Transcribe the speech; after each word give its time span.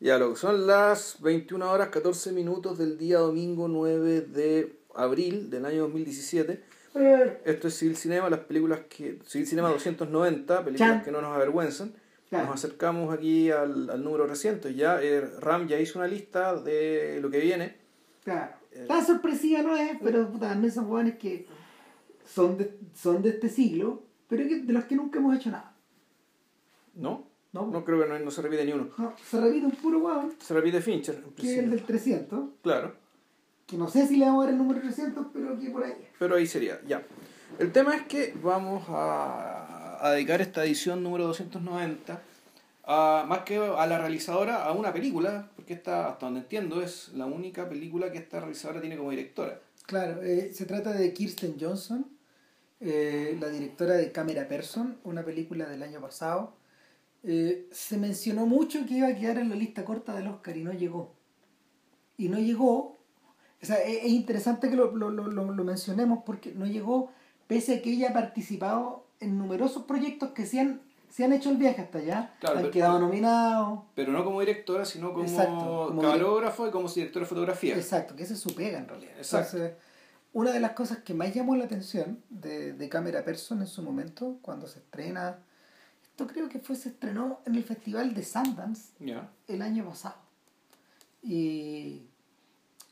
Ya, 0.00 0.18
lo 0.18 0.30
que 0.34 0.36
son 0.36 0.66
las 0.66 1.20
21 1.22 1.70
horas 1.70 1.88
14 1.88 2.32
minutos 2.32 2.76
del 2.78 2.98
día 2.98 3.18
domingo 3.18 3.68
9 3.68 4.20
de 4.22 4.78
abril 4.94 5.50
del 5.50 5.64
año 5.64 5.82
2017. 5.82 6.62
Eh, 6.96 7.40
Esto 7.44 7.68
es 7.68 7.74
Civil 7.78 7.96
Cinema, 7.96 8.28
las 8.30 8.40
películas 8.40 8.80
que. 8.88 9.18
Civil 9.26 9.46
Cinema 9.46 9.68
290, 9.70 10.64
películas 10.64 10.90
Chan. 10.96 11.04
que 11.04 11.10
no 11.10 11.20
nos 11.20 11.34
avergüenzan. 11.34 11.94
Claro. 12.28 12.46
Nos 12.46 12.54
acercamos 12.56 13.12
aquí 13.14 13.50
al, 13.50 13.90
al 13.90 14.02
número 14.02 14.26
reciente. 14.26 14.74
Ya 14.74 15.00
eh, 15.02 15.20
Ram 15.40 15.66
ya 15.68 15.78
hizo 15.78 15.98
una 15.98 16.08
lista 16.08 16.54
de 16.56 17.18
lo 17.20 17.30
que 17.30 17.38
viene. 17.40 17.76
claro. 18.24 18.52
Tan 18.88 19.06
sorpresiva 19.06 19.62
no 19.62 19.76
es, 19.76 19.96
pero 20.02 20.28
puta, 20.32 20.48
también 20.48 20.72
son 20.72 20.88
jóvenes 20.88 21.16
que 21.16 21.46
son 22.26 22.58
de, 22.58 22.76
son 22.92 23.22
de 23.22 23.28
este 23.28 23.48
siglo, 23.48 24.02
pero 24.28 24.48
que, 24.48 24.62
de 24.62 24.72
los 24.72 24.84
que 24.86 24.96
nunca 24.96 25.20
hemos 25.20 25.36
hecho 25.36 25.50
nada. 25.50 25.76
¿No? 26.94 27.24
No, 27.54 27.66
No 27.68 27.84
creo 27.84 28.02
que 28.02 28.08
no, 28.08 28.18
no 28.18 28.30
se 28.30 28.42
repite 28.42 28.64
ni 28.66 28.72
uno. 28.72 28.88
No, 28.98 29.14
se 29.30 29.40
repite 29.40 29.64
un 29.64 29.72
puro 29.72 29.98
hueón, 30.00 30.34
Se 30.40 30.52
repite 30.52 30.80
Fincher. 30.82 31.22
en 31.24 31.32
que 31.34 31.52
es 31.52 31.58
el 31.58 31.70
del 31.70 31.82
300, 31.84 32.44
Claro. 32.62 32.92
que 33.66 33.76
no 33.78 33.88
sé 33.88 34.06
si 34.06 34.16
le 34.16 34.26
vamos 34.26 34.42
a 34.42 34.44
dar 34.46 34.52
el 34.54 34.58
número 34.58 34.80
300, 34.80 35.26
pero 35.32 35.58
que 35.58 35.70
por 35.70 35.84
ahí. 35.84 35.94
Pero 36.18 36.34
ahí 36.36 36.46
sería, 36.46 36.80
ya. 36.86 37.02
El 37.58 37.70
tema 37.72 37.94
es 37.96 38.02
que 38.02 38.34
vamos 38.42 38.84
a, 38.88 40.04
a 40.06 40.10
dedicar 40.10 40.40
esta 40.42 40.64
edición 40.64 41.02
número 41.02 41.24
290 41.28 42.20
a, 42.86 43.24
más 43.28 43.38
que 43.40 43.56
a 43.56 43.86
la 43.86 43.98
realizadora, 43.98 44.64
a 44.64 44.72
una 44.72 44.92
película, 44.92 45.48
porque 45.56 45.72
esta, 45.74 46.08
hasta 46.08 46.26
donde 46.26 46.40
entiendo, 46.40 46.82
es 46.82 47.10
la 47.14 47.26
única 47.26 47.68
película 47.68 48.10
que 48.10 48.18
esta 48.18 48.40
realizadora 48.40 48.80
tiene 48.80 48.96
como 48.96 49.10
directora. 49.10 49.60
Claro, 49.86 50.20
eh, 50.22 50.50
se 50.52 50.66
trata 50.66 50.92
de 50.92 51.12
Kirsten 51.14 51.56
Johnson, 51.60 52.04
eh, 52.80 53.36
la 53.40 53.48
directora 53.48 53.94
de 53.94 54.10
Camera 54.12 54.48
Person, 54.48 54.98
una 55.04 55.22
película 55.22 55.66
del 55.66 55.82
año 55.82 56.00
pasado. 56.00 56.52
Eh, 57.26 57.68
se 57.72 57.96
mencionó 57.96 58.46
mucho 58.46 58.84
que 58.86 58.94
iba 58.94 59.08
a 59.08 59.14
quedar 59.14 59.38
en 59.38 59.48
la 59.48 59.56
lista 59.56 59.84
corta 59.84 60.14
del 60.14 60.28
Oscar 60.28 60.56
y 60.56 60.62
no 60.64 60.72
llegó. 60.72 61.14
Y 62.18 62.28
no 62.28 62.38
llegó, 62.38 62.98
o 63.62 63.66
sea, 63.66 63.76
es, 63.82 64.04
es 64.04 64.10
interesante 64.10 64.68
que 64.68 64.76
lo, 64.76 64.94
lo, 64.94 65.10
lo, 65.10 65.26
lo- 65.28 65.64
mencionemos 65.64 66.20
porque 66.24 66.52
no 66.52 66.66
llegó 66.66 67.10
pese 67.46 67.76
a 67.76 67.82
que 67.82 67.90
ella 67.90 68.10
ha 68.10 68.12
participado 68.12 69.06
en 69.20 69.38
numerosos 69.38 69.84
proyectos 69.84 70.30
que 70.30 70.44
se 70.46 70.60
han, 70.60 70.82
se 71.08 71.24
han 71.24 71.32
hecho 71.32 71.50
el 71.50 71.56
viaje 71.56 71.80
hasta 71.80 71.98
allá, 71.98 72.34
Claro, 72.40 72.56
han 72.56 72.62
pero- 72.64 72.72
quedado 72.72 72.98
nominados. 73.00 73.80
Pero 73.94 74.12
no 74.12 74.22
como 74.22 74.40
directora, 74.40 74.84
sino 74.84 75.12
como, 75.14 75.24
Exacto, 75.24 75.86
como 75.88 76.02
camarógrafo 76.02 76.68
y 76.68 76.70
como 76.70 76.88
directora 76.88 77.24
de 77.24 77.28
fotografía. 77.28 77.74
Exacto, 77.74 78.14
que 78.14 78.22
esa 78.24 78.34
es 78.34 78.40
su 78.40 78.54
pega 78.54 78.78
en 78.78 78.86
realidad. 78.88 79.12
Exacto. 79.16 79.56
Entonces, 79.56 79.78
una 80.34 80.52
de 80.52 80.60
las 80.60 80.72
cosas 80.72 80.98
que 80.98 81.14
más 81.14 81.32
llamó 81.32 81.56
la 81.56 81.64
atención 81.64 82.22
de, 82.28 82.74
de 82.74 82.88
Camera 82.90 83.24
Person 83.24 83.60
en 83.62 83.66
su 83.66 83.82
momento, 83.82 84.38
cuando 84.42 84.66
se 84.66 84.80
estrena, 84.80 85.38
esto 86.16 86.28
creo 86.28 86.48
que 86.48 86.60
fue, 86.60 86.76
se 86.76 86.90
estrenó 86.90 87.40
en 87.44 87.56
el 87.56 87.64
Festival 87.64 88.14
de 88.14 88.22
Sundance 88.22 88.92
el 89.48 89.62
año 89.62 89.84
pasado. 89.84 90.14
Y 91.24 92.02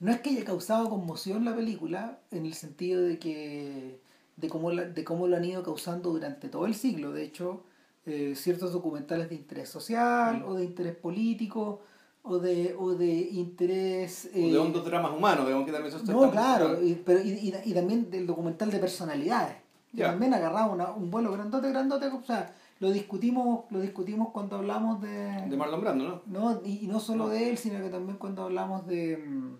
no 0.00 0.10
es 0.10 0.20
que 0.20 0.30
haya 0.30 0.44
causado 0.44 0.90
conmoción 0.90 1.44
la 1.44 1.54
película, 1.54 2.18
en 2.32 2.46
el 2.46 2.54
sentido 2.54 3.00
de 3.02 3.18
que 3.20 4.00
de 4.36 4.48
cómo, 4.48 4.72
la- 4.72 4.84
de 4.86 5.04
cómo 5.04 5.28
lo 5.28 5.36
han 5.36 5.44
ido 5.44 5.62
causando 5.62 6.10
durante 6.10 6.48
todo 6.48 6.66
el 6.66 6.74
siglo. 6.74 7.12
De 7.12 7.22
hecho, 7.22 7.62
eh, 8.06 8.32
ciertos 8.34 8.72
documentales 8.72 9.28
de 9.28 9.36
interés 9.36 9.68
social, 9.68 10.40
Mm. 10.40 10.48
o 10.48 10.54
de 10.54 10.64
interés 10.64 10.96
político, 10.96 11.80
o 12.24 12.38
de, 12.38 12.74
o 12.76 12.94
de 12.94 13.06
interés... 13.30 14.28
O 14.34 14.36
de 14.36 14.50
eh, 14.50 14.58
hondos 14.58 14.84
dramas 14.84 15.12
humanos, 15.16 15.44
digamos 15.46 15.66
que 15.66 15.72
también 15.72 15.94
no, 16.06 16.30
claro, 16.32 16.82
y, 16.82 16.94
pero, 16.94 17.20
y, 17.20 17.30
y, 17.30 17.54
y 17.66 17.72
también 17.74 18.10
del 18.10 18.26
documental 18.26 18.68
de 18.70 18.78
personalidades. 18.80 19.56
Que 19.92 19.98
Ya. 19.98 20.06
también 20.08 20.32
agarraba 20.34 20.72
una- 20.72 20.90
un 20.92 21.10
vuelo 21.10 21.30
grandote, 21.32 21.68
grandote. 21.68 22.06
O 22.06 22.22
sea, 22.24 22.52
lo 22.82 22.90
discutimos, 22.90 23.66
lo 23.70 23.80
discutimos 23.80 24.30
cuando 24.32 24.56
hablamos 24.56 25.00
de. 25.00 25.46
De 25.48 25.56
Marlon 25.56 25.80
Brando, 25.80 26.04
¿no? 26.04 26.22
no, 26.26 26.62
y, 26.64 26.84
y 26.84 26.88
no 26.88 26.98
solo 26.98 27.26
No. 27.26 27.30
de 27.30 27.48
él, 27.50 27.56
sino 27.56 27.80
que 27.80 27.88
también 27.90 28.18
cuando 28.18 28.42
hablamos 28.42 28.88
de, 28.88 29.18
mm, 29.18 29.54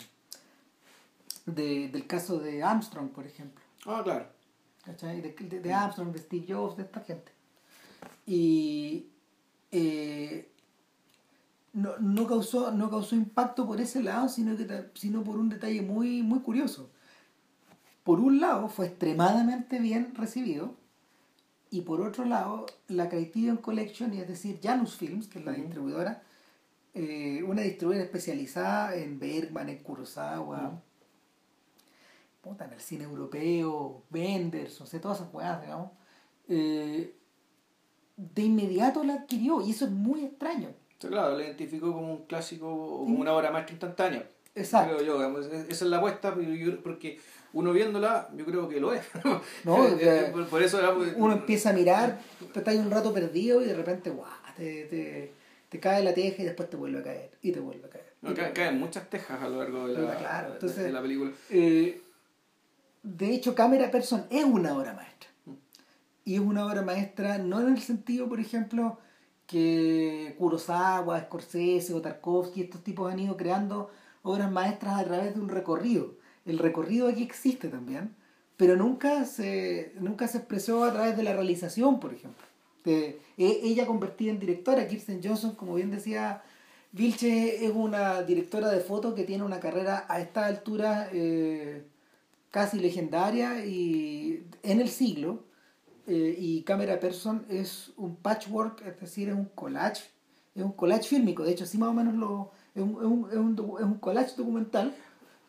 de 1.47 1.89
del 1.89 2.05
caso 2.09 2.41
de 2.41 2.65
Armstrong, 2.65 3.11
por 3.11 3.25
ejemplo. 3.25 3.63
Ah, 3.87 4.01
claro. 4.03 4.27
¿cachai? 4.85 5.21
De, 5.21 5.35
de, 5.35 5.61
de 5.61 5.73
Armstrong, 5.73 6.11
de 6.11 6.19
Steve 6.19 6.47
Jobs, 6.49 6.77
de 6.77 6.83
esta 6.83 6.99
gente. 7.03 7.31
Y 8.27 9.07
eh, 9.71 10.51
no, 11.75 11.97
no, 12.01 12.27
causó, 12.27 12.73
no 12.73 12.91
causó 12.91 13.15
impacto 13.15 13.69
por 13.69 13.81
ese 13.81 14.03
lado, 14.03 14.29
sino, 14.29 14.57
que, 14.57 14.91
sino 14.95 15.23
por 15.23 15.39
un 15.39 15.49
detalle 15.49 15.81
muy, 15.81 16.25
muy 16.25 16.41
curioso. 16.41 16.91
Por 18.03 18.19
un 18.19 18.41
lado, 18.41 18.69
fue 18.69 18.87
extremadamente 18.87 19.79
bien 19.79 20.13
recibido, 20.17 20.75
y 21.73 21.81
por 21.81 22.01
otro 22.03 22.25
lado, 22.27 22.67
la 22.89 23.09
Criterion 23.09 23.57
Collection, 23.57 24.13
y 24.15 24.21
es 24.21 24.29
decir, 24.29 24.61
Janus 24.63 24.95
Films, 24.95 25.27
que 25.27 25.39
es 25.39 25.45
la 25.45 25.53
distribuidora, 25.53 26.23
eh, 26.95 27.43
una 27.47 27.63
distribuidora 27.63 28.05
especializada 28.05 28.95
en 28.95 29.19
Bergman, 29.19 29.71
en 29.71 29.79
Kurosawa, 29.79 30.69
Ujú. 30.69 30.79
puta, 32.43 32.67
en 32.67 32.75
el 32.75 32.81
cine 32.81 33.05
europeo, 33.05 34.03
Benders, 34.11 34.79
no 34.81 34.87
sé, 34.87 35.01
todas 35.01 35.21
esas 35.21 35.33
weas, 35.33 35.63
digamos, 35.63 35.91
eh, 36.49 37.15
de 38.17 38.43
inmediato 38.43 39.03
la 39.03 39.15
adquirió 39.15 39.63
y 39.63 39.71
eso 39.71 39.87
es 39.87 39.91
muy 39.91 40.25
extraño. 40.25 40.69
Claro, 40.99 41.33
lo 41.37 41.41
identificó 41.43 41.93
como 41.93 42.13
un 42.13 42.27
clásico 42.27 42.67
o 42.69 42.99
Sí. 43.07 43.13
como 43.13 43.21
una 43.23 43.33
obra 43.33 43.51
maestra 43.51 43.73
instantánea. 43.73 44.29
Exacto. 44.55 44.97
Creo 44.97 45.07
yo, 45.07 45.17
digamos, 45.19 45.47
es- 45.47 45.69
esa 45.69 45.85
es 45.85 45.91
la 45.91 45.99
apuesta, 45.99 46.35
porque 46.83 47.19
uno 47.55 47.73
viéndola, 47.73 48.29
yo 48.37 48.45
creo 48.45 48.69
que 48.69 48.81
lo 48.81 48.93
es. 48.93 49.03
No, 49.65 49.87
Eh, 49.89 49.99
eh, 50.01 50.29
por, 50.33 50.47
por 50.49 50.63
eso 50.63 50.79
digamos, 50.79 51.09
Uno 51.17 51.33
empieza 51.35 51.71
a 51.71 51.73
mirar, 51.73 52.21
te 52.53 52.59
estás 52.59 52.75
un 52.77 52.91
rato 52.91 53.13
perdido 53.15 53.63
y 53.63 53.67
de 53.67 53.75
repente, 53.75 54.11
guau, 54.11 54.29
te, 54.57 54.85
te, 54.85 55.33
te 55.69 55.81
cae 55.81 56.03
la 56.05 56.13
teja 56.13 56.43
y 56.43 56.45
después 56.45 56.69
te 56.69 56.77
vuelve 56.77 56.99
a 56.99 57.03
caer 57.03 57.31
y 57.43 57.53
te 57.53 57.61
vuelve 57.61 57.87
a 57.87 57.91
caer. 57.91 58.13
no, 58.21 58.35
ca- 58.35 58.53
caen 58.53 58.79
muchas 58.79 59.09
tejas 59.09 59.41
a 59.41 59.49
lo 59.49 59.59
largo 59.59 59.89
de 59.89 59.95
la, 60.01 60.17
claro, 60.17 60.53
entonces- 60.55 60.85
de 60.85 60.93
la 60.93 61.01
película. 61.03 61.33
Eh, 61.51 62.01
de 63.03 63.35
hecho, 63.35 63.55
Camera 63.55 63.91
Person 63.91 64.27
es 64.31 64.45
una 64.45 64.77
obra 64.77 64.93
maestra. 64.93 65.29
Mm. 65.47 65.53
Y 66.25 66.35
es 66.35 66.41
una 66.41 66.67
obra 66.67 66.83
maestra 66.83 67.39
no 67.39 67.61
en 67.61 67.69
el 67.75 67.81
sentido, 67.81 68.29
por 68.29 68.39
ejemplo, 68.39 68.99
que 69.47 70.35
Kurosawa, 70.39 71.21
Scorsese 71.23 71.93
o 71.95 72.01
Tarkovsky, 72.01 72.63
estos 72.63 72.83
tipos 72.85 73.13
han 73.13 73.19
ido 73.19 73.37
creando 73.37 73.91
obras 74.23 74.51
maestras 74.51 74.99
a 75.01 75.05
través 75.05 75.35
de 75.35 75.41
un 75.41 75.49
recorrido. 75.49 76.15
El 76.45 76.59
recorrido 76.59 77.09
aquí 77.09 77.23
existe 77.23 77.69
también, 77.69 78.15
pero 78.57 78.77
nunca 78.77 79.25
se, 79.25 79.93
nunca 80.01 80.29
se 80.29 80.39
expresó 80.39 80.85
a 80.85 80.93
través 80.93 81.17
de 81.17 81.23
la 81.23 81.33
realización, 81.35 82.01
por 82.01 82.13
ejemplo. 82.15 82.45
E- 82.85 83.21
ella 83.39 83.87
convertida 83.87 84.31
en 84.33 84.41
directora, 84.41 84.87
Kirsten 84.89 85.21
Johnson, 85.23 85.55
como 85.55 85.75
bien 85.75 85.91
decía 85.91 86.43
Vilche, 86.93 87.65
es 87.65 87.73
una 87.75 88.23
directora 88.23 88.69
de 88.71 88.81
foto 88.81 89.15
que 89.15 89.25
tiene 89.25 89.45
una 89.45 89.61
carrera 89.61 90.05
a 90.09 90.21
esta 90.21 90.47
altura 90.47 91.09
eh, 91.13 91.85
casi 92.51 92.79
legendaria 92.81 93.65
y 93.65 94.45
en 94.63 94.81
el 94.81 94.89
siglo. 94.89 95.45
eh, 96.07 96.37
y 96.39 96.63
Camera 96.65 96.99
Person 97.01 97.47
es 97.49 97.93
un 97.97 98.17
patchwork, 98.17 98.83
es 98.87 99.01
decir, 99.01 99.29
es 99.29 99.35
un 99.37 99.47
collage, 99.47 100.05
es 100.55 100.63
un 100.65 100.73
collage 100.73 101.05
fílmico. 101.09 101.45
De 101.45 101.53
hecho, 101.53 101.67
sí 101.67 101.79
más 101.79 101.91
o 101.91 101.95
menos 101.95 102.15
lo, 102.15 102.51
es, 102.75 102.83
un, 102.83 102.91
es, 102.91 103.05
un, 103.07 103.29
es, 103.31 103.37
un, 103.37 103.57
docu- 103.57 103.79
es 103.79 103.85
un 103.85 103.99
collage 103.99 104.35
documental 104.37 104.95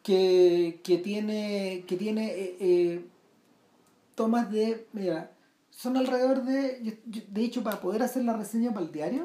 que, 0.01 0.81
que 0.83 0.97
tiene, 0.97 1.83
que 1.87 1.95
tiene 1.97 2.27
eh, 2.33 2.57
eh, 2.59 3.05
tomas 4.15 4.51
de, 4.51 4.87
mira, 4.93 5.31
son 5.69 5.97
alrededor 5.97 6.43
de, 6.43 6.79
yo- 6.83 6.91
yo- 7.07 7.21
de 7.29 7.41
hecho, 7.43 7.63
para 7.63 7.79
poder 7.81 8.03
hacer 8.03 8.23
la 8.23 8.35
reseña 8.37 8.73
para 8.73 8.85
el 8.85 8.91
diario, 8.91 9.23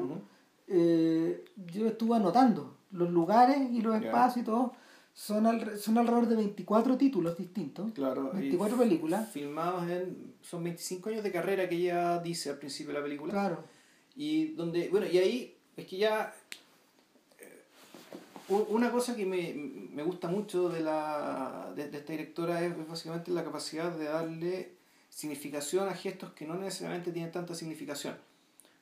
eh, 0.67 1.43
yo 1.73 1.87
estuve 1.87 2.15
anotando 2.15 2.77
los 2.91 3.09
lugares 3.09 3.57
y 3.71 3.81
los 3.81 3.95
espacios 4.01 4.43
y 4.43 4.45
todo. 4.45 4.73
Son, 5.13 5.45
al- 5.47 5.77
son 5.77 5.97
alrededor 5.97 6.27
de 6.27 6.35
24 6.37 6.97
títulos 6.97 7.37
distintos. 7.37 7.91
Claro, 7.93 8.31
y 8.33 8.37
24 8.41 8.77
películas. 8.77 9.29
Filmados 9.29 9.89
en. 9.89 10.33
Son 10.41 10.63
25 10.63 11.09
años 11.09 11.23
de 11.23 11.31
carrera 11.31 11.67
que 11.67 11.75
ella 11.75 12.19
dice 12.19 12.49
al 12.51 12.57
principio 12.57 12.93
de 12.93 12.99
la 12.99 13.03
película. 13.03 13.33
Claro. 13.33 13.63
Y 14.15 14.53
donde, 14.53 14.87
bueno, 14.89 15.07
y 15.11 15.17
ahí 15.17 15.55
es 15.75 15.85
que 15.87 15.97
ya 15.97 16.33
una 18.49 18.91
cosa 18.91 19.15
que 19.15 19.25
me, 19.25 19.53
me 19.53 20.03
gusta 20.03 20.27
mucho 20.27 20.69
de, 20.69 20.81
la, 20.81 21.71
de, 21.75 21.89
de 21.89 21.97
esta 21.97 22.11
directora 22.13 22.63
es 22.65 22.87
básicamente 22.87 23.31
la 23.31 23.43
capacidad 23.43 23.91
de 23.91 24.05
darle 24.05 24.73
significación 25.09 25.87
a 25.89 25.93
gestos 25.93 26.31
que 26.33 26.45
no 26.45 26.55
necesariamente 26.55 27.11
tienen 27.11 27.31
tanta 27.31 27.53
significación. 27.55 28.17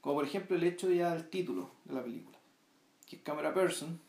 Como 0.02 0.16
por 0.16 0.26
ejemplo 0.26 0.56
el 0.56 0.64
hecho 0.64 0.90
ya 0.90 1.14
del 1.14 1.30
título 1.30 1.72
de 1.86 1.94
la 1.96 2.04
película, 2.04 2.38
que 3.06 3.18
es 3.18 3.22
Camera 3.24 3.54
Person, 3.54 4.00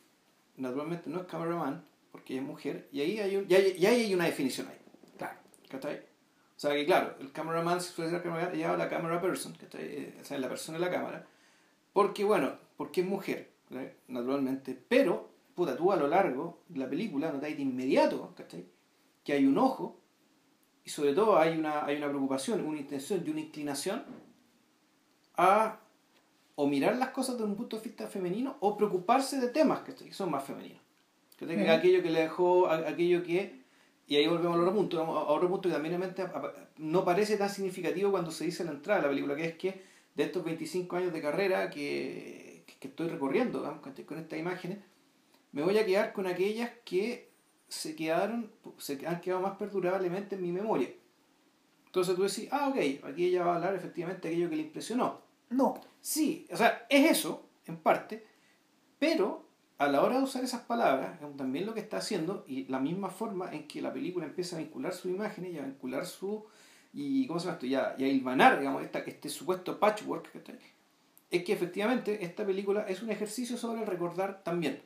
naturalmente 0.57 1.09
no 1.09 1.19
es 1.21 1.27
Cameraman, 1.27 1.83
porque 2.11 2.33
ella 2.33 2.41
es 2.41 2.47
mujer, 2.47 2.87
y 2.91 3.01
ahí 3.01 3.19
hay, 3.19 3.35
un- 3.37 3.47
ya, 3.47 3.57
hay- 3.57 3.77
ya 3.77 3.89
hay 3.89 4.13
una 4.13 4.25
definición 4.25 4.67
ahí. 4.67 4.77
Claro. 5.17 5.37
¿Cachai? 5.69 5.97
O 5.97 6.59
sea 6.59 6.73
que 6.73 6.85
claro, 6.85 7.15
el 7.21 7.31
cameraman 7.31 7.79
si 7.79 7.93
suele 7.93 8.11
ser 8.11 8.21
cameraman, 8.21 8.53
llama 8.57 8.75
la 8.77 8.89
camera 8.89 9.21
person, 9.21 9.53
¿cachai? 9.53 9.81
Eh, 9.83 10.17
O 10.21 10.25
sea, 10.25 10.37
la 10.39 10.49
persona 10.49 10.77
en 10.77 10.81
la 10.81 10.91
cámara. 10.91 11.25
Porque 11.93 12.23
bueno, 12.25 12.53
porque 12.75 13.01
es 13.01 13.07
mujer, 13.07 13.49
naturalmente. 14.07 14.77
Pero, 14.87 15.29
puta, 15.59 15.77
tú 15.77 15.91
a 15.91 15.95
lo 15.95 16.07
largo 16.07 16.63
de 16.67 16.79
la 16.79 16.89
película 16.89 17.31
notáis 17.31 17.55
de 17.55 17.63
inmediato, 17.63 18.33
¿cachai? 18.35 18.65
Que 19.23 19.33
hay 19.33 19.45
un 19.45 19.57
ojo, 19.57 19.99
y 20.83 20.89
sobre 20.89 21.13
todo 21.13 21.37
hay 21.37 21.57
una, 21.57 21.85
hay 21.85 21.97
una 21.97 22.07
preocupación, 22.07 22.65
una 22.65 22.79
intención 22.79 23.23
y 23.25 23.29
una 23.29 23.41
inclinación 23.41 24.03
a 25.35 25.79
o 26.55 26.67
mirar 26.67 26.97
las 26.97 27.09
cosas 27.09 27.35
desde 27.35 27.49
un 27.49 27.55
punto 27.55 27.77
de 27.77 27.83
vista 27.83 28.07
femenino 28.07 28.57
o 28.59 28.75
preocuparse 28.75 29.39
de 29.39 29.47
temas 29.47 29.79
que 29.79 30.11
son 30.11 30.29
más 30.29 30.43
femeninos. 30.43 30.81
Sí. 31.37 31.45
Aquello 31.45 32.03
que 32.03 32.09
le 32.09 32.21
dejó, 32.21 32.67
aquello 32.69 33.23
que, 33.23 33.61
y 34.07 34.17
ahí 34.17 34.27
volvemos 34.27 34.57
a 34.57 34.59
otro 34.59 34.73
punto, 34.73 35.01
a 35.01 35.31
otro 35.31 35.47
punto 35.47 35.69
que 35.69 35.73
también 35.73 36.01
no 36.77 37.05
parece 37.05 37.37
tan 37.37 37.49
significativo 37.49 38.11
cuando 38.11 38.31
se 38.31 38.43
dice 38.43 38.65
la 38.65 38.71
entrada 38.71 38.99
de 38.99 39.03
la 39.03 39.09
película, 39.09 39.35
que 39.37 39.45
es 39.45 39.55
que 39.55 39.81
de 40.15 40.23
estos 40.23 40.43
25 40.43 40.97
años 40.97 41.13
de 41.13 41.21
carrera 41.21 41.69
que, 41.69 42.65
que 42.79 42.87
estoy 42.89 43.07
recorriendo 43.07 43.61
con 43.81 43.93
con 43.93 44.17
estas 44.17 44.37
imágenes, 44.37 44.79
me 45.51 45.63
voy 45.63 45.77
a 45.77 45.85
quedar 45.85 46.13
con 46.13 46.27
aquellas 46.27 46.71
que 46.85 47.31
se 47.67 47.95
quedaron, 47.95 48.51
se 48.77 49.05
han 49.05 49.21
quedado 49.21 49.41
más 49.41 49.57
perdurablemente 49.57 50.35
en 50.35 50.41
mi 50.41 50.51
memoria. 50.51 50.89
Entonces 51.85 52.15
tú 52.15 52.23
decís, 52.23 52.47
ah, 52.51 52.69
ok, 52.69 53.05
aquí 53.05 53.25
ella 53.25 53.43
va 53.43 53.53
a 53.53 53.55
hablar 53.55 53.75
efectivamente 53.75 54.27
de 54.27 54.33
aquello 54.35 54.49
que 54.49 54.55
le 54.55 54.63
impresionó. 54.63 55.21
No, 55.49 55.81
Sí, 56.01 56.47
o 56.51 56.57
sea, 56.57 56.85
es 56.89 57.11
eso, 57.11 57.45
en 57.65 57.77
parte, 57.77 58.25
pero 58.97 59.45
a 59.77 59.87
la 59.87 60.01
hora 60.01 60.17
de 60.17 60.23
usar 60.23 60.43
esas 60.43 60.61
palabras, 60.61 61.19
también 61.37 61.65
lo 61.65 61.73
que 61.73 61.79
está 61.79 61.97
haciendo, 61.97 62.45
y 62.47 62.65
la 62.65 62.79
misma 62.79 63.09
forma 63.09 63.53
en 63.53 63.67
que 63.67 63.81
la 63.81 63.93
película 63.93 64.25
empieza 64.25 64.55
a 64.55 64.59
vincular 64.59 64.93
sus 64.93 65.11
imágenes 65.11 65.53
y 65.53 65.57
a 65.57 65.63
vincular 65.63 66.05
su. 66.05 66.45
y 66.93 67.27
¿cómo 67.27 67.39
se 67.39 67.45
llama 67.45 67.55
esto? 67.55 67.65
Y 67.65 67.75
a, 67.75 67.95
y 67.97 68.03
a 68.03 68.07
hilvanar, 68.07 68.59
digamos, 68.59 68.83
esta, 68.83 68.99
este 68.99 69.29
supuesto 69.29 69.79
patchwork, 69.79 70.31
¿cachai? 70.31 70.57
es 71.31 71.43
que 71.43 71.53
efectivamente 71.53 72.25
esta 72.25 72.43
película 72.45 72.85
es 72.87 73.03
un 73.03 73.11
ejercicio 73.11 73.55
sobre 73.57 73.81
el 73.81 73.87
recordar 73.87 74.43
también. 74.43 74.81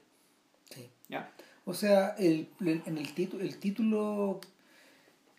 Sí. 0.73 0.89
¿ya? 1.09 1.31
O 1.65 1.73
sea, 1.73 2.09
el, 2.17 2.49
en 2.61 2.97
el, 2.97 3.13
título, 3.13 3.43
el 3.43 3.57
título 3.57 4.41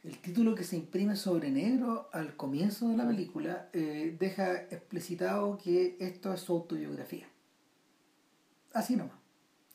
el 0.04 0.18
título 0.18 0.54
que 0.54 0.64
se 0.64 0.76
imprime 0.76 1.16
sobre 1.16 1.50
negro 1.50 2.08
al 2.12 2.36
comienzo 2.36 2.88
de 2.88 2.96
la 2.98 3.06
película 3.06 3.68
eh, 3.72 4.14
deja 4.18 4.52
explicitado 4.54 5.56
que 5.56 5.96
esto 5.98 6.32
es 6.34 6.40
su 6.40 6.52
autobiografía. 6.52 7.26
Así 8.74 8.96
nomás. 8.96 9.16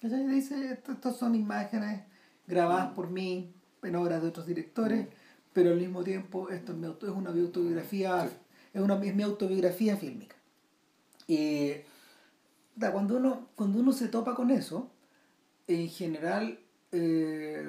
¿Cachai? 0.01 0.25
Dice, 0.27 0.79
estos 0.87 1.17
son 1.17 1.35
imágenes 1.35 2.01
grabadas 2.47 2.93
por 2.93 3.09
mí 3.09 3.51
en 3.83 3.95
obras 3.95 4.21
de 4.21 4.27
otros 4.29 4.45
directores, 4.45 5.07
pero 5.51 5.71
al 5.71 5.77
mismo 5.77 6.03
tiempo 6.03 6.49
esto 6.49 6.71
es, 6.73 6.77
mi 6.77 6.85
auto- 6.85 7.07
es 7.07 7.13
una 7.13 7.31
autobiografía, 7.31 8.27
Sí. 8.27 8.35
es, 8.75 8.81
una, 8.81 9.03
es 9.03 9.15
mi 9.15 9.23
autobiografía 9.23 9.97
fílmica. 9.97 10.35
Y 11.27 11.71
cuando, 12.79 13.17
uno, 13.17 13.47
cuando 13.55 13.79
uno 13.79 13.91
se 13.93 14.07
topa 14.07 14.35
con 14.35 14.51
eso, 14.51 14.89
en 15.69 15.87
general, 15.87 16.59
eh, 16.91 17.63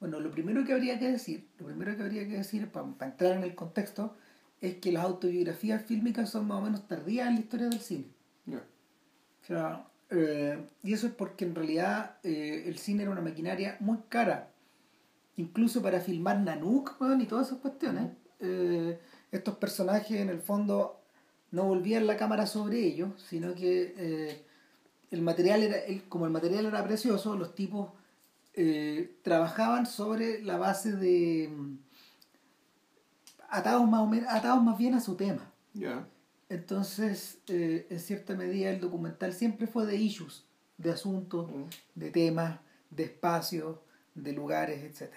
bueno, 0.00 0.18
lo 0.18 0.32
primero 0.32 0.64
que 0.64 0.72
habría 0.72 0.98
que 0.98 1.12
decir, 1.12 1.46
lo 1.58 1.66
primero 1.66 1.96
que 1.96 2.02
habría 2.02 2.26
que 2.26 2.38
decir 2.38 2.68
para 2.72 2.86
entrar 3.06 3.36
en 3.36 3.44
el 3.44 3.54
contexto, 3.54 4.16
es 4.60 4.76
que 4.76 4.90
las 4.90 5.04
autobiografías 5.04 5.84
fílmicas 5.84 6.30
son 6.30 6.48
más 6.48 6.58
o 6.58 6.62
menos 6.62 6.88
tardías 6.88 7.28
en 7.28 7.34
la 7.36 7.40
historia 7.40 7.68
del 7.68 7.80
cine. 7.80 8.06
Ya. 8.46 8.58
O 8.58 9.46
sea, 9.46 9.86
eh, 10.10 10.58
y 10.82 10.92
eso 10.92 11.06
es 11.06 11.12
porque 11.12 11.44
en 11.44 11.54
realidad 11.54 12.16
eh, 12.24 12.64
el 12.66 12.78
cine 12.78 13.02
era 13.04 13.12
una 13.12 13.20
maquinaria 13.20 13.76
muy 13.78 13.98
cara. 14.08 14.50
Incluso 15.36 15.82
para 15.82 16.00
filmar 16.00 16.40
Nanook 16.40 17.00
weón, 17.00 17.20
y 17.20 17.26
todas 17.26 17.46
esas 17.46 17.60
cuestiones. 17.60 18.10
eh, 18.40 18.98
estos 19.30 19.56
personajes 19.56 20.20
en 20.20 20.28
el 20.28 20.40
fondo 20.40 21.00
no 21.52 21.64
volvían 21.64 22.06
la 22.06 22.16
cámara 22.16 22.46
sobre 22.46 22.80
ellos, 22.80 23.10
sino 23.28 23.54
que 23.54 24.44
el 25.12 25.22
material 25.22 25.62
era, 25.62 25.76
el- 25.78 26.02
como 26.08 26.24
el 26.26 26.32
material 26.32 26.66
era 26.66 26.82
precioso, 26.84 27.36
los 27.36 27.54
tipos 27.54 27.90
eh, 28.54 29.16
trabajaban 29.22 29.86
sobre 29.86 30.42
la 30.42 30.56
base 30.58 30.92
de 30.92 31.48
mm, 31.56 31.76
atados 33.48 33.88
más 33.88 34.00
o 34.00 34.06
menos, 34.06 34.28
atados 34.30 34.62
más 34.62 34.76
bien 34.78 34.94
a 34.94 35.00
su 35.00 35.14
tema. 35.16 35.50
Ya. 35.74 36.06
Entonces, 36.48 37.38
eh, 37.48 37.86
en 37.88 37.98
cierta 38.00 38.34
medida, 38.34 38.70
el 38.70 38.80
documental 38.80 39.32
siempre 39.32 39.66
fue 39.66 39.86
de 39.86 39.96
issues, 39.96 40.44
de 40.76 40.90
asuntos, 40.92 41.50
Mm. 41.50 41.64
de 41.94 42.10
temas, 42.10 42.58
de 42.90 43.04
espacios, 43.04 43.78
de 44.14 44.32
lugares, 44.32 44.82
etc. 44.82 45.12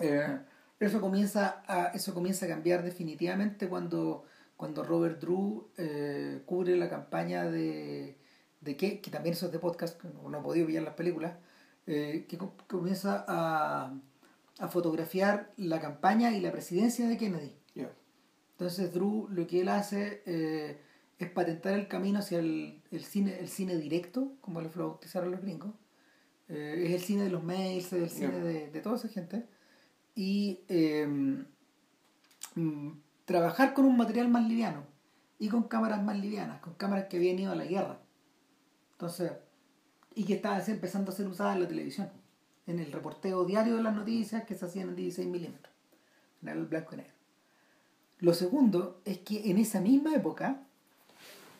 Eh, 0.00 0.38
eso, 0.80 1.00
comienza 1.00 1.62
a, 1.68 1.86
eso 1.94 2.12
comienza 2.14 2.46
a 2.46 2.48
cambiar 2.48 2.82
definitivamente 2.82 3.68
cuando, 3.68 4.24
cuando 4.56 4.82
Robert 4.82 5.20
Drew 5.20 5.68
eh, 5.76 6.42
cubre 6.46 6.76
la 6.76 6.90
campaña 6.90 7.44
de, 7.44 8.16
de 8.64 8.76
que, 8.76 9.00
que 9.00 9.10
también 9.10 9.34
eso 9.34 9.46
es 9.46 9.52
de 9.52 9.58
podcast, 9.58 10.00
que 10.00 10.08
no, 10.08 10.28
no 10.28 10.38
he 10.38 10.42
podido 10.42 10.66
pillar 10.66 10.82
las 10.82 10.94
películas, 10.94 11.34
eh, 11.86 12.26
que 12.28 12.38
co- 12.38 12.54
comienza 12.68 13.24
a, 13.28 13.94
a 14.58 14.68
fotografiar 14.68 15.52
la 15.56 15.80
campaña 15.80 16.30
y 16.36 16.40
la 16.40 16.50
presidencia 16.52 17.06
de 17.08 17.16
Kennedy. 17.18 17.54
Entonces 18.52 18.92
Drew 18.94 19.28
lo 19.30 19.46
que 19.46 19.60
él 19.60 19.68
hace 19.68 20.22
eh, 20.26 20.78
es 21.18 21.30
patentar 21.30 21.74
el 21.74 21.88
camino 21.88 22.20
hacia 22.20 22.38
el, 22.38 22.82
el 22.90 23.04
cine 23.04 23.38
el 23.38 23.48
cine 23.48 23.76
directo, 23.76 24.32
como 24.40 24.60
lo 24.60 24.70
bautizaron 24.74 25.30
los 25.30 25.40
gringos. 25.40 25.72
Eh, 26.48 26.84
es 26.86 26.92
el 26.92 27.00
cine 27.00 27.24
de 27.24 27.30
los 27.30 27.42
mails, 27.42 27.86
es 27.86 28.02
el 28.02 28.10
cine 28.10 28.38
de, 28.40 28.70
de 28.70 28.80
toda 28.80 28.96
esa 28.96 29.08
gente. 29.08 29.46
Y 30.14 30.60
eh, 30.68 31.06
mm, 32.54 32.90
trabajar 33.24 33.74
con 33.74 33.84
un 33.84 33.96
material 33.96 34.28
más 34.28 34.46
liviano 34.46 34.84
y 35.38 35.48
con 35.48 35.64
cámaras 35.64 36.02
más 36.02 36.18
livianas, 36.18 36.60
con 36.60 36.74
cámaras 36.74 37.06
que 37.06 37.16
habían 37.16 37.38
ido 37.38 37.52
a 37.52 37.56
la 37.56 37.64
guerra. 37.64 38.00
Entonces, 38.94 39.32
y 40.14 40.24
que 40.24 40.34
estaban 40.34 40.60
así 40.60 40.70
empezando 40.70 41.10
a 41.10 41.14
ser 41.14 41.26
usadas 41.26 41.56
en 41.56 41.62
la 41.62 41.68
televisión, 41.68 42.10
en 42.66 42.78
el 42.78 42.92
reporteo 42.92 43.44
diario 43.44 43.76
de 43.76 43.82
las 43.82 43.94
noticias 43.94 44.44
que 44.44 44.54
se 44.54 44.64
hacían 44.64 44.90
en 44.90 44.96
16 44.96 45.28
milímetros, 45.28 45.74
en 46.42 46.48
el 46.48 46.64
blanco 46.64 46.94
y 46.94 46.98
negro. 46.98 47.12
Lo 48.20 48.32
segundo 48.32 49.00
es 49.04 49.18
que 49.18 49.50
en 49.50 49.58
esa 49.58 49.80
misma 49.80 50.14
época, 50.14 50.62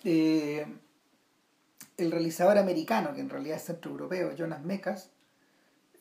eh, 0.05 0.67
el 1.97 2.11
realizador 2.11 2.59
americano, 2.59 3.13
que 3.15 3.21
en 3.21 3.31
realidad 3.31 3.57
es 3.57 3.65
centroeuropeo, 3.65 4.35
Jonas 4.37 4.65
Mekas, 4.65 5.11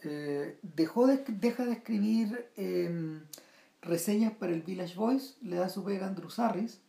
eh, 0.04 0.58
dejó 0.62 1.08
de, 1.08 1.24
deja 1.28 1.66
de 1.66 1.74
escribir 1.74 2.48
eh, 2.56 3.20
reseñas 3.82 4.34
para 4.34 4.54
el 4.54 4.62
Village 4.62 4.96
Voice, 4.96 5.36
le 5.42 5.56
da 5.56 5.70
su 5.70 5.84
pega 5.84 6.06
a 6.06 6.10
Andrew 6.10 6.30
Sarris, 6.30 6.80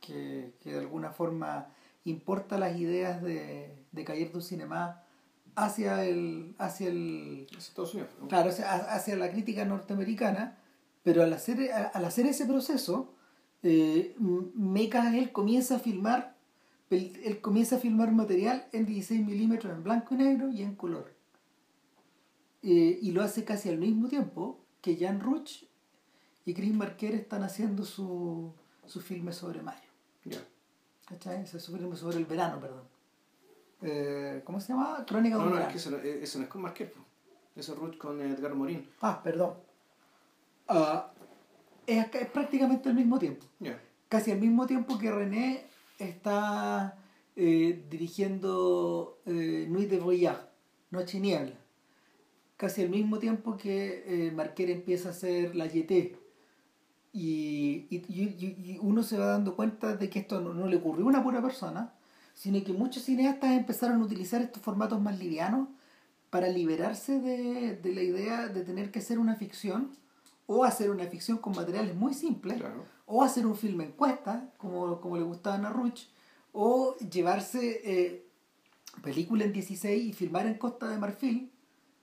que, 0.00 0.52
que 0.60 0.72
de 0.72 0.78
alguna 0.78 1.10
forma 1.10 1.68
importa 2.10 2.58
las 2.58 2.78
ideas 2.78 3.22
de, 3.22 3.84
de 3.92 4.30
du 4.32 4.40
Cinema 4.40 5.02
hacia 5.54 6.04
el, 6.04 6.54
hacia 6.58 6.88
el, 6.88 7.46
Es 7.50 7.68
Estados 7.68 7.94
Unidos. 7.94 8.10
¿no? 8.20 8.28
claro, 8.28 8.50
hacia, 8.50 9.16
la 9.16 9.30
crítica 9.30 9.64
norteamericana, 9.64 10.58
pero 11.02 11.22
al 11.22 11.32
hacer, 11.32 11.72
al 11.72 12.04
hacer 12.04 12.26
ese 12.26 12.46
proceso, 12.46 13.12
eh, 13.62 14.14
él 14.16 15.32
comienza 15.32 15.76
a 15.76 15.78
filmar, 15.80 16.36
él, 16.90 17.40
comienza 17.40 17.76
a 17.76 17.78
filmar 17.78 18.12
material 18.12 18.66
en 18.72 18.86
16 18.86 19.24
milímetros 19.26 19.72
en 19.72 19.82
blanco 19.82 20.14
y 20.14 20.18
negro 20.18 20.48
y 20.50 20.62
en 20.62 20.74
color. 20.74 21.12
Eh, 22.62 22.98
y 23.00 23.10
lo 23.12 23.22
hace 23.22 23.44
casi 23.44 23.68
al 23.68 23.78
mismo 23.78 24.08
tiempo 24.08 24.60
que 24.80 24.96
Jan 24.96 25.20
Ruch 25.20 25.64
y 26.44 26.54
Chris 26.54 26.74
Marquer 26.74 27.14
están 27.14 27.42
haciendo 27.42 27.84
su, 27.84 28.52
su 28.86 29.00
filme 29.00 29.32
sobre 29.32 29.62
mayo. 29.62 29.88
¿Cachai? 31.08 31.46
Filme 31.46 31.96
sobre 31.96 32.18
el 32.18 32.26
verano, 32.26 32.60
perdón. 32.60 32.82
Eh, 33.82 34.42
¿Cómo 34.44 34.60
se 34.60 34.72
llama? 34.72 35.04
Crónica 35.06 35.36
de 35.36 35.42
No, 35.42 35.48
un 35.48 35.54
no, 35.54 35.60
es 35.60 35.66
verano. 35.66 35.72
que 35.72 35.78
eso, 35.78 35.90
no- 35.90 35.96
eso 35.98 36.38
no 36.38 36.44
es 36.44 36.50
con 36.50 36.62
Marquez, 36.62 36.90
po. 36.90 37.00
eso 37.56 37.72
es 37.72 37.78
Ruth 37.78 37.96
con 37.96 38.20
Edgar 38.20 38.54
Morín. 38.54 38.88
Ah, 39.00 39.20
perdón. 39.22 39.54
Ah, 40.68 41.10
es, 41.86 42.06
es 42.14 42.28
prácticamente 42.30 42.88
al 42.88 42.94
mismo 42.94 43.18
tiempo. 43.18 43.46
Casi 44.08 44.32
al 44.32 44.40
mismo 44.40 44.66
tiempo 44.66 44.98
que 44.98 45.10
René 45.10 45.64
está 45.98 46.98
eh, 47.36 47.84
dirigiendo 47.90 49.20
eh, 49.26 49.66
Nuit 49.68 49.88
de 49.88 49.98
Voyage, 50.00 50.40
Noche 50.90 51.18
y 51.18 51.20
Niebla. 51.20 51.54
Casi 52.56 52.82
al 52.82 52.90
mismo 52.90 53.18
tiempo 53.18 53.56
que 53.56 54.26
eh, 54.28 54.32
Marquer 54.32 54.70
empieza 54.70 55.08
a 55.08 55.12
hacer 55.12 55.54
La 55.54 55.66
Yeté. 55.66 56.17
Y, 57.12 57.86
y, 57.90 57.96
y- 58.08 58.72
y 58.74 58.78
uno 58.82 59.02
se 59.02 59.18
va 59.18 59.26
dando 59.26 59.56
cuenta 59.56 59.96
de 59.96 60.10
que 60.10 60.18
esto 60.20 60.40
no, 60.40 60.52
no 60.54 60.66
le 60.66 60.76
ocurrió 60.76 61.04
a 61.04 61.08
una 61.08 61.22
pura 61.22 61.40
persona, 61.42 61.94
sino 62.34 62.62
que 62.62 62.72
muchos 62.72 63.02
cineastas 63.04 63.52
empezaron 63.52 64.00
a 64.00 64.04
utilizar 64.04 64.40
estos 64.42 64.62
formatos 64.62 65.00
más 65.00 65.18
livianos 65.18 65.68
para 66.30 66.48
liberarse 66.48 67.18
de, 67.20 67.76
de 67.76 67.94
la 67.94 68.02
idea 68.02 68.48
de 68.48 68.62
tener 68.62 68.90
que 68.90 68.98
hacer 68.98 69.18
una 69.18 69.34
ficción 69.36 69.90
o 70.46 70.64
hacer 70.64 70.90
una 70.90 71.06
ficción 71.06 71.38
con 71.38 71.54
materiales 71.56 71.94
muy 71.96 72.14
simples 72.14 72.58
Claro. 72.58 72.84
o 73.06 73.22
hacer 73.22 73.46
un 73.46 73.56
filme 73.56 73.84
encuesta, 73.84 74.50
como, 74.58 75.00
como 75.00 75.16
le 75.16 75.22
gustaba 75.24 75.56
a 75.66 75.72
Ruch, 75.72 76.02
o 76.52 76.96
llevarse 76.98 77.80
eh, 77.84 78.26
película 79.02 79.44
en 79.44 79.52
16 79.52 80.04
y 80.04 80.12
filmar 80.12 80.46
en 80.46 80.54
Costa 80.54 80.88
de 80.88 80.98
Marfil 80.98 81.50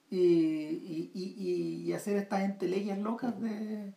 y, 0.09 0.17
y, 0.17 1.11
y, 1.13 1.83
y 1.87 1.93
hacer 1.93 2.17
estas 2.17 2.43
entelequias 2.43 2.97
locas 2.99 3.39
de 3.41 3.93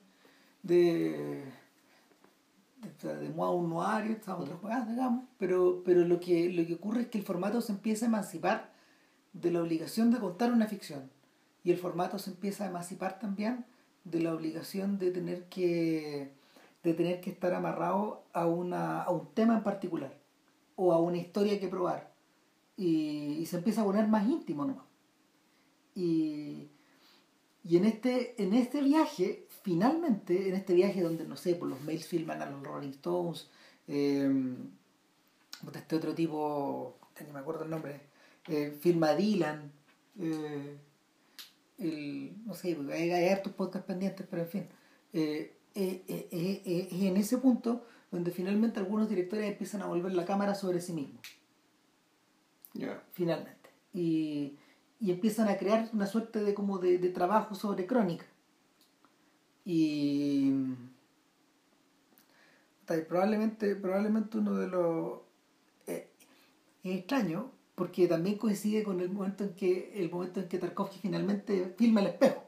de 0.63 1.45
de, 3.03 3.17
de 3.17 3.29
moi 3.31 3.51
un 3.51 3.69
noir 3.69 4.07
y 4.07 4.13
estas 4.13 4.39
otras 4.39 4.59
cosas, 4.61 4.89
digamos, 4.89 5.25
pero, 5.39 5.83
pero 5.85 6.05
lo, 6.05 6.21
que, 6.21 6.51
lo 6.53 6.67
que 6.67 6.75
ocurre 6.75 7.03
es 7.03 7.07
que 7.09 7.19
el 7.19 7.25
formato 7.25 7.61
se 7.61 7.73
empieza 7.73 8.07
a 8.07 8.09
emancipar 8.09 8.73
de 9.33 9.51
la 9.51 9.63
obligación 9.63 10.11
de 10.11 10.19
contar 10.19 10.53
una 10.53 10.67
ficción 10.67 11.11
y 11.65 11.71
el 11.71 11.79
formato 11.79 12.19
se 12.19 12.31
empieza 12.31 12.65
a 12.65 12.69
emancipar 12.69 13.19
también 13.19 13.65
de 14.05 14.21
la 14.21 14.35
obligación 14.35 14.99
de 14.99 15.11
tener 15.11 15.45
que 15.49 16.33
de 16.85 16.95
tener 16.95 17.21
que 17.21 17.31
estar 17.31 17.53
amarrado 17.55 18.23
a, 18.33 18.47
una, 18.47 19.03
a 19.03 19.11
un 19.11 19.27
tema 19.35 19.57
en 19.57 19.65
particular 19.65 20.17
o 20.77 20.93
a 20.93 21.01
una 21.01 21.19
historia 21.19 21.59
que 21.59 21.67
probar. 21.67 22.13
Y, 22.77 23.45
se 23.47 23.57
empieza 23.57 23.81
a 23.83 23.85
poner 23.85 24.07
más 24.07 24.25
íntimo 24.29 24.65
¿no? 24.65 24.85
Y, 25.97 26.69
y 27.65 27.77
en, 27.77 27.85
este, 27.85 28.41
en 28.41 28.55
este 28.55 28.81
viaje, 28.81 29.48
finalmente, 29.69 30.49
en 30.49 30.55
este 30.55 30.73
viaje 30.73 31.03
donde, 31.03 31.25
no 31.27 31.37
sé, 31.37 31.55
por 31.55 31.69
los 31.69 31.79
mails 31.83 32.07
filman 32.07 32.41
a 32.41 32.49
los 32.49 32.63
Rolling 32.63 32.89
Stones, 32.89 33.51
eh, 33.87 34.57
este 35.75 35.95
otro 35.95 36.15
tipo, 36.15 36.97
ni 37.23 37.31
me 37.31 37.41
acuerdo 37.41 37.65
el 37.65 37.71
nombre, 37.71 38.01
eh, 38.47 38.75
filma 38.81 39.13
Dylan, 39.13 39.71
eh, 40.19 40.79
el, 41.77 42.33
no 42.47 42.55
sé, 42.55 42.79
hay, 42.91 43.11
hay 43.11 43.29
hartos 43.29 43.53
podcasts 43.53 43.87
pendientes, 43.87 44.27
pero 44.31 44.41
en 44.41 44.49
fin. 44.49 44.69
Eh, 45.13 45.55
es 45.75 47.03
en 47.03 47.19
ese 47.19 47.37
punto 47.37 47.85
donde 48.11 48.31
finalmente 48.31 48.81
algunos 48.81 49.07
directores 49.07 49.51
empiezan 49.51 49.83
a 49.83 49.87
volver 49.87 50.15
la 50.15 50.25
cámara 50.25 50.55
sobre 50.55 50.81
sí 50.81 50.95
mismos. 50.95 51.21
Finalmente. 53.13 53.69
Y, 53.93 54.57
y, 54.99 55.11
empiezan 55.11 55.49
a 55.49 55.59
crear 55.59 55.91
una 55.93 56.07
suerte 56.07 56.41
de 56.41 56.55
como 56.55 56.79
de, 56.79 56.97
de 56.97 57.11
trabajo 57.11 57.55
sobre 57.55 57.87
crónica. 57.87 58.25
Y 59.65 60.53
probablemente, 63.09 63.77
probablemente 63.77 64.39
uno 64.39 64.55
de 64.55 64.67
los 64.69 65.21
es 66.85 66.99
extraño 66.99 67.51
porque 67.75 68.09
también 68.09 68.39
coincide 68.39 68.83
con 68.83 69.01
el 69.01 69.11
momento 69.11 69.45
en 69.45 69.55
que 69.55 69.93
el 69.95 70.11
momento 70.11 70.41
en 70.41 70.49
que 70.49 70.59
Tarkovsky 70.59 70.99
finalmente 70.99 71.75
filma 71.77 72.01
el 72.01 72.09
espejo 72.09 72.45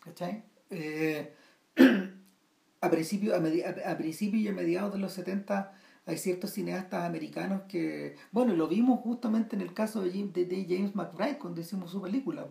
¿cachai? 0.00 0.44
Eh, 0.70 1.32
a 2.80 2.90
principio 2.90 3.34
a, 3.34 3.38
a, 3.38 3.96
principio 3.96 4.40
y 4.40 4.48
a 4.48 4.52
mediados 4.52 4.92
de 4.92 4.98
los 4.98 5.12
70 5.12 5.72
hay 6.06 6.18
ciertos 6.18 6.50
cineastas 6.50 7.04
americanos 7.04 7.62
que 7.68 8.16
bueno 8.30 8.54
lo 8.54 8.68
vimos 8.68 9.00
justamente 9.00 9.56
en 9.56 9.62
el 9.62 9.74
caso 9.74 10.02
de, 10.02 10.10
James, 10.10 10.32
de, 10.32 10.66
James 10.68 10.94
McBride 10.94 11.38
cuando 11.38 11.60
hicimos 11.60 11.90
su 11.90 12.00
película 12.00 12.46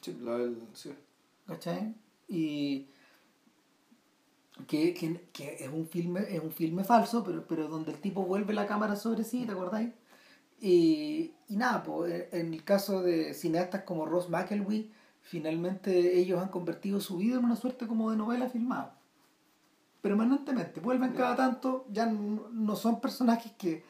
sí, 0.00 0.16
la 0.20 0.50
sí. 0.72 0.94
¿cachai? 1.46 1.94
Y 2.28 2.88
que, 4.66 4.94
que, 4.94 5.28
que, 5.32 5.64
es 5.64 5.68
un 5.68 5.86
filme 5.86 6.20
es 6.28 6.40
un 6.42 6.52
filme 6.52 6.84
falso 6.84 7.24
pero 7.24 7.44
pero 7.46 7.68
donde 7.68 7.92
el 7.92 7.98
tipo 8.00 8.24
vuelve 8.24 8.54
la 8.54 8.66
cámara 8.66 8.96
sobre 8.96 9.24
sí 9.24 9.44
¿te 9.46 9.52
acordáis? 9.52 9.90
Y, 10.60 11.34
y 11.48 11.56
nada, 11.56 11.82
pues, 11.82 12.32
en 12.32 12.54
el 12.54 12.64
caso 12.64 13.02
de 13.02 13.34
cineastas 13.34 13.82
como 13.82 14.06
Ross 14.06 14.30
McElwee, 14.30 14.90
finalmente 15.20 16.18
ellos 16.18 16.42
han 16.42 16.48
convertido 16.48 17.00
su 17.00 17.18
vida 17.18 17.38
en 17.38 17.44
una 17.44 17.56
suerte 17.56 17.86
como 17.86 18.10
de 18.10 18.16
novela 18.16 18.48
filmada. 18.48 18.96
Permanentemente, 20.00 20.80
vuelven 20.80 21.12
cada 21.12 21.36
tanto, 21.36 21.86
ya 21.90 22.06
no 22.06 22.76
son 22.76 23.00
personajes 23.00 23.52
que, 23.52 23.84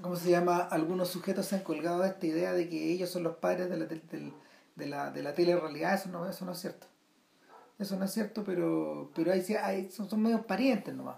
¿cómo 0.00 0.16
se 0.16 0.30
llama? 0.30 0.58
Algunos 0.58 1.08
sujetos 1.08 1.46
se 1.46 1.56
han 1.56 1.62
colgado 1.62 2.02
de 2.02 2.08
esta 2.08 2.26
idea 2.26 2.52
de 2.52 2.68
que 2.68 2.92
ellos 2.92 3.10
son 3.10 3.24
los 3.24 3.36
padres 3.36 3.68
de 3.68 3.76
la, 3.76 3.86
de, 3.86 4.32
de 4.78 4.86
la, 4.86 5.10
de 5.10 5.22
la 5.22 5.34
telerrealidad, 5.34 5.94
eso 5.94 6.08
no, 6.08 6.26
eso 6.26 6.44
no 6.46 6.52
es 6.52 6.58
cierto. 6.58 6.86
Eso 7.78 7.96
no 7.96 8.06
es 8.06 8.12
cierto, 8.12 8.42
pero, 8.44 9.10
pero 9.14 9.32
hay, 9.32 9.44
hay, 9.62 9.90
son, 9.90 10.08
son 10.08 10.22
medios 10.22 10.44
parientes 10.46 10.94
nomás 10.94 11.16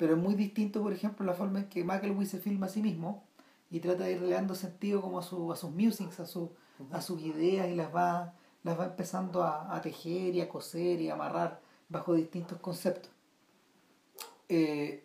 pero 0.00 0.14
es 0.14 0.18
muy 0.18 0.34
distinto, 0.34 0.82
por 0.82 0.94
ejemplo, 0.94 1.26
la 1.26 1.34
forma 1.34 1.58
en 1.58 1.68
que 1.68 1.84
McElwee 1.84 2.24
se 2.24 2.38
filma 2.38 2.64
a 2.64 2.68
sí 2.70 2.80
mismo 2.80 3.22
y 3.70 3.80
trata 3.80 4.04
de 4.04 4.12
ir 4.12 4.30
dando 4.30 4.54
sentido 4.54 5.02
como 5.02 5.18
a, 5.18 5.22
su, 5.22 5.52
a 5.52 5.56
sus 5.56 5.70
musics, 5.72 6.20
a, 6.20 6.26
su, 6.26 6.52
a 6.90 7.02
sus 7.02 7.20
ideas 7.20 7.68
y 7.68 7.74
las 7.74 7.94
va, 7.94 8.32
las 8.62 8.80
va 8.80 8.86
empezando 8.86 9.42
a, 9.42 9.78
tejer 9.82 10.34
y 10.34 10.40
a 10.40 10.48
coser 10.48 11.02
y 11.02 11.10
a 11.10 11.12
amarrar 11.12 11.60
bajo 11.90 12.14
distintos 12.14 12.58
conceptos. 12.60 13.10
Eh, 14.48 15.04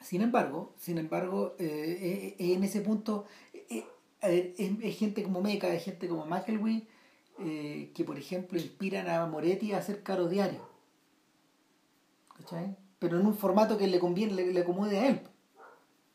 sin 0.00 0.22
embargo, 0.22 0.72
sin 0.76 0.98
embargo, 0.98 1.54
eh, 1.60 2.34
eh, 2.40 2.52
en 2.52 2.64
ese 2.64 2.80
punto 2.80 3.26
es, 4.22 4.96
gente 4.98 5.22
como 5.22 5.40
Meca, 5.40 5.68
es 5.74 5.84
gente 5.84 6.08
como 6.08 6.26
McElwee 6.26 6.86
que, 7.38 8.04
por 8.06 8.18
ejemplo, 8.18 8.58
inspiran 8.58 9.08
a 9.08 9.26
Moretti 9.26 9.72
a 9.72 9.78
hacer 9.78 10.02
caro 10.02 10.28
diario. 10.28 10.66
¿Cachai? 12.36 12.76
pero 12.98 13.18
en 13.18 13.26
un 13.26 13.34
formato 13.34 13.76
que 13.76 13.86
le 13.86 13.98
conviene, 13.98 14.52
le, 14.52 14.60
acomode 14.60 14.98
a 14.98 15.08
él. 15.08 15.20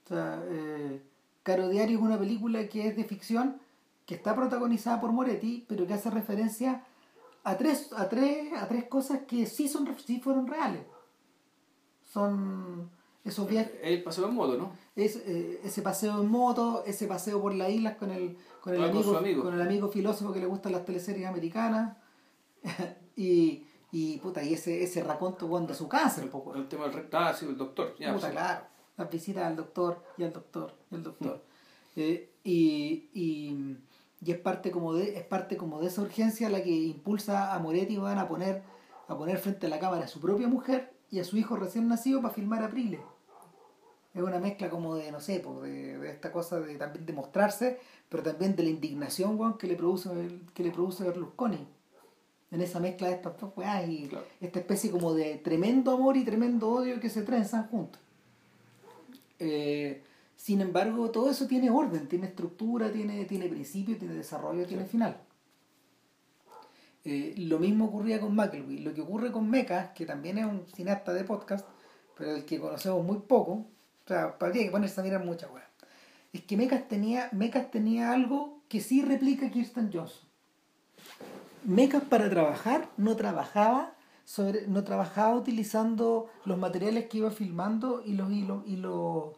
O 0.05 0.07
sea, 0.07 0.43
eh, 0.45 1.01
Caro 1.43 1.69
Diario 1.69 1.97
es 1.97 2.03
una 2.03 2.19
película 2.19 2.67
que 2.67 2.87
es 2.87 2.95
de 2.95 3.03
ficción, 3.03 3.61
que 4.05 4.15
está 4.15 4.35
protagonizada 4.35 4.99
por 4.99 5.11
Moretti, 5.11 5.65
pero 5.67 5.87
que 5.87 5.93
hace 5.93 6.09
referencia 6.09 6.83
a 7.43 7.57
tres, 7.57 7.91
a 7.95 8.09
tres, 8.09 8.53
a 8.53 8.67
tres 8.67 8.85
cosas 8.85 9.21
que 9.27 9.45
sí 9.45 9.67
son 9.67 9.95
sí 10.05 10.19
fueron 10.19 10.47
reales. 10.47 10.83
Son 12.11 12.89
esos 13.23 13.47
viajes. 13.47 13.73
El 13.81 14.03
paseo 14.03 14.27
en 14.27 14.35
moto, 14.35 14.57
¿no? 14.57 14.73
Es, 15.05 15.15
eh, 15.17 15.61
ese 15.63 15.81
paseo 15.81 16.21
en 16.21 16.29
moto, 16.29 16.83
ese 16.85 17.07
paseo 17.07 17.41
por 17.41 17.53
las 17.53 17.69
islas 17.69 17.95
con 17.95 18.11
el, 18.11 18.37
con 18.61 18.73
el, 18.73 18.83
amigo, 18.83 19.17
amigo, 19.17 19.43
con 19.43 19.53
el 19.53 19.61
amigo 19.61 19.89
filósofo 19.89 20.31
que 20.33 20.39
le 20.39 20.45
gustan 20.45 20.71
las 20.71 20.85
teleseries 20.85 21.27
americanas. 21.27 21.97
y 23.15 23.65
y 23.91 24.17
puta, 24.19 24.41
y 24.41 24.53
ese, 24.53 24.83
ese 24.83 25.03
raconto 25.03 25.47
de 25.59 25.73
su 25.73 25.87
cáncer. 25.89 26.29
poco. 26.29 26.55
El 26.55 26.67
tema 26.67 26.87
del 26.87 27.07
ah, 27.11 27.33
sí, 27.37 27.45
el 27.45 27.57
doctor. 27.57 27.93
Ya, 27.99 28.13
puta, 28.13 28.31
claro. 28.31 28.65
Las 28.97 29.09
visitas 29.09 29.43
al 29.43 29.55
doctor 29.55 30.01
y 30.17 30.23
al 30.23 30.31
doctor 30.31 30.73
y 30.89 30.95
al 30.95 31.03
doctor. 31.03 31.35
Mm. 31.35 31.99
Eh, 31.99 32.29
y, 32.43 33.09
y, 33.13 33.77
y, 34.21 34.31
es 34.31 34.37
parte 34.37 34.71
como 34.71 34.93
de, 34.93 35.17
es 35.17 35.25
parte 35.25 35.57
como 35.57 35.81
de 35.81 35.87
esa 35.87 36.01
urgencia 36.01 36.49
la 36.49 36.63
que 36.63 36.69
impulsa 36.69 37.53
a 37.53 37.59
Moretti 37.59 37.97
van 37.97 38.17
a 38.17 38.29
poner, 38.29 38.63
a 39.09 39.17
poner 39.17 39.37
frente 39.39 39.67
a 39.67 39.69
la 39.69 39.79
cámara 39.79 40.05
a 40.05 40.07
su 40.07 40.21
propia 40.21 40.47
mujer 40.47 40.93
y 41.09 41.19
a 41.19 41.25
su 41.25 41.37
hijo 41.37 41.57
recién 41.57 41.89
nacido 41.89 42.21
para 42.21 42.33
filmar 42.33 42.63
a 42.63 42.69
Prile. 42.69 43.01
Es 44.13 44.21
una 44.21 44.39
mezcla 44.39 44.69
como 44.69 44.95
de, 44.95 45.11
no 45.11 45.21
sé, 45.21 45.39
pues, 45.39 45.61
de, 45.61 45.97
de, 45.97 46.09
esta 46.09 46.31
cosa 46.31 46.59
de 46.59 46.75
también 46.75 47.05
de 47.05 47.13
mostrarse, 47.13 47.79
pero 48.09 48.23
también 48.23 48.55
de 48.55 48.63
la 48.63 48.69
indignación 48.69 49.57
que 49.57 49.67
le 49.67 49.75
produce 49.75 50.09
que 50.53 50.63
le 50.63 50.71
produce 50.71 51.03
Berlusconi 51.03 51.65
en 52.51 52.61
esa 52.61 52.79
mezcla 52.79 53.07
de 53.07 53.15
estas 53.15 53.39
dos 53.39 53.53
weas 53.55 53.87
y 53.87 54.09
esta 54.41 54.59
especie 54.59 54.91
como 54.91 55.13
de 55.13 55.35
tremendo 55.37 55.91
amor 55.91 56.17
y 56.17 56.25
tremendo 56.25 56.69
odio 56.69 56.99
que 56.99 57.09
se 57.09 57.23
trenzan 57.23 57.67
juntos. 57.69 58.01
Eh, 59.39 60.03
sin 60.35 60.59
embargo, 60.59 61.09
todo 61.11 61.29
eso 61.29 61.47
tiene 61.47 61.69
orden, 61.69 62.07
tiene 62.07 62.27
estructura, 62.27 62.91
tiene, 62.91 63.25
tiene 63.25 63.47
principio, 63.47 63.97
tiene 63.97 64.15
desarrollo, 64.15 64.65
tiene 64.65 64.85
final. 64.85 65.17
Eh, 67.05 67.33
lo 67.37 67.57
mismo 67.57 67.85
ocurría 67.85 68.19
con 68.19 68.35
McElwee. 68.35 68.79
Lo 68.81 68.93
que 68.93 69.01
ocurre 69.01 69.31
con 69.31 69.49
Mecas, 69.49 69.91
que 69.91 70.05
también 70.05 70.37
es 70.37 70.45
un 70.45 70.65
cineasta 70.75 71.13
de 71.13 71.23
podcast, 71.23 71.67
pero 72.17 72.33
del 72.33 72.45
que 72.45 72.59
conocemos 72.59 73.03
muy 73.03 73.19
poco, 73.19 73.65
sea, 74.13 74.37
para 74.37 74.51
que 74.51 74.69
ponerse 74.69 74.99
a 74.99 75.03
mirar 75.03 75.23
muchas 75.23 75.51
weas, 75.51 75.67
es 76.33 76.41
que 76.41 76.57
Mecas 76.57 76.87
tenía, 76.87 77.29
Mecas 77.31 77.71
tenía 77.71 78.13
algo 78.13 78.61
que 78.67 78.79
sí 78.79 79.01
replica 79.01 79.49
Kirsten 79.49 79.89
Johnson 79.91 80.31
Mecas 81.63 82.03
para 82.03 82.29
trabajar 82.29 82.89
no 82.97 83.15
trabajaba 83.15 83.95
no 84.67 84.83
trabajaba 84.83 85.35
utilizando 85.35 86.29
los 86.45 86.57
materiales 86.57 87.07
que 87.07 87.17
iba 87.17 87.31
filmando 87.31 88.01
y 88.05 88.13
los, 88.13 88.31
y 88.31 88.43
los, 88.43 88.65
y 88.65 88.77
los, 88.77 89.33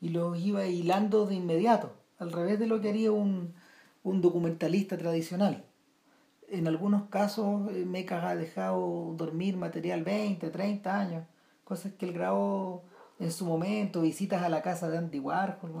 y 0.00 0.08
los 0.08 0.38
iba 0.38 0.66
hilando 0.66 1.26
de 1.26 1.36
inmediato, 1.36 1.92
al 2.18 2.32
revés 2.32 2.58
de 2.58 2.66
lo 2.66 2.80
que 2.80 2.88
haría 2.88 3.12
un, 3.12 3.54
un 4.02 4.20
documentalista 4.20 4.98
tradicional. 4.98 5.64
En 6.48 6.66
algunos 6.66 7.04
casos 7.04 7.70
eh, 7.70 7.84
Mecas 7.86 8.24
ha 8.24 8.34
dejado 8.34 9.14
dormir 9.16 9.56
material 9.56 10.02
20, 10.02 10.50
30 10.50 10.98
años, 10.98 11.24
cosas 11.64 11.92
que 11.92 12.06
él 12.06 12.12
grabó 12.12 12.82
en 13.18 13.32
su 13.32 13.44
momento, 13.44 14.02
visitas 14.02 14.42
a 14.42 14.48
la 14.48 14.62
casa 14.62 14.88
de 14.88 14.98
Andy 14.98 15.18
Warhol, 15.18 15.72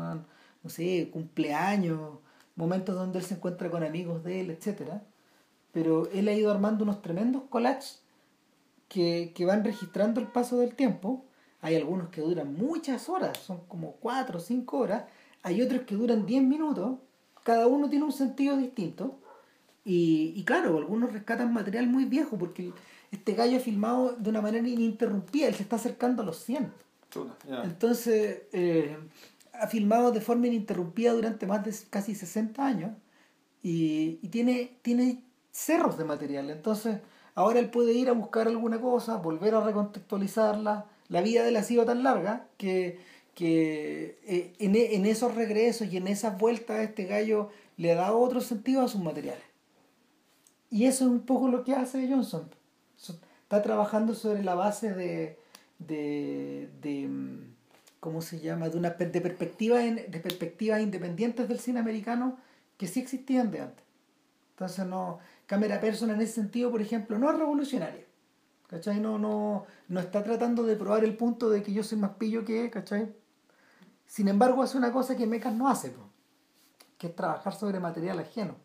no 0.62 0.70
sé, 0.70 1.10
cumpleaños, 1.12 2.18
momentos 2.56 2.94
donde 2.94 3.18
él 3.18 3.24
se 3.24 3.34
encuentra 3.34 3.70
con 3.70 3.82
amigos 3.82 4.22
de 4.24 4.40
él, 4.40 4.50
etcétera 4.50 5.02
pero 5.72 6.08
él 6.12 6.28
ha 6.28 6.34
ido 6.34 6.50
armando 6.50 6.84
unos 6.84 7.02
tremendos 7.02 7.42
collages 7.48 8.02
que, 8.88 9.32
van 9.46 9.64
registrando 9.64 10.20
el 10.20 10.26
paso 10.26 10.58
del 10.58 10.74
tiempo. 10.74 11.24
Hay 11.62 11.76
algunos 11.76 12.10
que 12.10 12.20
duran 12.20 12.54
muchas 12.54 13.08
horas, 13.08 13.38
son 13.38 13.60
como 13.66 13.92
4 13.92 14.38
o 14.38 14.40
5 14.40 14.78
horas. 14.78 15.04
Hay 15.42 15.62
otros 15.62 15.82
que 15.82 15.94
duran 15.94 16.26
10 16.26 16.42
minutos. 16.42 16.98
Cada 17.42 17.66
uno 17.66 17.88
tiene 17.88 18.04
un 18.04 18.12
sentido 18.12 18.56
distinto. 18.58 19.18
Y, 19.84 20.34
y 20.36 20.44
claro, 20.44 20.76
algunos 20.76 21.12
rescatan 21.12 21.52
material 21.52 21.86
muy 21.86 22.04
viejo 22.04 22.36
porque 22.36 22.72
este 23.10 23.32
gallo 23.34 23.56
ha 23.56 23.60
filmado 23.60 24.12
de 24.12 24.28
una 24.28 24.42
manera 24.42 24.68
ininterrumpida. 24.68 25.48
Él 25.48 25.54
se 25.54 25.62
está 25.62 25.76
acercando 25.76 26.22
a 26.22 26.26
los 26.26 26.36
100. 26.44 26.70
Entonces, 27.64 28.42
eh, 28.52 28.96
ha 29.52 29.66
filmado 29.66 30.12
de 30.12 30.20
forma 30.20 30.46
ininterrumpida 30.46 31.12
durante 31.12 31.46
más 31.46 31.64
de 31.64 31.74
casi 31.90 32.14
60 32.14 32.64
años. 32.64 32.92
Y, 33.62 34.16
tiene, 34.28 34.76
tiene 34.82 35.22
cerros 35.50 35.98
de 35.98 36.04
material. 36.04 36.50
Entonces, 36.50 36.98
ahora 37.34 37.60
él 37.60 37.70
puede 37.70 37.92
ir 37.92 38.08
a 38.08 38.12
buscar 38.12 38.48
alguna 38.48 38.80
cosa, 38.80 39.16
volver 39.16 39.54
a 39.54 39.60
recontextualizarla. 39.60 40.86
La 41.08 41.20
vida 41.20 41.42
de 41.42 41.50
él 41.50 41.56
ha 41.56 41.62
sido 41.62 41.84
tan 41.84 42.02
larga 42.02 42.46
que, 42.56 42.98
que 43.34 44.18
eh, 44.24 44.54
en, 44.58 44.74
en, 44.74 45.06
esos 45.06 45.34
regresos 45.34 45.92
y 45.92 45.96
en 45.98 46.08
esas 46.08 46.38
vueltas 46.38 46.80
este 46.80 47.04
gallo 47.04 47.50
le 47.76 47.94
da 47.94 48.12
otro 48.12 48.40
sentido 48.40 48.82
a 48.82 48.88
sus 48.88 49.00
materiales. 49.00 49.44
Y 50.70 50.86
eso 50.86 51.04
es 51.04 51.10
un 51.10 51.20
poco 51.20 51.48
lo 51.48 51.64
que 51.64 51.74
hace 51.74 52.08
Johnson. 52.08 52.48
está 52.96 53.62
trabajando 53.62 54.14
sobre 54.14 54.42
la 54.42 54.54
base 54.54 54.94
de, 54.94 55.38
de, 55.86 56.70
de 56.80 57.08
mm, 57.08 57.54
¿cómo 58.00 58.20
se 58.22 58.40
llama? 58.40 58.68
De 58.68 58.76
una 58.76 58.90
de 58.90 59.20
perspectivas 59.20 59.84
de 59.84 60.20
perspectivas 60.20 60.80
independientes 60.80 61.48
del 61.48 61.58
cine 61.58 61.80
americano 61.80 62.38
que 62.76 62.88
sí 62.88 63.00
existían 63.00 63.50
de 63.50 63.60
antes. 63.60 63.84
Entonces 64.50 64.86
no, 64.86 65.18
Cámara 65.46 65.80
Persona 65.80 66.14
en 66.14 66.20
ese 66.20 66.34
sentido, 66.34 66.70
por 66.70 66.82
ejemplo, 66.82 67.18
no 67.18 67.30
es 67.30 67.38
revolucionaria. 67.38 68.04
¿Cachai? 68.68 69.00
No, 69.00 69.18
no, 69.18 69.66
no 69.88 70.00
está 70.00 70.24
tratando 70.24 70.62
de 70.62 70.76
probar 70.76 71.04
el 71.04 71.16
punto 71.16 71.50
de 71.50 71.62
que 71.62 71.72
yo 71.72 71.84
soy 71.84 71.98
más 71.98 72.12
pillo 72.12 72.44
que, 72.44 72.70
¿cachai? 72.70 73.12
Sin 74.06 74.28
embargo, 74.28 74.62
hace 74.62 74.78
una 74.78 74.92
cosa 74.92 75.16
que 75.16 75.26
Mecas 75.26 75.54
no 75.54 75.68
hace, 75.68 75.92
que 76.96 77.08
es 77.08 77.14
trabajar 77.14 77.54
sobre 77.54 77.80
material 77.80 78.18
ajeno. 78.18 78.56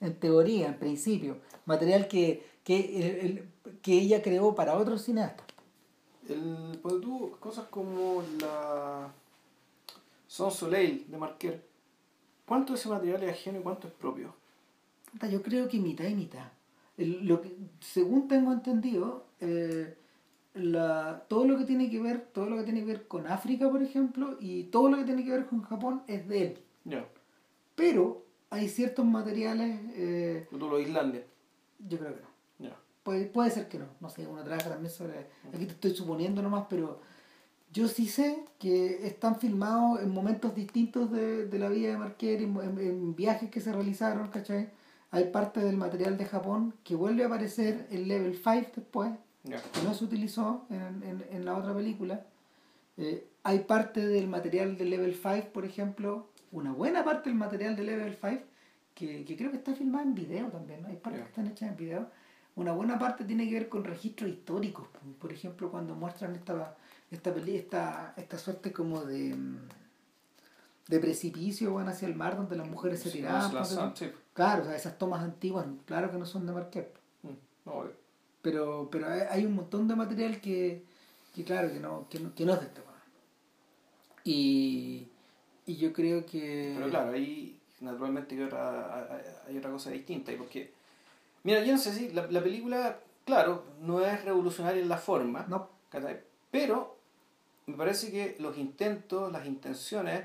En 0.00 0.18
teoría, 0.18 0.68
en 0.68 0.78
principio. 0.78 1.38
Material 1.64 2.06
que, 2.06 2.46
que, 2.64 3.46
que 3.82 3.92
ella 3.92 4.22
creó 4.22 4.54
para 4.54 4.76
otros 4.76 5.02
cineastas. 5.02 5.46
El, 6.30 6.78
pues 6.80 7.00
tú, 7.00 7.32
cosas 7.40 7.66
como 7.68 8.22
la 8.40 9.12
Son 10.26 10.50
Soleil 10.50 11.06
de 11.08 11.18
Marquer, 11.18 11.64
¿cuánto 12.46 12.72
de 12.72 12.78
ese 12.78 12.88
material 12.88 13.22
es 13.24 13.30
ajeno 13.30 13.58
y 13.58 13.62
cuánto 13.62 13.88
es 13.88 13.94
propio? 13.94 14.34
Yo 15.30 15.42
creo 15.42 15.68
que 15.68 15.78
mitad 15.78 16.04
y 16.04 16.14
mitad. 16.14 16.46
lo 16.96 17.40
que, 17.40 17.56
según 17.80 18.28
tengo 18.28 18.52
entendido, 18.52 19.24
eh, 19.40 19.96
la, 20.54 21.24
todo 21.28 21.44
lo 21.46 21.58
que 21.58 21.64
tiene 21.64 21.90
que 21.90 22.00
ver, 22.00 22.28
todo 22.32 22.46
lo 22.46 22.56
que 22.56 22.64
tiene 22.64 22.80
que 22.80 22.86
ver 22.86 23.08
con 23.08 23.26
África, 23.26 23.68
por 23.70 23.82
ejemplo, 23.82 24.36
y 24.40 24.64
todo 24.64 24.88
lo 24.88 24.98
que 24.98 25.04
tiene 25.04 25.24
que 25.24 25.30
ver 25.30 25.46
con 25.46 25.62
Japón 25.62 26.02
es 26.06 26.28
de 26.28 26.46
él. 26.46 26.58
Pero 27.74 28.24
hay 28.50 28.68
ciertos 28.68 29.04
materiales. 29.04 29.80
Eh, 29.94 30.46
¿Tú 30.50 30.58
lo 30.58 30.76
de 30.76 30.82
Islandia? 30.82 31.24
Yo 31.88 31.98
creo 31.98 32.14
que 32.14 32.20
no. 32.20 32.29
Puede, 33.10 33.24
puede 33.24 33.50
ser 33.50 33.66
que 33.66 33.76
no. 33.76 33.86
No 33.98 34.08
sé, 34.08 34.24
uno 34.24 34.44
trabaja 34.44 34.70
también 34.70 34.92
sobre. 34.92 35.26
Aquí 35.52 35.66
te 35.66 35.72
estoy 35.72 35.90
suponiendo 35.96 36.42
nomás, 36.42 36.66
pero 36.70 37.00
yo 37.72 37.88
sí 37.88 38.06
sé 38.06 38.44
que 38.60 39.04
están 39.04 39.40
filmados 39.40 40.00
en 40.00 40.10
momentos 40.10 40.54
distintos 40.54 41.10
de, 41.10 41.46
de 41.46 41.58
la 41.58 41.68
vida 41.70 41.90
de 41.90 41.98
Marquer, 41.98 42.40
en, 42.40 42.56
en, 42.78 43.16
viajes 43.16 43.50
que 43.50 43.60
se 43.60 43.72
realizaron, 43.72 44.28
¿cachai? 44.28 44.70
Hay 45.10 45.24
parte 45.24 45.58
del 45.58 45.76
material 45.76 46.16
de 46.18 46.24
Japón 46.24 46.72
que 46.84 46.94
vuelve 46.94 47.24
a 47.24 47.26
aparecer 47.26 47.88
en 47.90 48.06
Level 48.06 48.36
5 48.36 48.70
después, 48.76 49.10
que 49.42 49.82
no 49.82 49.92
se 49.92 50.04
utilizó 50.04 50.66
en, 50.70 51.02
en, 51.02 51.24
en 51.32 51.44
la 51.44 51.56
otra 51.56 51.74
película. 51.74 52.24
Eh, 52.96 53.26
hay 53.42 53.58
parte 53.60 54.06
del 54.06 54.28
material 54.28 54.78
de 54.78 54.84
Level 54.84 55.16
5, 55.16 55.48
por 55.52 55.64
ejemplo, 55.64 56.28
una 56.52 56.72
buena 56.72 57.04
parte 57.04 57.28
del 57.28 57.38
material 57.40 57.74
de 57.74 57.82
Level 57.82 58.16
5, 58.20 58.44
que, 58.94 59.24
que 59.24 59.36
creo 59.36 59.50
que 59.50 59.56
está 59.56 59.74
filmada 59.74 60.04
en 60.04 60.14
video 60.14 60.46
también, 60.46 60.82
¿no? 60.82 60.88
Hay 60.88 60.96
partes 60.96 61.22
que 61.22 61.28
están 61.28 61.48
hechas 61.48 61.70
en 61.70 61.76
video. 61.76 62.19
Una 62.60 62.72
buena 62.72 62.98
parte 62.98 63.24
tiene 63.24 63.48
que 63.48 63.54
ver 63.54 63.68
con 63.68 63.84
registros 63.84 64.30
históricos, 64.30 64.86
por 65.18 65.32
ejemplo, 65.32 65.70
cuando 65.70 65.94
muestran 65.94 66.34
esta, 66.34 66.76
esta, 67.10 67.30
esta, 67.30 68.14
esta 68.16 68.38
suerte 68.38 68.72
como 68.72 69.04
de 69.04 69.34
de 70.88 70.98
precipicio 70.98 71.72
van 71.72 71.88
hacia 71.88 72.08
el 72.08 72.16
mar 72.16 72.36
donde 72.36 72.56
las 72.56 72.68
mujeres 72.68 73.00
se 73.00 73.10
tiraban. 73.10 73.50
Claro, 74.34 74.62
o 74.62 74.64
sea, 74.64 74.74
esas 74.74 74.98
tomas 74.98 75.22
antiguas, 75.22 75.64
claro 75.86 76.10
que 76.10 76.18
no 76.18 76.26
son 76.26 76.46
de 76.46 76.52
Marquette. 76.52 76.98
Mm, 77.22 77.68
pero, 78.42 78.88
pero 78.90 79.06
hay 79.30 79.46
un 79.46 79.54
montón 79.54 79.86
de 79.86 79.94
material 79.94 80.40
que, 80.40 80.82
que 81.34 81.44
claro, 81.44 81.72
que 81.72 81.78
no, 81.78 82.08
que 82.08 82.18
no, 82.18 82.34
que 82.34 82.44
no 82.44 82.54
es 82.54 82.60
de 82.60 82.66
este 82.66 82.80
y, 84.24 85.08
y 85.64 85.76
yo 85.76 85.92
creo 85.92 86.26
que... 86.26 86.74
Pero 86.76 86.90
claro, 86.90 87.12
ahí 87.12 87.58
naturalmente 87.80 88.34
hay 88.34 88.42
otra, 88.42 89.22
hay 89.46 89.56
otra 89.56 89.70
cosa 89.70 89.90
distinta. 89.90 90.32
Porque, 90.36 90.72
mira, 91.42 91.62
yo 91.64 91.72
no 91.72 91.78
sé 91.78 91.92
si 91.92 92.10
la, 92.10 92.26
la 92.30 92.42
película, 92.42 93.00
claro, 93.24 93.64
no 93.80 94.04
es 94.04 94.24
revolucionaria 94.24 94.82
en 94.82 94.88
la 94.88 94.98
forma, 94.98 95.46
no. 95.48 95.68
pero 96.50 96.96
me 97.66 97.76
parece 97.76 98.10
que 98.10 98.36
los 98.38 98.58
intentos, 98.58 99.30
las 99.32 99.46
intenciones 99.46 100.24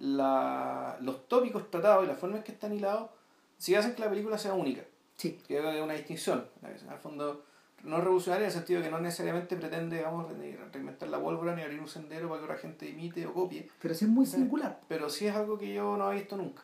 la, 0.00 0.96
los 1.00 1.28
tópicos 1.28 1.70
tratados 1.70 2.04
y 2.04 2.08
las 2.08 2.18
formas 2.18 2.42
que 2.42 2.52
están 2.52 2.72
hilados 2.72 3.10
si 3.58 3.74
hacen 3.74 3.94
que 3.94 4.00
la 4.00 4.08
película 4.08 4.38
sea 4.38 4.54
única. 4.54 4.82
Sí. 5.16 5.38
Que 5.46 5.58
es 5.58 5.82
una 5.82 5.92
distinción. 5.92 6.46
Al 6.88 6.98
fondo, 6.98 7.44
no 7.84 7.98
es 7.98 8.02
revolucionaria 8.02 8.44
en 8.44 8.50
el 8.50 8.56
sentido 8.56 8.80
de 8.80 8.86
que 8.86 8.90
no 8.90 9.00
necesariamente 9.00 9.54
pretende, 9.56 9.98
digamos, 9.98 10.32
reinventar 10.72 11.10
la 11.10 11.20
pólvora 11.20 11.54
ni 11.54 11.60
abrir 11.60 11.78
un 11.78 11.88
sendero 11.88 12.28
para 12.28 12.40
que 12.40 12.44
otra 12.44 12.56
gente 12.56 12.88
imite 12.88 13.26
o 13.26 13.34
copie. 13.34 13.70
Pero 13.82 13.94
sí 13.94 14.06
es 14.06 14.10
muy 14.10 14.24
singular. 14.24 14.80
Pero 14.88 15.10
sí 15.10 15.26
es 15.26 15.36
algo 15.36 15.58
que 15.58 15.74
yo 15.74 15.98
no 15.98 16.10
he 16.10 16.14
visto 16.14 16.38
nunca. 16.38 16.62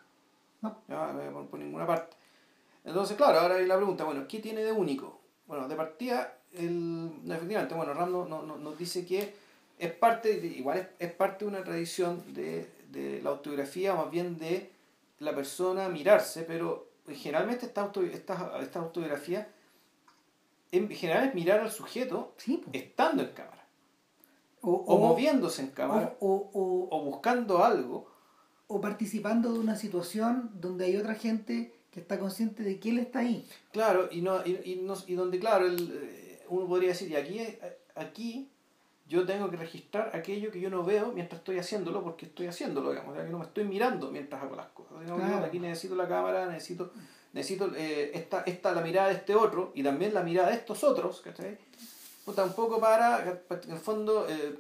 No. 0.63 0.79
por, 1.51 1.61
ninguna 1.61 1.87
parte. 1.87 2.16
Entonces, 2.87 3.17
claro, 3.17 3.41
ahora 3.41 3.57
hay 3.57 3.67
la 3.67 3.77
pregunta, 3.77 4.05
bueno, 4.05 4.27
¿qué 4.27 4.39
tiene 4.39 4.63
de 4.65 4.73
único? 4.73 5.21
Bueno, 5.47 5.69
de 5.69 5.77
partida, 5.77 6.39
el, 6.55 7.11
efectivamente, 7.27 7.75
bueno, 7.75 7.93
Ram 7.93 8.11
nos 8.11 8.79
dice 8.79 9.05
que 9.05 9.35
es 9.79 9.93
parte, 9.93 10.33
igual 10.33 10.79
es, 10.79 10.87
es 10.99 11.13
parte 11.13 11.45
de 11.45 11.51
una 11.51 11.63
tradición 11.63 12.23
de 12.33 12.77
de 12.97 13.21
la 13.23 13.31
autobiografía, 13.31 13.95
o 13.95 13.99
más 13.99 14.11
bien 14.11 14.39
de 14.39 14.71
la 15.19 15.35
persona 15.35 15.89
mirarse, 15.89 16.43
pero 16.43 16.89
generalmente 17.09 17.67
esta, 17.67 17.83
auto, 17.83 18.03
esta, 18.03 18.59
esta 18.61 18.81
autobiografía 18.81 19.49
en 20.73 20.89
general 20.89 21.29
es 21.29 21.35
mirar 21.35 21.61
al 21.61 21.71
sujeto 21.71 22.35
estando 22.73 23.23
en 23.23 23.31
cámara. 23.31 23.67
O, 24.63 24.99
moviéndose 24.99 25.63
en 25.63 25.69
cámara. 25.69 26.17
O, 26.19 26.89
o, 26.91 27.05
buscando 27.05 27.65
algo. 27.65 28.11
O 28.67 28.81
participando 28.81 29.53
de 29.53 29.61
una 29.61 29.77
situación 29.77 30.51
donde 30.55 30.87
hay 30.87 30.97
otra 30.97 31.15
gente 31.15 31.76
que 31.97 32.03
está 32.03 32.19
consciente 32.19 32.63
de 32.63 32.79
que 32.79 32.91
él 32.91 32.99
está 32.99 33.21
ahí. 33.21 33.49
Claro, 33.73 34.11
y, 34.13 34.21
no, 34.21 34.45
y, 34.45 34.61
y, 34.65 34.81
no, 34.83 34.95
y 35.07 35.15
donde, 35.15 35.39
claro, 35.39 35.65
el, 35.65 35.99
eh, 36.03 36.45
uno 36.51 36.69
podría 36.69 36.91
decir, 36.91 37.11
y 37.11 37.17
aquí, 37.17 37.41
aquí 37.95 38.51
yo 39.09 39.25
tengo 39.25 39.49
que 39.49 39.57
registrar 39.57 40.11
aquello 40.15 40.53
que 40.53 40.61
yo 40.61 40.69
no 40.69 40.85
veo 40.85 41.13
mientras 41.13 41.41
estoy 41.41 41.59
haciéndolo, 41.59 42.05
porque 42.05 42.27
estoy 42.27 42.49
haciéndolo, 42.49 42.91
digamos, 42.91 43.17
que 43.17 43.23
no 43.31 43.39
me 43.39 43.47
estoy 43.47 43.65
mirando 43.65 44.11
mientras 44.11 44.43
hago 44.43 44.57
las 44.57 44.67
cosas. 44.67 45.11
Aquí 45.43 45.59
necesito 45.59 45.97
la 45.97 46.07
cámara, 46.07 46.45
necesito, 46.45 46.93
necesito 47.33 47.73
eh, 47.75 48.11
esta, 48.13 48.43
esta, 48.43 48.73
la 48.75 48.83
mirada 48.83 49.09
de 49.09 49.15
este 49.15 49.35
otro 49.35 49.73
y 49.75 49.83
también 49.83 50.13
la 50.13 50.23
mirada 50.23 50.51
de 50.51 50.57
estos 50.57 50.85
otros, 50.85 51.23
¿cachai? 51.23 51.57
O 52.27 52.33
tampoco 52.33 52.79
para, 52.79 53.41
en 53.49 53.71
el 53.71 53.79
fondo, 53.79 54.27
eh, 54.29 54.59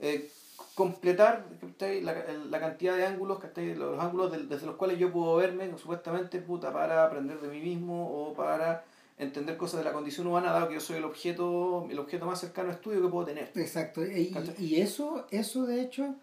eh, 0.00 0.30
completar 0.74 1.46
la, 1.78 2.14
la, 2.50 2.60
cantidad 2.60 2.96
de 2.96 3.06
ángulos, 3.06 3.38
los 3.76 4.00
ángulos 4.00 4.48
desde 4.48 4.66
los 4.66 4.76
cuales 4.76 4.98
yo 4.98 5.12
puedo 5.12 5.36
verme, 5.36 5.70
supuestamente, 5.78 6.40
puta, 6.40 6.72
para 6.72 7.04
aprender 7.04 7.40
de 7.40 7.48
mí 7.48 7.60
mismo 7.60 8.06
o 8.10 8.34
para 8.34 8.84
entender 9.16 9.56
cosas 9.56 9.78
de 9.78 9.84
la 9.84 9.92
condición 9.92 10.26
humana, 10.26 10.50
dado 10.50 10.68
que 10.68 10.74
yo 10.74 10.80
soy 10.80 10.96
el 10.96 11.04
objeto, 11.04 11.86
el 11.88 11.98
objeto 11.98 12.26
más 12.26 12.40
cercano 12.40 12.70
a 12.70 12.72
estudio 12.72 13.02
que 13.02 13.08
puedo 13.08 13.26
tener. 13.26 13.52
Exacto, 13.54 14.04
y, 14.04 14.34
y 14.58 14.80
eso, 14.80 15.26
eso 15.30 15.66
de 15.66 15.82
hecho 15.82 16.16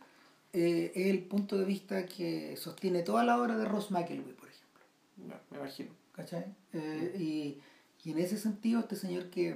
eh, 0.54 0.92
es 0.94 1.08
el 1.08 1.24
punto 1.24 1.58
de 1.58 1.66
vista 1.66 2.06
que 2.06 2.58
sostiene 2.58 3.04
toda 3.04 3.24
la 3.24 3.42
obra 3.42 3.58
de 3.58 3.66
Ross 3.66 3.92
McElwee, 3.92 4.34
por 4.34 4.50
ejemplo. 4.50 5.40
me 5.50 5.58
imagino. 5.58 5.92
¿Cachai? 6.12 6.46
Eh, 6.74 7.16
y, 7.18 7.62
y, 8.04 8.12
en 8.12 8.20
ese 8.20 8.38
sentido, 8.38 8.82
este 8.82 8.98
señor 8.98 9.30
que, 9.30 9.56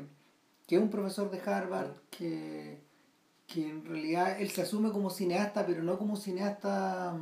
que 0.68 0.76
es 0.78 0.82
un 0.82 0.90
profesor 0.90 1.30
de 1.30 1.42
Harvard, 1.42 1.92
que, 2.10 2.80
que 3.48 3.70
en 3.70 3.86
realidad 3.86 4.40
él 4.42 4.50
se 4.50 4.62
asume 4.62 4.92
como 4.92 5.10
cineasta, 5.10 5.66
pero 5.66 5.84
no 5.84 5.98
como 5.98 6.16
cineasta 6.16 7.18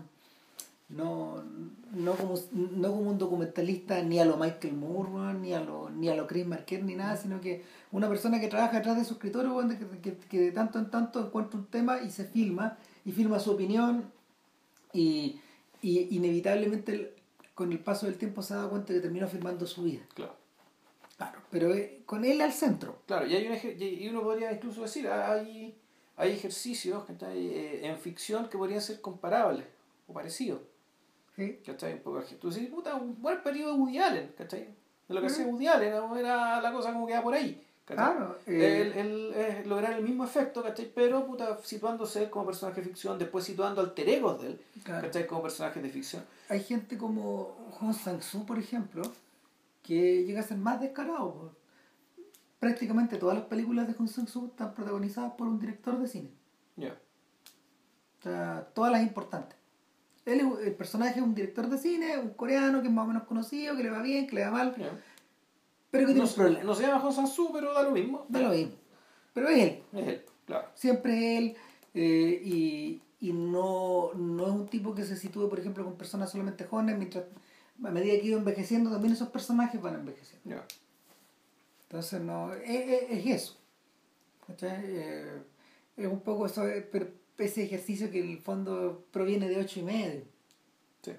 no, 0.90 1.44
no, 1.92 2.16
como, 2.16 2.36
no 2.52 2.92
como 2.92 3.10
un 3.10 3.18
documentalista 3.18 4.02
ni 4.04 4.20
a 4.20 4.26
lo 4.26 4.38
Michael 4.38 4.76
Moore, 4.76 5.34
ni 5.40 5.54
a 5.54 5.60
lo, 5.60 5.90
ni 5.90 6.10
a 6.10 6.16
lo 6.16 6.28
Chris 6.28 6.46
Marker, 6.46 6.84
ni 6.84 6.96
nada, 6.96 7.18
sino 7.18 7.42
que 7.42 7.64
una 7.92 8.08
persona 8.08 8.40
que 8.40 8.48
trabaja 8.48 8.78
detrás 8.78 8.98
de 8.98 9.06
su 9.06 9.14
escritorio, 9.14 9.58
que, 10.02 10.18
que, 10.18 10.40
de 10.40 10.52
tanto 10.52 10.80
en 10.80 10.90
tanto 10.92 11.26
encuentra 11.26 11.60
un 11.60 11.66
tema 11.66 12.02
y 12.02 12.10
se 12.10 12.26
filma, 12.26 12.78
y 13.06 13.12
filma 13.12 13.40
su 13.40 13.52
opinión, 13.52 14.12
y, 14.94 15.40
y 15.82 16.16
inevitablemente 16.16 17.16
con 17.56 17.72
el 17.72 17.80
paso 17.80 18.06
del 18.06 18.18
tiempo 18.18 18.42
se 18.42 18.54
da 18.54 18.70
cuenta 18.70 18.94
que 18.94 19.00
terminó 19.00 19.28
filmando 19.28 19.66
su 19.66 19.84
vida. 19.84 20.04
Claro. 20.14 20.36
Claro, 21.18 21.40
pero 21.52 21.74
eh, 21.74 22.02
con 22.06 22.26
él 22.26 22.42
al 22.42 22.52
centro. 22.52 23.02
Claro, 23.06 23.28
y, 23.28 23.36
hay 23.36 23.48
un 23.48 23.82
y 23.82 24.10
uno 24.10 24.24
podría 24.24 24.52
incluso 24.52 24.82
decir, 24.82 25.08
hay, 25.08 25.78
hay 26.18 26.32
ejercicios 26.32 27.04
eh, 27.10 27.82
en 27.84 27.98
ficción 27.98 28.50
que 28.50 28.58
podrían 28.58 28.82
ser 28.82 29.02
comparables 29.02 29.66
o 30.08 30.14
parecidos 30.14 30.60
¿Sí? 31.36 31.60
¿Cachai? 31.66 32.02
Tú 32.40 32.50
dices, 32.50 32.70
puta, 32.70 32.96
un 32.96 33.20
buen 33.20 33.42
periodo 33.42 33.74
de 33.74 33.80
Woody 33.80 33.98
Allen, 33.98 34.34
¿cachai? 34.38 34.68
De 35.08 35.14
lo 35.16 35.20
que 35.20 35.28
hacía 35.28 35.48
Woody 35.48 35.68
Allen, 35.68 35.94
era 36.18 36.62
la 36.62 36.72
cosa 36.72 36.94
como 36.94 37.08
que 37.08 37.14
va 37.14 37.24
por 37.24 37.34
ahí. 37.34 37.60
Claro. 37.86 38.38
Eh... 38.46 38.94
El, 38.96 39.34
el, 39.34 39.68
lograr 39.68 39.94
el 39.94 40.04
mismo 40.04 40.24
efecto, 40.24 40.62
¿cachai? 40.62 40.92
Pero, 40.94 41.26
puta, 41.26 41.58
situándose 41.64 42.30
como 42.30 42.46
personaje 42.46 42.82
de 42.82 42.88
ficción, 42.88 43.18
después 43.18 43.44
situando 43.46 43.82
alter 43.82 44.10
egos 44.10 44.42
de 44.42 44.48
él, 44.50 44.62
¿cachai? 44.84 45.26
Como 45.26 45.42
personaje 45.42 45.82
de 45.82 45.90
ficción. 45.90 46.24
Hay 46.50 46.62
gente 46.62 46.98
como 47.00 47.72
Hong 47.80 47.94
Sang-soo, 47.94 48.46
por 48.46 48.60
ejemplo, 48.60 49.02
que 49.82 50.24
llega 50.24 50.42
a 50.42 50.44
ser 50.44 50.58
más 50.58 50.80
descarado. 50.80 51.52
Prácticamente 52.64 53.18
todas 53.18 53.38
las 53.38 53.46
películas 53.48 53.88
de 53.88 53.94
Hong 53.94 54.08
Sang-soo 54.08 54.48
están 54.48 54.74
protagonizadas 54.74 55.34
por 55.34 55.48
un 55.48 55.60
director 55.60 56.00
de 56.00 56.08
cine. 56.08 56.30
Ya. 56.76 56.98
O 58.20 58.24
sea, 58.24 58.68
todas 58.74 58.92
las 58.92 59.04
importantes 59.04 59.58
el 60.26 60.74
personaje 60.76 61.20
es 61.20 61.26
un 61.26 61.36
director 61.36 61.68
de 61.68 61.78
cine, 61.78 62.18
un 62.18 62.30
coreano 62.30 62.82
que 62.82 62.88
es 62.88 62.94
más 62.94 63.04
o 63.04 63.08
menos 63.08 63.24
conocido, 63.24 63.76
que 63.76 63.84
le 63.84 63.90
va 63.90 64.02
bien, 64.02 64.26
que 64.28 64.36
le 64.36 64.46
va 64.46 64.52
mal. 64.52 64.74
Pero 65.92 66.08
que 66.08 66.14
tiene 66.14 66.28
un 66.28 66.34
problema. 66.34 66.64
No 66.64 66.74
se 66.74 66.84
llama 66.88 67.02
Hong 67.02 67.14
Sang-soo, 67.14 67.52
pero 67.52 67.74
da 67.74 67.84
lo 67.84 67.92
mismo. 67.92 68.26
Da 68.30 68.40
lo 68.40 68.50
mismo. 68.50 68.74
Pero 69.34 69.50
es 69.50 69.58
él. 69.60 69.84
Es 69.94 70.08
él, 70.08 70.26
claro. 70.46 70.68
Siempre 70.76 71.38
él. 71.38 71.56
eh, 71.94 72.42
y 72.44 73.02
y 73.24 73.32
no, 73.32 74.12
no 74.16 74.46
es 74.48 74.52
un 74.52 74.68
tipo 74.68 74.94
que 74.94 75.06
se 75.06 75.16
sitúe, 75.16 75.48
por 75.48 75.58
ejemplo, 75.58 75.86
con 75.86 75.96
personas 75.96 76.30
solamente 76.30 76.66
jóvenes, 76.66 76.98
mientras 76.98 77.24
a 77.82 77.90
medida 77.90 78.20
que 78.20 78.28
iba 78.28 78.38
envejeciendo, 78.38 78.92
también 78.92 79.14
esos 79.14 79.30
personajes 79.30 79.82
van 79.82 79.96
envejeciendo. 79.96 80.50
Ya. 80.50 80.66
Entonces, 81.94 82.22
no, 82.22 82.52
es, 82.56 82.64
es- 82.66 83.12
es 83.12 83.26
eso. 83.44 83.58
Eh, 84.64 85.42
es 85.96 86.08
un 86.08 86.22
poco 86.22 86.48
eso, 86.48 86.68
eh, 86.68 86.82
pero 86.92 87.08
ese 87.38 87.64
ejercicio 87.66 88.10
que 88.10 88.20
en 88.24 88.32
el 88.32 88.40
fondo 88.40 89.06
proviene 89.12 89.48
de 89.48 89.58
ocho 89.58 89.80
y 89.80 89.84
medio. 89.84 90.24
Sí. 91.04 91.12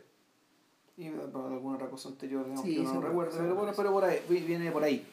Y 0.97 1.11
por 1.11 1.53
alguna 1.53 1.77
otra 1.77 1.89
cosa 1.89 2.09
anterior, 2.09 2.43
digamos, 2.45 2.65
Sí, 2.65 2.75
que 2.75 2.83
no 2.83 3.01
recuerdo, 3.01 3.39
pero, 3.39 3.55
bueno, 3.55 3.73
pero 3.77 3.93
por 3.93 4.05
ahí, 4.05 4.21
vi- 4.29 4.41
viene 4.41 4.73
por 4.73 4.83
ahí. 4.83 5.07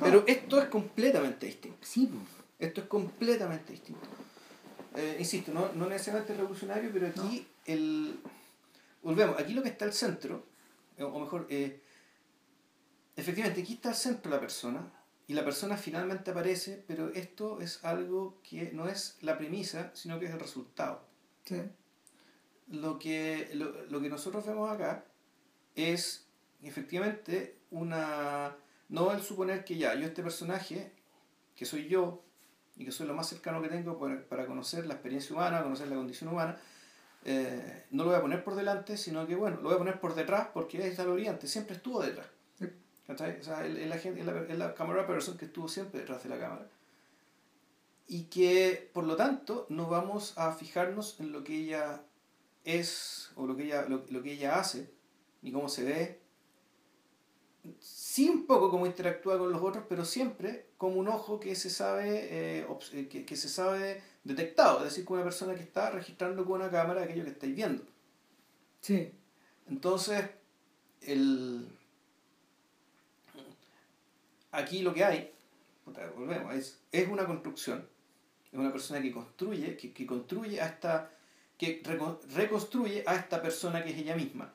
Pero 0.00 0.24
esto 0.26 0.60
es 0.62 0.68
completamente 0.68 1.44
distinto. 1.46 1.78
Sí. 1.82 2.10
Esto 2.58 2.80
es 2.80 2.86
completamente 2.86 3.72
distinto. 3.72 4.00
Eh, 4.96 5.16
insisto, 5.18 5.52
no, 5.52 5.70
no 5.74 5.86
necesariamente 5.86 6.34
revolucionario, 6.34 6.88
pero 6.94 7.08
aquí 7.08 7.46
el. 7.66 8.18
Volvemos, 9.02 9.38
aquí 9.38 9.52
lo 9.52 9.62
que 9.62 9.68
está 9.68 9.84
al 9.84 9.92
centro, 9.92 10.44
eh, 10.96 11.02
o 11.04 11.18
mejor, 11.18 11.46
eh, 11.50 11.80
efectivamente, 13.16 13.62
aquí 13.62 13.74
está 13.74 13.90
al 13.90 13.94
centro 13.94 14.30
la 14.30 14.40
persona, 14.40 14.92
y 15.26 15.34
la 15.34 15.44
persona 15.44 15.76
finalmente 15.76 16.30
aparece, 16.30 16.84
pero 16.86 17.10
esto 17.10 17.60
es 17.60 17.84
algo 17.84 18.40
que 18.42 18.72
no 18.72 18.88
es 18.88 19.18
la 19.22 19.38
premisa, 19.38 19.90
sino 19.94 20.18
que 20.18 20.26
es 20.26 20.32
el 20.32 20.40
resultado. 20.40 21.06
sí. 21.44 21.62
Lo 22.68 22.98
que, 22.98 23.50
lo, 23.54 23.84
lo 23.86 24.00
que 24.00 24.08
nosotros 24.08 24.46
vemos 24.46 24.70
acá 24.70 25.04
es 25.74 26.26
efectivamente 26.62 27.58
una. 27.70 28.56
No 28.88 29.12
el 29.12 29.22
suponer 29.22 29.64
que 29.64 29.76
ya, 29.76 29.94
yo 29.94 30.06
este 30.06 30.22
personaje, 30.22 30.92
que 31.54 31.66
soy 31.66 31.88
yo, 31.88 32.22
y 32.76 32.84
que 32.84 32.92
soy 32.92 33.06
lo 33.06 33.14
más 33.14 33.28
cercano 33.28 33.60
que 33.62 33.68
tengo 33.68 33.98
para, 33.98 34.26
para 34.28 34.46
conocer 34.46 34.86
la 34.86 34.94
experiencia 34.94 35.34
humana, 35.34 35.62
conocer 35.62 35.88
la 35.88 35.96
condición 35.96 36.30
humana, 36.30 36.58
eh, 37.24 37.84
no 37.90 38.04
lo 38.04 38.10
voy 38.10 38.18
a 38.18 38.22
poner 38.22 38.44
por 38.44 38.54
delante, 38.54 38.96
sino 38.96 39.26
que 39.26 39.34
bueno, 39.34 39.56
lo 39.56 39.64
voy 39.64 39.74
a 39.74 39.78
poner 39.78 40.00
por 40.00 40.14
detrás 40.14 40.48
porque 40.52 40.86
está 40.86 41.02
el 41.02 41.10
oriente, 41.10 41.46
siempre 41.46 41.76
estuvo 41.76 42.02
detrás. 42.02 42.26
¿Cachai? 43.06 43.40
O 43.40 43.42
sea, 43.42 43.66
es 43.66 43.88
la, 43.88 43.96
es 43.96 44.24
la, 44.24 44.42
es 44.42 44.58
la 44.58 44.74
camera 44.74 45.06
person 45.06 45.36
que 45.36 45.46
estuvo 45.46 45.68
siempre 45.68 46.00
detrás 46.00 46.22
de 46.22 46.28
la 46.28 46.38
cámara. 46.38 46.68
Y 48.06 48.24
que, 48.24 48.90
por 48.92 49.04
lo 49.04 49.16
tanto, 49.16 49.66
no 49.68 49.88
vamos 49.88 50.36
a 50.36 50.52
fijarnos 50.52 51.18
en 51.20 51.32
lo 51.32 51.42
que 51.44 51.56
ella 51.56 52.02
es 52.64 53.30
o 53.36 53.46
lo 53.46 53.56
que 53.56 53.64
ella, 53.64 53.86
lo, 53.88 54.04
lo 54.08 54.22
que 54.22 54.32
ella 54.32 54.58
hace, 54.58 54.90
ni 55.42 55.50
cómo 55.52 55.68
se 55.68 55.84
ve. 55.84 56.20
Sí, 57.78 58.28
un 58.28 58.46
poco 58.46 58.70
cómo 58.70 58.86
interactúa 58.86 59.38
con 59.38 59.52
los 59.52 59.62
otros, 59.62 59.84
pero 59.88 60.04
siempre 60.04 60.66
como 60.76 60.96
un 60.96 61.08
ojo 61.08 61.38
que 61.38 61.54
se 61.54 61.70
sabe, 61.70 62.60
eh, 62.60 62.66
eh, 62.92 63.08
que, 63.08 63.24
que 63.24 63.36
se 63.36 63.48
sabe 63.48 64.02
detectado, 64.24 64.78
es 64.78 64.84
decir, 64.84 65.04
como 65.04 65.16
una 65.16 65.24
persona 65.24 65.54
que 65.54 65.62
está 65.62 65.90
registrando 65.90 66.44
con 66.44 66.60
una 66.60 66.70
cámara 66.70 67.02
aquello 67.02 67.24
que 67.24 67.30
estáis 67.30 67.54
viendo. 67.54 67.84
Sí. 68.80 69.12
Entonces, 69.68 70.24
el... 71.02 71.68
aquí 74.52 74.82
lo 74.82 74.94
que 74.94 75.04
hay, 75.04 75.32
puta, 75.84 76.08
volvemos, 76.16 76.54
es, 76.54 76.80
es 76.92 77.08
una 77.08 77.26
construcción, 77.26 77.86
es 78.52 78.58
una 78.58 78.70
persona 78.72 79.02
que 79.02 79.10
construye, 79.12 79.76
que, 79.76 79.92
que 79.92 80.06
construye 80.06 80.60
a 80.60 80.66
esta, 80.66 81.10
que 81.58 81.82
reco- 81.82 82.20
reconstruye 82.34 83.02
a 83.06 83.14
esta 83.16 83.42
persona 83.42 83.82
que 83.82 83.90
es 83.90 83.98
ella 83.98 84.14
misma. 84.14 84.52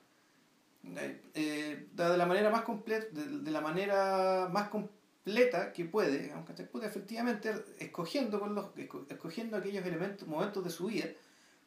Eh, 0.95 1.21
eh, 1.33 1.87
de 1.91 2.17
la 2.17 2.25
manera 2.25 2.49
más 2.49 2.61
completa, 2.61 3.07
de, 3.11 3.25
de 3.39 3.51
la 3.51 3.59
manera 3.59 4.47
más 4.51 4.69
completa 4.69 5.73
que 5.73 5.83
puede, 5.83 6.17
digamos. 6.19 6.49
Puede 6.71 6.87
efectivamente 6.87 7.53
escogiendo, 7.79 8.39
con 8.39 8.55
los, 8.55 8.67
esco- 8.75 9.05
escogiendo 9.09 9.57
aquellos 9.57 9.85
elementos, 9.85 10.25
momentos 10.27 10.63
de 10.63 10.69
su 10.69 10.85
vida 10.85 11.07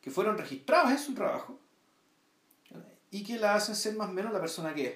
que 0.01 0.11
fueron 0.11 0.39
registrados 0.39 0.91
en 0.93 0.99
su 0.99 1.15
trabajo 1.15 1.61
y 3.11 3.23
que 3.25 3.39
la 3.39 3.57
hacen 3.57 3.75
ser 3.75 3.95
más 3.97 4.09
o 4.09 4.13
menos 4.13 4.33
la 4.33 4.41
persona 4.41 4.73
que 4.73 4.87
es. 4.87 4.95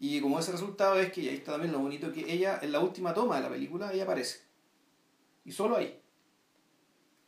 Y 0.00 0.20
como 0.20 0.38
ese 0.38 0.52
resultado 0.52 0.98
es 0.98 1.12
que, 1.12 1.22
y 1.22 1.28
ahí 1.28 1.36
está 1.36 1.52
también 1.52 1.72
lo 1.72 1.80
bonito, 1.80 2.12
que 2.12 2.32
ella, 2.32 2.58
en 2.62 2.70
la 2.72 2.80
última 2.80 3.12
toma 3.14 3.36
de 3.36 3.42
la 3.42 3.48
película, 3.48 3.92
ella 3.92 4.04
aparece. 4.04 4.40
Y 5.44 5.52
solo 5.52 5.76
ahí. 5.76 6.00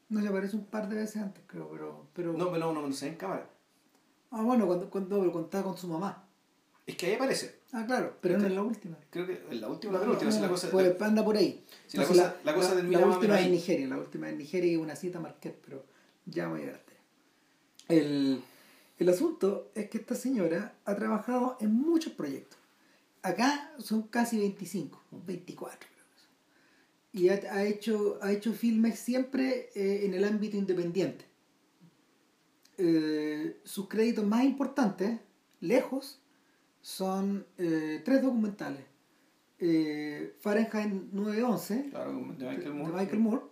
No 0.09 0.21
le 0.21 0.29
aparece 0.29 0.57
un 0.57 0.67
par 0.67 0.89
de 0.89 0.97
veces 0.97 1.23
antes, 1.23 1.43
creo, 1.47 1.69
pero. 1.71 2.07
pero... 2.13 2.33
No, 2.33 2.51
pero 2.53 2.67
no, 2.73 2.81
no, 2.81 2.87
no 2.89 2.93
se 2.93 3.07
ve 3.07 3.13
en 3.13 3.19
cámara. 3.19 3.49
Ah, 4.31 4.43
bueno, 4.43 4.67
cuando, 4.67 4.89
cuando 4.91 5.17
cuando 5.19 5.43
estaba 5.43 5.65
con 5.65 5.77
su 5.77 5.89
mamá. 5.89 6.25
Es 6.87 6.97
que 6.97 7.07
ahí 7.07 7.15
aparece. 7.15 7.61
Ah, 7.73 7.85
claro, 7.87 8.17
pero 8.21 8.39
no 8.39 8.47
en 8.47 8.55
la 8.55 8.63
última. 8.63 8.97
Creo 9.11 9.27
que 9.27 9.43
en 9.51 9.61
la 9.61 9.69
última 9.69 9.93
o 9.93 9.95
la 9.95 10.01
penúltima, 10.01 10.31
si 10.33 10.41
la 10.41 10.49
cosa... 10.49 10.71
Pues 10.71 11.01
anda 11.03 11.25
por 11.25 11.37
ahí. 11.37 11.65
Si 11.87 11.99
la 11.99 12.05
cosa- 12.07 12.37
la 12.45 12.55
cosa 12.55 12.75
termina 12.75 13.01
la 13.01 13.07
o 13.07 13.15
última 13.15 13.39
es 13.39 13.47
en. 13.47 13.53
Nigeria, 13.53 13.89
la 13.89 13.99
última 13.99 14.27
es 14.27 14.33
en 14.33 14.39
Nigeria 14.39 14.73
y 14.73 14.77
una 14.77 14.97
cita 14.97 15.21
Marquette, 15.21 15.61
pero 15.65 15.85
ya 16.27 16.49
voy 16.49 16.61
a 16.61 16.65
llegarte. 16.65 16.93
El, 17.89 18.43
el 18.99 19.09
asunto 19.09 19.71
es 19.75 19.89
que 19.89 19.99
esta 19.99 20.15
señora 20.15 20.75
ha 20.85 20.95
trabajado 20.97 21.57
en 21.61 21.73
muchos 21.73 22.13
proyectos. 22.13 22.59
Acá 23.23 23.73
son 23.79 24.03
casi 24.09 24.39
25, 24.39 25.03
24 25.27 25.79
creo 25.79 26.07
que 26.09 26.21
son. 26.21 26.31
Y 27.13 27.29
ha, 27.29 27.35
ha 27.53 27.65
hecho, 27.65 28.19
ha 28.23 28.33
hecho 28.33 28.53
filmes 28.53 28.99
siempre 28.99 29.71
eh, 29.75 30.07
en 30.07 30.15
el 30.15 30.25
ámbito 30.25 30.57
independiente. 30.57 31.27
Eh, 32.79 33.61
sus 33.65 33.89
créditos 33.89 34.25
más 34.27 34.45
importantes, 34.45 35.21
lejos, 35.61 36.23
son 36.81 37.47
eh, 37.59 38.01
tres 38.05 38.23
documentales. 38.23 38.83
Eh, 39.59 40.35
Fahrenheit 40.41 40.91
911, 41.13 41.91
Claro, 41.91 42.13
de 42.13 42.47
Michael 42.47 42.73
Moore. 42.73 42.93
de 42.93 42.99
Michael 42.99 43.21
Moore, 43.21 43.43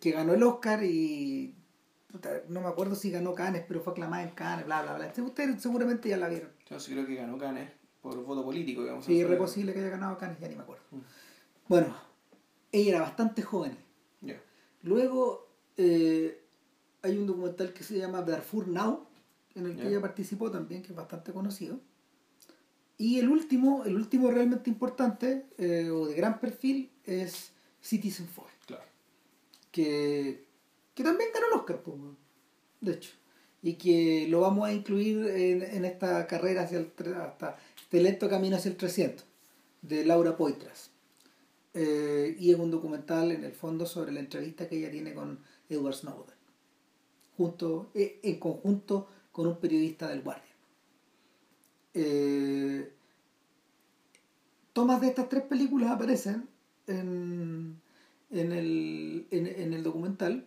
que 0.00 0.10
ganó 0.12 0.34
el 0.34 0.42
Oscar 0.44 0.84
y 0.84 1.56
no 2.48 2.60
me 2.60 2.68
acuerdo 2.68 2.94
si 2.94 3.10
ganó 3.10 3.34
Cannes, 3.34 3.64
pero 3.66 3.80
fue 3.80 3.92
aclamada 3.92 4.22
en 4.22 4.30
Cannes, 4.30 4.66
bla, 4.66 4.82
bla, 4.82 4.94
bla. 4.94 5.12
Ustedes 5.24 5.60
seguramente 5.60 6.08
ya 6.08 6.16
la 6.16 6.28
vieron. 6.28 6.50
Yo 6.70 6.78
sí 6.78 6.92
creo 6.92 7.04
que 7.04 7.16
ganó 7.16 7.36
Cannes 7.38 7.70
por 8.02 8.22
voto 8.24 8.44
político, 8.44 8.82
digamos. 8.82 9.04
Sí, 9.04 9.20
es 9.20 9.36
posible 9.36 9.72
que 9.72 9.78
haya 9.78 9.90
ganado 9.90 10.18
Cannes, 10.18 10.38
ya 10.40 10.48
ni 10.48 10.56
me 10.56 10.62
acuerdo. 10.62 10.82
Mm. 10.90 10.98
Bueno, 11.68 11.96
ella 12.72 12.90
era 12.90 13.00
bastante 13.00 13.42
joven. 13.42 13.76
Luego 14.84 15.48
eh, 15.76 16.42
hay 17.02 17.16
un 17.16 17.26
documental 17.28 17.72
que 17.72 17.84
se 17.84 17.96
llama 17.96 18.20
Darfur 18.22 18.66
Now, 18.66 19.06
en 19.54 19.66
el 19.66 19.76
que 19.76 19.86
ella 19.86 20.00
participó 20.00 20.50
también, 20.50 20.82
que 20.82 20.88
es 20.88 20.96
bastante 20.96 21.32
conocido. 21.32 21.78
Y 22.98 23.20
el 23.20 23.28
último, 23.28 23.84
el 23.84 23.94
último 23.94 24.30
realmente 24.32 24.68
importante, 24.70 25.46
eh, 25.56 25.88
o 25.90 26.06
de 26.06 26.14
gran 26.16 26.40
perfil, 26.40 26.90
es 27.04 27.52
Citizen 27.80 28.26
Four, 28.26 28.48
Claro. 28.66 28.82
que, 29.70 30.44
que 30.94 31.04
también 31.04 31.30
ganó 31.32 31.46
el 31.46 31.52
Oscar, 31.60 31.80
pues, 31.82 31.96
de 32.80 32.92
hecho. 32.92 33.12
Y 33.62 33.74
que 33.74 34.26
lo 34.28 34.40
vamos 34.40 34.66
a 34.68 34.72
incluir 34.72 35.24
en, 35.28 35.62
en 35.62 35.84
esta 35.84 36.26
carrera 36.26 36.62
hacia 36.62 36.78
el, 36.78 36.92
hasta 37.20 37.56
este 37.92 38.02
lento 38.02 38.30
camino 38.30 38.56
hacia 38.56 38.70
el 38.70 38.78
300, 38.78 39.22
de 39.82 40.06
Laura 40.06 40.34
Poitras. 40.34 40.88
Eh, 41.74 42.34
y 42.40 42.50
es 42.50 42.58
un 42.58 42.70
documental 42.70 43.32
en 43.32 43.44
el 43.44 43.52
fondo 43.52 43.84
sobre 43.84 44.12
la 44.12 44.20
entrevista 44.20 44.66
que 44.66 44.78
ella 44.78 44.90
tiene 44.90 45.12
con 45.12 45.40
Edward 45.68 45.96
Snowden, 45.96 46.34
junto, 47.36 47.90
eh, 47.92 48.18
en 48.22 48.40
conjunto 48.40 49.08
con 49.30 49.46
un 49.46 49.58
periodista 49.58 50.08
del 50.08 50.22
Guardian. 50.22 50.56
Eh, 51.92 52.90
tomas 54.72 55.02
de 55.02 55.08
estas 55.08 55.28
tres 55.28 55.42
películas 55.42 55.90
aparecen 55.90 56.48
en, 56.86 57.78
en, 58.30 58.52
el, 58.52 59.26
en 59.30 59.74
el 59.74 59.82
documental, 59.82 60.46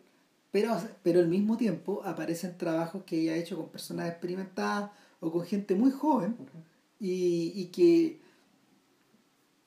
pero, 0.51 0.75
pero 1.03 1.19
al 1.19 1.27
mismo 1.27 1.57
tiempo 1.57 2.01
aparecen 2.05 2.57
trabajos 2.57 3.03
que 3.03 3.21
ella 3.21 3.33
ha 3.33 3.37
hecho 3.37 3.55
con 3.55 3.69
personas 3.69 4.09
experimentadas 4.09 4.89
o 5.19 5.31
con 5.31 5.45
gente 5.45 5.75
muy 5.75 5.91
joven 5.91 6.35
y, 6.99 7.51
y 7.55 7.65
que 7.67 8.19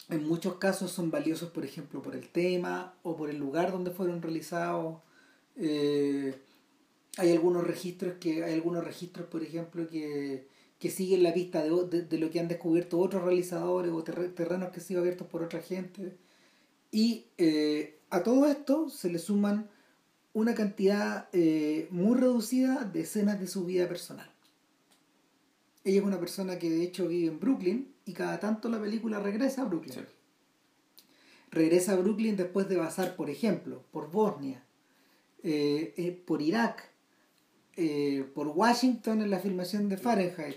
en 0.08 0.26
muchos 0.26 0.54
casos 0.54 0.90
son 0.90 1.10
valiosos, 1.10 1.50
por 1.50 1.64
ejemplo, 1.64 2.00
por 2.02 2.14
el 2.16 2.28
tema 2.28 2.94
o 3.02 3.16
por 3.16 3.30
el 3.30 3.38
lugar 3.38 3.72
donde 3.72 3.90
fueron 3.90 4.22
realizados. 4.22 4.98
Eh, 5.56 6.38
hay 7.18 7.32
algunos 7.32 7.66
registros 7.66 8.14
que 8.20 8.44
hay 8.44 8.54
algunos 8.54 8.84
registros, 8.84 9.26
por 9.26 9.42
ejemplo, 9.42 9.88
que, 9.88 10.46
que 10.78 10.90
siguen 10.90 11.22
la 11.22 11.34
pista 11.34 11.62
de, 11.62 12.02
de, 12.02 12.18
lo 12.18 12.30
que 12.30 12.40
han 12.40 12.48
descubierto 12.48 12.98
otros 12.98 13.22
realizadores 13.24 13.92
o 13.92 14.02
terre- 14.04 14.28
terrenos 14.28 14.70
que 14.70 14.80
han 14.80 14.86
sido 14.86 15.00
abiertos 15.00 15.26
por 15.26 15.42
otra 15.42 15.60
gente. 15.60 16.16
Y 16.90 17.26
eh, 17.36 17.98
a 18.10 18.22
todo 18.22 18.46
esto 18.46 18.88
se 18.88 19.10
le 19.10 19.18
suman 19.18 19.68
una 20.32 20.54
cantidad 20.54 21.28
eh, 21.32 21.88
muy 21.90 22.16
reducida 22.18 22.84
de 22.84 23.00
escenas 23.00 23.40
de 23.40 23.46
su 23.48 23.64
vida 23.64 23.88
personal. 23.88 24.30
Ella 25.84 26.00
es 26.00 26.04
una 26.04 26.18
persona 26.18 26.58
que 26.58 26.70
de 26.70 26.82
hecho 26.82 27.08
vive 27.08 27.28
en 27.28 27.40
Brooklyn 27.40 27.94
y 28.04 28.12
cada 28.12 28.40
tanto 28.40 28.68
la 28.68 28.80
película 28.80 29.20
regresa 29.20 29.62
a 29.62 29.64
Brooklyn. 29.66 29.94
Sí. 29.94 30.00
Regresa 31.50 31.92
a 31.92 31.96
Brooklyn 31.96 32.36
después 32.36 32.68
de 32.68 32.76
pasar, 32.76 33.16
por 33.16 33.30
ejemplo, 33.30 33.82
por 33.90 34.10
Bosnia, 34.10 34.62
eh, 35.42 35.94
eh, 35.96 36.22
por 36.26 36.42
Irak, 36.42 36.90
eh, 37.76 38.28
por 38.34 38.48
Washington 38.48 39.22
en 39.22 39.30
la 39.30 39.38
filmación 39.38 39.88
de 39.88 39.96
Fahrenheit, 39.96 40.56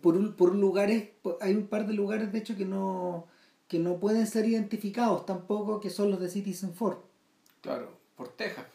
por, 0.00 0.36
por 0.36 0.54
lugares, 0.54 1.10
hay 1.40 1.54
un 1.54 1.66
par 1.66 1.86
de 1.86 1.92
lugares 1.92 2.32
de 2.32 2.38
hecho 2.38 2.56
que 2.56 2.64
no, 2.64 3.26
que 3.68 3.78
no 3.78 3.98
pueden 3.98 4.26
ser 4.26 4.46
identificados 4.46 5.26
tampoco, 5.26 5.80
que 5.80 5.90
son 5.90 6.10
los 6.10 6.20
de 6.20 6.30
Citizen 6.30 6.72
Ford. 6.72 6.98
Claro, 7.60 7.90
por 8.16 8.28
Texas. 8.28 8.66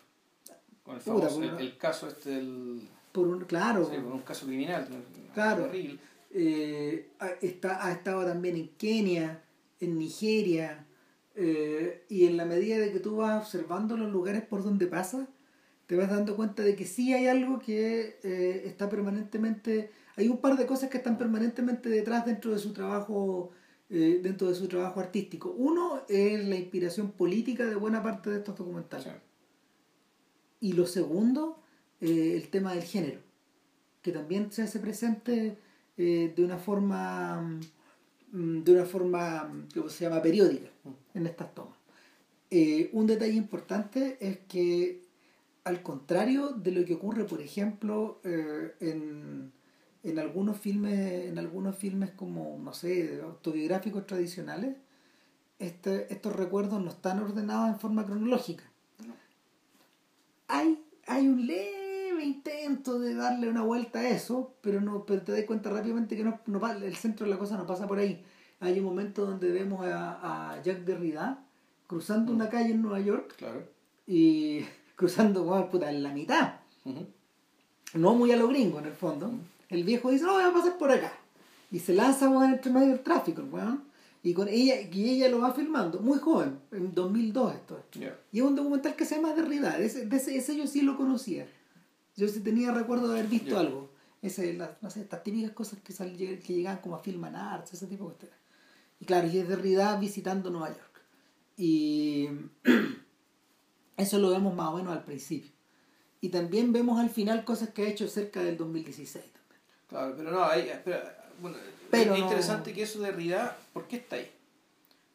Con 0.84 0.96
el, 0.96 1.02
famoso, 1.02 1.44
el, 1.44 1.78
caso 1.78 2.08
este 2.08 2.32
del... 2.32 2.88
Por 3.12 3.28
un, 3.28 3.42
claro. 3.46 3.88
por 3.88 4.14
un 4.14 4.22
caso 4.22 4.46
criminal. 4.46 4.88
Claro. 5.34 5.72
Eh, 6.32 7.10
está, 7.42 7.86
ha 7.86 7.92
estado 7.92 8.24
también 8.26 8.56
en 8.56 8.70
Kenia, 8.70 9.42
en 9.80 9.98
Nigeria, 9.98 10.86
eh, 11.36 12.06
y 12.10 12.26
en 12.26 12.38
la 12.38 12.46
medida 12.46 12.78
de 12.78 12.92
que 12.92 13.00
tú 13.00 13.18
vas 13.18 13.44
observando 13.44 13.98
los 13.98 14.12
lugares 14.12 14.44
por 14.44 14.64
donde 14.64 14.86
pasa, 14.86 15.28
te 15.88 15.96
vas 15.96 16.10
dando 16.10 16.36
cuenta 16.36 16.62
de 16.62 16.76
que 16.76 16.86
sí 16.86 17.14
hay 17.14 17.28
algo 17.28 17.58
que 17.60 18.20
eh, 18.22 18.64
está 18.66 18.90
permanentemente, 18.90 19.90
hay 20.16 20.28
un 20.28 20.38
par 20.38 20.56
de 20.56 20.68
cosas 20.68 20.90
que 20.90 20.98
están 20.98 21.18
permanentemente 21.18 21.90
detrás 21.90 22.26
dentro 22.26 22.52
de 22.52 22.60
su 22.60 22.74
trabajo, 22.74 23.52
dentro 23.90 24.50
de 24.50 24.54
su 24.54 24.68
trabajo 24.68 25.00
artístico. 25.00 25.52
Uno 25.58 26.04
es 26.08 26.48
la 26.48 26.58
inspiración 26.58 27.12
política 27.12 27.66
de 27.66 27.74
buena 27.74 28.04
parte 28.04 28.30
de 28.30 28.38
estos 28.38 28.56
documentales. 28.56 29.08
Y 30.60 30.74
lo 30.74 30.86
segundo, 30.86 31.64
el 32.02 32.48
tema 32.50 32.74
del 32.74 32.84
género, 32.84 33.20
que 34.02 34.12
también 34.12 34.52
se 34.52 34.64
hace 34.64 34.80
presente 34.80 35.58
de 35.98 36.34
una 36.38 36.58
forma 36.58 37.60
Mm, 38.32 38.62
de 38.64 38.72
una 38.74 38.86
forma 38.86 39.52
que 39.74 39.90
se 39.90 40.06
llama 40.06 40.22
periódica 40.22 40.70
en 41.14 41.26
estas 41.26 41.54
tomas. 41.56 41.78
Eh, 42.52 42.90
un 42.94 43.08
detalle 43.08 43.34
importante 43.34 44.18
es 44.20 44.40
que 44.48 45.04
al 45.64 45.82
contrario 45.82 46.50
de 46.50 46.72
lo 46.72 46.86
que 46.86 46.96
ocurre, 46.96 47.26
por 47.26 47.42
ejemplo, 47.42 48.20
eh, 48.24 48.74
en, 48.80 49.52
en, 50.04 50.20
algunos 50.20 50.58
filmes, 50.58 51.26
en 51.26 51.38
algunos 51.40 51.76
filmes 51.78 52.12
como, 52.12 52.60
no 52.60 52.74
sé, 52.74 53.20
autobiográficos 53.24 54.06
tradicionales, 54.08 54.76
este, 55.60 56.12
estos 56.14 56.36
recuerdos 56.36 56.82
no 56.82 56.90
están 56.90 57.20
ordenados 57.20 57.70
en 57.70 57.80
forma 57.80 58.06
cronológica. 58.06 58.64
Hay, 60.48 60.84
hay 61.06 61.28
un 61.28 61.46
leve 61.46 61.79
intento 62.22 63.00
de 63.00 63.16
darle 63.16 63.50
una 63.50 63.64
vuelta 63.64 64.00
a 64.00 64.10
eso, 64.10 64.54
pero 64.62 64.82
no 64.82 65.06
pero 65.06 65.22
te 65.22 65.32
das 65.32 65.44
cuenta 65.46 65.70
rápidamente 65.70 66.16
que 66.16 66.24
no, 66.24 66.40
no, 66.46 66.72
el 66.72 66.96
centro 66.96 67.26
de 67.26 67.32
la 67.32 67.40
cosa 67.40 67.58
no 67.58 67.66
pasa 67.66 67.88
por 67.88 68.00
ahí. 68.00 68.24
Hay 68.60 68.80
un 68.80 68.86
momento 68.86 69.26
donde 69.26 69.52
vemos 69.52 69.86
a, 69.86 70.52
a 70.52 70.62
Jacques 70.62 70.86
Derrida 70.86 71.44
cruzando 71.88 72.32
una 72.32 72.50
calle 72.50 72.72
en 72.72 72.84
Nueva 72.84 73.00
York 73.00 73.36
claro. 73.36 73.64
y 74.06 74.62
cruzando 74.96 75.44
bueno, 75.44 75.70
puta, 75.70 75.90
en 75.90 76.04
la 76.04 76.14
mitad. 76.14 76.54
No 77.94 78.14
muy 78.14 78.32
a 78.32 78.38
lo 78.38 78.48
gringo 78.48 78.80
en 78.80 78.86
el 78.86 78.94
fondo. 78.94 79.32
El 79.70 79.84
viejo 79.84 80.12
dice, 80.12 80.24
no, 80.26 80.34
voy 80.34 80.44
a 80.44 80.54
pasar 80.54 80.78
por 80.78 80.92
acá. 80.92 81.12
Y 81.72 81.80
se 81.80 81.94
lanza 81.94 82.28
bueno, 82.28 82.54
entre 82.54 82.72
medio 82.72 82.90
del 82.90 83.00
tráfico, 83.00 83.42
bueno, 83.44 83.82
y 84.22 84.34
con 84.34 84.48
ella 84.48 84.76
y 84.82 85.10
ella 85.10 85.30
lo 85.30 85.40
va 85.40 85.54
filmando 85.54 86.00
muy 86.00 86.20
joven 86.20 86.60
en 86.72 86.94
2002 86.94 87.56
esto 87.56 87.82
y 88.34 88.40
es 88.40 88.44
un 88.44 88.56
documental 88.56 88.96
que 88.96 89.06
se 89.06 89.16
llama 89.16 89.34
Derrida 89.34 89.78
ese, 89.80 90.10
ese, 90.12 90.36
ese, 90.36 90.58
yo 90.58 90.68
sí 90.68 90.82
lo 90.82 90.98
conocía 90.98 91.48
yo 92.20 92.28
sí 92.28 92.42
tenía 92.42 92.72
recuerdo 92.72 93.08
de 93.08 93.20
haber 93.20 93.30
visto 93.30 93.58
algo 93.58 93.90
ese, 94.22 94.60
no 94.82 94.90
sé, 94.90 95.02
estas 95.02 95.24
típicas 95.24 95.52
cosas 95.52 95.80
que, 95.80 95.94
sal, 95.94 96.16
que 96.18 96.54
llegaban 96.54 96.82
como 96.82 96.96
a 96.96 97.00
Film 97.00 97.24
Arts 97.24 97.74
ese 97.74 97.88
tipo 97.88 98.10
de 98.10 98.16
cosas 98.16 98.40
y 99.00 99.06
claro, 99.06 99.28
y 99.28 99.38
es 99.38 99.48
Derrida 99.48 99.98
visitando 99.98 100.50
Nueva 100.50 100.70
York. 100.70 101.02
Y 101.56 102.28
eso 103.98 104.20
lo 104.20 104.30
vemos 104.30 104.54
más 104.54 104.70
o 104.70 104.78
menos 104.78 104.94
al 104.94 105.04
principio. 105.04 105.52
Y 106.22 106.30
también 106.30 106.74
vemos 106.74 107.00
al 107.00 107.10
final 107.10 107.46
cosas 107.46 107.70
que 107.70 107.84
ha 107.84 107.88
hecho 107.88 108.08
cerca 108.08 108.44
del 108.44 108.58
2016 108.58 109.24
también. 109.24 109.62
Claro, 109.88 110.14
pero 110.18 110.32
no, 110.32 110.44
hay, 110.44 110.70
bueno, 111.42 111.58
pero 111.90 112.14
es 112.14 112.20
interesante 112.20 112.74
que 112.74 112.84
eso 112.84 113.00
de 113.00 113.12
Derrida, 113.12 113.58
¿por 113.72 113.88
qué 113.88 113.96
está 113.96 114.18
ahí? 114.18 114.30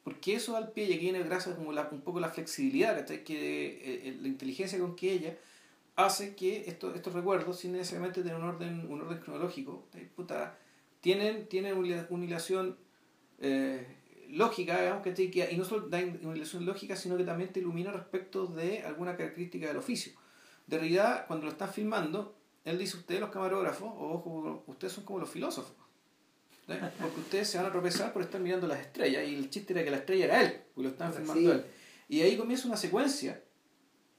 Porque 0.02 0.34
eso 0.34 0.56
al 0.56 0.72
pie 0.72 0.84
y 0.84 0.94
aquí 0.94 1.02
viene 1.02 1.22
gracias 1.22 1.54
como 1.54 1.72
la, 1.72 1.88
un 1.90 2.00
poco 2.00 2.20
la 2.20 2.30
flexibilidad, 2.30 3.04
que 3.04 3.16
eh, 3.16 4.08
eh, 4.08 4.18
la 4.20 4.28
inteligencia 4.28 4.78
con 4.78 4.96
que 4.96 5.12
ella 5.12 5.36
hace 5.96 6.34
que 6.34 6.64
estos, 6.66 6.94
estos 6.94 7.12
recuerdos, 7.12 7.58
sin 7.58 7.72
necesariamente 7.72 8.22
tener 8.22 8.36
un 8.36 8.44
orden, 8.44 8.86
un 8.90 9.00
orden 9.02 9.18
cronológico, 9.18 9.88
puta, 10.14 10.58
tienen, 11.00 11.48
tienen 11.48 11.76
una 11.76 12.24
hilación 12.24 12.78
eh, 13.38 13.86
lógica, 14.30 14.80
digamos, 14.80 15.02
que, 15.02 15.48
y 15.50 15.56
no 15.56 15.64
solo 15.64 15.88
da 15.88 15.98
una 16.22 16.36
ilusión 16.36 16.64
lógica, 16.66 16.96
sino 16.96 17.16
que 17.16 17.24
también 17.24 17.52
te 17.52 17.60
ilumina 17.60 17.92
respecto 17.92 18.46
de 18.46 18.82
alguna 18.82 19.16
característica 19.16 19.68
del 19.68 19.76
oficio. 19.76 20.12
De 20.66 20.78
realidad, 20.78 21.26
cuando 21.26 21.46
lo 21.46 21.52
están 21.52 21.70
filmando, 21.70 22.36
él 22.64 22.78
dice, 22.78 22.96
ustedes 22.96 23.20
los 23.20 23.30
camarógrafos, 23.30 23.92
o 23.94 24.64
ustedes 24.66 24.92
son 24.92 25.04
como 25.04 25.20
los 25.20 25.28
filósofos. 25.28 25.76
Porque 26.66 27.20
ustedes 27.20 27.48
se 27.48 27.58
van 27.58 27.66
a 27.66 27.70
tropezar 27.70 28.12
por 28.12 28.22
estar 28.22 28.40
mirando 28.40 28.66
las 28.66 28.80
estrellas, 28.80 29.28
y 29.28 29.34
el 29.34 29.50
chiste 29.50 29.74
era 29.74 29.84
que 29.84 29.90
la 29.90 29.98
estrella 29.98 30.24
era 30.24 30.42
él, 30.42 30.62
y 30.76 30.82
lo 30.82 30.88
están 30.88 31.12
filmando 31.12 31.52
él. 31.52 31.64
Y 32.08 32.22
ahí 32.22 32.36
comienza 32.36 32.66
una 32.66 32.76
secuencia 32.76 33.42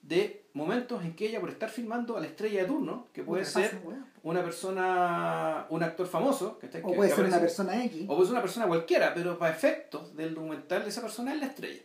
de 0.01 0.44
momentos 0.55 1.03
en 1.03 1.15
que 1.15 1.27
ella, 1.27 1.41
por 1.41 1.49
estar 1.49 1.69
filmando 1.69 2.15
a 2.15 2.21
la 2.21 2.27
estrella 2.27 2.61
de 2.61 2.67
turno, 2.67 3.07
que 3.13 3.23
puede 3.23 3.43
ser 3.43 3.77
una 4.23 4.41
persona, 4.41 5.67
un 5.69 5.83
actor 5.83 6.07
famoso, 6.07 6.57
que 6.57 6.67
está, 6.67 6.79
o 6.81 6.93
puede 6.93 7.13
ser 7.13 7.25
una 7.25 7.39
persona 7.39 7.83
X, 7.83 8.05
o 8.07 8.15
puede 8.15 8.23
ser 8.23 8.31
una 8.31 8.41
persona 8.41 8.65
cualquiera, 8.65 9.13
pero 9.13 9.37
para 9.37 9.53
efectos 9.53 10.15
del 10.15 10.33
documental 10.33 10.87
esa 10.87 11.01
persona 11.01 11.33
es 11.33 11.41
la 11.41 11.47
estrella. 11.47 11.81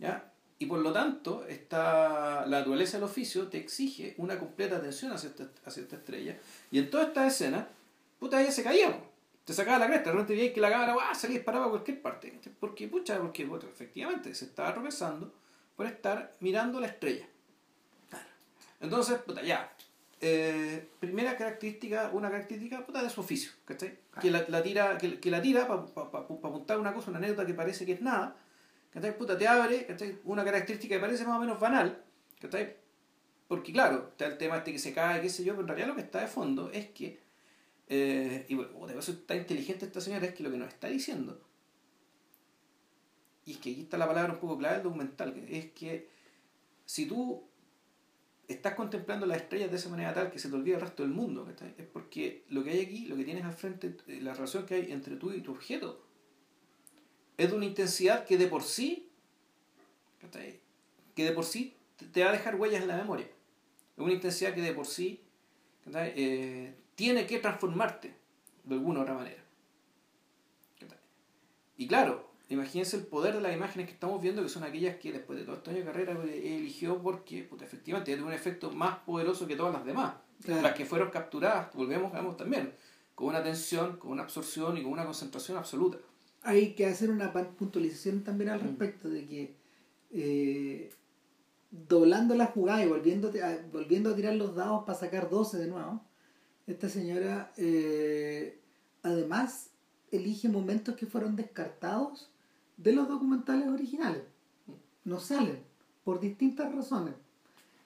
¿ya? 0.00 0.32
Y 0.58 0.66
por 0.66 0.80
lo 0.80 0.92
tanto, 0.92 1.44
esta, 1.48 2.44
la 2.46 2.58
naturaleza 2.58 2.96
del 2.96 3.04
oficio 3.04 3.46
te 3.46 3.58
exige 3.58 4.14
una 4.18 4.40
completa 4.40 4.76
atención 4.76 5.12
hacia 5.12 5.30
esta, 5.30 5.48
hacia 5.64 5.84
esta 5.84 5.96
estrella. 5.96 6.36
Y 6.72 6.80
en 6.80 6.90
toda 6.90 7.04
esta 7.04 7.26
escena, 7.26 7.68
puta, 8.18 8.42
ella 8.42 8.50
se 8.50 8.64
caía. 8.64 8.98
Te 9.44 9.52
sacaba 9.52 9.78
la 9.78 9.86
cresta, 9.86 10.10
de 10.10 10.12
repente 10.12 10.34
veía 10.34 10.52
que 10.52 10.60
la 10.60 10.70
cámara 10.70 10.96
¡ah! 11.00 11.14
salía 11.14 11.36
disparaba 11.36 11.66
a 11.66 11.70
cualquier 11.70 12.02
parte. 12.02 12.40
Porque, 12.58 12.88
pucha, 12.88 13.20
porque 13.20 13.44
bueno, 13.44 13.68
efectivamente 13.68 14.34
se 14.34 14.46
estaba 14.46 14.72
tropezando 14.72 15.32
por 15.76 15.86
estar 15.86 16.34
mirando 16.40 16.80
la 16.80 16.88
estrella. 16.88 17.28
Entonces, 18.84 19.18
puta, 19.18 19.42
ya. 19.42 19.74
Eh, 20.20 20.88
primera 21.00 21.36
característica, 21.36 22.10
una 22.12 22.30
característica 22.30 22.84
puta, 22.86 23.02
de 23.02 23.10
su 23.10 23.20
oficio, 23.20 23.52
¿cachai? 23.64 23.98
Que 24.20 24.30
la, 24.30 24.62
tira, 24.62 24.96
que, 24.96 25.18
que 25.20 25.30
la 25.30 25.42
tira 25.42 25.66
para 25.66 25.84
pa, 25.86 26.10
pa, 26.10 26.18
apuntar 26.20 26.78
una 26.78 26.94
cosa, 26.94 27.10
una 27.10 27.18
anécdota 27.18 27.44
que 27.44 27.54
parece 27.54 27.84
que 27.84 27.92
es 27.92 28.00
nada, 28.00 28.36
¿cachai? 28.90 29.18
Puta, 29.18 29.36
te 29.36 29.46
abre, 29.46 29.86
¿cachai? 29.86 30.18
Una 30.24 30.44
característica 30.44 30.94
que 30.94 31.00
parece 31.00 31.26
más 31.26 31.36
o 31.36 31.40
menos 31.40 31.58
banal, 31.60 32.02
¿cachai? 32.40 32.76
Porque 33.48 33.72
claro, 33.72 34.08
está 34.10 34.26
el 34.26 34.38
tema 34.38 34.58
este 34.58 34.72
que 34.72 34.78
se 34.78 34.94
cae, 34.94 35.20
qué 35.20 35.28
sé 35.28 35.44
yo, 35.44 35.52
pero 35.52 35.62
en 35.62 35.68
realidad 35.68 35.88
lo 35.88 35.96
que 35.96 36.02
está 36.02 36.20
de 36.20 36.28
fondo 36.28 36.70
es 36.70 36.88
que, 36.90 37.20
eh, 37.88 38.46
y 38.48 38.54
bueno, 38.54 38.86
de 38.86 38.98
eso 38.98 39.12
está 39.12 39.36
inteligente 39.36 39.84
esta 39.84 40.00
señora, 40.00 40.26
es 40.26 40.34
que 40.34 40.42
lo 40.42 40.50
que 40.50 40.56
nos 40.56 40.68
está 40.68 40.88
diciendo, 40.88 41.42
y 43.44 43.52
es 43.52 43.58
que 43.58 43.72
aquí 43.72 43.82
está 43.82 43.98
la 43.98 44.06
palabra 44.06 44.32
un 44.32 44.40
poco 44.40 44.56
clave 44.56 44.76
del 44.76 44.84
documental, 44.84 45.34
es 45.50 45.72
que 45.72 46.08
si 46.86 47.06
tú 47.06 47.46
estás 48.48 48.74
contemplando 48.74 49.26
las 49.26 49.38
estrellas 49.38 49.70
de 49.70 49.76
esa 49.76 49.88
manera 49.88 50.12
tal 50.12 50.30
que 50.30 50.38
se 50.38 50.48
te 50.48 50.54
olvida 50.54 50.76
el 50.76 50.80
resto 50.80 51.02
del 51.02 51.12
mundo, 51.12 51.48
es 51.78 51.86
porque 51.86 52.44
lo 52.48 52.62
que 52.62 52.70
hay 52.70 52.80
aquí, 52.80 53.06
lo 53.06 53.16
que 53.16 53.24
tienes 53.24 53.44
al 53.44 53.54
frente, 53.54 53.96
eh, 54.06 54.20
la 54.20 54.34
relación 54.34 54.66
que 54.66 54.74
hay 54.74 54.92
entre 54.92 55.16
tú 55.16 55.32
y 55.32 55.40
tu 55.40 55.52
objeto, 55.52 56.04
es 57.36 57.50
de 57.50 57.56
una 57.56 57.66
intensidad 57.66 58.24
que 58.24 58.38
de 58.38 58.46
por 58.46 58.62
sí, 58.62 59.08
que 61.14 61.24
de 61.24 61.32
por 61.32 61.44
sí 61.44 61.76
te 62.12 62.22
va 62.22 62.30
a 62.30 62.32
dejar 62.32 62.56
huellas 62.56 62.82
en 62.82 62.88
la 62.88 62.96
memoria. 62.96 63.26
Es 63.26 64.02
una 64.02 64.12
intensidad 64.12 64.54
que 64.54 64.62
de 64.62 64.72
por 64.72 64.86
sí 64.86 65.20
eh, 65.94 66.74
tiene 66.94 67.26
que 67.26 67.38
transformarte 67.38 68.14
de 68.64 68.74
alguna 68.74 69.00
u 69.00 69.02
otra 69.02 69.14
manera. 69.14 69.42
Y 71.76 71.88
claro, 71.88 72.30
imagínense 72.54 72.96
el 72.96 73.04
poder 73.04 73.34
de 73.34 73.40
las 73.40 73.54
imágenes 73.54 73.86
que 73.86 73.94
estamos 73.94 74.20
viendo, 74.20 74.42
que 74.42 74.48
son 74.48 74.64
aquellas 74.64 74.96
que 74.96 75.12
después 75.12 75.38
de 75.38 75.44
todo 75.44 75.56
estos 75.56 75.72
años 75.72 75.84
de 75.84 75.92
carrera 75.92 76.16
pues, 76.16 76.30
eligió 76.30 77.00
porque 77.02 77.46
pues, 77.48 77.62
efectivamente 77.62 78.12
tiene 78.12 78.26
un 78.26 78.32
efecto 78.32 78.70
más 78.70 78.98
poderoso 79.00 79.46
que 79.46 79.56
todas 79.56 79.72
las 79.72 79.84
demás. 79.84 80.14
Las 80.46 80.74
que 80.74 80.84
fueron 80.84 81.10
capturadas, 81.10 81.72
volvemos, 81.74 82.12
vemos 82.12 82.36
también, 82.36 82.74
con 83.14 83.28
una 83.28 83.38
atención, 83.38 83.96
con 83.98 84.12
una 84.12 84.22
absorción 84.22 84.76
y 84.76 84.82
con 84.82 84.92
una 84.92 85.04
concentración 85.04 85.56
absoluta. 85.56 85.98
Hay 86.42 86.74
que 86.74 86.86
hacer 86.86 87.10
una 87.10 87.32
puntualización 87.32 88.24
también 88.24 88.50
al 88.50 88.60
mm. 88.60 88.64
respecto 88.64 89.08
de 89.08 89.26
que 89.26 89.56
eh, 90.10 90.92
doblando 91.70 92.34
la 92.34 92.46
jugada 92.46 92.84
y 92.84 92.88
volviendo 92.88 93.32
a, 93.42 93.56
volviendo 93.72 94.10
a 94.10 94.16
tirar 94.16 94.34
los 94.34 94.54
dados 94.54 94.84
para 94.84 94.98
sacar 94.98 95.30
12 95.30 95.58
de 95.58 95.66
nuevo, 95.66 96.02
esta 96.66 96.88
señora 96.88 97.52
eh, 97.56 98.60
además 99.02 99.70
elige 100.10 100.48
momentos 100.48 100.94
que 100.96 101.06
fueron 101.06 101.36
descartados 101.36 102.30
de 102.76 102.92
los 102.92 103.08
documentales 103.08 103.68
originales. 103.68 104.22
No 105.04 105.20
salen, 105.20 105.58
por 106.04 106.20
distintas 106.20 106.74
razones. 106.74 107.14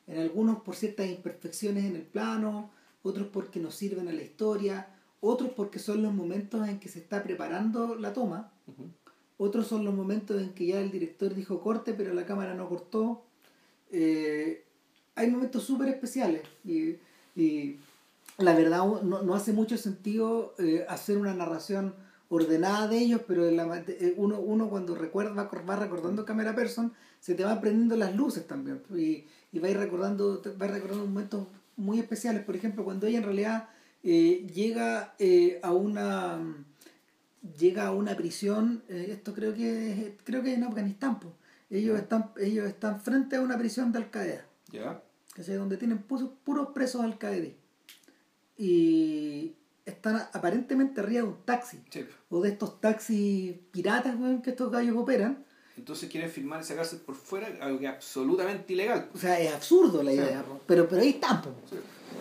En 0.06 0.20
algunos 0.20 0.60
por 0.62 0.74
ciertas 0.74 1.08
imperfecciones 1.08 1.84
en 1.84 1.96
el 1.96 2.02
plano, 2.02 2.70
otros 3.02 3.28
porque 3.28 3.60
no 3.60 3.70
sirven 3.70 4.08
a 4.08 4.12
la 4.12 4.22
historia, 4.22 4.88
otros 5.20 5.50
porque 5.50 5.78
son 5.78 6.02
los 6.02 6.14
momentos 6.14 6.66
en 6.68 6.80
que 6.80 6.88
se 6.88 7.00
está 7.00 7.22
preparando 7.22 7.96
la 7.96 8.12
toma, 8.12 8.50
otros 9.36 9.66
son 9.66 9.84
los 9.84 9.94
momentos 9.94 10.40
en 10.40 10.52
que 10.54 10.66
ya 10.66 10.80
el 10.80 10.90
director 10.90 11.34
dijo 11.34 11.60
corte, 11.60 11.94
pero 11.94 12.14
la 12.14 12.26
cámara 12.26 12.54
no 12.54 12.68
cortó. 12.68 13.22
Eh, 13.90 14.64
hay 15.14 15.30
momentos 15.30 15.64
súper 15.64 15.88
especiales 15.88 16.42
y, 16.64 16.96
la 18.38 18.54
verdad 18.54 18.84
no, 19.02 19.22
no 19.22 19.34
hace 19.34 19.52
mucho 19.52 19.76
sentido 19.76 20.54
eh, 20.58 20.86
hacer 20.88 21.18
una 21.18 21.34
narración 21.34 21.94
ordenada 22.28 22.88
de 22.88 22.98
ellos, 22.98 23.22
pero 23.26 23.50
la, 23.50 23.84
eh, 23.86 24.14
uno, 24.16 24.40
uno 24.40 24.68
cuando 24.68 24.94
recuerda, 24.94 25.32
va, 25.32 25.76
recordando 25.76 26.24
cámara 26.24 26.54
person, 26.54 26.92
se 27.20 27.34
te 27.34 27.44
van 27.44 27.60
prendiendo 27.60 27.96
las 27.96 28.14
luces 28.14 28.46
también. 28.46 28.82
Y, 28.94 29.24
y 29.52 29.58
va 29.58 29.68
recordando, 29.68 30.42
va 30.60 30.66
recordando 30.66 31.06
momentos 31.06 31.46
muy 31.76 31.98
especiales. 31.98 32.44
Por 32.44 32.56
ejemplo, 32.56 32.84
cuando 32.84 33.06
ella 33.06 33.18
en 33.18 33.24
realidad 33.24 33.68
eh, 34.02 34.46
llega 34.52 35.14
a 35.62 35.72
una 35.72 36.64
llega 37.58 37.86
a 37.86 37.92
una 37.92 38.16
prisión, 38.16 38.82
esto 38.88 39.32
creo 39.32 39.54
que 39.54 40.16
creo 40.24 40.42
que 40.42 40.54
en 40.54 40.64
Afganistán, 40.64 41.18
ellos 41.70 41.98
están, 41.98 42.30
ellos 42.38 42.66
están 42.66 43.00
frente 43.00 43.36
a 43.36 43.40
una 43.40 43.56
prisión 43.56 43.92
de 43.92 43.98
Al 43.98 44.10
Qaeda. 44.10 44.44
Ya. 44.70 45.02
Que 45.34 45.42
es 45.42 45.56
donde 45.56 45.76
tienen 45.76 45.98
puros, 45.98 46.30
puros 46.44 46.68
presos 46.74 47.02
al 47.02 47.16
Qaeda 47.16 47.54
y 48.58 49.54
están 49.90 50.16
aparentemente 50.32 51.00
arriba 51.00 51.22
de 51.22 51.28
un 51.28 51.42
taxi. 51.44 51.80
O 52.30 52.40
de 52.40 52.50
estos 52.50 52.80
taxis 52.80 53.54
piratas 53.70 54.16
que 54.42 54.50
estos 54.50 54.70
gallos 54.70 54.96
operan. 54.96 55.44
Entonces 55.76 56.10
quieren 56.10 56.30
firmar 56.30 56.60
esa 56.60 56.74
cárcel 56.74 56.98
por 56.98 57.14
fuera 57.14 57.48
algo 57.60 57.78
que 57.78 57.86
es 57.86 57.92
absolutamente 57.92 58.72
ilegal. 58.72 59.08
O 59.14 59.18
sea 59.18 59.38
es 59.40 59.54
absurdo 59.54 60.02
la 60.02 60.12
idea 60.12 60.44
pero 60.66 60.88
pero 60.88 61.02
ahí 61.02 61.10
están 61.10 61.40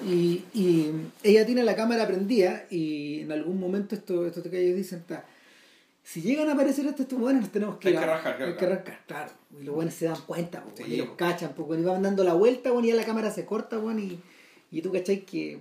y, 0.06 0.44
y 0.54 0.92
ella 1.24 1.44
tiene 1.44 1.64
la 1.64 1.76
cámara 1.76 2.06
prendida 2.06 2.66
y 2.70 3.22
en 3.22 3.32
algún 3.32 3.60
momento 3.60 3.96
estos 3.96 4.28
esto 4.28 4.44
gallos 4.44 4.76
dicen 4.76 5.04
si 6.08 6.22
llegan 6.22 6.48
a 6.48 6.54
aparecer 6.54 6.86
estos, 6.86 7.06
buenos 7.20 7.42
nos 7.42 7.52
tenemos 7.52 7.78
que, 7.80 7.90
hay 7.90 7.96
que 7.96 8.00
arrancar, 8.00 8.42
hay 8.42 8.56
que 8.56 8.94
claro. 9.06 9.32
Y 9.60 9.64
los 9.66 9.76
buenos 9.76 9.94
se 9.94 10.06
dan 10.06 10.22
cuenta, 10.26 10.64
y 10.88 10.96
los 10.96 11.10
cachan, 11.18 11.52
pues, 11.54 11.82
y 11.82 11.84
van 11.84 12.02
dando 12.02 12.24
la 12.24 12.34
vuelta, 12.34 12.72
bueno, 12.72 12.88
y 12.88 12.92
ya 12.92 12.96
la 12.96 13.04
cámara 13.04 13.30
se 13.30 13.46
corta, 13.46 13.78
y, 13.98 14.18
y 14.72 14.82
tú 14.82 14.94
cachai 14.94 15.26
que 15.26 15.60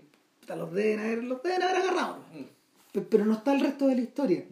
los 0.54 0.72
deben 0.72 1.00
haber, 1.00 1.24
los 1.24 1.42
deben 1.42 1.62
haber 1.62 1.76
agarrado. 1.76 2.18
Mm. 2.32 3.00
Pero 3.10 3.24
no 3.24 3.34
está 3.34 3.54
el 3.54 3.60
resto 3.60 3.88
de 3.88 3.94
la 3.96 4.00
historia. 4.00 4.44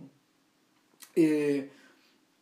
Eh, 1.15 1.71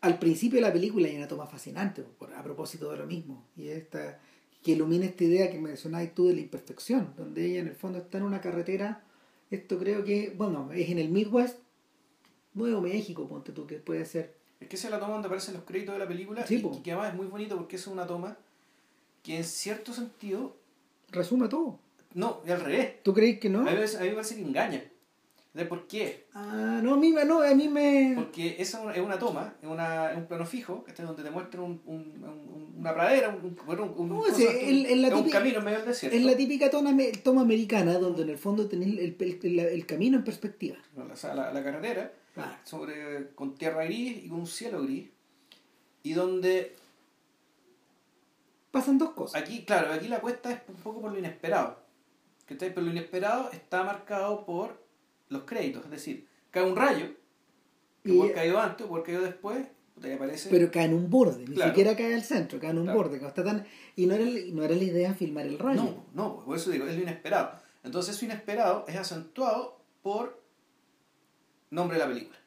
al 0.00 0.18
principio 0.18 0.56
de 0.56 0.66
la 0.66 0.72
película 0.72 1.06
hay 1.08 1.16
una 1.16 1.28
toma 1.28 1.46
fascinante, 1.46 2.04
a 2.36 2.42
propósito 2.42 2.90
de 2.90 2.98
lo 2.98 3.06
mismo, 3.06 3.44
y 3.56 3.68
esta 3.68 4.18
que 4.62 4.72
ilumina 4.72 5.06
esta 5.06 5.24
idea 5.24 5.50
que 5.50 5.58
mencionabas 5.58 6.14
tú 6.14 6.28
de 6.28 6.34
la 6.34 6.40
imperfección, 6.40 7.14
donde 7.16 7.44
ella 7.44 7.60
en 7.60 7.68
el 7.68 7.74
fondo 7.74 7.98
está 7.98 8.18
en 8.18 8.24
una 8.24 8.40
carretera, 8.40 9.04
esto 9.50 9.78
creo 9.78 10.04
que, 10.04 10.32
bueno, 10.36 10.70
es 10.72 10.88
en 10.88 10.98
el 10.98 11.08
Midwest, 11.08 11.58
Nuevo 12.54 12.80
México, 12.80 13.28
ponte 13.28 13.52
tú, 13.52 13.66
que 13.66 13.76
puede 13.76 14.04
ser. 14.04 14.36
Es 14.60 14.68
que 14.68 14.76
esa 14.76 14.88
es 14.88 14.92
la 14.92 15.00
toma 15.00 15.14
donde 15.14 15.26
aparecen 15.26 15.54
los 15.54 15.64
créditos 15.64 15.94
de 15.94 15.98
la 15.98 16.06
película, 16.06 16.44
y, 16.48 16.54
y, 16.54 16.82
que 16.82 16.92
además 16.92 17.10
es 17.10 17.16
muy 17.16 17.26
bonito 17.26 17.56
porque 17.56 17.76
es 17.76 17.86
una 17.86 18.06
toma 18.06 18.36
que 19.22 19.36
en 19.36 19.44
cierto 19.44 19.92
sentido... 19.92 20.56
Resume 21.10 21.48
todo. 21.48 21.78
No, 22.14 22.40
al 22.48 22.60
revés. 22.60 23.02
¿Tú 23.02 23.12
crees 23.14 23.38
que 23.38 23.48
no? 23.48 23.60
A 23.60 23.64
mí, 23.64 23.70
a 23.70 24.00
mí 24.00 24.08
me 24.08 24.14
parece 24.14 24.36
que 24.36 24.42
engaña. 24.42 24.82
¿De 25.54 25.66
por 25.66 25.86
qué? 25.86 26.28
Ah, 26.32 26.80
no, 26.82 26.94
a 26.94 26.96
mí, 26.96 27.14
no, 27.26 27.42
a 27.42 27.54
mí 27.54 27.68
me... 27.68 28.14
Porque 28.16 28.56
esa 28.58 28.90
es 28.94 29.00
una 29.02 29.18
toma, 29.18 29.54
es, 29.60 29.68
una, 29.68 30.10
es 30.10 30.16
un 30.16 30.24
plano 30.24 30.46
fijo, 30.46 30.82
que 30.82 30.92
es 30.92 30.96
donde 30.96 31.22
te 31.22 31.30
muestra 31.30 31.60
un, 31.60 31.82
un, 31.84 32.72
una 32.78 32.94
pradera, 32.94 33.28
un, 33.28 33.54
un, 33.66 34.08
no, 34.08 34.20
cosa, 34.20 34.42
es, 34.42 34.96
la 34.96 35.14
un 35.14 35.28
camino 35.28 35.58
en 35.58 35.64
medio 35.64 35.78
del 35.78 35.88
desierto. 35.88 36.16
Es 36.16 36.24
la 36.24 36.34
típica 36.34 36.70
toma, 36.70 36.96
toma 37.22 37.42
americana, 37.42 37.98
donde 37.98 38.22
en 38.22 38.30
el 38.30 38.38
fondo 38.38 38.66
tenés 38.66 38.88
el, 38.88 39.16
el, 39.20 39.58
el, 39.58 39.84
camino 39.84 40.16
en 40.16 40.24
perspectiva. 40.24 40.78
La, 40.96 41.34
la, 41.34 41.52
la 41.52 41.62
carretera, 41.62 42.14
sobre, 42.64 43.34
con 43.34 43.54
tierra 43.54 43.84
gris 43.84 44.24
y 44.24 44.28
con 44.30 44.40
un 44.40 44.46
cielo 44.46 44.82
gris, 44.82 45.10
y 46.02 46.14
donde... 46.14 46.76
Pasan 48.70 48.96
dos 48.96 49.10
cosas. 49.10 49.42
Aquí, 49.42 49.66
claro, 49.66 49.92
aquí 49.92 50.08
la 50.08 50.20
cuesta 50.20 50.50
es 50.50 50.60
un 50.66 50.76
poco 50.76 51.02
por 51.02 51.12
lo 51.12 51.18
inesperado 51.18 51.81
pero 52.58 52.80
lo 52.82 52.90
inesperado 52.90 53.50
está 53.52 53.82
marcado 53.84 54.44
por 54.44 54.82
los 55.28 55.42
créditos, 55.44 55.84
es 55.84 55.90
decir, 55.90 56.28
cae 56.50 56.62
un 56.62 56.76
rayo, 56.76 57.06
que 58.02 58.12
puede 58.12 58.32
caído 58.32 58.58
antes 58.60 58.86
puede 58.86 59.04
caído 59.04 59.22
después, 59.22 59.66
ahí 60.02 60.12
aparece... 60.12 60.50
Pero 60.50 60.70
cae 60.70 60.86
en 60.86 60.94
un 60.94 61.10
borde, 61.10 61.46
ni 61.46 61.56
siquiera 61.56 61.96
cae 61.96 62.14
al 62.14 62.22
centro, 62.22 62.58
cae 62.60 62.70
en 62.70 62.78
un 62.78 62.92
borde. 62.92 63.24
está 63.24 63.44
tan... 63.44 63.66
Y 63.96 64.06
no 64.06 64.14
era, 64.14 64.24
no 64.52 64.62
era 64.62 64.74
la 64.74 64.84
idea 64.84 65.14
filmar 65.14 65.46
el 65.46 65.58
rayo. 65.58 65.82
No, 65.82 66.04
no, 66.14 66.44
por 66.44 66.56
eso 66.56 66.70
digo, 66.70 66.86
es 66.86 66.96
lo 66.96 67.02
inesperado. 67.02 67.60
Entonces 67.84 68.16
eso 68.16 68.24
inesperado 68.24 68.84
es 68.88 68.96
acentuado 68.96 69.80
por 70.02 70.42
nombre 71.70 71.98
de 71.98 72.04
la 72.04 72.08
película. 72.08 72.38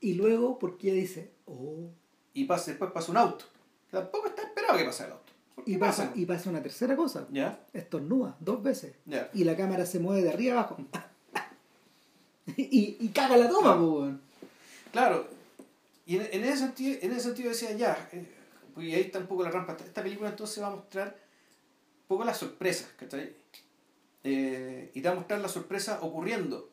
Y 0.00 0.14
luego, 0.14 0.58
porque 0.58 0.92
dice, 0.92 1.32
oh. 1.46 1.90
Y 2.32 2.44
pasa, 2.44 2.72
después 2.72 2.90
pasa 2.92 3.10
un 3.10 3.16
auto. 3.16 3.44
Tampoco 3.90 4.26
está 4.26 4.42
esperado 4.42 4.76
que 4.76 4.84
pase 4.84 5.04
el 5.04 5.12
auto. 5.12 5.23
Y 5.66 5.76
pasa, 5.78 6.12
y 6.14 6.26
pasa 6.26 6.50
una 6.50 6.62
tercera 6.62 6.96
cosa. 6.96 7.26
¿Ya? 7.30 7.64
Estornuda 7.72 8.36
dos 8.40 8.62
veces. 8.62 8.94
Y 9.32 9.44
la 9.44 9.56
cámara 9.56 9.86
se 9.86 9.98
mueve 9.98 10.22
de 10.22 10.30
arriba 10.30 10.54
abajo. 10.54 10.76
y, 12.56 12.96
y 13.00 13.08
caga 13.08 13.36
la 13.36 13.48
toma, 13.48 13.74
claro. 13.74 14.18
claro. 14.92 15.28
Y 16.06 16.16
en, 16.16 16.44
ese 16.44 16.58
sentido, 16.58 16.98
en 17.00 17.12
ese 17.12 17.20
sentido 17.20 17.48
decía 17.48 17.72
ya, 17.72 18.08
eh, 18.12 18.26
y 18.76 18.92
ahí 18.92 19.02
está 19.02 19.18
un 19.18 19.26
poco 19.26 19.42
la 19.42 19.50
rampa. 19.50 19.72
Esta 19.72 20.02
película 20.02 20.28
entonces 20.28 20.62
va 20.62 20.68
a 20.68 20.76
mostrar 20.76 21.08
un 21.08 22.08
poco 22.08 22.24
las 22.24 22.36
sorpresas, 22.36 22.88
¿cachai? 22.98 23.34
Eh, 24.22 24.90
y 24.94 25.00
te 25.00 25.08
va 25.08 25.14
a 25.14 25.16
mostrar 25.16 25.40
la 25.40 25.48
sorpresa 25.48 26.00
ocurriendo 26.02 26.70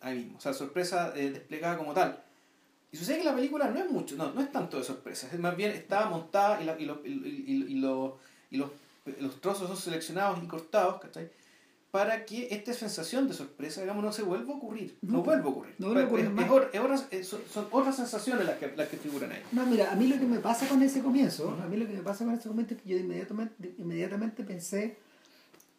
ahí 0.00 0.16
mismo. 0.16 0.38
O 0.38 0.40
sea, 0.40 0.52
sorpresa 0.52 1.12
eh, 1.16 1.30
desplegada 1.30 1.76
como 1.76 1.94
tal. 1.94 2.24
Y 2.90 2.96
sucede 2.96 3.18
que 3.18 3.24
la 3.24 3.34
película 3.34 3.68
no 3.68 3.78
es 3.78 3.90
mucho, 3.90 4.16
no, 4.16 4.32
no 4.32 4.40
es 4.40 4.50
tanto 4.50 4.78
de 4.78 4.84
sorpresas, 4.84 5.32
es 5.32 5.38
más 5.38 5.54
bien 5.56 5.72
está 5.72 6.08
montada 6.08 6.60
y, 6.62 6.64
la, 6.64 6.80
y, 6.80 6.86
lo, 6.86 7.02
y, 7.04 7.66
y, 7.68 7.74
los, 7.74 8.12
los, 8.50 9.40
trozos 9.42 9.68
son 9.68 9.76
seleccionados 9.76 10.42
y 10.42 10.46
cortados, 10.46 11.00
¿cachai? 11.00 11.30
Para 11.90 12.24
que 12.24 12.48
esta 12.50 12.72
sensación 12.72 13.28
de 13.28 13.34
sorpresa, 13.34 13.80
digamos, 13.82 14.02
no 14.04 14.12
se 14.12 14.22
vuelva 14.22 14.52
a 14.52 14.56
ocurrir. 14.56 14.96
No, 15.02 15.22
vuelva 15.22 15.46
a 15.46 15.48
ocurrir. 15.48 15.74
No 15.78 15.88
vuelva 15.88 16.02
a 16.02 16.06
ocurrir. 16.06 17.24
son, 17.24 17.66
otras 17.70 17.96
sensaciones 17.96 18.46
las 18.46 18.58
que, 18.58 18.72
las 18.74 18.88
que 18.88 18.96
figuran 18.96 19.32
ahí. 19.32 19.42
No, 19.52 19.66
mira, 19.66 19.90
a 19.90 19.94
mí 19.94 20.06
lo 20.06 20.18
que 20.18 20.26
me 20.26 20.38
pasa 20.38 20.66
con 20.66 20.82
ese 20.82 21.02
comienzo, 21.02 21.58
a 21.62 21.66
mí 21.66 21.76
lo 21.76 21.86
que 21.86 21.94
me 21.94 22.02
pasa 22.02 22.24
con 22.24 22.34
ese 22.34 22.48
comienzo 22.48 22.74
es 22.74 22.82
que 22.82 22.88
yo 22.88 22.96
inmediatamente, 22.98 23.74
inmediatamente 23.78 24.44
pensé, 24.44 24.96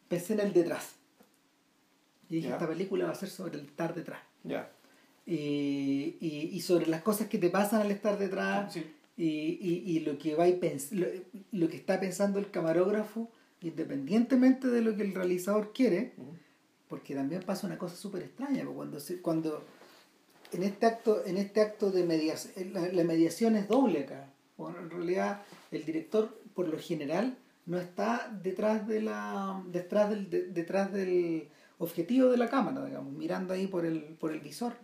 pensé 0.08 0.34
en 0.34 0.40
el 0.40 0.52
detrás. 0.52 0.90
Y 2.28 2.36
dije, 2.36 2.50
esta 2.50 2.68
película 2.68 3.06
va 3.06 3.12
a 3.12 3.16
ser 3.16 3.30
sobre 3.30 3.58
el 3.58 3.66
estar 3.66 3.94
detrás. 3.94 4.20
Ya 4.44 4.68
y, 5.30 6.48
y, 6.52 6.60
sobre 6.60 6.86
las 6.86 7.02
cosas 7.02 7.28
que 7.28 7.38
te 7.38 7.50
pasan 7.50 7.82
al 7.82 7.90
estar 7.92 8.18
detrás 8.18 8.76
y, 8.76 8.82
y, 9.16 10.00
lo, 10.00 10.18
que 10.18 10.34
va 10.34 10.46
lo, 10.48 11.06
lo, 11.52 11.68
que 11.68 11.76
está 11.76 12.00
pensando 12.00 12.40
el 12.40 12.50
camarógrafo, 12.50 13.30
independientemente 13.60 14.66
de 14.66 14.80
lo 14.80 14.96
que 14.96 15.02
el 15.02 15.14
realizador 15.14 15.72
quiere, 15.72 16.14
porque 16.88 17.14
también 17.14 17.42
pasa 17.44 17.68
una 17.68 17.78
cosa 17.78 17.94
súper 17.94 18.22
extraña, 18.22 18.64
cuando, 18.66 18.98
cuando 19.22 19.64
en 20.50 20.64
este 20.64 20.86
acto, 20.86 21.24
en 21.24 21.36
este 21.36 21.60
acto 21.60 21.92
de 21.92 22.02
mediación, 22.02 22.72
la, 22.72 23.04
mediación 23.04 23.54
es 23.54 23.68
doble 23.68 24.00
acá. 24.00 24.32
Bueno, 24.56 24.80
en 24.80 24.90
realidad 24.90 25.42
el 25.70 25.84
director 25.84 26.40
por 26.54 26.66
lo 26.66 26.78
general 26.78 27.38
no 27.66 27.78
está 27.78 28.36
detrás 28.42 28.88
de 28.88 29.00
la 29.00 29.62
detrás 29.68 30.10
del 30.10 30.52
detrás 30.52 30.92
del 30.92 31.48
objetivo 31.78 32.28
de 32.28 32.36
la 32.36 32.50
cámara 32.50 32.84
digamos 32.84 33.12
mirando 33.12 33.54
ahí 33.54 33.66
por 33.68 33.86
el 33.86 34.02
por 34.18 34.32
el 34.32 34.40
visor 34.40 34.74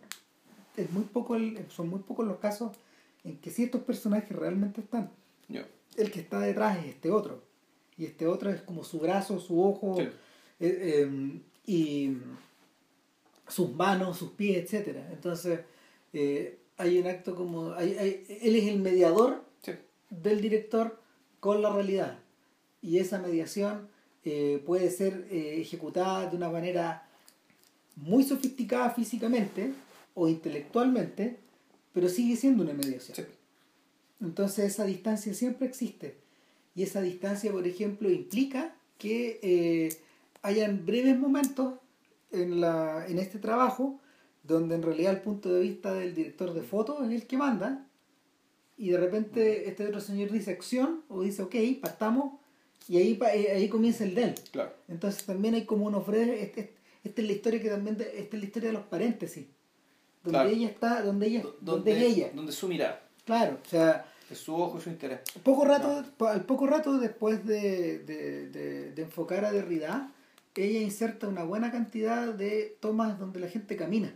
es 0.77 0.91
muy 0.91 1.05
poco 1.05 1.37
son 1.69 1.89
muy 1.89 2.01
pocos 2.01 2.27
los 2.27 2.39
casos 2.39 2.77
en 3.25 3.39
que 3.39 3.51
si 3.51 3.65
estos 3.65 3.83
personajes 3.83 4.37
realmente 4.37 4.81
están. 4.81 5.11
El 5.97 6.11
que 6.11 6.21
está 6.21 6.41
detrás 6.41 6.79
es 6.79 6.87
este 6.87 7.11
otro. 7.11 7.43
Y 7.97 8.05
este 8.05 8.27
otro 8.27 8.51
es 8.51 8.61
como 8.62 8.85
su 8.85 9.01
brazo, 9.01 9.41
su 9.41 9.62
ojo, 9.62 9.99
eh, 10.01 10.11
em, 10.61 11.41
y 11.67 12.19
sus 13.49 13.73
manos, 13.73 14.19
sus 14.19 14.33
pies, 14.33 14.73
etc. 14.73 14.97
Entonces, 15.11 15.61
eh, 16.12 16.59
hay 16.77 16.99
un 16.99 17.07
acto 17.07 17.35
como... 17.35 17.73
Hay, 17.73 18.25
él 18.43 18.57
es 18.57 18.65
el 18.69 18.81
mediador 18.81 19.45
del 20.11 20.41
director 20.41 21.01
con 21.41 21.62
la 21.62 21.73
realidad. 21.73 22.19
Y 22.83 22.99
esa 22.99 23.19
mediación 23.19 23.89
eh, 24.25 24.62
puede 24.67 24.91
ser 24.91 25.27
ejecutada 25.31 26.29
de 26.29 26.37
una 26.37 26.51
manera 26.51 27.09
muy 27.97 28.23
sofisticada 28.23 28.91
físicamente, 28.91 29.73
o 30.17 30.29
intelectualmente, 30.29 31.37
pero 31.93 32.09
sigue 32.09 32.37
siendo 32.37 32.64
una 32.64 32.73
mediación. 32.73 33.27
Entonces 34.21 34.73
esa 34.73 34.87
distancia 34.87 35.35
siempre 35.35 35.69
existe. 35.69 36.17
Y 36.75 36.83
esa 36.83 37.03
distancia, 37.03 37.53
por 37.53 37.67
ejemplo, 37.67 38.11
implica 38.11 38.75
que 38.99 39.39
eh, 39.43 39.95
hayan 40.43 40.87
breves 40.87 41.19
momentos 41.19 41.75
en, 42.33 42.61
la, 42.62 43.07
en 43.07 43.19
este 43.19 43.39
trabajo 43.39 44.01
donde 44.43 44.75
en 44.77 44.83
realidad 44.83 45.12
el 45.12 45.21
punto 45.21 45.53
de 45.53 45.61
vista 45.61 45.93
del 45.93 46.14
director 46.14 46.55
de 46.55 46.62
foto 46.62 47.05
es 47.05 47.11
el 47.11 47.27
que 47.27 47.37
manda 47.37 47.87
y 48.79 48.91
de 48.91 48.99
repente 48.99 49.69
este 49.69 49.87
otro 49.87 50.01
señor 50.01 50.31
dice 50.31 50.51
acción 50.51 51.03
o 51.09 51.23
dice 51.23 51.43
ok, 51.43 51.55
partamos 51.81 52.41
y 52.89 52.97
ahí, 52.97 53.19
eh, 53.35 53.53
ahí 53.53 53.69
comienza 53.69 54.05
el 54.05 54.14
del. 54.14 54.35
Claro. 54.51 54.73
Entonces 54.89 55.25
también 55.25 55.55
hay 55.55 55.64
como 55.67 55.87
unos 55.87 56.07
breves, 56.07 56.43
este, 56.43 56.75
esta 57.05 57.21
es 57.21 57.27
la 57.27 57.33
historia 57.35 57.61
que 57.61 57.69
también, 57.69 57.97
esta 58.01 58.37
es 58.37 58.41
la 58.41 58.47
historia 58.47 58.69
de 58.69 58.75
los 58.75 58.85
paréntesis 58.85 59.47
donde 60.33 60.53
ella 60.55 60.68
está, 60.68 61.03
donde 61.03 61.27
ella, 61.27 61.43
donde, 61.61 62.07
ella. 62.07 62.31
Donde 62.35 62.53
su 62.53 62.68
mirada. 62.68 63.03
Claro, 63.24 63.59
o 63.64 63.68
sea. 63.68 64.07
Es 64.31 64.39
su 64.39 64.57
ojo 64.57 64.79
y 64.79 64.81
su 64.81 64.91
interés. 64.91 65.20
Poco 65.45 65.64
rato, 65.64 66.05
Al 66.27 66.45
poco 66.45 66.66
rato 66.66 66.99
después 66.99 67.47
de, 67.47 68.01
de, 68.01 68.49
de, 68.93 69.03
enfocar 69.03 69.45
a 69.45 69.53
Derrida, 69.53 70.12
ella 70.57 70.81
inserta 70.81 71.29
una 71.29 71.45
buena 71.45 71.70
cantidad 71.70 72.27
de 72.35 72.77
tomas 72.81 73.18
donde 73.20 73.39
la 73.39 73.49
gente 73.49 73.77
camina. 73.77 74.12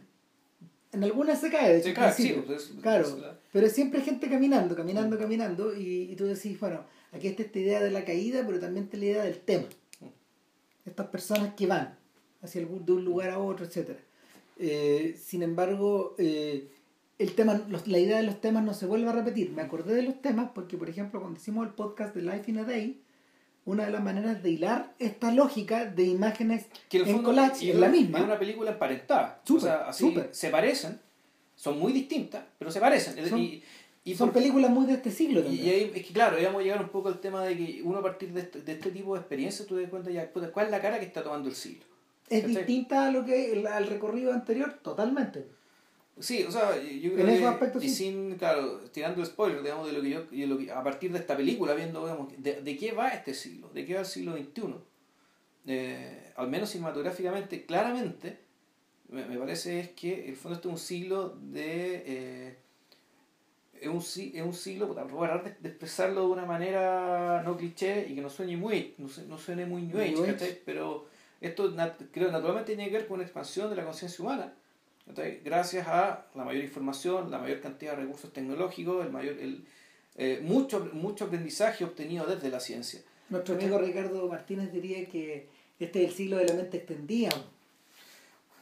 En 0.93 1.05
algunas 1.05 1.41
se 1.41 1.51
cae, 1.51 1.73
de 1.75 1.79
hecho, 1.79 1.89
Sí, 1.89 1.95
claro, 1.95 2.15
sí, 2.17 2.43
pues, 2.45 2.63
es- 2.63 2.73
Claro, 2.83 3.07
es 3.07 3.19
la- 3.19 3.39
pero 3.53 3.67
es 3.67 3.73
siempre 3.73 4.01
gente 4.01 4.29
caminando, 4.29 4.75
caminando, 4.75 5.17
caminando, 5.17 5.77
y, 5.77 6.11
y 6.11 6.17
tú 6.17 6.25
decís, 6.27 6.59
bueno, 6.59 6.81
aquí 7.13 7.29
está 7.29 7.43
esta 7.43 7.59
idea 7.61 7.81
de 7.81 7.93
la 7.93 8.05
caída, 8.05 8.43
pero 8.45 8.59
también 8.59 8.87
está 8.87 8.97
la 8.97 9.05
idea 9.05 9.23
del 9.23 9.39
tema. 9.39 9.67
Estas 10.85 11.07
personas 11.09 11.55
que 11.55 11.67
van 11.69 11.97
hacia 12.43 12.61
algún, 12.63 12.85
de 12.85 12.93
un 12.93 13.05
lugar 13.05 13.31
a 13.31 13.39
otro, 13.39 13.67
etc. 14.61 15.17
sin 15.17 15.43
embargo, 15.43 16.15
eh, 16.19 16.69
el 17.19 17.33
tema, 17.35 17.61
los- 17.69 17.87
la 17.87 17.99
idea 17.99 18.17
de 18.19 18.23
los 18.23 18.41
temas 18.41 18.65
no 18.65 18.73
se 18.75 18.87
vuelve 18.87 19.09
a 19.09 19.13
repetir. 19.13 19.51
Me 19.51 19.63
acordé 19.63 19.95
de 19.95 20.03
los 20.03 20.21
temas 20.23 20.51
porque, 20.55 20.77
por 20.77 20.89
ejemplo, 20.89 21.21
cuando 21.21 21.39
hicimos 21.39 21.67
el 21.67 21.75
podcast 21.75 22.15
de 22.15 22.23
Life 22.23 22.51
in 22.51 22.59
a 22.59 22.65
Day, 22.65 23.01
una 23.67 23.85
de 23.85 23.91
las 23.93 24.03
maneras 24.03 24.43
de 24.43 24.51
hilar 24.51 24.95
esta 24.99 25.33
lógica 25.33 25.85
de 25.85 26.05
imágenes 26.05 26.67
que 26.89 26.99
en 26.99 27.09
en 27.09 27.23
collage 27.23 27.71
es 27.71 27.77
la 27.77 27.89
misma. 27.91 28.19
Es 28.19 28.25
una 28.25 28.39
película 28.39 28.71
emparentada. 28.73 29.43
Súper, 29.45 29.63
o 29.63 29.67
sea, 29.67 29.89
así 29.89 30.05
súper. 30.09 30.29
se 30.33 30.49
parecen, 30.49 30.99
son 31.57 31.79
muy 31.79 31.93
distintas, 31.93 32.43
pero 32.59 32.71
se 32.71 32.81
parecen. 32.81 33.29
Son- 33.29 33.39
y, 33.39 33.63
y 34.03 34.15
Son 34.15 34.31
películas 34.31 34.71
muy 34.71 34.87
de 34.87 34.95
este 34.95 35.11
siglo 35.11 35.43
también. 35.43 35.63
y 35.67 35.69
ahí 35.69 35.93
es 35.95 36.07
que 36.07 36.13
claro, 36.15 36.39
ahí 36.39 36.45
vamos 36.47 36.61
a 36.63 36.65
llegar 36.65 36.81
un 36.83 36.89
poco 36.89 37.09
al 37.11 37.21
tema 37.21 37.45
de 37.45 37.55
que 37.55 37.83
uno 37.85 37.99
a 37.99 38.03
partir 38.03 38.33
de 38.33 38.41
este, 38.41 38.63
de 38.63 38.73
este 38.73 38.91
tipo 38.93 39.13
de 39.15 39.21
experiencias 39.21 39.69
tú 39.69 39.75
te 39.77 39.83
das 39.83 39.91
cuenta 39.91 40.11
ya 40.11 40.31
cuál 40.31 40.65
es 40.65 40.71
la 40.71 40.81
cara 40.81 40.99
que 40.99 41.05
está 41.05 41.23
tomando 41.23 41.51
el 41.51 41.55
siglo. 41.55 41.85
Es 42.31 42.43
¿cachai? 42.43 42.57
distinta 42.57 43.07
a 43.07 43.11
lo 43.11 43.25
que 43.25 43.65
al 43.71 43.87
recorrido 43.87 44.33
anterior, 44.33 44.79
totalmente. 44.83 45.47
Sí, 46.19 46.45
o 46.45 46.51
sea, 46.51 46.77
yo 46.83 47.13
creo 47.15 47.25
En 47.25 47.29
esos 47.31 47.41
que, 47.41 47.47
aspectos 47.47 47.85
y 47.85 47.89
sí. 47.89 47.95
sin, 47.95 48.37
claro, 48.37 48.79
tirando 48.93 49.25
spoiler, 49.25 49.63
digamos, 49.63 49.87
de 49.87 49.93
lo 49.95 50.03
que 50.03 50.11
yo, 50.11 50.23
de 50.25 50.47
lo 50.47 50.59
que, 50.59 50.71
a 50.71 50.83
partir 50.83 51.13
de 51.13 51.19
esta 51.19 51.37
película, 51.37 51.75
viendo, 51.75 52.03
digamos, 52.05 52.29
de, 52.37 52.61
de 52.61 52.77
qué 52.77 52.93
va 52.93 53.09
este 53.09 53.33
siglo, 53.35 53.71
de 53.73 53.85
qué 53.87 53.95
va 53.95 54.01
el 54.01 54.07
siglo 54.07 54.37
XXI, 54.37 54.75
eh, 55.67 56.33
al 56.37 56.49
menos 56.49 56.71
cinematográficamente, 56.71 57.65
claramente, 57.65 58.39
me, 59.09 59.25
me 59.27 59.39
parece 59.39 59.81
es 59.81 59.89
que 59.91 60.29
el 60.29 60.37
fondo 60.37 60.57
este 60.57 60.69
es 60.69 60.73
un 60.73 60.79
siglo 60.79 61.31
de... 61.41 62.03
eh, 62.07 62.57
es 63.81 63.89
un, 63.89 63.99
es 64.35 64.43
un 64.45 64.53
siglo, 64.53 64.89
voy 65.11 65.27
a 65.29 65.39
de, 65.39 65.57
de 65.59 65.69
expresarlo 65.71 66.21
de 66.21 66.27
una 66.27 66.45
manera 66.45 67.43
no 67.43 67.57
cliché 67.57 68.07
y 68.11 68.15
que 68.15 68.21
no 68.21 68.29
suene 68.29 68.57
muy, 68.59 68.95
no, 68.99 69.09
su- 69.09 69.27
no 69.27 69.39
suene 69.39 69.65
muy 69.65 69.83
new 69.83 69.99
age, 69.99 70.13
New 70.13 70.25
age. 70.25 70.63
pero 70.67 71.07
esto 71.41 71.75
creo 72.13 72.31
naturalmente 72.31 72.75
tiene 72.75 72.91
que 72.91 72.99
ver 72.99 73.07
con 73.07 73.15
una 73.17 73.25
expansión 73.25 73.71
de 73.71 73.77
la 73.77 73.85
conciencia 73.85 74.23
humana 74.25 74.55
gracias 75.45 75.89
a 75.89 76.27
la 76.35 76.45
mayor 76.45 76.63
información, 76.63 77.31
la 77.31 77.39
mayor 77.39 77.61
cantidad 77.61 77.97
de 77.97 78.03
recursos 78.03 78.33
tecnológicos, 78.33 79.05
el 79.05 79.11
mayor, 79.11 79.37
el, 79.39 79.65
eh, 80.17 80.41
mucho, 80.43 80.89
mucho 80.93 81.25
aprendizaje 81.25 81.85
obtenido 81.85 82.27
desde 82.27 82.49
la 82.49 82.61
ciencia. 82.61 83.01
Nuestro 83.29 83.55
amigo 83.57 83.79
Ricardo 83.79 84.29
Martínez 84.29 84.73
diría 84.73 85.07
que 85.09 85.49
este 85.81 86.05
es 86.05 86.11
el 86.11 86.15
siglo 86.17 86.37
de 86.37 86.47
la 86.47 86.55
mente 86.55 86.77
extendida. 86.77 87.31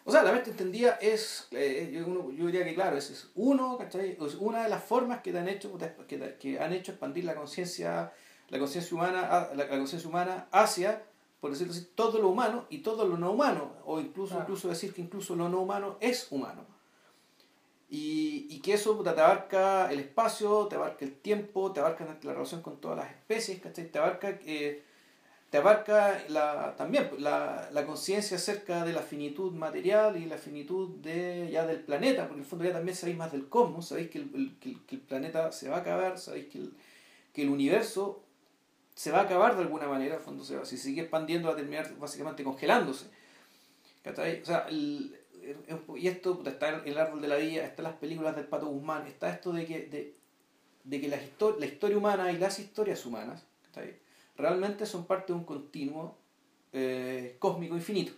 O 0.04 0.10
sea, 0.12 0.22
la 0.22 0.32
mente 0.32 0.50
entendida 0.50 0.92
es, 1.02 1.48
eh, 1.50 1.90
yo, 1.92 2.32
yo 2.32 2.46
diría 2.46 2.64
que 2.64 2.74
claro, 2.74 2.96
es 2.96 3.30
uno, 3.34 3.76
¿cachai? 3.76 4.16
Es 4.24 4.34
una 4.36 4.62
de 4.62 4.70
las 4.70 4.82
formas 4.82 5.20
que 5.20 5.32
te 5.32 5.38
han 5.38 5.48
hecho, 5.48 5.76
que, 6.06 6.16
te- 6.16 6.36
que 6.36 6.58
han 6.58 6.72
hecho 6.72 6.92
expandir 6.92 7.24
la 7.24 7.34
conciencia, 7.34 8.10
la 8.48 8.58
conciencia 8.58 8.94
humana, 8.94 9.50
la 9.54 9.68
conciencia 9.68 10.08
humana 10.08 10.48
hacia, 10.50 11.02
por 11.40 11.50
decirlo 11.52 11.72
así, 11.72 11.86
todo 11.94 12.18
lo 12.20 12.28
humano 12.28 12.66
y 12.70 12.78
todo 12.78 13.06
lo 13.06 13.16
no 13.16 13.30
humano, 13.32 13.72
o 13.84 14.00
incluso, 14.00 14.30
Claro. 14.34 14.44
incluso 14.44 14.68
decir 14.68 14.92
que 14.92 15.02
incluso 15.02 15.36
lo 15.36 15.48
no 15.48 15.60
humano 15.60 15.96
es 16.00 16.26
humano. 16.30 16.64
Y, 17.90 18.46
y 18.50 18.60
que 18.60 18.74
eso 18.74 18.94
te 19.02 19.08
abarca 19.08 19.90
el 19.90 20.00
espacio, 20.00 20.66
te 20.66 20.76
abarca 20.76 21.04
el 21.06 21.14
tiempo, 21.14 21.72
te 21.72 21.80
abarca 21.80 22.04
la 22.22 22.32
relación 22.34 22.60
con 22.60 22.76
todas 22.80 22.98
las 22.98 23.10
especies, 23.10 23.60
¿cachai? 23.60 23.90
Te 23.90 23.98
abarca 23.98 24.38
eh, 24.44 24.82
te 25.48 25.56
abarca 25.56 26.22
la, 26.28 26.74
también 26.76 27.08
pues, 27.08 27.22
la, 27.22 27.70
la 27.72 27.86
conciencia 27.86 28.36
acerca 28.36 28.84
de 28.84 28.92
la 28.92 29.00
finitud 29.00 29.52
material 29.54 30.18
y 30.18 30.26
la 30.26 30.36
finitud 30.36 30.96
de, 30.96 31.48
ya 31.50 31.64
del 31.64 31.80
planeta, 31.80 32.24
porque 32.24 32.34
en 32.34 32.40
el 32.40 32.46
fondo 32.46 32.64
ya 32.66 32.72
también 32.74 32.94
sabéis 32.94 33.16
más 33.16 33.32
del 33.32 33.48
cosmos, 33.48 33.88
sabéis 33.88 34.10
que 34.10 34.18
el, 34.18 34.56
que 34.60 34.68
el- 34.68 34.84
que 34.84 34.96
el 34.96 35.00
planeta 35.00 35.50
se 35.50 35.70
va 35.70 35.76
a 35.76 35.80
acabar, 35.80 36.18
sabéis 36.18 36.48
que 36.48 36.58
el, 36.58 36.74
que 37.32 37.42
el 37.44 37.48
universo 37.48 38.20
se 38.98 39.12
va 39.12 39.20
a 39.20 39.22
acabar 39.22 39.54
de 39.56 39.62
alguna 39.62 39.86
manera, 39.86 40.16
el 40.16 40.20
fondo 40.20 40.42
se 40.42 40.56
va, 40.56 40.64
si 40.64 40.76
sigue 40.76 41.02
expandiendo 41.02 41.46
va 41.48 41.54
a 41.54 41.56
terminar 41.56 41.88
básicamente 42.00 42.42
congelándose. 42.42 43.06
O 44.42 44.44
sea, 44.44 44.66
el- 44.68 45.16
y 45.96 46.08
esto 46.08 46.42
está 46.44 46.70
en 46.70 46.88
el 46.88 46.98
árbol 46.98 47.20
de 47.20 47.28
la 47.28 47.36
vida, 47.36 47.64
están 47.64 47.84
las 47.84 47.94
películas 47.94 48.34
del 48.34 48.46
Pato 48.46 48.66
Guzmán, 48.66 49.06
está 49.06 49.30
esto 49.30 49.52
de 49.52 49.64
que, 49.66 49.86
de, 49.86 50.16
de 50.82 51.00
que 51.00 51.06
la, 51.08 51.16
la 51.60 51.66
historia 51.66 51.96
humana 51.96 52.32
y 52.32 52.38
las 52.38 52.58
historias 52.58 53.06
humanas 53.06 53.44
realmente 54.36 54.84
son 54.84 55.06
parte 55.06 55.32
de 55.32 55.38
un 55.38 55.44
continuo 55.44 56.16
eh, 56.72 57.36
cósmico 57.38 57.76
infinito. 57.76 58.12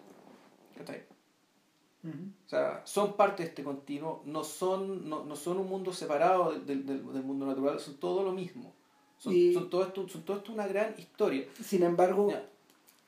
O 2.46 2.48
sea, 2.48 2.80
son 2.86 3.16
parte 3.18 3.42
de 3.42 3.50
este 3.50 3.62
continuo, 3.62 4.22
no 4.24 4.42
son, 4.44 5.06
no, 5.10 5.24
no 5.24 5.36
son 5.36 5.58
un 5.58 5.68
mundo 5.68 5.92
separado 5.92 6.52
del- 6.52 6.86
del 6.86 7.22
mundo 7.22 7.44
natural, 7.44 7.78
son 7.78 7.98
todo 7.98 8.22
lo 8.22 8.32
mismo. 8.32 8.74
Son, 9.20 9.32
Y- 9.32 9.52
son, 9.54 9.68
todo 9.70 9.84
esto, 9.84 10.08
son 10.08 10.22
todo 10.24 10.38
esto 10.38 10.52
una 10.52 10.66
gran 10.66 10.94
historia. 10.98 11.44
Sin 11.62 11.82
embargo, 11.84 12.32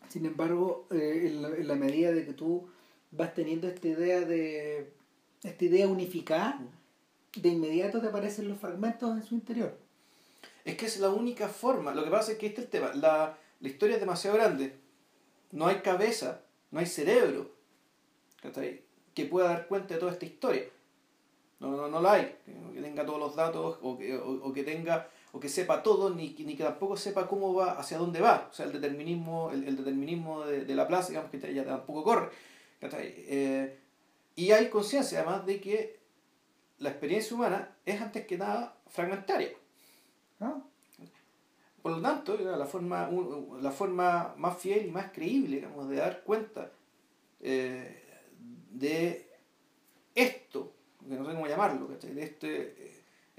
sin 0.09 0.27
embargo, 0.27 0.87
eh, 0.91 1.23
en, 1.27 1.41
la, 1.43 1.49
en 1.49 1.67
la 1.67 1.75
medida 1.75 2.13
de 2.13 2.25
que 2.27 2.35
tú 2.35 2.69
vas 3.11 3.33
teniendo 3.35 3.67
esta 3.67 3.89
idea 3.89 4.21
de 4.21 4.93
esta 5.43 5.65
idea 5.65 5.89
unificada, 5.89 6.61
de 7.35 7.49
inmediato 7.49 8.01
te 8.01 8.09
aparecen 8.09 8.47
los 8.49 8.59
fragmentos 8.59 9.11
en 9.17 9.23
su 9.25 9.35
interior. 9.35 9.77
Es 10.67 10.77
que 10.77 10.87
es 10.87 11.01
la 11.01 11.09
única 11.11 11.49
forma. 11.49 11.95
Lo 11.95 12.05
que 12.05 12.11
pasa 12.11 12.33
es 12.33 12.39
que 12.39 12.47
este 12.47 12.61
es 12.61 12.67
el 12.67 12.71
tema. 12.71 12.93
La, 12.95 13.37
la 13.61 13.69
historia 13.69 13.95
es 13.97 14.01
demasiado 14.01 14.37
grande. 14.37 14.77
No 15.51 15.67
hay 15.67 15.77
cabeza, 15.77 16.43
no 16.71 16.79
hay 16.79 16.87
cerebro 16.87 17.51
que 19.15 19.25
pueda 19.27 19.49
dar 19.49 19.67
cuenta 19.67 19.95
de 19.95 20.01
toda 20.01 20.13
esta 20.13 20.25
historia. 20.27 20.65
No, 21.61 21.71
no, 21.77 21.89
no 21.89 22.01
la 22.01 22.13
hay. 22.13 22.37
Que 22.75 22.81
tenga 22.83 23.05
todos 23.07 23.19
los 23.19 23.35
datos 23.37 23.79
o 23.83 23.97
que, 23.99 24.17
o, 24.17 24.31
o 24.45 24.53
que 24.53 24.63
tenga 24.63 25.09
o 25.33 25.41
que 25.41 25.49
sepa 25.49 25.83
todo, 25.83 26.11
ni, 26.11 26.37
ni 26.39 26.57
que 26.57 26.62
tampoco 26.62 26.97
sepa 26.97 27.26
cómo 27.26 27.55
va, 27.55 27.72
hacia 27.72 27.99
dónde 27.99 28.20
va. 28.20 28.49
O 28.51 28.55
sea, 28.55 28.66
el 28.66 28.72
determinismo, 28.72 29.51
el, 29.51 29.64
el 29.66 29.76
determinismo 29.76 30.45
de, 30.45 30.64
de 30.64 30.74
la 30.74 30.87
plaza, 30.87 31.09
digamos 31.09 31.30
que 31.30 31.55
ya 31.55 31.64
tampoco 31.64 32.05
corre. 32.05 32.30
Eh, 32.83 33.78
y 34.37 34.51
hay 34.51 34.68
conciencia 34.68 35.20
además 35.20 35.47
de 35.47 35.61
que 35.61 36.01
la 36.78 36.91
experiencia 36.91 37.37
humana 37.37 37.76
es 37.87 38.01
antes 38.01 38.26
que 38.26 38.37
nada 38.37 38.76
fragmentaria. 38.89 39.51
¿no? 40.41 40.66
Por 41.80 41.93
lo 41.93 42.03
tanto, 42.03 42.37
la 42.37 42.66
forma, 42.66 43.11
la 43.61 43.70
forma 43.70 44.35
más 44.37 44.59
fiel 44.59 44.87
y 44.87 44.91
más 44.91 45.12
creíble 45.12 45.57
digamos, 45.57 45.89
de 45.89 45.97
dar 45.97 46.22
cuenta 46.24 46.70
eh, 47.41 48.03
de 48.70 49.28
esto, 50.14 50.72
que 51.09 51.14
no 51.14 51.24
sé 51.24 51.33
cómo 51.33 51.47
llamarlo, 51.47 51.89
¿cachai? 51.89 52.14
de 52.14 52.22
esta 52.22 52.47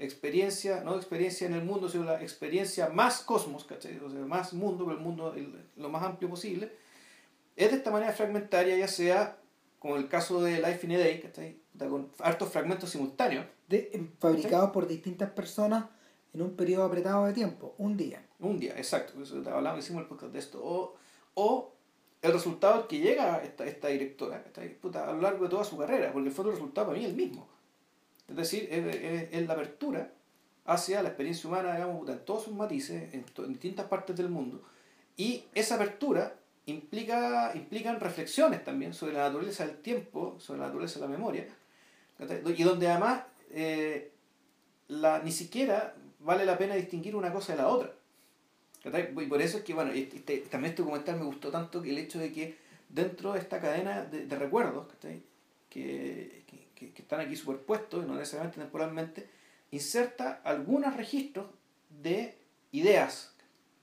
experiencia, 0.04 0.82
no 0.84 0.96
experiencia 0.96 1.46
en 1.46 1.54
el 1.54 1.64
mundo, 1.64 1.88
sino 1.88 2.04
la 2.04 2.20
experiencia 2.22 2.88
más 2.88 3.20
cosmos, 3.22 3.64
¿cachai? 3.64 3.98
o 3.98 4.10
sea, 4.10 4.20
más 4.20 4.52
mundo, 4.52 4.84
pero 4.84 4.96
el 4.98 5.02
mundo 5.04 5.34
el- 5.34 5.64
lo 5.76 5.88
más 5.88 6.02
amplio 6.02 6.28
posible, 6.30 6.70
es 7.56 7.70
de 7.70 7.76
esta 7.76 7.90
manera 7.90 8.12
fragmentaria, 8.12 8.76
ya 8.76 8.88
sea 8.88 9.38
como 9.78 9.96
el 9.96 10.08
caso 10.08 10.42
de 10.42 10.58
Life 10.58 10.86
in 10.86 10.92
a 10.94 10.98
Day, 10.98 11.20
¿cachai? 11.20 11.58
Con 11.78 12.10
hartos 12.20 12.48
fragmentos 12.48 12.90
simultáneos, 12.90 13.46
De- 13.68 13.90
em, 13.92 14.10
fabricados 14.18 14.70
por 14.70 14.86
distintas 14.86 15.30
personas 15.30 15.84
en 16.32 16.42
un 16.42 16.56
periodo 16.56 16.84
apretado 16.84 17.26
de 17.26 17.32
tiempo, 17.32 17.74
un 17.78 17.96
día. 17.96 18.24
Un 18.40 18.58
día, 18.58 18.72
exacto. 18.76 19.22
Eso 19.22 19.42
hablamos, 19.50 19.84
hicimos 19.84 20.02
el 20.02 20.08
podcast 20.08 20.32
de 20.32 20.38
esto. 20.38 20.60
O, 20.62 20.96
o 21.34 21.72
el 22.22 22.32
resultado 22.32 22.74
al 22.74 22.86
que 22.86 22.98
llega 23.00 23.42
esta, 23.44 23.66
esta 23.66 23.88
directora 23.88 24.42
esta, 24.46 24.62
puta, 24.80 25.08
a 25.08 25.12
lo 25.12 25.20
largo 25.20 25.44
de 25.44 25.50
toda 25.50 25.64
su 25.64 25.76
carrera, 25.76 26.12
porque 26.12 26.30
fue 26.30 26.44
el 26.46 26.52
resultado 26.52 26.86
para 26.88 26.98
mí 26.98 27.04
el 27.04 27.14
mismo. 27.14 27.46
Es 28.28 28.36
decir, 28.36 28.68
es, 28.70 29.30
es- 29.32 29.46
la 29.46 29.52
apertura 29.54 30.12
hacia 30.66 31.02
la 31.02 31.10
experiencia 31.10 31.48
humana, 31.48 31.74
digamos, 31.74 32.08
en 32.08 32.18
todos 32.24 32.44
sus 32.44 32.54
matices, 32.54 33.12
en, 33.14 33.24
en 33.36 33.48
distintas 33.52 33.86
partes 33.86 34.16
del 34.16 34.28
mundo. 34.30 34.62
Y 35.16 35.44
esa 35.54 35.74
apertura 35.76 36.34
implica 36.66 37.52
implican 37.54 38.00
reflexiones 38.00 38.64
también 38.64 38.94
sobre 38.94 39.12
la 39.12 39.24
naturaleza 39.28 39.66
del 39.66 39.76
tiempo, 39.78 40.36
sobre 40.38 40.60
la 40.60 40.66
naturaleza 40.66 40.98
de 41.00 41.06
la 41.06 41.12
memoria, 41.12 41.46
y 42.56 42.62
donde 42.62 42.88
además 42.88 43.22
eh, 43.50 44.10
la, 44.88 45.20
ni 45.22 45.30
siquiera 45.32 45.94
vale 46.20 46.44
la 46.46 46.56
pena 46.56 46.74
distinguir 46.74 47.14
una 47.16 47.32
cosa 47.32 47.52
de 47.52 47.58
la 47.58 47.68
otra. 47.68 47.92
Y 48.84 49.26
por 49.26 49.40
eso 49.42 49.58
es 49.58 49.64
que, 49.64 49.74
bueno, 49.74 49.92
este, 49.92 50.16
este- 50.16 50.38
también 50.50 50.70
este 50.70 50.82
documental 50.82 51.18
me 51.18 51.24
gustó 51.24 51.50
tanto 51.50 51.82
el 51.82 51.96
hecho 51.98 52.18
de 52.18 52.32
que 52.32 52.56
dentro 52.88 53.32
de 53.32 53.40
esta 53.40 53.60
cadena 53.60 54.04
de, 54.04 54.26
de 54.26 54.36
recuerdos 54.36 54.86
que, 55.70 56.43
que, 56.74 56.92
están 56.96 57.20
aquí 57.20 57.36
superpuestos, 57.36 58.06
no 58.06 58.14
necesariamente 58.14 58.60
temporalmente, 58.60 59.28
inserta 59.70 60.40
algunos 60.44 60.96
registros 60.96 61.46
de 61.88 62.36
ideas 62.72 63.34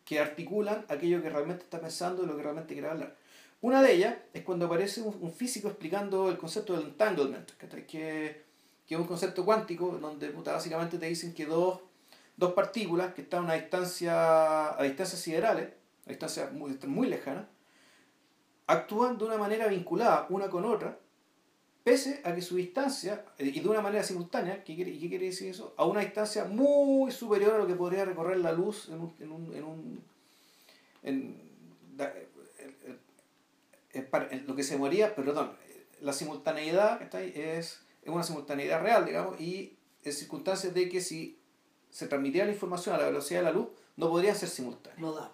que 0.06 0.20
articulan 0.20 0.86
aquello 0.90 1.22
que 1.22 1.30
realmente 1.30 1.64
está 1.64 1.80
pensando 1.80 2.24
y 2.24 2.28
lo 2.28 2.36
que 2.36 2.44
realmente 2.44 2.74
quiere 2.74 2.90
hablar. 2.90 3.16
Una 3.62 3.82
de 3.82 3.94
ellas 3.94 4.16
es 4.34 4.44
cuando 4.44 4.66
aparece 4.66 5.02
un, 5.02 5.32
físico 5.32 5.68
explicando 5.68 6.30
el 6.30 6.38
concepto 6.38 6.74
del 6.74 6.88
entanglement, 6.88 7.50
que, 7.52 7.68
que 7.88 8.96
es 8.96 9.00
un 9.00 9.08
concepto 9.08 9.46
cuántico 9.46 9.98
donde 10.02 10.30
puta, 10.30 10.54
básicamente 10.54 10.98
te 10.98 11.06
dicen 11.06 11.34
que 11.34 11.46
dos, 11.46 11.80
dos 12.36 12.54
partículas 12.54 13.14
que 13.14 13.22
están 13.22 13.42
a 13.42 13.44
una 13.44 13.54
distancia 13.54 14.78
a 14.78 14.84
distancias 14.84 15.22
siderales, 15.22 15.70
a 16.08 16.10
distancias 16.10 16.52
muy, 16.52 16.78
muy 16.88 17.08
lejanas, 17.08 17.46
actúan 18.68 19.18
de 19.18 19.26
una 19.26 19.38
manera 19.38 19.68
vinculada 19.68 20.26
una 20.30 20.50
con 20.50 20.66
otra, 20.66 20.98
pese 21.84 22.22
a 22.24 22.34
que 22.36 22.42
su 22.42 22.56
distancia, 22.56 23.26
y 23.40 23.60
de 23.60 23.68
una 23.68 23.82
manera 23.82 24.04
simultánea, 24.04 24.64
¿qué 24.64 24.76
quiere, 24.76 24.92
¿y 24.92 25.00
qué 25.00 25.10
quiere 25.10 25.26
decir 25.28 25.50
eso? 25.50 25.74
A 25.78 25.86
una 25.86 26.02
distancia 26.02 26.46
muy 26.46 27.12
superior 27.12 27.56
a 27.56 27.58
lo 27.58 27.68
que 27.68 27.76
podría 27.76 28.06
recorrer 28.06 28.38
la 28.38 28.52
luz 28.52 28.90
en 28.90 29.02
un... 29.02 29.14
En 29.20 29.32
un, 29.32 29.56
en 29.56 29.64
un 29.64 30.04
en, 31.04 31.52
lo 34.48 34.56
que 34.56 34.64
se 34.64 34.78
moría, 34.78 35.16
perdón, 35.16 35.52
la 36.02 36.14
simultaneidad 36.14 37.02
es, 37.14 37.82
es 38.02 38.10
una 38.10 38.24
simultaneidad 38.24 38.82
real, 38.82 39.06
digamos, 39.06 39.40
y 39.40 39.78
en 40.04 40.14
circunstancias 40.14 40.74
de 40.74 40.90
que 40.90 41.02
si 41.02 41.38
se 41.90 42.08
transmitiera 42.08 42.48
la 42.48 42.54
información 42.54 42.96
a 42.96 42.98
la 42.98 43.06
velocidad 43.06 43.42
de 43.42 43.46
la 43.46 43.52
luz, 43.52 43.68
no 43.98 44.10
podría 44.10 44.34
ser 44.34 44.50
simultáneo. 44.50 45.00
No 45.00 45.14
da. 45.14 45.32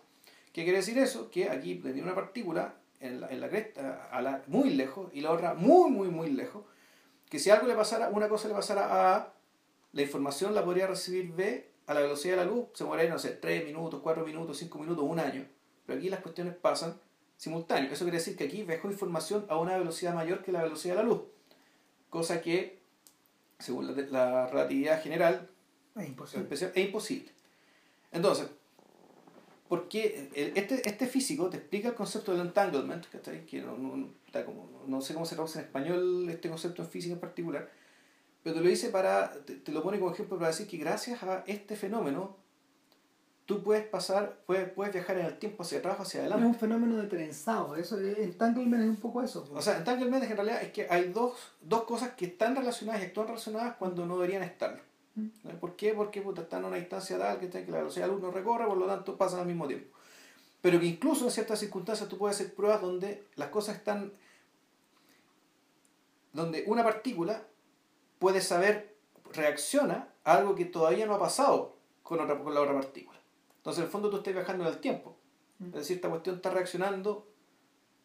¿Qué 0.51 0.63
quiere 0.63 0.79
decir 0.79 0.97
eso? 0.97 1.29
Que 1.29 1.49
aquí 1.49 1.75
tenía 1.75 2.03
una 2.03 2.15
partícula 2.15 2.75
en 2.99 3.21
la, 3.21 3.29
en 3.29 3.41
la 3.41 3.49
cresta, 3.49 4.09
a 4.11 4.21
la, 4.21 4.43
muy 4.47 4.71
lejos, 4.71 5.09
y 5.13 5.21
la 5.21 5.31
otra 5.31 5.53
muy, 5.53 5.91
muy, 5.91 6.09
muy 6.09 6.29
lejos, 6.31 6.63
que 7.29 7.39
si 7.39 7.49
algo 7.49 7.67
le 7.67 7.75
pasara, 7.75 8.09
una 8.09 8.29
cosa 8.29 8.47
le 8.47 8.53
pasara 8.53 8.85
a 8.85 9.15
A, 9.15 9.33
la 9.93 10.01
información 10.01 10.55
la 10.55 10.63
podría 10.63 10.87
recibir 10.87 11.31
B 11.33 11.69
a 11.87 11.93
la 11.93 12.01
velocidad 12.01 12.37
de 12.37 12.45
la 12.45 12.51
luz, 12.51 12.67
se 12.73 12.83
moraría, 12.83 13.11
no 13.11 13.19
sé, 13.19 13.31
3 13.31 13.65
minutos, 13.65 14.01
4 14.01 14.25
minutos, 14.25 14.57
5 14.57 14.79
minutos, 14.79 15.03
un 15.07 15.19
año. 15.19 15.45
Pero 15.85 15.99
aquí 15.99 16.09
las 16.09 16.19
cuestiones 16.19 16.55
pasan 16.55 16.99
simultáneo. 17.37 17.91
Eso 17.91 18.03
quiere 18.03 18.17
decir 18.17 18.35
que 18.35 18.43
aquí 18.43 18.63
viajó 18.63 18.89
información 18.89 19.45
a 19.49 19.57
una 19.57 19.77
velocidad 19.77 20.13
mayor 20.13 20.43
que 20.43 20.51
la 20.51 20.63
velocidad 20.63 20.95
de 20.95 21.03
la 21.03 21.07
luz. 21.07 21.21
Cosa 22.09 22.41
que, 22.41 22.79
según 23.59 23.87
la, 23.87 23.93
la 24.11 24.47
relatividad 24.47 25.01
general, 25.01 25.49
es 25.95 26.07
imposible. 26.07 26.47
es 26.51 26.77
imposible. 26.77 27.31
Entonces, 28.11 28.49
porque 29.67 30.29
este, 30.33 30.87
este 30.87 31.07
físico 31.07 31.49
te 31.49 31.57
explica 31.57 31.89
el 31.89 31.95
concepto 31.95 32.31
del 32.31 32.41
entanglement, 32.41 33.05
que 33.05 33.61
no, 33.61 33.77
no, 33.77 34.09
no, 34.87 35.01
sé 35.01 35.13
cómo 35.13 35.25
se 35.25 35.35
traduce 35.35 35.59
en 35.59 35.65
español 35.65 36.29
este 36.29 36.49
concepto 36.49 36.81
en 36.81 36.89
física 36.89 37.13
en 37.13 37.19
particular, 37.19 37.69
pero 38.43 38.55
te 38.55 38.61
lo 38.61 38.69
dice 38.69 38.89
para, 38.89 39.31
te, 39.31 39.71
lo 39.71 39.83
pone 39.83 39.99
como 39.99 40.11
ejemplo 40.11 40.37
para 40.37 40.49
decir 40.49 40.67
que 40.67 40.77
gracias 40.77 41.21
a 41.23 41.43
este 41.47 41.75
fenómeno 41.75 42.37
tú 43.45 43.63
puedes 43.63 43.85
pasar, 43.85 44.39
puedes, 44.45 44.69
puedes 44.69 44.93
viajar 44.93 45.17
en 45.17 45.25
el 45.25 45.37
tiempo 45.37 45.63
hacia 45.63 45.79
atrás 45.79 45.97
o 45.99 46.03
hacia 46.03 46.21
adelante. 46.21 46.45
Es 46.45 46.53
un 46.53 46.59
fenómeno 46.59 46.97
de 46.97 47.07
trenzado, 47.07 47.75
eso, 47.75 47.99
entanglement 47.99 48.83
es 48.83 48.89
un 48.89 48.97
poco 48.97 49.21
eso. 49.21 49.49
O 49.53 49.61
sea, 49.61 49.77
entanglement 49.77 50.23
en 50.23 50.35
realidad 50.35 50.61
es 50.61 50.71
que 50.71 50.87
hay 50.89 51.11
dos, 51.11 51.33
dos 51.61 51.83
cosas 51.83 52.11
que 52.13 52.25
están 52.25 52.55
relacionadas 52.55 53.01
y 53.01 53.05
actúan 53.05 53.27
relacionadas 53.27 53.75
cuando 53.75 54.05
no 54.05 54.15
deberían 54.15 54.43
estar. 54.43 54.86
¿Por 55.59 55.75
qué? 55.75 55.93
Porque 55.93 56.19
están 56.19 56.63
a 56.63 56.67
una 56.67 56.77
distancia 56.77 57.17
tal 57.17 57.39
que, 57.39 57.49
que 57.49 57.71
la 57.71 57.79
velocidad 57.79 58.05
de 58.05 58.07
la 58.09 58.13
luz 58.13 58.23
no 58.23 58.31
recorre, 58.31 58.65
por 58.65 58.77
lo 58.77 58.85
tanto 58.85 59.17
pasan 59.17 59.39
al 59.39 59.47
mismo 59.47 59.67
tiempo. 59.67 59.97
Pero 60.61 60.79
que 60.79 60.85
incluso 60.85 61.25
en 61.25 61.31
ciertas 61.31 61.59
circunstancias 61.59 62.07
tú 62.09 62.17
puedes 62.17 62.39
hacer 62.39 62.53
pruebas 62.53 62.81
donde 62.81 63.25
las 63.35 63.49
cosas 63.49 63.77
están. 63.77 64.13
donde 66.33 66.63
una 66.67 66.83
partícula 66.83 67.47
puede 68.19 68.41
saber, 68.41 68.95
reacciona 69.33 70.09
a 70.23 70.33
algo 70.33 70.55
que 70.55 70.65
todavía 70.65 71.05
no 71.05 71.15
ha 71.15 71.19
pasado 71.19 71.77
con, 72.03 72.19
otra, 72.19 72.37
con 72.39 72.53
la 72.53 72.61
otra 72.61 72.73
partícula. 72.73 73.19
Entonces, 73.57 73.79
en 73.79 73.85
el 73.85 73.91
fondo, 73.91 74.09
tú 74.09 74.17
estás 74.17 74.33
viajando 74.33 74.65
en 74.65 74.73
el 74.73 74.79
tiempo. 74.79 75.15
Es 75.59 75.73
decir, 75.73 75.97
esta 75.97 76.09
cuestión 76.09 76.35
está 76.35 76.51
reaccionando, 76.51 77.27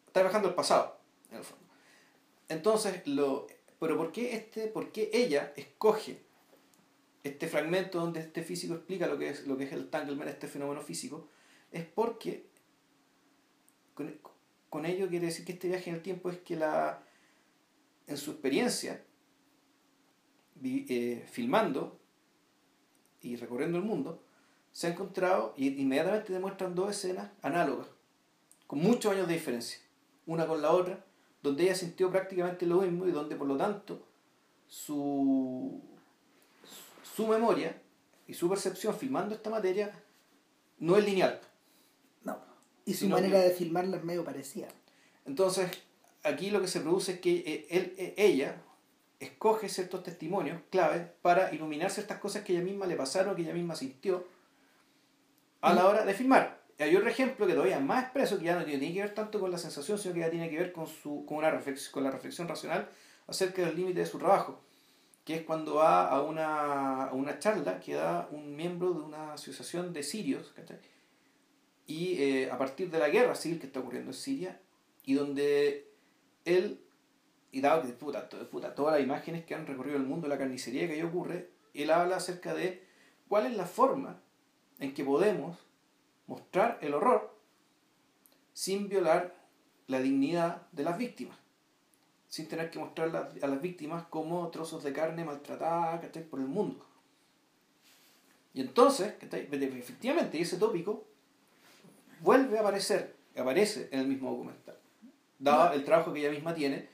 está 0.07 0.21
viajando 0.21 0.47
al 0.49 0.55
pasado, 0.55 0.97
en 1.29 1.37
el 1.37 1.43
fondo. 1.43 1.63
Entonces, 2.49 3.07
lo, 3.07 3.47
pero 3.79 3.97
¿por 3.97 4.11
qué, 4.11 4.35
este, 4.35 4.67
por 4.67 4.91
qué 4.91 5.09
ella 5.13 5.53
escoge 5.55 6.23
este 7.23 7.47
fragmento 7.47 7.99
donde 7.99 8.19
este 8.19 8.43
físico 8.43 8.73
explica 8.75 9.07
lo 9.07 9.17
que 9.17 9.29
es, 9.29 9.47
lo 9.47 9.57
que 9.57 9.63
es 9.63 9.71
el 9.71 9.89
tanglement, 9.89 10.29
este 10.29 10.47
fenómeno 10.47 10.81
físico, 10.81 11.29
es 11.71 11.85
porque 11.85 12.47
con, 14.69 14.85
ello 14.85 15.07
quiere 15.07 15.27
decir 15.27 15.45
que 15.45 15.53
este 15.53 15.67
viaje 15.67 15.89
en 15.89 15.97
el 15.97 16.01
tiempo 16.01 16.29
es 16.29 16.39
que 16.39 16.55
la 16.55 17.03
en 18.07 18.17
su 18.17 18.31
experiencia 18.31 19.03
eh, 20.61 21.25
filmando 21.31 21.99
y 23.21 23.35
recorriendo 23.37 23.77
el 23.77 23.83
mundo 23.83 24.23
se 24.71 24.87
ha 24.87 24.89
encontrado 24.89 25.53
y 25.55 25.79
inmediatamente 25.81 26.33
demuestran 26.33 26.75
dos 26.75 26.91
escenas 26.91 27.31
análogas 27.41 27.87
con 28.67 28.79
muchos 28.79 29.13
años 29.13 29.27
de 29.27 29.35
diferencia 29.35 29.79
una 30.25 30.47
con 30.47 30.61
la 30.61 30.71
otra 30.71 31.05
donde 31.41 31.63
ella 31.63 31.75
sintió 31.75 32.11
prácticamente 32.11 32.65
lo 32.65 32.81
mismo 32.81 33.07
y 33.07 33.11
donde 33.11 33.35
por 33.35 33.47
lo 33.47 33.55
tanto 33.55 34.05
su 34.67 35.92
su 37.15 37.27
memoria 37.27 37.79
y 38.27 38.33
su 38.33 38.49
percepción 38.49 38.95
filmando 38.95 39.35
esta 39.35 39.49
materia 39.49 39.91
no 40.79 40.97
es 40.97 41.05
lineal. 41.05 41.39
No. 42.23 42.39
Y 42.85 42.93
su 42.93 43.07
manera 43.07 43.39
de 43.39 43.51
filmarla 43.51 43.97
es 43.97 44.03
medio 44.03 44.23
parecida. 44.23 44.67
Entonces, 45.25 45.69
aquí 46.23 46.49
lo 46.49 46.59
que 46.61 46.67
se 46.67 46.79
produce 46.79 47.13
es 47.13 47.19
que 47.19 47.35
eh, 47.45 47.67
él, 47.69 47.95
eh, 47.97 48.13
ella 48.17 48.61
escoge 49.19 49.69
ciertos 49.69 50.03
testimonios 50.03 50.61
clave 50.69 51.13
para 51.21 51.53
iluminar 51.53 51.91
ciertas 51.91 52.19
cosas 52.19 52.43
que 52.43 52.53
ella 52.53 52.63
misma 52.63 52.87
le 52.87 52.95
pasaron, 52.95 53.35
que 53.35 53.43
ella 53.43 53.53
misma 53.53 53.75
sintió 53.75 54.25
a 55.61 55.73
la 55.73 55.87
hora 55.87 56.05
de 56.05 56.13
filmar. 56.13 56.61
Hay 56.79 56.95
otro 56.95 57.09
ejemplo 57.09 57.45
que 57.45 57.53
todavía 57.53 57.77
es 57.77 57.83
más 57.83 58.03
expreso, 58.03 58.39
que 58.39 58.45
ya 58.45 58.55
no 58.55 58.65
tiene 58.65 58.91
que 58.91 59.01
ver 59.01 59.13
tanto 59.13 59.39
con 59.39 59.51
la 59.51 59.57
sensación, 59.57 59.97
sino 59.97 60.13
que 60.13 60.21
ya 60.21 60.29
tiene 60.29 60.49
que 60.49 60.57
ver 60.57 60.73
con, 60.73 60.87
su, 60.87 61.25
con, 61.25 61.37
una 61.37 61.51
reflexión, 61.51 61.93
con 61.93 62.03
la 62.03 62.11
reflexión 62.11 62.47
racional 62.47 62.89
acerca 63.27 63.61
del 63.61 63.75
límite 63.75 63.99
de 63.99 64.05
su 64.05 64.17
trabajo 64.17 64.59
que 65.25 65.35
es 65.35 65.41
cuando 65.43 65.75
va 65.75 66.09
a 66.09 66.21
una, 66.21 67.05
a 67.05 67.13
una 67.13 67.39
charla 67.39 67.79
que 67.79 67.93
da 67.93 68.27
un 68.31 68.55
miembro 68.55 68.93
de 68.93 69.01
una 69.01 69.33
asociación 69.33 69.93
de 69.93 70.03
sirios, 70.03 70.53
y 71.87 72.21
eh, 72.21 72.51
a 72.51 72.57
partir 72.57 72.89
de 72.89 72.99
la 72.99 73.09
guerra 73.09 73.35
civil 73.35 73.59
que 73.59 73.67
está 73.67 73.79
ocurriendo 73.79 74.11
en 74.11 74.15
Siria, 74.15 74.61
y 75.05 75.13
donde 75.13 75.89
él, 76.45 76.81
y 77.51 77.61
dado 77.61 77.83
que 77.83 77.89
puta, 77.89 78.27
puta, 78.29 78.75
todas 78.75 78.95
las 78.95 79.03
imágenes 79.03 79.45
que 79.45 79.55
han 79.55 79.67
recorrido 79.67 79.97
el 79.97 80.03
mundo, 80.03 80.27
la 80.27 80.37
carnicería 80.37 80.87
que 80.87 80.93
ahí 80.93 81.01
ocurre, 81.01 81.49
él 81.73 81.89
habla 81.89 82.17
acerca 82.17 82.53
de 82.53 82.83
cuál 83.27 83.45
es 83.45 83.55
la 83.55 83.65
forma 83.65 84.21
en 84.79 84.93
que 84.93 85.03
podemos 85.03 85.57
mostrar 86.27 86.79
el 86.81 86.93
horror 86.93 87.33
sin 88.53 88.87
violar 88.87 89.35
la 89.87 89.99
dignidad 89.99 90.67
de 90.71 90.83
las 90.83 90.97
víctimas 90.97 91.42
sin 92.33 92.47
tener 92.47 92.71
que 92.71 92.79
mostrar 92.79 93.15
a 93.43 93.47
las 93.47 93.61
víctimas 93.61 94.05
como 94.09 94.49
trozos 94.49 94.83
de 94.83 94.91
carne 94.91 95.23
maltratadas 95.23 96.03
por 96.31 96.39
el 96.39 96.47
mundo. 96.47 96.83
Y 98.55 98.61
entonces, 98.61 99.13
efectivamente, 99.21 100.41
ese 100.41 100.57
tópico 100.57 101.05
vuelve 102.21 102.57
a 102.57 102.61
aparecer, 102.61 103.15
aparece 103.37 103.87
en 103.91 103.99
el 103.99 104.07
mismo 104.07 104.31
documental, 104.31 104.75
dado 105.37 105.73
el 105.75 105.85
trabajo 105.85 106.11
que 106.11 106.21
ella 106.21 106.31
misma 106.31 106.55
tiene, 106.55 106.89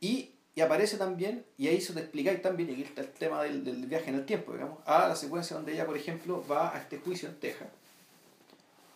y, 0.00 0.34
y 0.56 0.60
aparece 0.60 0.96
también, 0.96 1.46
y 1.56 1.68
ahí 1.68 1.80
se 1.80 1.92
te 1.92 2.00
explicáis 2.00 2.42
también, 2.42 2.70
y 2.70 2.72
aquí 2.72 2.82
está 2.82 3.02
el 3.02 3.12
tema 3.12 3.44
del, 3.44 3.62
del 3.62 3.86
viaje 3.86 4.10
en 4.10 4.16
el 4.16 4.26
tiempo, 4.26 4.54
digamos, 4.54 4.80
a 4.86 5.06
la 5.06 5.14
secuencia 5.14 5.54
donde 5.54 5.72
ella, 5.72 5.86
por 5.86 5.96
ejemplo, 5.96 6.44
va 6.50 6.74
a 6.74 6.80
este 6.80 6.98
juicio 6.98 7.28
en 7.28 7.38
Texas, 7.38 7.68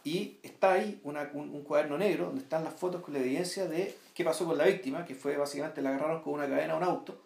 y 0.05 0.39
está 0.43 0.75
ahí 0.75 1.01
una, 1.03 1.31
un, 1.33 1.63
cuaderno 1.63 1.97
negro 1.97 2.27
donde 2.27 2.43
están 2.43 2.63
las 2.63 2.75
fotos 2.75 3.01
con 3.01 3.15
la 3.15 3.21
evidencia 3.21 3.67
de 3.67 3.97
qué 4.15 4.23
pasó 4.23 4.45
con 4.45 4.59
la 4.59 4.65
víctima, 4.65 5.05
que 5.05 5.15
fue 5.15 5.37
básicamente 5.37 5.81
la 5.81 5.91
agarraron 5.91 6.23
con 6.23 6.35
una 6.35 6.47
cadena 6.47 6.75
a 6.75 6.77
un 6.77 6.83
auto 6.83 7.23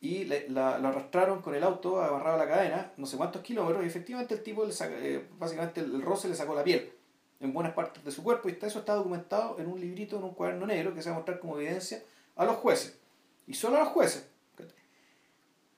y 0.00 0.24
la, 0.24 0.76
arrastraron 0.76 1.42
con 1.42 1.54
el 1.54 1.62
auto 1.62 2.02
agarrado 2.02 2.36
a 2.36 2.44
la 2.44 2.48
cadena 2.48 2.92
no 2.96 3.06
sé 3.06 3.18
cuántos 3.18 3.42
kilómetros 3.42 3.84
y 3.84 3.88
efectivamente 3.88 4.34
el 4.34 4.42
tipo, 4.42 4.64
le 4.64 4.72
eh, 4.72 5.26
básicamente 5.38 5.80
el, 5.80 6.00
roce 6.00 6.28
le 6.28 6.34
sacó 6.34 6.54
la 6.54 6.64
piel 6.64 6.92
en 7.40 7.52
buenas 7.52 7.74
partes 7.74 8.02
de 8.02 8.10
su 8.10 8.22
cuerpo 8.24 8.48
y 8.48 8.58
eso 8.60 8.78
está 8.78 8.94
documentado 8.94 9.58
en 9.58 9.66
un 9.66 9.78
librito, 9.78 10.16
en 10.16 10.24
un 10.24 10.34
cuaderno 10.34 10.66
negro 10.66 10.94
que 10.94 11.02
se 11.02 11.10
va 11.10 11.16
a 11.16 11.18
mostrar 11.18 11.38
como 11.40 11.58
evidencia 11.58 12.02
a 12.36 12.46
los 12.46 12.56
jueces 12.56 12.98
y 13.46 13.52
solo 13.52 13.76
a 13.76 13.80
los 13.80 13.88
jueces. 13.88 14.30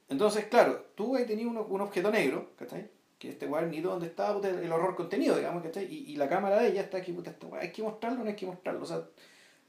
Entonces, 0.09 0.45
claro, 0.45 0.87
tú 0.95 1.17
ahí 1.17 1.27
tenías 1.27 1.49
un, 1.49 1.57
un 1.57 1.81
objeto 1.81 2.13
negro, 2.13 2.51
¿cachai? 2.57 2.89
Este 3.29 3.47
cuadernito 3.47 3.91
donde 3.91 4.07
está 4.07 4.31
el 4.31 4.73
horror 4.73 4.97
contenido, 4.97 5.37
digamos, 5.37 5.63
que 5.63 5.83
y, 5.83 6.13
y 6.13 6.17
la 6.17 6.29
cámara 6.29 6.61
de 6.61 6.69
ella 6.69 6.83
está 6.83 6.99
aquí, 6.99 7.13
puta, 7.13 7.35
hay 7.61 7.73
que 7.73 7.83
mostrarlo 7.83 8.21
o 8.21 8.25
no 8.25 8.31
hay 8.31 8.37
que 8.37 8.47
mostrarlo. 8.47 8.83
O 8.83 8.87
sea, 8.87 9.05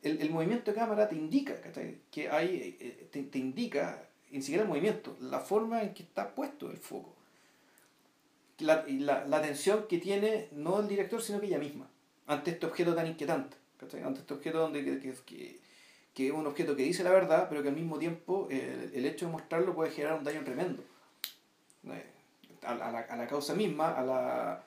el, 0.04 0.22
el 0.22 0.30
movimiento 0.30 0.72
de 0.72 0.78
cámara 0.78 1.08
te 1.08 1.16
indica, 1.16 1.56
que 2.12 2.30
hay, 2.30 2.78
eh, 2.80 3.08
te, 3.12 3.24
te, 3.24 3.40
indica, 3.40 4.08
ni 4.32 4.42
siquiera 4.42 4.64
el 4.64 4.70
movimiento, 4.70 5.16
la 5.22 5.40
forma 5.40 5.82
en 5.84 5.94
que 5.94 6.04
está 6.04 6.34
puesto 6.34 6.70
el 6.70 6.78
foco. 6.78 7.16
La, 8.60 8.86
la, 8.88 9.26
la 9.26 9.38
atención 9.38 9.86
que 9.88 10.00
tiene 10.00 10.48
no 10.52 10.80
el 10.80 10.88
director, 10.88 11.22
sino 11.22 11.40
que 11.40 11.48
ella 11.48 11.60
misma, 11.60 11.88
ante 12.26 12.52
este 12.52 12.66
objeto 12.66 12.96
tan 12.96 13.08
inquietante, 13.08 13.56
ante 14.04 14.20
este 14.20 14.34
objeto 14.34 14.60
donde 14.60 14.84
que, 14.84 15.00
que, 15.00 15.60
que, 16.14 16.28
es 16.28 16.34
un 16.34 16.48
objeto 16.48 16.76
que 16.76 16.84
dice 16.84 17.04
la 17.04 17.12
verdad, 17.12 17.48
pero 17.50 17.62
que 17.62 17.70
al 17.70 17.76
mismo 17.76 18.00
tiempo 18.00 18.48
el, 18.50 18.92
el 18.94 19.06
hecho 19.06 19.28
de 19.28 19.32
mostrarlo 19.32 19.76
puede 19.76 19.92
generar 19.92 20.18
un 20.18 20.24
daño 20.24 20.44
tremendo 20.44 20.84
a, 22.64 22.76
la, 22.76 23.00
a 23.00 23.16
la, 23.16 23.28
causa 23.28 23.54
misma, 23.54 23.92
a 23.96 24.04
la, 24.04 24.64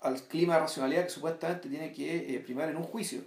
al 0.00 0.22
clima 0.22 0.54
de 0.54 0.60
racionalidad 0.60 1.04
que 1.04 1.10
supuestamente 1.10 1.68
tiene 1.68 1.92
que 1.92 2.34
eh, 2.34 2.40
primar 2.40 2.68
en 2.68 2.76
un 2.76 2.84
juicio. 2.84 3.22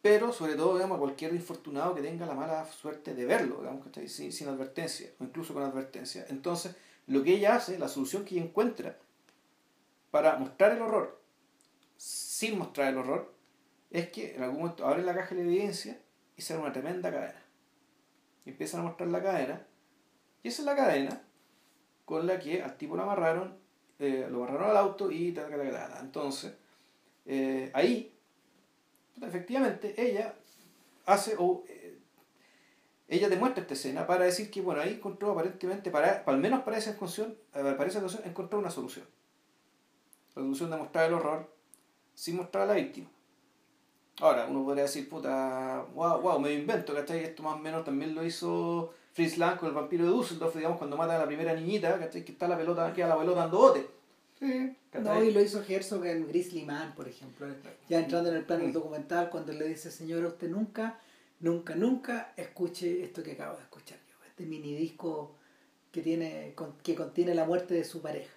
Pero 0.00 0.32
sobre 0.32 0.54
todo, 0.56 0.74
digamos, 0.74 0.96
a 0.96 1.00
cualquier 1.00 1.32
infortunado 1.32 1.94
que 1.94 2.02
tenga 2.02 2.26
la 2.26 2.34
mala 2.34 2.64
suerte 2.64 3.14
de 3.14 3.24
verlo, 3.24 3.58
digamos, 3.58 3.86
que 3.86 4.08
sin, 4.08 4.32
sin 4.32 4.48
advertencia, 4.48 5.10
o 5.20 5.24
incluso 5.24 5.54
con 5.54 5.62
advertencia. 5.62 6.26
Entonces, 6.28 6.74
lo 7.06 7.22
que 7.22 7.34
ella 7.34 7.56
hace, 7.56 7.78
la 7.78 7.88
solución 7.88 8.24
que 8.24 8.34
ella 8.34 8.44
encuentra 8.44 8.98
para 10.10 10.36
mostrar 10.38 10.72
el 10.72 10.82
horror, 10.82 11.20
sin 11.96 12.58
mostrar 12.58 12.88
el 12.88 12.98
horror, 12.98 13.32
es 13.90 14.08
que 14.10 14.34
en 14.34 14.42
algún 14.42 14.60
momento 14.60 14.86
abre 14.86 15.02
la 15.02 15.14
caja 15.14 15.34
de 15.34 15.42
evidencia 15.42 15.98
hicieron 16.36 16.64
una 16.64 16.72
tremenda 16.72 17.10
cadena. 17.10 17.42
Y 18.44 18.50
empiezan 18.50 18.80
a 18.80 18.84
mostrar 18.84 19.08
la 19.08 19.22
cadena. 19.22 19.66
Y 20.42 20.48
esa 20.48 20.62
es 20.62 20.66
la 20.66 20.74
cadena 20.74 21.22
con 22.04 22.26
la 22.26 22.38
que 22.38 22.62
al 22.62 22.76
tipo 22.76 22.96
lo 22.96 23.02
amarraron, 23.02 23.56
eh, 23.98 24.26
lo 24.30 24.44
amarraron 24.44 24.70
al 24.70 24.76
auto 24.76 25.10
y 25.10 25.32
ta, 25.32 25.48
ta, 25.48 25.56
ta, 25.56 26.00
Entonces, 26.00 26.54
eh, 27.26 27.70
ahí, 27.74 28.12
efectivamente, 29.20 29.94
ella 29.96 30.34
hace, 31.06 31.36
o 31.38 31.64
eh, 31.68 31.98
ella 33.08 33.28
demuestra 33.28 33.62
esta 33.62 33.74
escena 33.74 34.06
para 34.06 34.24
decir 34.24 34.50
que, 34.50 34.60
bueno, 34.60 34.80
ahí 34.80 34.94
encontró 34.94 35.32
aparentemente, 35.32 35.90
para, 35.90 36.24
al 36.26 36.38
menos 36.38 36.62
para 36.62 36.78
esa 36.78 36.92
ocasión, 36.92 37.36
para 37.52 37.86
esa 37.86 38.00
ocasión 38.00 38.22
encontró 38.24 38.58
una 38.58 38.70
solución. 38.70 39.06
La 40.34 40.42
solución 40.42 40.70
de 40.70 40.76
mostrar 40.78 41.08
el 41.08 41.14
horror 41.14 41.54
sin 42.14 42.36
mostrar 42.36 42.64
a 42.64 42.66
la 42.66 42.74
víctima. 42.74 43.08
Ahora, 44.20 44.46
uno 44.46 44.64
podría 44.64 44.84
decir, 44.84 45.08
puta, 45.08 45.86
wow, 45.94 46.20
wow, 46.20 46.38
me 46.38 46.52
invento, 46.52 46.94
¿cachai? 46.94 47.24
Esto 47.24 47.42
más 47.42 47.56
o 47.56 47.58
menos 47.58 47.84
también 47.84 48.14
lo 48.14 48.24
hizo 48.24 48.94
Fritz 49.12 49.38
Lang 49.38 49.58
con 49.58 49.68
el 49.68 49.74
vampiro 49.74 50.04
de 50.04 50.10
Dusseldorf, 50.10 50.54
digamos, 50.56 50.78
cuando 50.78 50.96
mata 50.96 51.16
a 51.16 51.18
la 51.18 51.26
primera 51.26 51.54
niñita, 51.54 51.98
¿cachai? 51.98 52.24
Que 52.24 52.32
está 52.32 52.48
la 52.48 52.56
pelota, 52.56 52.92
queda 52.92 53.08
la 53.08 53.18
pelota 53.18 53.40
dando 53.40 53.58
bote. 53.58 53.86
Sí. 54.38 54.76
No, 54.94 55.22
y 55.22 55.32
lo 55.32 55.40
hizo 55.40 55.62
Herzog 55.62 56.04
en 56.06 56.26
Grizzly 56.26 56.64
Man, 56.64 56.94
por 56.94 57.08
ejemplo. 57.08 57.46
Ya 57.88 58.00
entrando 58.00 58.30
en 58.30 58.36
el 58.36 58.44
plano 58.44 58.64
del 58.64 58.72
documental, 58.72 59.30
cuando 59.30 59.52
le 59.52 59.68
dice, 59.68 59.90
señora, 59.90 60.28
usted 60.28 60.48
nunca, 60.48 60.98
nunca, 61.40 61.74
nunca 61.74 62.32
escuche 62.36 63.04
esto 63.04 63.22
que 63.22 63.32
acabo 63.32 63.56
de 63.56 63.62
escuchar 63.62 63.98
yo. 64.08 64.16
Este 64.26 64.44
mini 64.44 64.74
disco 64.74 65.36
que, 65.92 66.02
tiene, 66.02 66.54
que 66.82 66.94
contiene 66.94 67.34
la 67.34 67.44
muerte 67.44 67.74
de 67.74 67.84
su 67.84 68.00
pareja. 68.02 68.34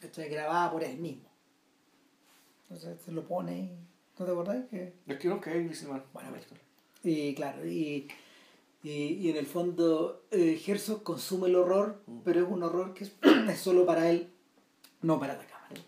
Esto 0.00 0.22
es 0.22 0.30
grabada 0.30 0.70
por 0.70 0.84
él 0.84 0.96
mismo. 0.98 1.28
Entonces 2.70 3.00
se 3.04 3.12
lo 3.12 3.26
pone 3.26 3.58
y 3.58 3.88
¿No 4.18 4.24
te 4.26 4.32
acordás? 4.32 4.64
Que... 4.68 4.92
Es 5.06 5.18
que 5.18 5.28
nunca 5.28 5.50
hay 5.50 5.70
Bueno, 6.12 6.36
y 7.04 7.34
claro, 7.34 7.64
y, 7.64 8.08
y, 8.82 9.28
en 9.28 9.36
el 9.36 9.46
fondo 9.46 10.26
eh, 10.30 10.60
Herzog 10.64 11.02
consume 11.02 11.48
el 11.48 11.56
horror, 11.56 12.02
mm. 12.06 12.18
pero 12.24 12.44
es 12.44 12.48
un 12.48 12.62
horror 12.62 12.94
que 12.94 13.04
es, 13.50 13.58
solo 13.58 13.84
para 13.84 14.08
él, 14.10 14.30
no 15.02 15.18
para 15.18 15.36
la 15.36 15.46
cámara. 15.46 15.82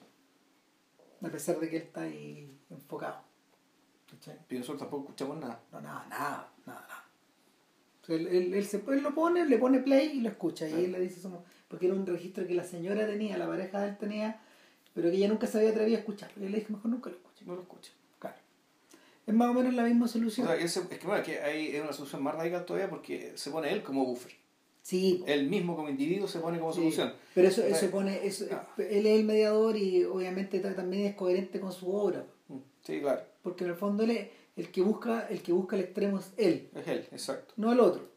A 1.22 1.28
pesar 1.28 1.60
de 1.60 1.68
que 1.68 1.76
él 1.76 1.82
está 1.82 2.02
ahí 2.02 2.50
enfocado. 2.70 3.22
Y 4.48 4.54
nosotros 4.54 4.80
tampoco 4.80 5.04
escuchamos 5.04 5.38
nada. 5.38 5.62
No, 5.70 5.80
nada, 5.80 6.06
nada, 6.08 6.52
nada, 6.66 6.86
nada. 6.88 7.04
él, 8.08 8.26
él, 8.26 8.54
él, 8.54 8.64
se, 8.66 8.82
él 8.88 9.02
lo 9.02 9.14
pone, 9.14 9.46
le 9.46 9.58
pone 9.58 9.78
play 9.80 10.18
y 10.18 10.20
lo 10.22 10.30
escucha. 10.30 10.68
Y 10.68 10.84
él 10.84 10.92
le 10.92 11.00
dice, 11.00 11.20
somos, 11.20 11.44
porque 11.68 11.86
era 11.86 11.94
un 11.94 12.06
registro 12.06 12.46
que 12.46 12.54
la 12.54 12.64
señora 12.64 13.06
tenía, 13.06 13.38
la 13.38 13.46
pareja 13.46 13.80
de 13.82 13.90
él 13.90 13.98
tenía, 13.98 14.40
pero 14.94 15.10
que 15.10 15.16
ella 15.16 15.28
nunca 15.28 15.46
se 15.46 15.58
había 15.58 15.70
atrevido 15.70 15.96
a 15.96 16.00
escuchar. 16.00 16.30
Y 16.40 16.44
él 16.44 16.52
le 16.52 16.58
dijo, 16.58 16.72
mejor 16.72 16.90
nunca 16.90 17.10
lo 17.10 17.16
escuche. 17.16 17.44
No 17.44 17.54
lo 17.54 17.62
escuche 17.62 17.92
es 19.30 19.36
más 19.36 19.48
o 19.48 19.54
menos 19.54 19.74
la 19.74 19.84
misma 19.84 20.08
solución. 20.08 20.48
es, 20.58 20.78
que 20.78 21.06
bueno, 21.06 21.22
que 21.22 21.40
hay, 21.40 21.76
es 21.76 21.82
una 21.82 21.92
solución 21.92 22.22
más 22.22 22.34
radical 22.34 22.64
todavía 22.64 22.90
porque 22.90 23.32
se 23.36 23.50
pone 23.50 23.72
él 23.72 23.82
como 23.82 24.04
buffer. 24.04 24.32
Sí. 24.82 25.22
Él 25.26 25.48
mismo 25.48 25.76
como 25.76 25.88
individuo 25.88 26.26
se 26.26 26.40
pone 26.40 26.58
como 26.58 26.72
solución. 26.72 27.12
Pero 27.34 27.48
eso, 27.48 27.62
eso 27.62 27.90
pone, 27.90 28.26
eso, 28.26 28.46
ah. 28.50 28.66
él 28.78 29.06
es 29.06 29.18
el 29.18 29.24
mediador 29.24 29.76
y 29.76 30.04
obviamente 30.04 30.58
también 30.58 31.06
es 31.06 31.14
coherente 31.14 31.60
con 31.60 31.72
su 31.72 31.94
obra. 31.94 32.26
Mm, 32.48 32.58
sí, 32.82 33.00
claro. 33.00 33.22
Porque 33.42 33.64
en 33.64 33.70
el 33.70 33.76
fondo 33.76 34.02
él 34.02 34.30
el 34.56 34.70
que 34.70 34.82
busca, 34.82 35.28
el 35.28 35.42
que 35.42 35.52
busca 35.52 35.76
el 35.76 35.82
extremo 35.82 36.18
es 36.18 36.32
él. 36.36 36.70
Es 36.74 36.88
él, 36.88 37.08
exacto. 37.12 37.54
No 37.56 37.72
el 37.72 37.80
otro. 37.80 38.10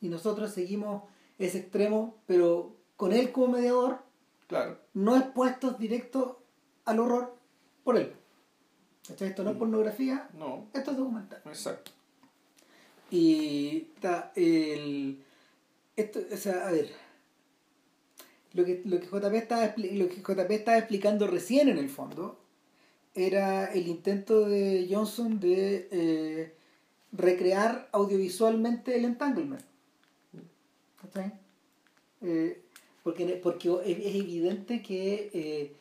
Y 0.00 0.08
nosotros 0.08 0.50
seguimos 0.52 1.04
ese 1.38 1.58
extremo, 1.58 2.22
pero 2.26 2.76
con 2.96 3.12
él 3.12 3.32
como 3.32 3.48
mediador, 3.48 4.00
claro. 4.48 4.78
no 4.92 5.16
expuestos 5.16 5.78
directos 5.78 6.36
al 6.84 7.00
horror 7.00 7.34
por 7.84 7.96
él. 7.96 8.12
Esto 9.08 9.44
no 9.44 9.50
es 9.50 9.56
mm. 9.56 9.58
pornografía, 9.58 10.28
no. 10.38 10.66
esto 10.72 10.92
es 10.92 10.96
documental. 10.96 11.42
Exacto. 11.44 11.90
Y 13.10 13.88
está 13.94 14.32
el. 14.34 15.22
Esto, 15.96 16.20
o 16.32 16.36
sea, 16.36 16.66
a 16.66 16.72
ver. 16.72 16.90
Lo 18.54 18.64
que, 18.64 18.82
lo 18.84 19.00
que, 19.00 19.06
JP 19.06 19.34
estaba, 19.34 19.74
lo 19.76 20.08
que 20.08 20.22
JP 20.22 20.50
estaba 20.50 20.78
explicando 20.78 21.26
recién 21.26 21.68
en 21.68 21.76
el 21.78 21.90
fondo 21.90 22.38
era 23.14 23.66
el 23.66 23.88
intento 23.88 24.48
de 24.48 24.88
Johnson 24.90 25.40
de 25.40 25.88
eh, 25.90 26.54
recrear 27.12 27.88
audiovisualmente 27.92 28.96
el 28.96 29.04
entanglement. 29.04 29.62
¿Está 31.02 31.32
eh, 32.22 32.62
porque, 33.02 33.38
porque 33.42 33.68
es, 33.84 33.98
evidente 34.16 34.82
que 34.82 35.30
eh, 35.34 35.72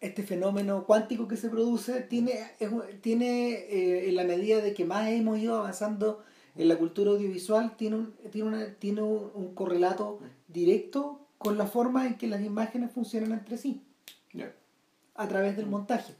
este 0.00 0.22
fenómeno 0.22 0.84
cuántico 0.84 1.26
que 1.26 1.36
se 1.36 1.48
produce 1.48 2.02
tiene, 2.02 2.52
tiene 3.00 3.52
eh, 3.52 4.08
en 4.08 4.16
la 4.16 4.24
medida 4.24 4.60
de 4.60 4.74
que 4.74 4.84
más 4.84 5.08
hemos 5.08 5.38
ido 5.38 5.56
avanzando 5.56 6.22
en 6.56 6.68
la 6.68 6.76
cultura 6.76 7.12
audiovisual, 7.12 7.76
tiene 7.76 7.96
un, 7.96 8.14
tiene 8.30 8.48
una, 8.48 8.74
tiene 8.74 9.02
un, 9.02 9.54
correlato 9.54 10.20
directo 10.48 11.26
con 11.38 11.56
la 11.56 11.66
forma 11.66 12.06
en 12.06 12.16
que 12.16 12.26
las 12.26 12.42
imágenes 12.42 12.90
funcionan 12.90 13.32
entre 13.32 13.56
sí. 13.56 13.82
A 15.14 15.26
través 15.26 15.56
del 15.56 15.66
montaje. 15.66 16.14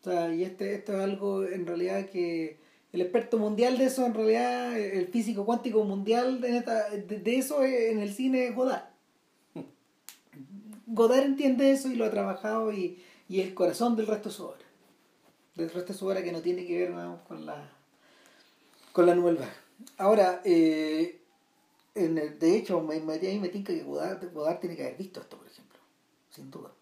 O 0.00 0.04
sea, 0.04 0.34
y 0.34 0.42
este, 0.42 0.74
esto 0.74 0.94
es 0.94 1.00
algo 1.00 1.44
en 1.44 1.66
realidad 1.66 2.06
que 2.08 2.58
el 2.92 3.02
experto 3.02 3.38
mundial 3.38 3.76
de 3.76 3.84
eso, 3.84 4.06
en 4.06 4.14
realidad, 4.14 4.78
el 4.78 5.06
físico 5.08 5.44
cuántico 5.44 5.84
mundial 5.84 6.40
de, 6.40 6.62
de, 6.62 7.36
eso 7.36 7.62
en 7.62 7.98
el 7.98 8.12
cine 8.12 8.48
es 8.48 8.54
Godard. 8.54 8.89
Godard 10.92 11.24
entiende 11.24 11.70
eso 11.70 11.88
y 11.88 11.96
lo 11.96 12.04
ha 12.04 12.10
trabajado 12.10 12.72
y, 12.72 13.02
y 13.28 13.40
el 13.40 13.54
corazón 13.54 13.96
del 13.96 14.06
resto 14.06 14.28
de 14.28 14.34
su 14.34 14.44
obra. 14.44 14.64
Del 15.54 15.70
resto 15.70 15.92
de 15.92 15.98
su 15.98 16.06
obra 16.06 16.22
que 16.22 16.32
no 16.32 16.40
tiene 16.40 16.66
que 16.66 16.78
ver 16.78 16.94
con 17.26 17.46
la 17.46 17.70
con 18.92 19.06
la 19.06 19.14
nueva. 19.14 19.48
Ahora, 19.98 20.42
eh, 20.44 21.22
en 21.94 22.14
de 22.38 22.56
hecho, 22.56 22.80
me, 22.80 23.00
me, 23.00 23.18
me 23.18 23.48
tinca 23.48 23.72
que 23.72 23.82
Godard, 23.82 24.58
tiene 24.60 24.76
que 24.76 24.82
haber 24.82 24.96
visto 24.96 25.20
esto, 25.20 25.38
por 25.38 25.46
ejemplo, 25.46 25.78
sin 26.30 26.50
duda. 26.50 26.72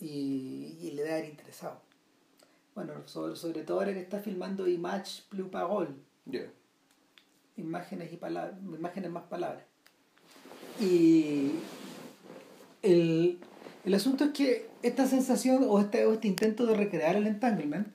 Y, 0.00 0.78
y 0.80 0.90
le 0.92 1.02
debe 1.02 1.14
haber 1.14 1.30
interesado. 1.30 1.80
Bueno, 2.74 2.92
sobre, 3.06 3.36
sobre 3.36 3.62
todo 3.62 3.80
ahora 3.80 3.94
que 3.94 4.00
está 4.00 4.20
filmando 4.20 4.68
Image 4.68 5.22
Plus 5.28 5.48
Pagol. 5.48 5.96
Imágenes 7.56 8.12
y 8.12 8.16
palabras, 8.16 8.60
imágenes 8.62 9.10
más 9.10 9.24
palabras. 9.24 9.64
Y 10.78 11.54
el, 12.82 13.38
asunto 13.94 14.24
es 14.24 14.30
que 14.30 14.68
esta 14.82 15.06
sensación 15.06 15.64
o 15.68 15.80
este, 15.80 16.10
este 16.10 16.28
intento 16.28 16.66
de 16.66 16.74
recrear 16.74 17.16
el 17.16 17.26
entanglement 17.26 17.88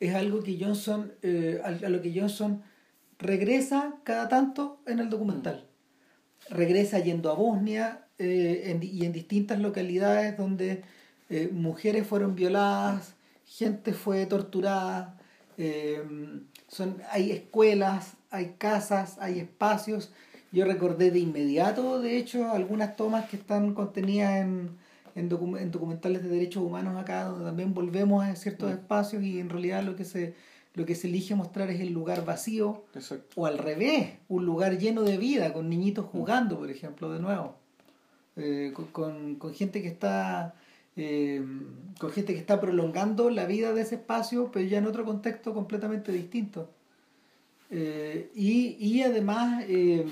es 0.00 0.14
algo 0.14 0.42
que 0.42 0.58
Johnson, 0.62 1.12
eh, 1.22 1.60
a, 1.64 1.70
lo 1.70 2.00
que 2.02 2.18
Johnson 2.18 2.62
regresa 3.18 3.96
cada 4.04 4.28
tanto 4.28 4.80
en 4.86 5.00
el 5.00 5.10
documental. 5.10 5.66
Regresa 6.50 7.00
yendo 7.00 7.30
a 7.30 7.34
Bosnia 7.34 8.06
eh, 8.18 8.78
y 8.80 9.04
en 9.04 9.12
distintas 9.12 9.58
localidades 9.58 10.36
donde 10.36 10.82
eh, 11.30 11.48
mujeres 11.52 12.06
fueron 12.06 12.34
violadas, 12.34 13.14
gente 13.44 13.92
fue 13.92 14.26
torturada, 14.26 15.14
son, 16.68 17.02
hay 17.10 17.32
escuelas, 17.32 18.12
hay 18.30 18.54
casas, 18.58 19.18
hay 19.18 19.40
espacios 19.40 20.12
yo 20.52 20.64
recordé 20.64 21.10
de 21.10 21.18
inmediato, 21.18 22.00
de 22.00 22.16
hecho, 22.16 22.50
algunas 22.50 22.96
tomas 22.96 23.28
que 23.28 23.36
están 23.36 23.74
contenidas 23.74 24.40
en, 24.40 24.70
en, 25.14 25.28
documentales 25.28 26.22
de 26.22 26.28
derechos 26.28 26.62
humanos 26.62 26.96
acá, 26.96 27.24
donde 27.24 27.44
también 27.44 27.74
volvemos 27.74 28.24
a 28.24 28.34
ciertos 28.36 28.70
mm. 28.70 28.74
espacios 28.74 29.22
y 29.22 29.40
en 29.40 29.50
realidad 29.50 29.82
lo 29.82 29.96
que 29.96 30.04
se 30.04 30.34
lo 30.74 30.86
que 30.86 30.94
se 30.94 31.08
elige 31.08 31.34
mostrar 31.34 31.70
es 31.70 31.80
el 31.80 31.92
lugar 31.92 32.24
vacío 32.24 32.84
o 33.34 33.46
al 33.46 33.58
revés, 33.58 34.12
un 34.28 34.46
lugar 34.46 34.78
lleno 34.78 35.02
de 35.02 35.16
vida, 35.18 35.52
con 35.52 35.68
niñitos 35.68 36.06
mm. 36.06 36.08
jugando, 36.08 36.58
por 36.58 36.70
ejemplo, 36.70 37.12
de 37.12 37.18
nuevo, 37.18 37.56
eh, 38.36 38.72
con, 38.92 39.34
con, 39.36 39.54
gente 39.54 39.82
que 39.82 39.88
está 39.88 40.54
eh, 40.96 41.44
con 41.98 42.10
gente 42.10 42.32
que 42.32 42.38
está 42.38 42.60
prolongando 42.60 43.28
la 43.30 43.46
vida 43.46 43.72
de 43.72 43.82
ese 43.82 43.96
espacio, 43.96 44.50
pero 44.52 44.66
ya 44.66 44.78
en 44.78 44.86
otro 44.86 45.04
contexto 45.04 45.52
completamente 45.52 46.12
distinto. 46.12 46.70
Eh, 47.70 48.30
y, 48.34 48.76
y, 48.78 49.02
además, 49.02 49.64
eh, 49.68 50.06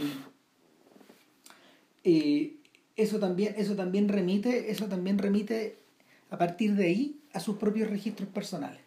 eh, 2.05 2.57
eso, 2.97 3.19
también, 3.19 3.55
eso, 3.57 3.75
también 3.77 4.09
remite, 4.09 4.71
eso 4.71 4.87
también 4.87 5.19
remite 5.19 5.79
a 6.31 6.39
partir 6.39 6.75
de 6.75 6.87
ahí 6.87 7.21
a 7.33 7.41
sus 7.41 7.57
propios 7.57 7.91
registros 7.91 8.29
personales. 8.29 8.81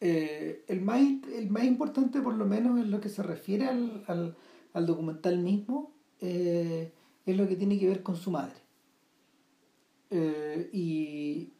el, 0.00 0.80
más, 0.80 1.00
el 1.34 1.48
más 1.50 1.64
importante, 1.64 2.20
por 2.20 2.34
lo 2.34 2.44
menos 2.44 2.80
en 2.80 2.90
lo 2.90 3.00
que 3.00 3.08
se 3.08 3.22
refiere 3.22 3.66
al, 3.66 4.02
al, 4.08 4.36
al 4.72 4.86
documental 4.86 5.38
mismo, 5.38 5.92
es 6.20 7.36
lo 7.36 7.48
que 7.48 7.56
tiene 7.56 7.78
que 7.78 7.88
ver 7.88 8.02
con 8.02 8.16
su 8.16 8.30
madre. 8.30 8.56
y 10.72 11.52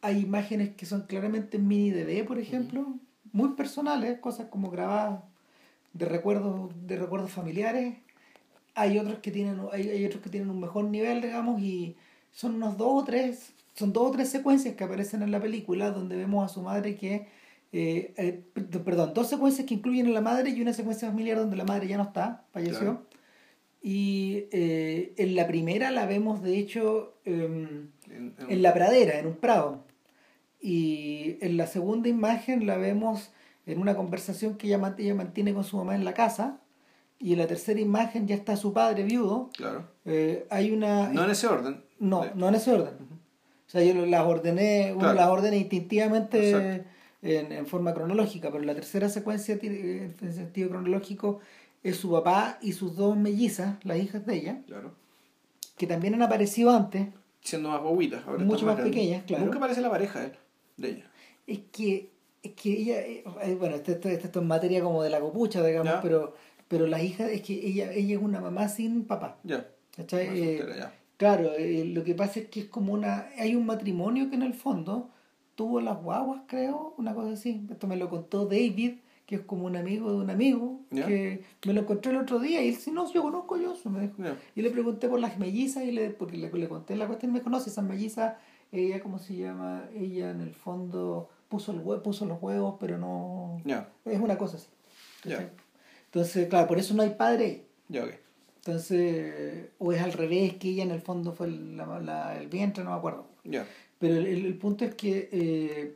hay 0.00 0.18
imágenes 0.20 0.74
que 0.74 0.86
son 0.86 1.02
claramente 1.02 1.58
en 1.58 1.68
mini 1.68 1.90
DV, 1.92 2.26
por 2.26 2.38
ejemplo, 2.38 2.98
muy 3.32 3.50
personales, 3.50 4.18
cosas 4.20 4.46
como 4.48 4.70
grabadas 4.70 5.20
de 5.92 6.06
recuerdos, 6.06 6.70
de 6.86 6.96
recuerdos 6.96 7.30
familiares. 7.30 7.96
Hay 8.74 8.98
otros 8.98 9.18
que 9.18 9.30
tienen, 9.30 9.60
hay, 9.72 10.04
otros 10.06 10.22
que 10.22 10.30
tienen 10.30 10.50
un 10.50 10.60
mejor 10.60 10.84
nivel, 10.84 11.20
digamos, 11.20 11.60
y 11.60 11.96
son 12.30 12.54
unos 12.56 12.76
dos 12.78 13.02
o 13.02 13.04
tres, 13.04 13.52
son 13.74 13.92
dos 13.92 14.08
o 14.08 14.10
tres 14.12 14.28
secuencias 14.30 14.74
que 14.74 14.84
aparecen 14.84 15.22
en 15.22 15.30
la 15.30 15.40
película 15.40 15.90
donde 15.90 16.16
vemos 16.16 16.44
a 16.44 16.52
su 16.52 16.62
madre 16.62 16.94
que 16.96 17.26
eh, 17.74 18.12
eh, 18.18 18.42
perdón, 18.84 19.12
dos 19.14 19.28
secuencias 19.28 19.66
que 19.66 19.74
incluyen 19.74 20.06
a 20.08 20.10
la 20.10 20.20
madre 20.20 20.50
y 20.50 20.60
una 20.60 20.74
secuencia 20.74 21.08
familiar 21.08 21.38
donde 21.38 21.56
la 21.56 21.64
madre 21.64 21.86
ya 21.88 21.96
no 21.96 22.02
está, 22.04 22.44
falleció. 22.52 22.78
Claro. 22.80 23.06
Y 23.82 24.44
eh, 24.52 25.14
en 25.16 25.34
la 25.34 25.46
primera 25.46 25.90
la 25.90 26.06
vemos, 26.06 26.42
de 26.42 26.58
hecho, 26.58 27.14
em, 27.24 27.88
En- 28.10 28.34
en- 28.38 28.50
en 28.50 28.62
la 28.62 28.72
pradera, 28.74 29.18
en 29.18 29.26
un 29.26 29.36
prado. 29.36 29.84
Y 30.62 31.36
en 31.40 31.56
la 31.56 31.66
segunda 31.66 32.08
imagen 32.08 32.66
la 32.66 32.76
vemos 32.76 33.30
en 33.66 33.78
una 33.80 33.96
conversación 33.96 34.54
que 34.56 34.68
ella, 34.68 34.78
mant- 34.78 34.98
ella 34.98 35.14
mantiene 35.14 35.52
con 35.52 35.64
su 35.64 35.76
mamá 35.76 35.94
en 35.96 36.04
la 36.04 36.14
casa. 36.14 36.60
Y 37.18 37.32
en 37.32 37.38
la 37.38 37.46
tercera 37.46 37.78
imagen 37.80 38.26
ya 38.26 38.34
está 38.34 38.56
su 38.56 38.72
padre 38.72 39.02
viudo. 39.04 39.50
Claro. 39.56 39.88
Eh, 40.04 40.46
hay 40.50 40.70
una... 40.72 41.08
No 41.10 41.24
en 41.24 41.30
ese 41.30 41.46
orden. 41.46 41.82
No, 41.98 42.24
no 42.34 42.48
en 42.48 42.54
ese 42.56 42.72
orden. 42.72 42.94
O 42.94 43.70
sea, 43.72 43.82
yo 43.82 44.06
las 44.06 44.24
ordené, 44.26 44.90
uno 44.92 45.00
Claro. 45.00 45.14
las 45.14 45.28
ordena 45.28 45.56
instintivamente 45.56 46.84
en, 47.22 47.52
en 47.52 47.66
forma 47.66 47.94
cronológica, 47.94 48.50
pero 48.50 48.64
la 48.64 48.74
tercera 48.74 49.08
secuencia 49.08 49.56
en 49.62 50.32
sentido 50.32 50.68
cronológico 50.70 51.38
es 51.84 51.96
su 51.96 52.10
papá 52.10 52.58
y 52.60 52.72
sus 52.72 52.96
dos 52.96 53.16
mellizas, 53.16 53.76
las 53.84 53.98
hijas 53.98 54.26
de 54.26 54.34
ella, 54.36 54.58
Claro. 54.66 54.92
que 55.76 55.86
también 55.86 56.14
han 56.14 56.22
aparecido 56.22 56.70
antes. 56.70 57.06
Siendo 57.40 57.70
más 57.70 57.80
bobitas. 57.82 58.24
ahora 58.26 58.44
Mucho 58.44 58.66
más 58.66 58.78
pequeñas, 58.80 59.22
claro. 59.24 59.44
Nunca 59.44 59.58
aparece 59.58 59.80
la 59.80 59.90
pareja 59.90 60.24
él, 60.24 60.32
de 60.76 60.90
ella. 60.90 61.10
Es 61.46 61.60
que, 61.72 62.10
es 62.42 62.52
que 62.52 62.70
ella, 62.72 63.00
eh, 63.00 63.24
eh, 63.42 63.56
bueno, 63.58 63.76
esto, 63.76 63.92
esto- 63.92 64.08
esto 64.08 64.40
es 64.40 64.46
materia 64.46 64.82
como 64.82 65.02
de 65.02 65.10
la 65.10 65.20
copucha, 65.20 65.64
digamos, 65.64 65.92
Ya. 65.92 66.00
pero, 66.02 66.34
pero 66.68 66.86
la 66.86 67.02
hija, 67.02 67.28
es 67.30 67.42
que 67.42 67.54
ella, 67.54 67.92
ella 67.92 68.16
es 68.16 68.22
una 68.22 68.40
mamá 68.40 68.68
sin 68.68 69.04
papá. 69.04 69.38
Ya. 69.44 69.66
Eh, 69.98 70.06
soltera, 70.08 70.76
ya. 70.76 70.94
Claro, 71.16 71.52
eh, 71.56 71.84
lo 71.84 72.02
que 72.02 72.14
pasa 72.14 72.40
es 72.40 72.46
que 72.48 72.60
es 72.60 72.66
como 72.66 72.92
una... 72.94 73.28
Hay 73.38 73.54
un 73.54 73.66
matrimonio 73.66 74.28
que 74.30 74.36
en 74.36 74.42
el 74.42 74.54
fondo 74.54 75.10
tuvo 75.54 75.80
las 75.80 76.02
guaguas, 76.02 76.42
creo, 76.48 76.94
una 76.96 77.14
cosa 77.14 77.32
así. 77.34 77.64
Esto 77.70 77.86
me 77.86 77.96
lo 77.96 78.08
contó 78.08 78.46
David, 78.46 78.94
que 79.26 79.36
es 79.36 79.40
como 79.42 79.66
un 79.66 79.76
amigo 79.76 80.10
de 80.10 80.16
un 80.16 80.30
amigo, 80.30 80.80
Ya. 80.90 81.06
que 81.06 81.44
me 81.66 81.74
lo 81.74 81.82
encontré 81.82 82.10
el 82.10 82.18
otro 82.18 82.40
día 82.40 82.60
y 82.62 82.68
él 82.68 82.74
dice, 82.74 82.90
no, 82.90 83.10
yo 83.12 83.22
conozco 83.22 83.56
yo 83.56 83.74
me 83.90 84.00
dijo. 84.00 84.14
Y 84.56 84.62
le 84.62 84.70
pregunté 84.70 85.08
por 85.08 85.20
las 85.20 85.38
mellizas 85.38 85.84
y 85.84 85.92
le, 85.92 86.10
porque 86.10 86.36
le, 86.38 86.50
le 86.50 86.68
conté 86.68 86.96
la 86.96 87.06
cuestión 87.06 87.32
me 87.32 87.40
conoce, 87.42 87.70
esas 87.70 87.84
mellizas, 87.84 88.34
ella, 88.72 89.00
¿cómo 89.00 89.18
se 89.18 89.36
llama? 89.36 89.84
Ella 89.94 90.30
en 90.30 90.40
el 90.40 90.54
fondo 90.54 91.28
puso, 91.48 91.72
el 91.72 91.82
hue- 91.84 92.02
puso 92.02 92.24
los 92.26 92.42
huevos, 92.42 92.76
pero 92.80 92.98
no... 92.98 93.60
Ya. 93.64 93.88
Es 94.04 94.18
una 94.20 94.36
cosa 94.38 94.56
así. 94.56 94.68
¿cachai? 95.22 95.50
Entonces, 96.06 96.48
claro, 96.48 96.66
por 96.66 96.78
eso 96.78 96.94
no 96.94 97.02
hay 97.02 97.10
padre 97.10 97.44
ahí. 97.44 97.66
Ya, 97.88 98.04
ok. 98.04 98.10
Entonces, 98.56 99.66
o 99.78 99.92
es 99.92 100.00
al 100.00 100.12
revés, 100.12 100.54
que 100.54 100.68
ella 100.70 100.82
en 100.84 100.90
el 100.92 101.00
fondo 101.00 101.32
fue 101.32 101.48
la- 101.50 102.00
la- 102.00 102.38
el 102.40 102.48
vientre, 102.48 102.82
no 102.84 102.90
me 102.90 102.96
acuerdo. 102.96 103.26
Pero 103.98 104.16
el, 104.16 104.26
el- 104.26 104.46
el 104.46 104.56
punto 104.58 104.84
es 104.84 104.94
que 104.94 105.28
eh, 105.32 105.94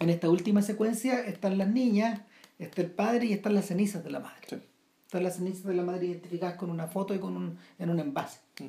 en 0.00 0.10
esta 0.10 0.28
última 0.28 0.62
secuencia 0.62 1.20
están 1.26 1.56
las 1.58 1.68
niñas, 1.68 2.20
está 2.58 2.82
el 2.82 2.90
padre 2.90 3.26
y 3.26 3.32
están 3.32 3.54
las 3.54 3.66
cenizas 3.66 4.02
de 4.04 4.10
la 4.10 4.20
madre. 4.20 4.40
Sí. 4.48 4.56
Están 5.04 5.22
las 5.22 5.36
cenizas 5.36 5.64
de 5.64 5.74
la 5.74 5.82
madre 5.84 6.06
identificadas 6.06 6.56
con 6.56 6.70
una 6.70 6.88
foto 6.88 7.14
y 7.14 7.18
con 7.18 7.36
un, 7.36 7.58
en 7.78 7.90
un 7.90 8.00
envase. 8.00 8.40
Mm. 8.60 8.66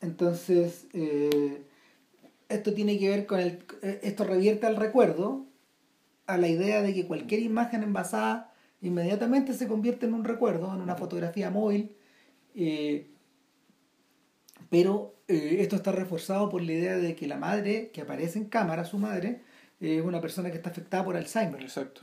Entonces, 0.00 0.86
eh, 0.92 1.62
esto 2.48 2.72
tiene 2.74 2.98
que 2.98 3.08
ver 3.08 3.26
con 3.26 3.40
el... 3.40 3.64
eh, 3.82 4.00
Esto 4.02 4.24
revierte 4.24 4.66
al 4.66 4.76
recuerdo, 4.76 5.46
a 6.26 6.36
la 6.38 6.48
idea 6.48 6.82
de 6.82 6.94
que 6.94 7.06
cualquier 7.06 7.40
imagen 7.40 7.82
envasada 7.82 8.52
inmediatamente 8.80 9.54
se 9.54 9.66
convierte 9.66 10.06
en 10.06 10.14
un 10.14 10.24
recuerdo, 10.24 10.72
en 10.74 10.80
una 10.80 10.94
fotografía 10.96 11.50
móvil. 11.50 11.96
eh, 12.54 13.08
pero 14.70 15.14
eh, 15.28 15.58
esto 15.60 15.76
está 15.76 15.92
reforzado 15.92 16.48
por 16.48 16.62
la 16.62 16.72
idea 16.72 16.96
de 16.98 17.14
que 17.14 17.26
la 17.26 17.36
madre, 17.38 17.90
que 17.92 18.02
aparece 18.02 18.38
en 18.38 18.46
cámara, 18.46 18.84
su 18.84 18.98
madre, 18.98 19.40
es 19.80 20.02
una 20.04 20.20
persona 20.20 20.50
que 20.50 20.56
está 20.56 20.70
afectada 20.70 21.04
por 21.04 21.16
Alzheimer. 21.16 21.62
Exacto. 21.62 22.02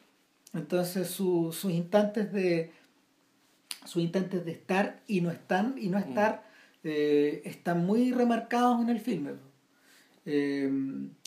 Entonces 0.54 1.08
su- 1.10 1.52
sus 1.52 1.72
instantes 1.72 2.32
de 2.32 2.72
sus 3.86 4.02
instantes 4.02 4.44
de 4.46 4.52
estar 4.52 5.02
y 5.06 5.22
no 5.22 5.30
están 5.30 5.76
y 5.78 5.90
no 5.90 6.00
estar 6.00 6.44
eh, 6.84 7.42
están 7.46 7.86
muy 7.86 8.12
remarcados 8.12 8.82
en 8.82 8.90
el 8.90 9.00
filme. 9.00 9.34
Eh, 10.26 10.72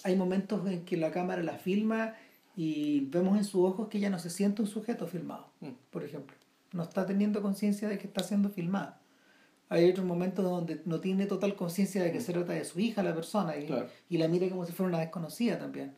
hay 0.05 0.17
momentos 0.17 0.67
en 0.69 0.85
que 0.85 0.97
la 0.97 1.11
cámara 1.11 1.43
la 1.43 1.59
filma 1.59 2.15
y 2.57 3.01
vemos 3.07 3.37
en 3.39 3.45
sus 3.45 3.65
ojos 3.65 3.89
que 3.89 3.99
ella 3.99 4.11
no 4.11 4.19
se 4.19 4.31
siente 4.31 4.63
un 4.63 4.69
sujeto 4.69 5.07
filmado, 5.07 5.49
Mm. 5.61 5.69
por 5.91 6.05
ejemplo. 6.05 6.37
No 6.73 6.83
está 6.83 7.07
teniendo 7.07 7.41
conciencia 7.41 7.89
de 7.89 7.99
que 7.99 8.07
está 8.09 8.23
siendo 8.23 8.51
filmada. 8.51 9.01
Hay 9.71 9.89
otros 9.91 10.05
momentos 10.07 10.45
donde 10.45 10.81
no 10.87 10.99
tiene 11.01 11.27
total 11.27 11.55
conciencia 11.55 12.03
de 12.03 12.11
que 12.13 12.21
se 12.21 12.33
trata 12.33 12.55
de 12.55 12.65
su 12.65 12.81
hija 12.81 13.03
la 13.03 13.15
persona 13.15 13.57
y, 13.57 13.67
Claro. 13.67 13.87
y 14.09 14.19
la 14.19 14.27
mira 14.29 14.49
como 14.49 14.65
si 14.67 14.73
fuera 14.73 14.89
una 14.89 14.99
desconocida 15.01 15.59
también. 15.59 15.93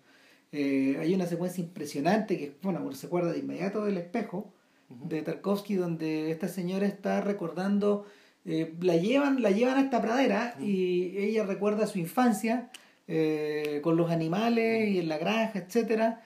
Eh, 0.52 0.96
hay 1.00 1.14
una 1.14 1.26
secuencia 1.26 1.62
impresionante 1.62 2.36
que, 2.36 2.56
bueno, 2.62 2.80
uno 2.82 2.92
se 2.94 3.06
acuerda 3.06 3.32
de 3.32 3.38
inmediato 3.38 3.84
del 3.84 3.96
espejo 3.96 4.52
de 4.88 5.22
Tarkovsky 5.22 5.74
donde 5.76 6.32
esta 6.32 6.48
señora 6.48 6.84
está 6.86 7.20
recordando, 7.20 8.06
eh, 8.44 8.74
la, 8.80 8.96
llevan, 8.96 9.40
la 9.40 9.52
llevan 9.52 9.78
a 9.78 9.82
esta 9.82 10.02
pradera 10.02 10.56
y 10.60 11.16
ella 11.16 11.44
recuerda 11.44 11.86
su 11.86 12.00
infancia 12.00 12.70
eh, 13.12 13.80
con 13.82 13.96
los 13.96 14.08
animales 14.10 14.88
y 14.88 14.98
en 15.00 15.08
la 15.08 15.18
granja, 15.18 15.58
etcétera 15.58 16.22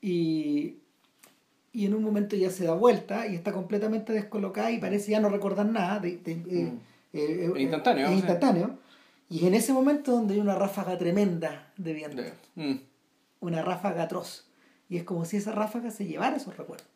y, 0.00 0.76
y 1.72 1.84
en 1.86 1.94
un 1.94 2.02
momento 2.04 2.36
ya 2.36 2.50
se 2.50 2.64
da 2.64 2.74
vuelta 2.74 3.26
y 3.26 3.34
está 3.34 3.50
completamente 3.52 4.12
descolocada 4.12 4.70
y 4.70 4.78
parece 4.78 5.10
ya 5.10 5.18
no 5.20 5.28
recordar 5.30 5.66
nada. 5.66 5.98
de- 5.98 6.18
de- 6.18 6.36
Mm. 6.36 6.46
eh, 6.46 6.78
eh, 7.12 7.50
Es 7.56 7.60
instantáneo, 7.60 8.06
es 8.06 8.12
instantáneo. 8.12 8.78
Y 9.28 9.38
es 9.38 9.42
en 9.44 9.54
ese 9.54 9.72
momento 9.72 10.12
donde 10.12 10.34
hay 10.34 10.40
una 10.40 10.54
ráfaga 10.54 10.96
tremenda 10.96 11.72
de 11.76 11.92
viento 11.92 12.22
mm. 12.54 12.74
una 13.40 13.62
ráfaga 13.62 14.04
atroz. 14.04 14.46
Y 14.88 14.96
es 14.96 15.02
como 15.04 15.24
si 15.24 15.36
esa 15.38 15.52
ráfaga 15.52 15.90
se 15.90 16.06
llevara 16.06 16.36
esos 16.36 16.56
recuerdos. 16.56 16.86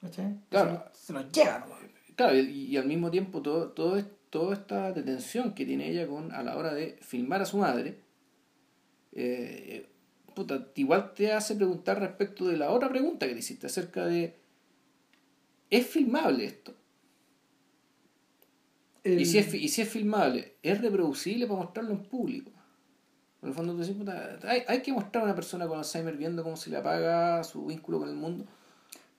¿Cachai? 0.00 0.36
Claro. 0.48 0.70
Se 0.70 0.74
los, 0.78 0.98
se 0.98 1.12
los 1.12 1.32
lleva 1.32 1.58
nomás. 1.60 1.78
Claro, 2.16 2.36
y, 2.36 2.40
y 2.66 2.76
al 2.76 2.86
mismo 2.86 3.10
tiempo 3.10 3.42
todo, 3.42 3.68
todo, 3.70 3.96
es- 3.98 4.06
toda 4.30 4.54
esta 4.54 4.92
detención 4.92 5.54
que 5.54 5.64
tiene 5.64 5.88
ella 5.90 6.06
con, 6.06 6.32
a 6.32 6.42
la 6.42 6.56
hora 6.56 6.74
de 6.74 6.98
filmar 7.00 7.42
a 7.42 7.46
su 7.46 7.58
madre, 7.58 8.00
eh, 9.12 9.86
puta, 10.34 10.68
igual 10.76 11.12
te 11.14 11.32
hace 11.32 11.54
preguntar 11.56 11.98
respecto 12.00 12.46
de 12.46 12.56
la 12.56 12.70
otra 12.70 12.88
pregunta 12.88 13.26
que 13.26 13.32
le 13.32 13.40
hiciste 13.40 13.66
acerca 13.66 14.06
de, 14.06 14.36
¿es 15.70 15.86
filmable 15.86 16.44
esto? 16.44 16.74
El- 19.04 19.20
Y, 19.20 19.26
si 19.26 19.38
es, 19.38 19.54
y 19.54 19.68
si 19.68 19.82
es 19.82 19.88
filmable, 19.88 20.56
¿es 20.62 20.80
reproducible 20.80 21.46
para 21.46 21.60
mostrarlo 21.60 21.92
en 21.92 22.04
público? 22.04 22.50
En 23.42 23.48
el 23.50 23.54
fondo 23.54 23.76
dices, 23.76 23.96
puta, 23.96 24.38
hay, 24.42 24.62
hay 24.66 24.82
que 24.82 24.92
mostrar 24.92 25.22
a 25.22 25.26
una 25.26 25.34
persona 25.34 25.66
con 25.68 25.78
Alzheimer 25.78 26.16
viendo 26.16 26.42
cómo 26.42 26.56
se 26.56 26.70
le 26.70 26.76
apaga 26.76 27.42
su 27.44 27.66
vínculo 27.66 28.00
con 28.00 28.08
el 28.08 28.16
mundo. 28.16 28.44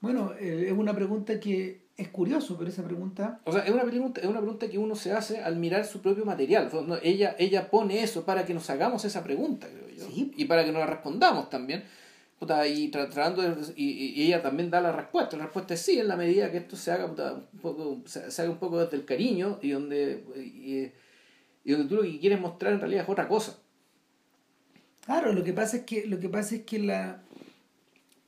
Bueno, 0.00 0.34
eh, 0.38 0.66
es 0.66 0.72
una 0.72 0.94
pregunta 0.94 1.40
que 1.40 1.88
es 2.00 2.08
curioso, 2.08 2.56
pero 2.58 2.70
esa 2.70 2.82
pregunta... 2.82 3.40
O 3.44 3.52
sea, 3.52 3.62
es 3.62 3.70
una 3.70 3.84
pregunta, 3.84 4.20
es 4.20 4.26
una 4.26 4.40
pregunta 4.40 4.68
que 4.68 4.78
uno 4.78 4.94
se 4.94 5.12
hace 5.12 5.42
al 5.42 5.56
mirar 5.56 5.84
su 5.84 6.00
propio 6.00 6.24
material. 6.24 6.70
No, 6.86 6.96
ella, 7.02 7.36
ella 7.38 7.70
pone 7.70 8.02
eso 8.02 8.24
para 8.24 8.44
que 8.44 8.54
nos 8.54 8.68
hagamos 8.70 9.04
esa 9.04 9.22
pregunta, 9.22 9.68
creo 9.68 9.88
yo. 9.96 10.06
Sí. 10.06 10.32
Y 10.36 10.44
para 10.46 10.64
que 10.64 10.72
nos 10.72 10.80
la 10.80 10.86
respondamos 10.86 11.50
también. 11.50 11.84
Puta, 12.38 12.66
y 12.66 12.90
tra- 12.90 13.10
tratando 13.10 13.42
de- 13.42 13.72
y, 13.76 14.14
y 14.20 14.26
ella 14.26 14.40
también 14.40 14.70
da 14.70 14.80
la 14.80 14.92
respuesta. 14.92 15.36
La 15.36 15.44
respuesta 15.44 15.74
es 15.74 15.82
sí, 15.82 15.98
en 15.98 16.08
la 16.08 16.16
medida 16.16 16.50
que 16.50 16.56
esto 16.56 16.74
se 16.74 16.90
haga 16.90 17.06
puta, 17.06 17.34
un 17.52 17.58
poco, 17.60 18.00
se, 18.06 18.30
se 18.30 18.42
haga 18.42 18.50
un 18.50 18.56
poco 18.58 18.78
desde 18.78 18.96
el 18.96 19.04
cariño 19.04 19.58
y 19.60 19.70
donde, 19.70 20.24
y, 20.36 20.90
y 21.64 21.72
donde 21.72 21.86
tú 21.88 21.96
lo 21.96 22.02
que 22.02 22.18
quieres 22.18 22.40
mostrar 22.40 22.72
en 22.72 22.80
realidad 22.80 23.04
es 23.04 23.10
otra 23.10 23.28
cosa. 23.28 23.58
Claro, 25.04 25.32
lo 25.32 25.44
que 25.44 25.52
pasa 25.52 25.78
es 25.78 25.82
que, 25.84 26.06
lo 26.06 26.18
que, 26.18 26.28
pasa 26.28 26.54
es 26.54 26.62
que 26.62 26.78
la, 26.78 27.22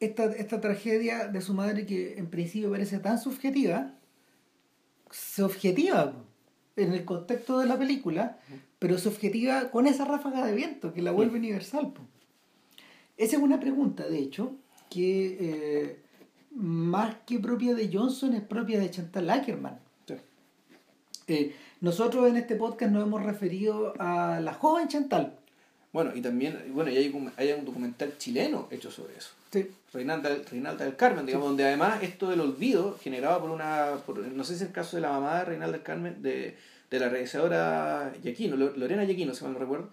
esta, 0.07 0.25
esta 0.33 0.61
tragedia 0.61 1.29
de 1.29 1.41
su 1.41 1.55
madre 1.55 1.87
que 1.87 2.19
en 2.19 2.29
principio 2.29 2.71
parece 2.71 2.99
tan 2.99 3.19
subjetiva, 3.19 3.95
se 5.11 5.43
objetiva 5.43 6.15
en 6.77 6.93
el 6.93 7.05
contexto 7.05 7.59
de 7.59 7.67
la 7.67 7.79
película, 7.79 8.39
pero 8.79 8.99
se 8.99 9.09
objetiva 9.09 9.71
con 9.71 9.87
esa 9.87 10.05
ráfaga 10.05 10.45
de 10.47 10.55
viento 10.55 10.93
que 10.93 11.03
la 11.03 11.13
vuelve 11.13 11.39
universal. 11.39 11.93
po. 11.93 12.03
Esa 13.17 13.37
es 13.37 13.43
una 13.43 13.61
pregunta, 13.61 14.09
de 14.09 14.19
hecho, 14.19 14.57
que 14.91 15.37
eh, 15.41 15.99
más 16.55 17.17
que 17.27 17.39
propia 17.39 17.75
de 17.75 17.91
Johnson 17.93 18.35
es 18.35 18.43
propia 18.43 18.81
de 18.81 18.91
Chantal 18.91 19.31
Ackerman. 19.31 19.79
Sí. 20.07 20.15
Eh, 21.29 21.55
nosotros 21.81 22.29
en 22.29 22.37
este 22.37 22.57
podcast 22.57 22.93
nos 22.93 23.05
hemos 23.05 23.23
referido 23.23 23.95
a 23.99 24.41
la 24.41 24.55
joven 24.55 24.89
Chantal. 24.89 25.39
Bueno, 25.93 26.13
y 26.15 26.23
también, 26.23 26.59
bueno, 26.73 26.91
y 26.91 26.97
hay, 26.97 27.33
hay 27.37 27.53
un 27.53 27.65
documental 27.65 28.17
chileno 28.17 28.67
hecho 28.71 28.91
sobre 28.91 29.17
eso. 29.17 29.31
Sí. 29.53 29.71
Reinalda, 29.93 30.31
Reinalda 30.51 30.85
del 30.87 30.97
Carmen, 30.97 31.27
digamos, 31.27 31.49
donde 31.49 31.65
además 31.67 32.03
esto 32.03 32.31
del 32.31 32.41
olvido 32.41 32.97
generado 32.99 33.41
por 33.43 33.51
una, 33.51 33.97
por- 34.07 34.19
no 34.19 34.45
sé 34.45 34.55
si 34.57 34.63
es 34.63 34.69
el 34.69 34.73
caso 34.73 34.97
de 34.97 35.03
la 35.03 35.11
mamá 35.11 35.41
de 35.41 35.45
Reinalda 35.45 35.77
del 35.77 35.83
Carmen, 35.83 36.23
de, 36.23 36.57
de 36.91 36.99
la 36.99 37.11
realizadora 37.11 38.13
Yaquino, 38.23 38.57
Lo- 38.57 38.75
Lorena 38.75 39.05
Yaquino, 39.05 39.35
si 39.35 39.45
mal 39.45 39.53
no 39.53 39.59
recuerdo, 39.59 39.91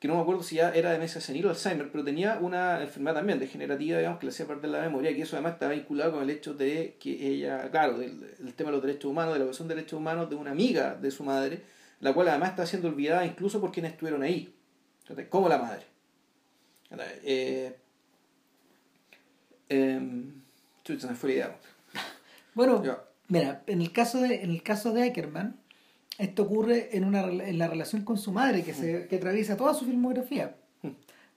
que 0.00 0.08
no 0.08 0.14
me 0.14 0.22
acuerdo 0.22 0.42
si 0.42 0.56
ya 0.56 0.70
era 0.74 0.90
demencia 0.92 1.20
senil 1.20 1.44
o 1.46 1.50
Alzheimer, 1.50 1.90
pero 1.92 2.02
tenía 2.02 2.38
una 2.40 2.80
enfermedad 2.82 3.16
también 3.16 3.38
degenerativa, 3.38 3.98
digamos, 3.98 4.20
que 4.20 4.26
le 4.26 4.32
hacía 4.32 4.46
perder 4.46 4.70
la 4.70 4.80
memoria, 4.80 5.10
y 5.10 5.20
eso 5.20 5.36
además 5.36 5.54
estaba 5.54 5.72
vinculado 5.72 6.12
con 6.12 6.22
el 6.22 6.30
hecho 6.30 6.54
de 6.54 6.96
que 6.98 7.10
ella, 7.28 7.70
claro, 7.70 7.98
del, 7.98 8.24
el 8.40 8.54
tema 8.54 8.70
de 8.70 8.76
los 8.76 8.86
derechos 8.86 9.10
humanos, 9.10 9.34
de 9.34 9.40
la 9.40 9.44
violación 9.44 9.68
de 9.68 9.74
derechos 9.74 9.98
humanos 9.98 10.30
de 10.30 10.36
una 10.36 10.52
amiga 10.52 10.94
de 10.94 11.10
su 11.10 11.24
madre, 11.24 11.60
la 12.00 12.14
cual 12.14 12.28
además 12.28 12.50
está 12.50 12.64
siendo 12.64 12.88
olvidada 12.88 13.26
incluso 13.26 13.60
por 13.60 13.70
quienes 13.72 13.92
estuvieron 13.92 14.22
ahí, 14.22 14.54
como 15.28 15.48
la 15.50 15.58
madre. 15.58 15.82
Eh, 17.24 17.76
Eh, 19.68 20.00
chucha, 20.84 21.08
se 21.08 21.14
fue 21.14 21.30
la 21.30 21.34
idea. 21.34 21.56
Bueno, 22.54 22.82
Ya. 22.82 22.98
mira, 23.28 23.62
en 23.66 23.80
el 23.82 23.92
caso 23.92 24.20
de, 24.20 24.42
en 24.42 24.50
el 24.50 24.62
caso 24.62 24.92
de 24.92 25.04
Ackerman, 25.04 25.56
esto 26.18 26.42
ocurre 26.42 26.96
en, 26.96 27.04
una, 27.04 27.20
en 27.26 27.56
la 27.58 27.68
relación 27.68 28.02
con 28.04 28.18
su 28.18 28.32
madre, 28.32 28.64
que, 28.64 28.74
se, 28.74 29.06
que 29.06 29.16
atraviesa 29.16 29.56
toda 29.56 29.74
su 29.74 29.84
filmografía. 29.84 30.56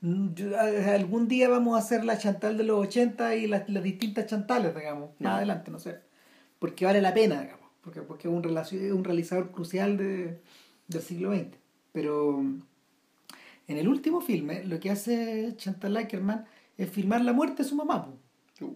Mm, 0.01 0.34
yo- 0.34 0.57
a- 0.59 0.95
algún 0.95 1.27
día 1.27 1.47
vamos 1.47 1.75
a 1.75 1.79
hacer 1.79 2.03
la 2.05 2.17
Chantal 2.17 2.57
de 2.57 2.63
los 2.63 2.79
80 2.88 3.36
y 3.36 3.45
las, 3.45 3.69
las 3.69 3.84
distintas 3.84 4.25
Chantales, 4.25 4.73
digamos, 4.75 5.09
más 5.19 5.32
Ya. 5.34 5.38
adelante, 5.38 5.69
no 5.69 5.77
sé. 5.77 5.99
Porque 6.57 6.86
vale 6.86 7.01
la 7.01 7.13
pena, 7.13 7.41
digamos, 7.41 7.69
porque, 7.82 8.01
porque 8.01 8.27
es 8.27 8.34
un, 8.34 8.41
relacio- 8.41 8.82
es 8.82 8.91
un 8.91 9.03
realizador 9.03 9.51
crucial 9.51 9.97
de, 9.97 10.39
del 10.88 11.01
siglo 11.03 11.36
XX. 11.36 11.49
Pero 11.91 12.39
mm, 12.41 12.61
en 13.67 13.77
el 13.77 13.88
último 13.88 14.21
filme, 14.21 14.63
lo 14.63 14.79
que 14.79 14.89
hace 14.89 15.53
Chantal 15.57 15.97
Ackerman 15.97 16.45
es 16.84 16.89
filmar 16.89 17.23
la 17.23 17.34
muerte 17.34 17.63
de 17.63 17.69
su 17.69 17.75
mamá. 17.75 18.07
Uh, 18.59 18.75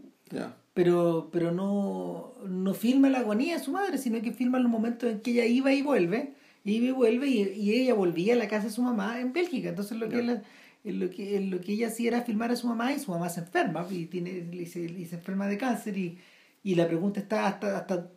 pero 0.73 1.29
pero 1.31 1.51
no, 1.51 2.33
no 2.47 2.73
filma 2.73 3.09
la 3.09 3.19
agonía 3.19 3.57
de 3.57 3.63
su 3.63 3.71
madre, 3.71 3.97
sino 3.97 4.21
que 4.21 4.31
filma 4.31 4.59
los 4.59 4.69
momentos 4.69 5.09
en 5.09 5.21
que 5.21 5.31
ella 5.31 5.45
iba 5.45 5.73
y 5.73 5.81
vuelve, 5.81 6.33
iba 6.63 6.85
y 6.87 6.91
vuelve, 6.91 7.27
y, 7.27 7.41
y 7.55 7.73
ella 7.73 7.93
volvía 7.93 8.33
a 8.33 8.37
la 8.37 8.47
casa 8.47 8.65
de 8.65 8.73
su 8.73 8.81
mamá 8.81 9.19
en 9.19 9.33
Bélgica. 9.33 9.69
Entonces 9.69 9.97
lo 9.97 10.09
que, 10.09 10.21
lo 10.21 11.09
que 11.09 11.39
lo 11.41 11.61
que 11.61 11.73
ella 11.73 11.87
hacía 11.87 12.09
era 12.09 12.21
filmar 12.21 12.51
a 12.51 12.55
su 12.55 12.67
mamá 12.67 12.93
y 12.93 12.99
su 12.99 13.11
mamá 13.11 13.29
se 13.29 13.39
enferma 13.39 13.87
y 13.89 14.05
tiene 14.05 14.47
y 14.51 14.65
se, 14.65 14.81
y 14.81 15.05
se 15.05 15.15
enferma 15.15 15.47
de 15.47 15.57
cáncer 15.57 15.97
y, 15.97 16.19
y 16.63 16.75
la 16.75 16.87
pregunta 16.87 17.19
está 17.19 17.47
hasta 17.47 17.77
hasta 17.77 18.11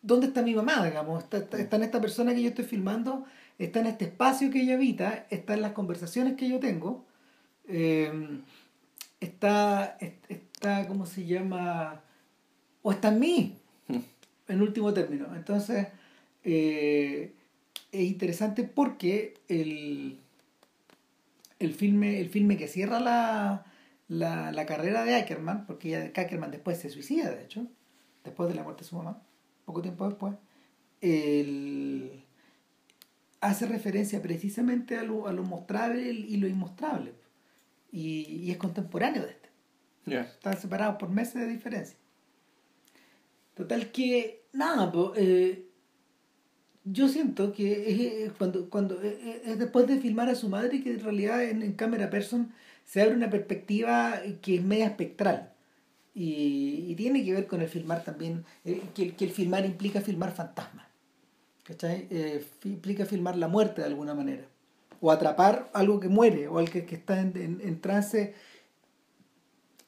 dónde 0.00 0.28
está 0.28 0.42
mi 0.42 0.54
mamá 0.54 0.86
digamos 0.86 1.24
está, 1.24 1.38
está, 1.38 1.58
está 1.58 1.76
en 1.76 1.82
esta 1.82 2.00
persona 2.00 2.34
que 2.34 2.42
yo 2.42 2.48
estoy 2.48 2.64
filmando 2.64 3.24
está 3.58 3.80
en 3.80 3.86
este 3.88 4.06
espacio 4.06 4.50
que 4.50 4.62
ella 4.62 4.74
habita 4.74 5.26
está 5.28 5.52
en 5.52 5.60
las 5.60 5.72
conversaciones 5.72 6.34
que 6.34 6.48
yo 6.48 6.60
tengo 6.60 7.04
eh, 7.68 8.40
está 9.20 9.96
est- 10.00 10.24
está 10.30 10.86
cómo 10.88 11.06
se 11.06 11.26
llama 11.26 12.02
o 12.82 12.92
está 12.92 13.08
en 13.08 13.20
mí 13.20 13.56
en 14.48 14.62
último 14.62 14.92
término. 14.94 15.34
Entonces 15.36 15.88
eh, 16.44 17.32
es 17.92 18.00
interesante 18.02 18.64
porque 18.64 19.34
el 19.48 20.18
el 21.58 21.74
filme, 21.74 22.20
el 22.20 22.28
filme 22.28 22.56
que 22.56 22.68
cierra 22.68 23.00
la, 23.00 23.64
la, 24.08 24.52
la 24.52 24.66
carrera 24.66 25.04
de 25.04 25.14
Ackerman, 25.14 25.66
porque 25.66 25.90
ya 25.90 26.04
Ackerman 26.06 26.50
después 26.50 26.78
se 26.78 26.90
suicida, 26.90 27.30
de 27.30 27.44
hecho, 27.44 27.66
después 28.24 28.48
de 28.48 28.54
la 28.54 28.62
muerte 28.62 28.82
de 28.82 28.88
su 28.88 28.96
mamá, 28.96 29.22
poco 29.64 29.82
tiempo 29.82 30.08
después, 30.08 30.34
el- 31.00 32.24
hace 33.40 33.66
referencia 33.66 34.20
precisamente 34.22 34.96
a 34.98 35.02
lo, 35.02 35.26
a 35.26 35.32
lo 35.32 35.42
mostrable 35.44 36.10
y 36.10 36.36
lo 36.36 36.46
inmostrable. 36.46 37.12
Y, 37.92 38.22
y 38.28 38.50
es 38.50 38.56
contemporáneo 38.56 39.22
de 39.24 39.30
este. 39.30 39.48
Están 40.22 40.58
separados 40.60 40.96
por 40.96 41.08
meses 41.10 41.34
de 41.34 41.46
diferencia. 41.48 41.96
Total 43.54 43.90
que, 43.92 44.44
nada, 44.52 44.90
po, 44.90 45.12
eh, 45.16 45.66
yo 46.84 47.08
siento 47.08 47.52
que 47.52 48.24
es, 48.24 48.32
cuando, 48.32 48.70
cuando 48.70 49.00
es, 49.02 49.14
es- 49.22 49.46
es 49.48 49.58
después 49.58 49.86
de 49.86 49.98
filmar 49.98 50.28
a 50.28 50.34
su 50.34 50.48
madre 50.48 50.82
que 50.82 50.92
en 50.92 51.00
realidad 51.00 51.42
en, 51.44 51.62
en 51.62 51.72
cámara 51.74 52.08
person 52.10 52.52
se 52.84 53.02
abre 53.02 53.14
una 53.14 53.30
perspectiva 53.30 54.20
que 54.40 54.56
es 54.56 54.62
media 54.62 54.86
espectral. 54.86 55.52
Y, 56.14 56.86
y 56.88 56.94
tiene 56.96 57.24
que 57.24 57.32
ver 57.32 57.46
con 57.46 57.60
el 57.60 57.68
filmar 57.68 58.02
también, 58.02 58.44
eh, 58.64 58.82
que, 58.94 59.02
el- 59.04 59.16
que 59.16 59.26
el 59.26 59.30
filmar 59.30 59.64
implica 59.64 60.00
filmar 60.00 60.32
fantasmas. 60.32 60.86
¿Cachai? 61.64 62.08
Eh, 62.10 62.44
implica 62.64 63.04
filmar 63.06 63.36
la 63.36 63.46
muerte 63.46 63.82
de 63.82 63.86
alguna 63.88 64.14
manera. 64.14 64.44
O 65.00 65.10
atrapar 65.10 65.70
algo 65.72 65.98
que 66.00 66.08
muere, 66.08 66.48
o 66.48 66.58
algo 66.58 66.70
que, 66.72 66.94
está 66.94 67.20
en, 67.20 67.32
en- 67.36 67.60
en 67.62 67.80
trance 67.80 68.34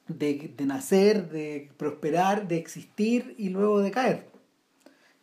de, 0.07 0.53
de 0.57 0.65
nacer, 0.65 1.29
de 1.29 1.69
prosperar, 1.77 2.47
de 2.47 2.57
existir 2.57 3.35
y 3.37 3.49
luego 3.49 3.79
de 3.79 3.91
caer. 3.91 4.27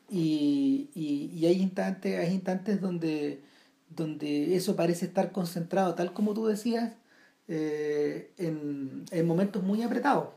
Y, 0.09 0.91
y, 0.95 1.31
y 1.35 1.47
hay 1.47 1.61
instantes, 1.63 2.19
hay 2.19 2.35
instantes 2.35 2.81
donde, 2.81 3.43
donde 3.89 4.57
eso 4.57 4.75
parece 4.77 5.07
estar 5.07 5.33
concentrado, 5.33 5.95
tal 5.95 6.13
como 6.13 6.35
tú 6.35 6.47
decías, 6.47 6.95
eh, 7.49 8.33
en, 8.39 9.05
en 9.11 9.27
momentos 9.27 9.63
muy 9.63 9.83
apretados. 9.83 10.29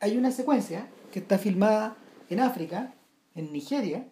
Hay 0.00 0.16
una 0.16 0.30
secuencia 0.30 0.88
que 1.12 1.18
está 1.20 1.38
filmada 1.38 1.96
en 2.28 2.40
África, 2.40 2.94
en 3.34 3.52
Nigeria, 3.52 4.06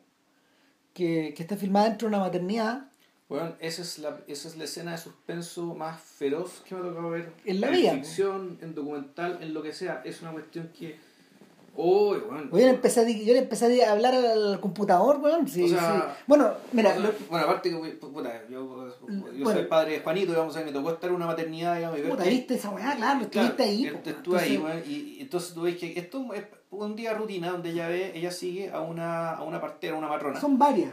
que, 0.94 1.34
que 1.36 1.42
está 1.42 1.56
filmada 1.56 1.88
dentro 1.88 2.08
de 2.08 2.14
una 2.14 2.24
maternidad 2.24 2.88
Bueno, 3.28 3.54
esa 3.60 3.82
es, 3.82 3.98
la, 3.98 4.20
esa 4.28 4.48
es 4.48 4.56
la 4.56 4.64
escena 4.64 4.92
de 4.92 4.98
suspenso 4.98 5.74
más 5.74 5.98
feroz 6.00 6.62
que 6.68 6.74
me 6.74 6.82
ha 6.82 6.84
tocado 6.84 7.10
ver. 7.10 7.32
En 7.46 7.60
la 7.60 7.70
vida, 7.70 7.92
ficción, 7.92 8.58
en 8.60 8.74
documental, 8.74 9.38
en 9.40 9.54
lo 9.54 9.62
que 9.62 9.72
sea. 9.72 10.02
Es 10.04 10.20
una 10.22 10.32
cuestión 10.32 10.70
que. 10.78 10.98
Oh, 11.76 12.14
bueno. 12.28 12.50
Yo 12.52 12.56
le 12.58 12.68
empecé 12.68 13.00
a, 13.00 13.08
yo 13.08 13.32
le 13.32 13.38
empecé 13.40 13.84
a 13.84 13.90
hablar 13.92 14.14
al 14.14 14.60
computador, 14.60 15.18
weón. 15.20 15.48
Sí, 15.48 15.64
O 15.64 15.68
sea, 15.68 16.14
sí. 16.16 16.22
Bueno, 16.28 16.52
mira, 16.72 16.90
O 16.90 16.92
sea, 16.92 17.00
lo- 17.02 17.12
Bueno, 17.30 17.44
aparte 17.46 17.70
que, 17.70 17.76
puta, 17.96 18.42
yo, 18.48 18.86
yo 18.88 19.44
Bueno. 19.44 19.52
soy 19.60 19.64
padre 19.68 19.92
de 19.94 20.00
Juanito, 20.00 20.30
digamos, 20.32 20.54
me 20.54 20.70
tocó 20.70 20.92
estar 20.92 21.10
en 21.10 21.16
una 21.16 21.26
maternidad, 21.26 21.74
digamos, 21.76 21.98
y 21.98 22.02
ver 22.02 22.10
puta, 22.12 22.24
viste 22.24 22.54
esa 22.54 22.70
weá, 22.70 22.94
claro, 22.94 23.28
Claro, 23.28 23.48
estuviste 23.48 23.62
ahí. 23.64 23.86
est- 23.86 23.96
po, 23.96 24.10
estuve 24.10 24.38
ahí, 24.38 24.54
entonces- 24.54 24.76
weón, 24.76 24.82
y, 24.86 24.92
y 24.92 25.20
entonces 25.22 25.54
tú 25.54 25.62
ves 25.62 25.76
que 25.76 25.98
esto 25.98 26.32
es 26.34 26.44
un 26.70 26.94
día 26.94 27.14
rutina 27.14 27.50
donde 27.50 27.70
ella 27.70 27.88
ve, 27.88 28.12
ella 28.16 28.30
sigue 28.30 28.70
a 28.70 28.80
una, 28.80 29.30
a 29.32 29.42
una 29.42 29.60
partera, 29.60 29.96
una 29.96 30.06
matrona. 30.08 30.40
Son 30.40 30.56
varias. 30.56 30.92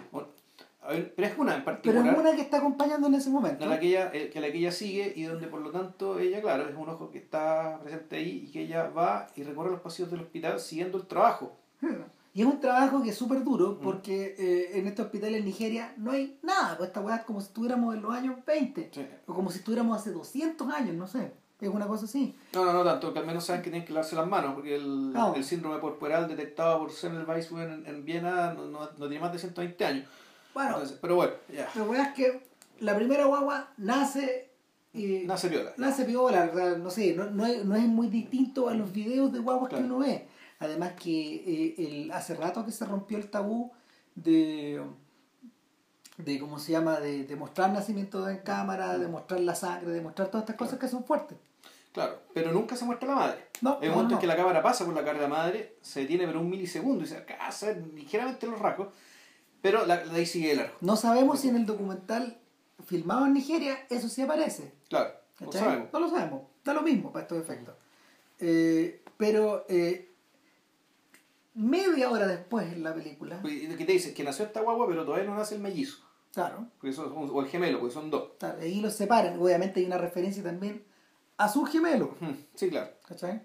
A 0.84 0.90
ver, 0.94 1.14
pero 1.16 1.28
es 1.28 1.38
una 1.38 1.56
en 1.56 1.64
Pero 1.64 1.78
particular. 1.78 2.08
es 2.08 2.20
una 2.20 2.36
que 2.36 2.42
está 2.42 2.58
acompañando 2.58 3.08
en 3.08 3.14
ese 3.16 3.30
momento. 3.30 3.66
la 3.68 3.80
que 3.80 3.88
ella, 3.90 4.10
eh, 4.14 4.30
que 4.34 4.42
la 4.42 4.52
que 4.52 4.58
ella 4.58 4.72
sigue 4.72 5.14
y 5.16 5.24
donde 5.24 5.48
por 5.48 5.62
lo 5.62 5.70
tanto 5.72 6.18
ella, 6.20 6.42
claro, 6.42 6.68
es 6.68 6.76
un 6.76 6.90
ojo 6.90 7.12
que 7.12 7.20
está 7.20 7.80
presente 7.84 8.16
ahí 8.16 8.46
y 8.48 8.52
que 8.52 8.62
ella 8.64 8.90
va 8.90 9.28
y 9.36 9.44
recorre 9.44 9.70
los 9.72 9.82
pasillos 9.82 10.10
del 10.10 10.22
hospital 10.22 10.60
siguiendo 10.60 10.98
el 10.98 11.06
trabajo. 11.08 11.58
Y 12.34 12.40
es 12.44 12.48
un 12.48 12.62
trabajo 12.62 13.04
que 13.04 13.10
es 13.10 13.16
súper 13.18 13.44
duro 13.44 13.72
Mm. 13.80 13.84
porque 13.84 14.36
eh, 14.40 14.80
en 14.80 14.88
este 14.88 15.02
hospital 15.02 15.36
en 15.36 15.44
Nigeria 15.44 15.94
no 15.98 16.12
hay 16.12 16.40
nada. 16.42 16.78
Pues 16.78 16.88
esta 16.88 17.02
weá 17.02 17.18
es 17.18 17.24
como 17.26 17.42
si 17.42 17.48
estuviéramos 17.48 17.94
en 17.94 18.02
los 18.02 18.14
años 18.14 18.38
20. 18.48 18.90
Sí. 18.94 19.06
O 19.28 19.34
como 19.34 19.52
si 19.52 19.58
estuviéramos 19.58 19.98
hace 20.00 20.12
200 20.12 20.66
años, 20.74 20.96
no 20.96 21.08
sé. 21.08 21.34
Es 21.60 21.68
una 21.68 21.88
cosa 21.88 22.06
así. 22.06 22.34
No, 22.54 22.64
no, 22.64 22.72
no 22.72 22.84
tanto, 22.86 23.12
que 23.12 23.20
al 23.20 23.26
menos 23.26 23.44
saben 23.44 23.62
que 23.62 23.70
tienen 23.70 23.86
que 23.86 23.92
lavarse 23.92 24.16
las 24.16 24.26
manos, 24.28 24.54
porque 24.56 24.76
el, 24.78 25.12
Ah. 25.14 25.34
el 25.36 25.44
síndrome 25.44 25.82
corporal 25.82 26.30
detectado 26.30 26.80
por 26.80 26.92
Semmelweis 26.94 27.52
en, 27.52 27.86
en 27.86 28.06
Viena 28.06 28.54
no, 28.54 28.66
no, 28.68 28.80
no 28.80 29.08
tiene 29.10 29.20
más 29.20 29.34
de 29.34 29.38
120 29.40 29.86
años. 29.86 30.06
Bueno, 30.54 30.70
Entonces, 30.72 30.97
pero 31.02 31.16
bueno, 31.16 31.34
ya. 31.54 31.70
la 31.76 32.04
es 32.04 32.14
que 32.14 32.43
la 32.80 32.95
primera 32.95 33.26
guagua 33.26 33.70
nace 33.78 34.49
y 34.93 35.20
Nace 35.26 35.47
viola. 35.49 35.72
nace 35.78 36.04
piola, 36.06 36.47
no 36.78 36.89
sé, 36.89 37.14
no, 37.16 37.30
no, 37.30 37.45
es, 37.45 37.64
no 37.64 37.76
es 37.76 37.84
muy 37.84 38.08
distinto 38.08 38.68
a 38.68 38.74
los 38.74 38.91
videos 38.91 39.32
de 39.32 39.39
guaguas 39.39 39.70
Claro. 39.70 39.86
que 39.86 39.89
uno 39.91 39.99
ve. 40.06 40.28
Además 40.60 40.93
que 41.02 41.36
eh, 41.36 41.76
el, 41.78 42.12
hace 42.12 42.36
rato 42.36 42.66
que 42.66 42.72
se 42.72 42.86
rompió 42.86 43.18
el 43.18 43.30
tabú 43.30 43.72
de, 44.16 44.82
de 46.18 46.39
¿cómo 46.39 46.60
se 46.60 46.74
llama? 46.74 46.99
De, 46.99 47.24
de 47.24 47.36
mostrar 47.36 47.72
nacimiento 47.72 48.28
en 48.30 48.39
cámara, 48.39 48.97
de 48.97 49.08
mostrar 49.08 49.39
la 49.39 49.56
sangre, 49.56 49.91
de 49.91 50.02
mostrar 50.02 50.28
todas 50.30 50.43
estas 50.43 50.56
cosas 50.58 50.78
que 50.78 50.88
son 50.88 51.04
fuertes. 51.06 51.38
Claro, 51.93 52.20
pero 52.34 52.52
nunca 52.52 52.76
se 52.76 52.86
muestra 52.86 53.08
la 53.10 53.16
madre. 53.16 53.47
No, 53.62 53.80
no, 53.82 53.89
momento 53.91 54.14
en 54.16 54.20
que 54.20 54.28
la 54.28 54.36
cámara 54.36 54.62
pasa 54.62 54.86
por 54.86 54.93
la 54.93 55.04
cara 55.04 55.16
de 55.16 55.24
la 55.24 55.28
madre, 55.30 55.76
se 55.82 56.02
detiene 56.02 56.26
por 56.28 56.38
un 56.38 56.49
milisegundo 56.49 57.04
y 57.04 57.08
se 57.08 57.18
alcanza 57.18 57.72
ligeramente 57.93 58.47
los 58.47 58.60
rasgos, 58.60 58.89
pero 59.62 59.86
la, 59.86 60.03
la 60.05 60.14
ahí 60.14 60.26
sigue 60.26 60.51
el 60.51 60.57
largo. 60.57 60.76
No 60.82 60.95
sabemos 60.95 61.39
si 61.39 61.49
en 61.49 61.55
el 61.55 61.66
documental 61.66 62.38
filmado 62.86 63.26
en 63.26 63.34
Nigeria 63.34 63.78
eso 63.89 64.09
sí 64.09 64.22
aparece. 64.22 64.74
Claro, 64.89 65.12
no 65.39 65.51
sabemos. 65.51 65.89
No 65.93 65.99
lo 65.99 66.09
sabemos. 66.09 66.41
Da 66.64 66.74
lo 66.74 66.82
mismo 66.82 67.12
para 67.12 67.24
estos 67.24 67.39
efectos. 67.39 67.76
Eh, 68.39 69.03
pero 69.18 69.66
eh, 69.70 70.09
media 71.53 72.09
hora 72.09 72.28
después 72.28 72.72
en 72.72 72.84
la 72.84 72.93
película, 72.93 73.39
Y 73.43 73.68
que 73.76 73.86
te 73.86 73.91
dice 73.93 74.14
que 74.14 74.24
nació 74.24 74.45
esta 74.45 74.62
guagua, 74.62 74.88
pero 74.88 75.05
todavía 75.05 75.28
no 75.30 75.36
nace 75.36 75.55
el 75.55 75.62
mellizo. 75.62 75.97
claro, 76.34 76.68
Porque 76.80 76.93
son- 76.93 77.12
o 77.14 77.41
el 77.41 77.47
gemelo, 77.47 77.80
porque 77.80 77.93
son 77.93 78.09
dos. 78.09 78.32
claro, 78.39 78.59
ahí 78.62 78.80
los 78.82 78.93
separan. 78.93 79.39
Obviamente 79.39 79.80
hay 79.80 79.86
una 79.86 79.97
referencia 79.97 80.41
también 80.43 80.84
a 81.38 81.49
su 81.49 81.64
gemelo, 81.66 82.16
Sí, 82.55 82.70
claro. 82.70 82.91
¿cachai? 83.07 83.41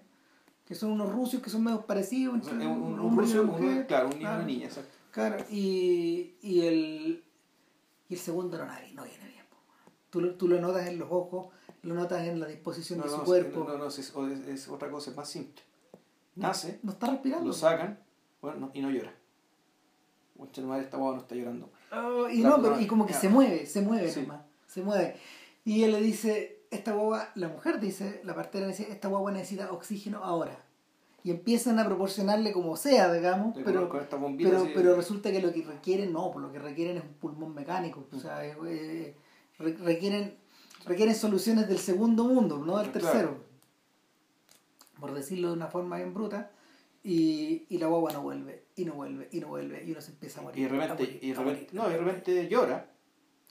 Que 0.65 0.75
son 0.75 0.91
unos 0.91 1.11
rusios 1.11 1.41
que 1.41 1.49
son 1.49 1.63
medio 1.63 1.85
parecidos 1.85 2.35
un, 2.35 2.61
un, 2.61 2.67
un, 2.67 2.99
un 2.99 3.17
ruso, 3.17 3.55
claro, 3.87 4.07
un 4.09 4.17
niño 4.19 4.29
y 4.29 4.35
una 4.35 4.43
niña, 4.43 4.65
exacto. 4.67 4.96
Claro, 5.17 5.43
y, 5.49 6.35
y, 6.43 6.61
el, 6.67 7.23
y 8.07 8.13
el 8.13 8.19
segundo 8.19 8.55
no, 8.59 8.65
no 8.65 9.03
viene 9.03 9.27
bien. 9.29 9.45
Tú, 10.11 10.33
tú 10.33 10.47
lo 10.47 10.61
notas 10.61 10.85
en 10.87 10.99
los 10.99 11.11
ojos, 11.11 11.47
lo 11.81 11.95
notas 11.95 12.27
en 12.27 12.39
la 12.39 12.45
disposición 12.45 12.99
No, 12.99 13.05
de 13.05 13.09
su 13.09 13.17
no, 13.17 13.23
cuerpo. 13.23 13.59
no, 13.61 13.69
no, 13.69 13.77
no, 13.79 13.87
es, 13.87 13.97
es- 13.97 14.47
es 14.47 14.67
otra 14.67 14.91
cosa, 14.91 15.09
es 15.09 15.17
más 15.17 15.27
simple. 15.27 15.63
Nace, 16.35 16.79
No 16.83 16.91
está 16.91 17.07
respirando. 17.09 17.47
lo 17.47 17.53
sacan, 17.53 17.99
bueno, 18.41 18.59
no- 18.59 18.71
y 18.75 18.81
no 18.81 18.91
llora. 18.91 19.11
Mucha 20.35 20.61
madre, 20.61 20.83
esta 20.83 20.97
guagua 20.97 21.15
no 21.15 21.21
está 21.23 21.33
llorando. 21.33 21.71
Oh, 21.91 22.29
y 22.29 22.43
La- 22.43 22.49
no, 22.49 22.61
pero 22.61 22.79
y 22.79 22.85
como 22.85 23.07
que 23.07 23.13
se 23.15 23.27
mueve, 23.27 23.65
se 23.65 23.81
mueve 23.81 24.11
Sí. 24.11 24.21
nomás, 24.21 24.41
se 24.67 24.83
mueve. 24.83 25.15
Y 25.65 25.81
él 25.83 25.93
le 25.93 26.01
dice, 26.01 26.61
esta 26.69 26.93
guagua, 26.93 27.29
la 27.33 27.47
mujer 27.47 27.79
dice, 27.79 28.21
la 28.23 28.35
partera 28.35 28.67
dice, 28.67 28.91
esta 28.91 29.07
guagua 29.07 29.31
necesita 29.31 29.71
oxígeno 29.71 30.23
ahora. 30.23 30.63
Y 31.27 31.31
empiezan 31.31 31.77
a 31.77 31.85
proporcionarle 31.85 32.53
como 32.53 32.77
sea, 32.77 33.11
digamos, 33.11 33.53
pero, 33.65 33.89
bombitas 34.17 34.49
pero, 34.53 34.63
así. 34.63 34.71
pero 34.73 34.95
resulta 34.95 35.29
que 35.29 35.41
lo 35.41 35.51
que 35.51 35.61
requieren, 35.61 36.13
no, 36.13 36.31
pues 36.31 36.45
lo 36.45 36.53
que 36.53 36.59
requieren 36.59 36.95
es 36.95 37.03
un 37.03 37.15
pulmón 37.15 37.53
mecánico. 37.53 38.07
O 38.13 38.17
sea, 38.17 38.45
eh, 38.45 39.13
re- 39.59 39.73
requieren, 39.75 40.37
requieren 40.85 41.13
soluciones 41.15 41.67
del 41.67 41.79
segundo 41.79 42.23
mundo, 42.23 42.57
no 42.59 42.77
del 42.77 42.91
Claro. 42.91 43.07
tercero. 43.11 43.43
por 45.01 45.13
decirlo 45.13 45.49
de 45.49 45.53
una 45.55 45.67
forma 45.67 45.97
bien 45.97 46.13
bruta, 46.13 46.49
y, 47.03 47.65
y 47.69 47.77
la 47.77 47.87
guagua 47.87 48.13
no 48.13 48.21
vuelve, 48.21 48.63
y 48.77 48.85
no 48.85 48.93
vuelve, 48.93 49.27
y 49.33 49.39
no 49.41 49.47
vuelve, 49.49 49.83
y 49.85 49.91
uno 49.91 49.99
se 50.01 50.11
empieza 50.11 50.39
a 50.39 50.43
morir. 50.43 50.59
Y 50.59 50.63
de 50.63 50.69
repente, 50.69 51.03
morir, 51.03 51.19
y 51.21 51.27
de 51.27 51.35
repente, 51.35 51.67
no, 51.73 51.89
de 51.89 52.47
llora, 52.47 52.89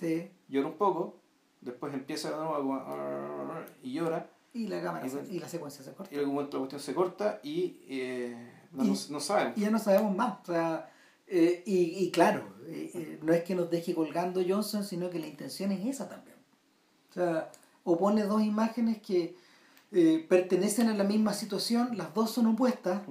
Sí, 0.01 0.31
llora 0.49 0.67
un 0.69 0.79
poco, 0.79 1.21
después 1.61 1.93
empieza 1.95 2.31
de 2.31 2.37
nuevo 2.37 2.75
a- 2.75 3.65
y 3.83 3.93
llora, 3.93 4.31
y 4.57 4.67
la 4.69 4.83
cámara 4.83 5.07
Y 5.07 5.11
se- 5.11 5.17
bueno. 5.17 5.33
y 5.35 5.39
la 5.39 5.49
secuencia 5.49 5.85
se 5.85 5.93
corta. 5.93 6.11
y 6.13 6.15
en 6.17 6.21
algún 6.21 6.35
momento 6.37 6.57
la 6.57 6.61
cuestión 6.63 6.81
se 6.83 6.95
corta 6.95 7.41
y 7.43 7.79
eh, 7.89 8.53
no, 8.73 8.85
Y- 8.85 8.97
no, 9.11 9.21
sabemos. 9.21 9.57
y 9.59 9.61
ya 9.61 9.71
no 9.71 9.79
sabemos 9.79 10.15
más. 10.17 10.39
O 10.43 10.47
sea, 10.53 10.91
eh, 11.27 11.63
y, 11.67 12.05
y 12.05 12.11
claro, 12.11 12.45
eh, 12.67 13.19
no 13.23 13.33
es 13.33 13.43
que 13.45 13.55
nos 13.55 13.71
deje 13.71 13.95
colgando 13.95 14.41
Johnson, 14.47 14.85
sino 14.85 15.11
que 15.11 15.19
la 15.19 15.27
intención 15.27 15.73
es 15.73 15.85
esa 15.87 16.09
también. 16.09 16.37
O 17.11 17.13
sea, 17.15 17.51
o 17.85 17.97
pone 17.99 18.25
dos 18.25 18.43
imágenes 18.43 19.01
que 19.03 19.37
pertenecen 20.29 20.89
a 20.89 20.95
la 20.95 21.05
misma 21.05 21.33
situación, 21.33 21.97
las 21.97 22.13
dos 22.13 22.31
son 22.33 22.47
opuestas, 22.47 23.03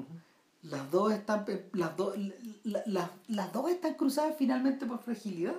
las 0.61 0.91
dos 0.91 1.13
están 1.13 1.45
las 1.73 1.95
dos 1.97 2.15
la- 2.63 2.83
la- 2.85 3.11
las 3.27 3.53
dos 3.53 3.69
están 3.71 3.93
cruzadas 3.95 4.35
finalmente 4.37 4.85
por 4.85 4.99
fragilidad. 4.99 5.55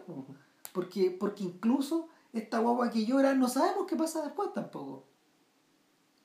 Porque, 0.72 1.10
porque 1.10 1.44
incluso 1.44 2.08
esta 2.32 2.58
guagua 2.58 2.90
que 2.90 3.06
llora, 3.06 3.34
no 3.34 3.48
sabemos 3.48 3.86
qué 3.86 3.96
pasa 3.96 4.22
después 4.22 4.52
tampoco. 4.52 5.04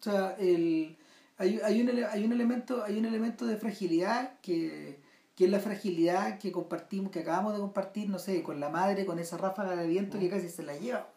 O 0.02 0.04
sea, 0.04 0.36
el, 0.40 0.98
hay, 1.38 1.60
hay, 1.64 1.82
un, 1.82 1.90
hay, 2.12 2.26
un 2.26 2.34
elemento, 2.34 2.84
hay 2.84 2.98
un 2.98 3.06
elemento 3.06 3.46
de 3.46 3.56
fragilidad 3.58 4.40
que, 4.42 5.00
que 5.36 5.46
es 5.46 5.52
la 5.52 5.60
fragilidad 5.60 6.40
que 6.40 6.52
compartimos, 6.52 7.12
que 7.12 7.20
acabamos 7.20 7.54
de 7.54 7.60
compartir, 7.60 8.10
no 8.10 8.18
sé, 8.20 8.42
con 8.42 8.60
la 8.60 8.70
madre, 8.70 9.06
con 9.06 9.20
esa 9.20 9.38
ráfaga 9.38 9.76
de 9.76 9.88
viento 9.88 10.18
que 10.20 10.30
casi 10.30 10.50
se 10.50 10.64
la 10.64 10.76
lleva. 10.76 11.08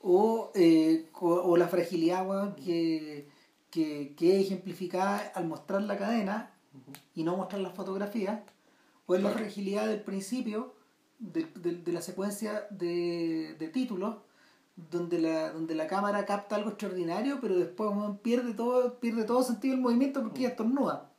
O, 0.00 0.52
eh, 0.54 1.06
o 1.20 1.56
la 1.56 1.66
fragilidad 1.66 2.24
weón, 2.26 2.54
que, 2.54 3.28
que, 3.70 4.14
que 4.16 4.36
es 4.38 4.46
ejemplificada 4.46 5.18
al 5.34 5.46
mostrar 5.48 5.82
la 5.82 5.96
cadena 5.98 6.52
y 7.14 7.24
no 7.24 7.36
mostrar 7.36 7.60
las 7.60 7.74
fotografías. 7.74 8.40
O 9.06 9.16
es 9.16 9.22
la 9.22 9.30
fragilidad 9.30 9.88
del 9.88 10.00
principio 10.00 10.74
de, 11.18 11.44
de- 11.56 11.76
de 11.76 11.92
la 11.92 12.02
secuencia 12.02 12.66
de, 12.70 13.56
de 13.58 13.68
títulos 13.68 14.16
donde 14.76 15.18
la, 15.18 15.52
donde 15.52 15.74
la 15.74 15.86
cámara 15.86 16.26
capta 16.26 16.56
algo 16.56 16.70
extraordinario, 16.70 17.38
pero 17.40 17.56
después 17.58 17.90
pierde 18.22 18.52
todo, 18.54 18.98
pierde 19.00 19.24
todo 19.24 19.42
sentido 19.42 19.72
del 19.74 19.82
movimiento 19.82 20.20
porque 20.22 20.40
ella 20.40 20.50
estornuda. 20.50 21.10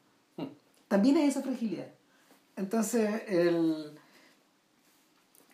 También 0.88 1.18
es 1.18 1.30
esa 1.32 1.42
fragilidad. 1.42 1.88
Entonces, 2.56 3.24
el, 3.28 3.92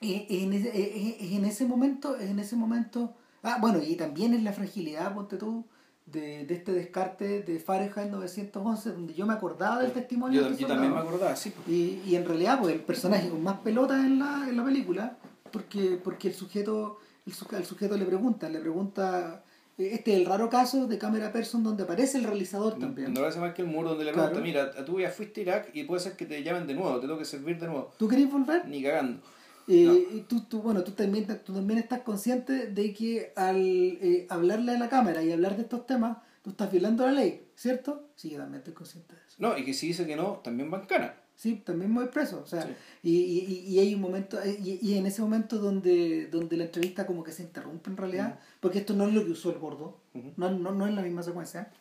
es 0.02 0.26
en, 0.30 0.54
ese, 0.54 0.70
es- 0.70 1.22
es 1.22 1.32
en 1.32 1.46
ese 1.46 1.66
momento, 1.66 2.20
en 2.20 2.40
ese 2.40 2.56
momento. 2.56 3.14
Ah, 3.42 3.58
bueno, 3.60 3.80
y 3.82 3.96
también 3.96 4.34
es 4.34 4.44
la 4.44 4.54
fragilidad, 4.54 5.14
ponte 5.14 5.38
tú, 5.38 5.66
de, 6.06 6.46
de 6.46 6.54
este 6.54 6.72
descarte 6.74 7.42
de 7.42 7.60
Fahrenheit 7.60 8.10
911, 8.12 8.92
donde 8.92 9.14
yo 9.14 9.26
me 9.26 9.34
acordaba 9.34 9.80
del 9.82 9.92
testimonio 9.94 10.42
Yo, 10.42 10.46
de 10.48 10.52
este 10.52 10.62
yo 10.64 10.68
también 10.68 10.94
me 10.94 11.00
acordaba, 11.00 11.36
sí. 11.36 11.52
pues. 11.52 11.68
Y, 11.70 12.02
y 12.06 12.16
en 12.16 12.26
realidad, 12.26 12.60
pues 12.60 12.74
el 12.74 12.82
personaje 12.82 13.30
con 13.30 13.42
más 13.42 13.60
pelotas 13.60 14.04
en 14.06 14.20
la, 14.20 14.46
en 14.50 14.58
la 14.58 14.64
película, 14.66 15.18
porque, 15.52 16.00
porque 16.04 16.30
el 16.30 16.34
sujeto, 16.34 17.00
el, 17.26 17.56
al 17.56 17.66
sujeto 17.66 17.98
le 17.98 18.06
pregunta, 18.06 18.50
le 18.50 18.60
pregunta, 18.60 19.44
eh, 19.78 19.90
este 19.94 20.14
es 20.14 20.20
el 20.20 20.26
raro 20.26 20.50
caso 20.50 20.88
de 20.88 20.98
cámara 20.98 21.32
person 21.32 21.64
donde 21.64 21.84
aparece 21.84 22.18
el 22.18 22.26
realizador 22.26 22.78
también. 22.78 23.14
No 23.14 23.22
parece 23.22 23.40
más 23.40 23.54
que 23.54 23.62
el 23.62 23.68
muro 23.68 23.90
donde 23.90 24.06
le 24.06 24.12
Claro. 24.12 24.32
pregunta, 24.32 24.46
mira, 24.74 24.86
tú 24.86 25.00
ya 25.00 25.10
fuiste 25.10 25.42
a 25.42 25.44
Irak 25.44 25.70
y 25.74 25.84
puede 25.84 26.02
ser 26.02 26.16
que 26.16 26.26
te 26.26 26.44
llamen 26.44 26.68
de 26.68 26.74
nuevo, 26.74 26.96
te 27.00 27.08
tengo 27.08 27.20
que 27.20 27.26
servir 27.26 27.60
de 27.60 27.68
nuevo. 27.68 27.94
¿Tú 27.98 28.08
querés 28.08 28.32
volver? 28.32 28.68
Ni 28.68 28.84
cagando. 28.84 29.22
Eh, 29.68 30.08
y 30.14 30.20
tú, 30.28 30.42
tú, 30.42 30.62
bueno, 30.62 30.84
tú 30.84 30.92
también, 30.92 31.26
tú 31.46 31.54
también 31.54 31.80
estás 31.80 32.02
consciente 32.02 32.68
de 32.68 32.94
que 32.94 33.32
al 33.38 33.56
eh, 33.58 34.28
hablarle 34.30 34.74
a 34.74 34.78
la 34.80 34.90
cámara 34.90 35.24
y 35.24 35.32
hablar 35.32 35.56
de 35.56 35.62
estos 35.64 35.86
temas, 35.86 36.18
tú 36.42 36.50
estás 36.50 36.70
violando 36.70 37.06
la 37.06 37.14
ley, 37.14 37.48
¿cierto? 37.56 38.10
Sí, 38.16 38.30
yo 38.32 38.40
también 38.40 38.60
estoy 38.60 38.74
consciente 38.74 39.14
de 39.16 39.22
eso. 39.26 39.38
No, 39.40 39.58
y 39.58 39.64
que 39.64 39.74
si 39.74 39.88
dice 39.88 40.06
que 40.06 40.18
no, 40.18 40.42
también 40.44 40.70
van 40.70 40.86
cana. 40.86 41.16
Sí, 41.36 41.62
también 41.66 41.92
me 41.94 42.02
voy 42.02 42.10
preso. 42.10 42.42
O 42.44 42.48
sea, 42.48 42.62
Sí. 42.64 42.70
y, 43.04 43.12
y, 43.18 43.60
y 43.76 43.80
hay 43.80 43.96
un 43.96 44.02
momento, 44.02 44.42
eh, 44.42 44.58
y, 44.64 44.80
y 44.82 44.98
en 44.98 45.06
ese 45.06 45.22
momento 45.22 45.58
donde, 45.58 46.28
donde 46.28 46.56
la 46.58 46.66
entrevista 46.66 47.06
como 47.06 47.24
que 47.24 47.32
se 47.32 47.44
interrumpe 47.44 47.90
en 47.90 47.98
realidad, 47.98 48.40
porque 48.60 48.80
esto 48.80 48.94
no 48.94 49.08
es 49.08 49.14
lo 49.14 49.26
que 49.26 49.32
usó 49.32 49.52
el 49.52 49.60
gordo, 49.60 49.98
no, 50.38 50.52
no, 50.52 50.72
no 50.72 50.88
es 50.88 50.94
la 50.94 51.02
misma 51.02 51.24
secuencia. 51.24 51.72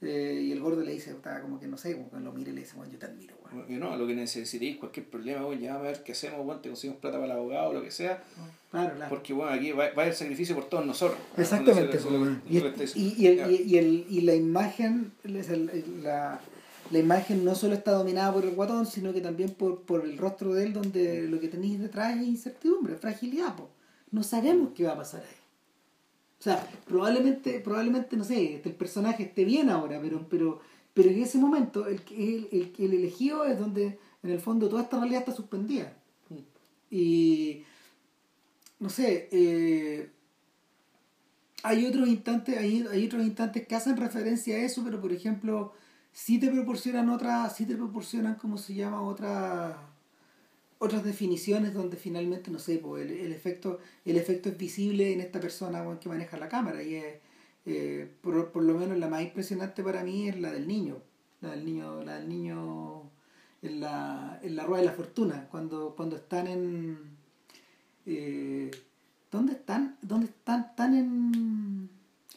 Eh, 0.00 0.44
y 0.46 0.52
el 0.52 0.60
gordo 0.60 0.82
le 0.82 0.92
dice, 0.92 1.10
está 1.10 1.40
como 1.42 1.58
que 1.58 1.66
no 1.66 1.76
sé, 1.76 1.96
como 1.96 2.08
que 2.08 2.20
lo 2.20 2.32
mira 2.32 2.50
y 2.50 2.54
le 2.54 2.60
dice, 2.60 2.76
bueno, 2.76 2.92
yo 2.92 2.98
te 3.00 3.06
admiro, 3.06 3.34
weón. 3.44 3.64
Y 3.68 3.74
no, 3.78 3.96
lo 3.96 4.06
que 4.06 4.14
necesitéis, 4.14 4.76
cualquier 4.76 5.06
problema, 5.10 5.42
bueno, 5.42 5.60
ya 5.60 5.74
a 5.74 5.78
ver 5.82 6.04
qué 6.04 6.12
hacemos, 6.12 6.44
bueno, 6.46 6.60
te 6.60 6.68
conseguimos 6.68 7.00
plata 7.00 7.16
para 7.18 7.32
el 7.32 7.38
abogado 7.38 7.70
o 7.70 7.72
lo 7.72 7.82
que 7.82 7.90
sea. 7.90 8.22
Claro, 8.70 8.94
claro. 8.94 9.08
Porque 9.08 9.32
bueno, 9.32 9.50
aquí 9.50 9.72
va, 9.72 9.90
va 9.98 10.06
el 10.06 10.14
sacrificio 10.14 10.54
por 10.54 10.66
todos 10.68 10.86
nosotros. 10.86 11.18
Exactamente. 11.36 11.96
Eso 11.96 12.08
es 12.10 12.14
lo 12.14 12.24
que- 12.24 12.48
y, 12.48 13.00
y, 13.00 13.14
y, 13.18 13.26
el- 13.26 13.50
y, 13.66 13.78
el, 13.78 14.06
y 14.08 14.20
la 14.20 14.34
imagen, 14.36 15.10
la, 15.24 16.40
la 16.90 16.98
imagen 16.98 17.44
no 17.44 17.54
solo 17.54 17.74
está 17.74 17.92
dominada 17.92 18.32
por 18.32 18.44
el 18.44 18.54
guatón, 18.54 18.86
sino 18.86 19.12
que 19.12 19.20
también 19.20 19.50
por, 19.50 19.82
por 19.82 20.04
el 20.04 20.16
rostro 20.18 20.54
de 20.54 20.64
él, 20.64 20.72
donde 20.72 21.28
lo 21.28 21.40
que 21.40 21.48
tenéis 21.48 21.80
detrás 21.80 22.16
es 22.16 22.26
incertidumbre, 22.26 22.96
fragilidad. 22.96 23.56
po. 23.56 23.68
No 24.10 24.22
sabemos 24.22 24.70
qué 24.74 24.84
va 24.84 24.92
a 24.92 24.96
pasar 24.96 25.20
ahí. 25.20 25.36
O 26.38 26.42
sea, 26.42 26.66
probablemente, 26.86 27.60
probablemente 27.60 28.16
no 28.16 28.24
sé, 28.24 28.54
este, 28.54 28.68
el 28.70 28.74
personaje 28.76 29.24
esté 29.24 29.44
bien 29.44 29.70
ahora, 29.70 30.00
pero, 30.00 30.26
pero, 30.28 30.60
pero 30.94 31.10
en 31.10 31.22
ese 31.22 31.38
momento 31.38 31.86
el, 31.86 32.00
el, 32.10 32.48
el, 32.52 32.72
el 32.78 32.94
elegido 32.94 33.44
es 33.44 33.58
donde 33.58 33.98
en 34.22 34.30
el 34.30 34.40
fondo 34.40 34.68
toda 34.68 34.82
esta 34.82 34.98
realidad 34.98 35.20
está 35.20 35.32
suspendida. 35.32 35.92
Y 36.90 37.64
no 38.78 38.88
sé, 38.88 39.28
eh, 39.30 40.10
hay 41.62 41.86
otros 41.86 42.08
instantes, 42.08 42.56
hay, 42.56 42.86
hay 42.90 43.06
otros 43.06 43.24
instantes 43.24 43.66
que 43.66 43.74
hacen 43.74 43.96
referencia 43.96 44.56
a 44.56 44.60
eso, 44.60 44.82
pero 44.84 45.00
por 45.00 45.12
ejemplo, 45.12 45.72
sí 46.18 46.40
te 46.40 46.50
proporcionan 46.50 47.08
otras, 47.10 47.54
sí 47.54 47.64
te 47.64 47.76
proporcionan, 47.76 48.34
¿cómo 48.34 48.58
se 48.58 48.74
llama? 48.74 49.02
Otras 49.02 49.76
otras 50.80 51.04
definiciones 51.04 51.74
donde 51.74 51.96
finalmente, 51.96 52.50
no 52.50 52.58
sé, 52.58 52.78
pues, 52.78 53.04
el, 53.04 53.12
el 53.12 53.32
efecto, 53.32 53.78
el 54.04 54.16
efecto 54.16 54.48
es 54.48 54.56
visible 54.58 55.12
en 55.12 55.20
esta 55.20 55.40
persona 55.40 55.84
que 56.00 56.08
maneja 56.08 56.36
la 56.36 56.48
cámara 56.48 56.82
y 56.82 56.94
es, 56.96 57.14
eh, 57.66 58.08
por, 58.20 58.50
por 58.50 58.62
lo 58.62 58.74
menos 58.74 58.98
la 58.98 59.08
más 59.08 59.22
impresionante 59.22 59.82
para 59.82 60.02
mí 60.04 60.28
es 60.28 60.38
la 60.40 60.52
del 60.52 60.68
niño, 60.68 60.98
la 61.40 61.50
del 61.50 61.64
niño, 61.64 62.02
la 62.04 62.18
del 62.18 62.28
niño 62.28 63.10
en 63.62 63.80
la, 63.80 64.38
en 64.42 64.56
la 64.56 64.64
rueda 64.64 64.82
de 64.82 64.86
la 64.86 64.94
fortuna, 64.94 65.48
cuando, 65.50 65.94
cuando 65.96 66.16
están 66.16 66.46
en 66.46 66.98
eh, 68.06 68.70
¿dónde 69.30 69.52
están? 69.52 69.98
¿Dónde 70.02 70.26
están? 70.26 70.66
Están 70.70 70.94
en 70.94 71.90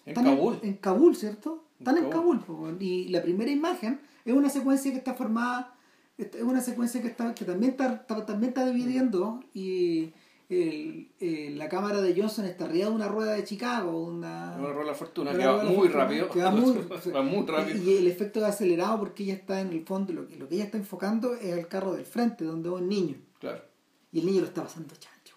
En 0.06 0.10
están 0.12 0.26
Kabul. 0.26 0.60
En, 0.64 0.74
Kabul, 0.78 1.16
¿cierto? 1.16 1.64
Están 1.82 1.98
en 1.98 2.10
Kabul. 2.10 2.40
Y 2.80 3.08
la 3.10 3.22
primera 3.22 3.50
imagen 3.52 4.00
es 4.24 4.34
una 4.34 4.50
secuencia 4.50 4.92
que 4.92 4.98
está 4.98 5.14
formada 5.14 5.76
es 6.18 6.30
una 6.44 6.62
secuencia 6.62 7.02
que 7.02 7.08
está 7.08 7.34
que 7.34 7.46
también 7.46 7.72
está, 7.72 7.94
está- 7.94 8.26
también 8.26 8.50
está 8.50 8.64
dividiendo 8.70 9.40
y 9.56 10.14
el- 10.50 11.10
el- 11.20 11.58
la 11.58 11.68
cámara 11.68 12.00
de 12.02 12.14
Johnson 12.16 12.46
está 12.46 12.66
arriba 12.66 12.90
de 12.90 12.94
una 12.96 13.08
rueda 13.08 13.34
de 13.34 13.44
Chicago 13.44 14.04
una 14.04 14.56
Una 14.60 14.72
rueda 14.72 14.90
de 14.92 14.96
fortuna 14.96 15.32
una 15.32 15.40
que 15.40 15.46
va 15.48 15.64
muy 15.64 15.76
fortuna, 15.88 16.04
rápido. 16.04 16.30
que 16.30 16.40
va 16.44 16.52
muy, 16.52 16.74
va 17.16 17.22
muy 17.24 17.46
rápido. 17.48 17.84
y 17.84 17.98
el 17.98 18.06
efecto 18.08 18.40
es 18.42 18.46
acelerado 18.46 19.00
porque 19.00 19.24
ella 19.24 19.34
está 19.34 19.62
en 19.62 19.70
el 19.70 19.84
fondo 19.84 20.14
lo 20.14 20.28
que, 20.28 20.36
lo 20.36 20.48
que 20.48 20.56
ella 20.56 20.66
está 20.66 20.78
enfocando 20.78 21.34
es 21.34 21.46
el 21.58 21.68
carro 21.68 21.94
del 21.94 22.06
frente 22.06 22.44
donde 22.46 22.70
va 22.70 22.78
un 22.78 22.90
niño 22.90 23.16
Claro. 23.40 23.64
y 24.12 24.20
el 24.20 24.26
niño 24.28 24.42
lo 24.42 24.48
está 24.48 24.62
pasando 24.64 24.94
chancho. 24.94 25.36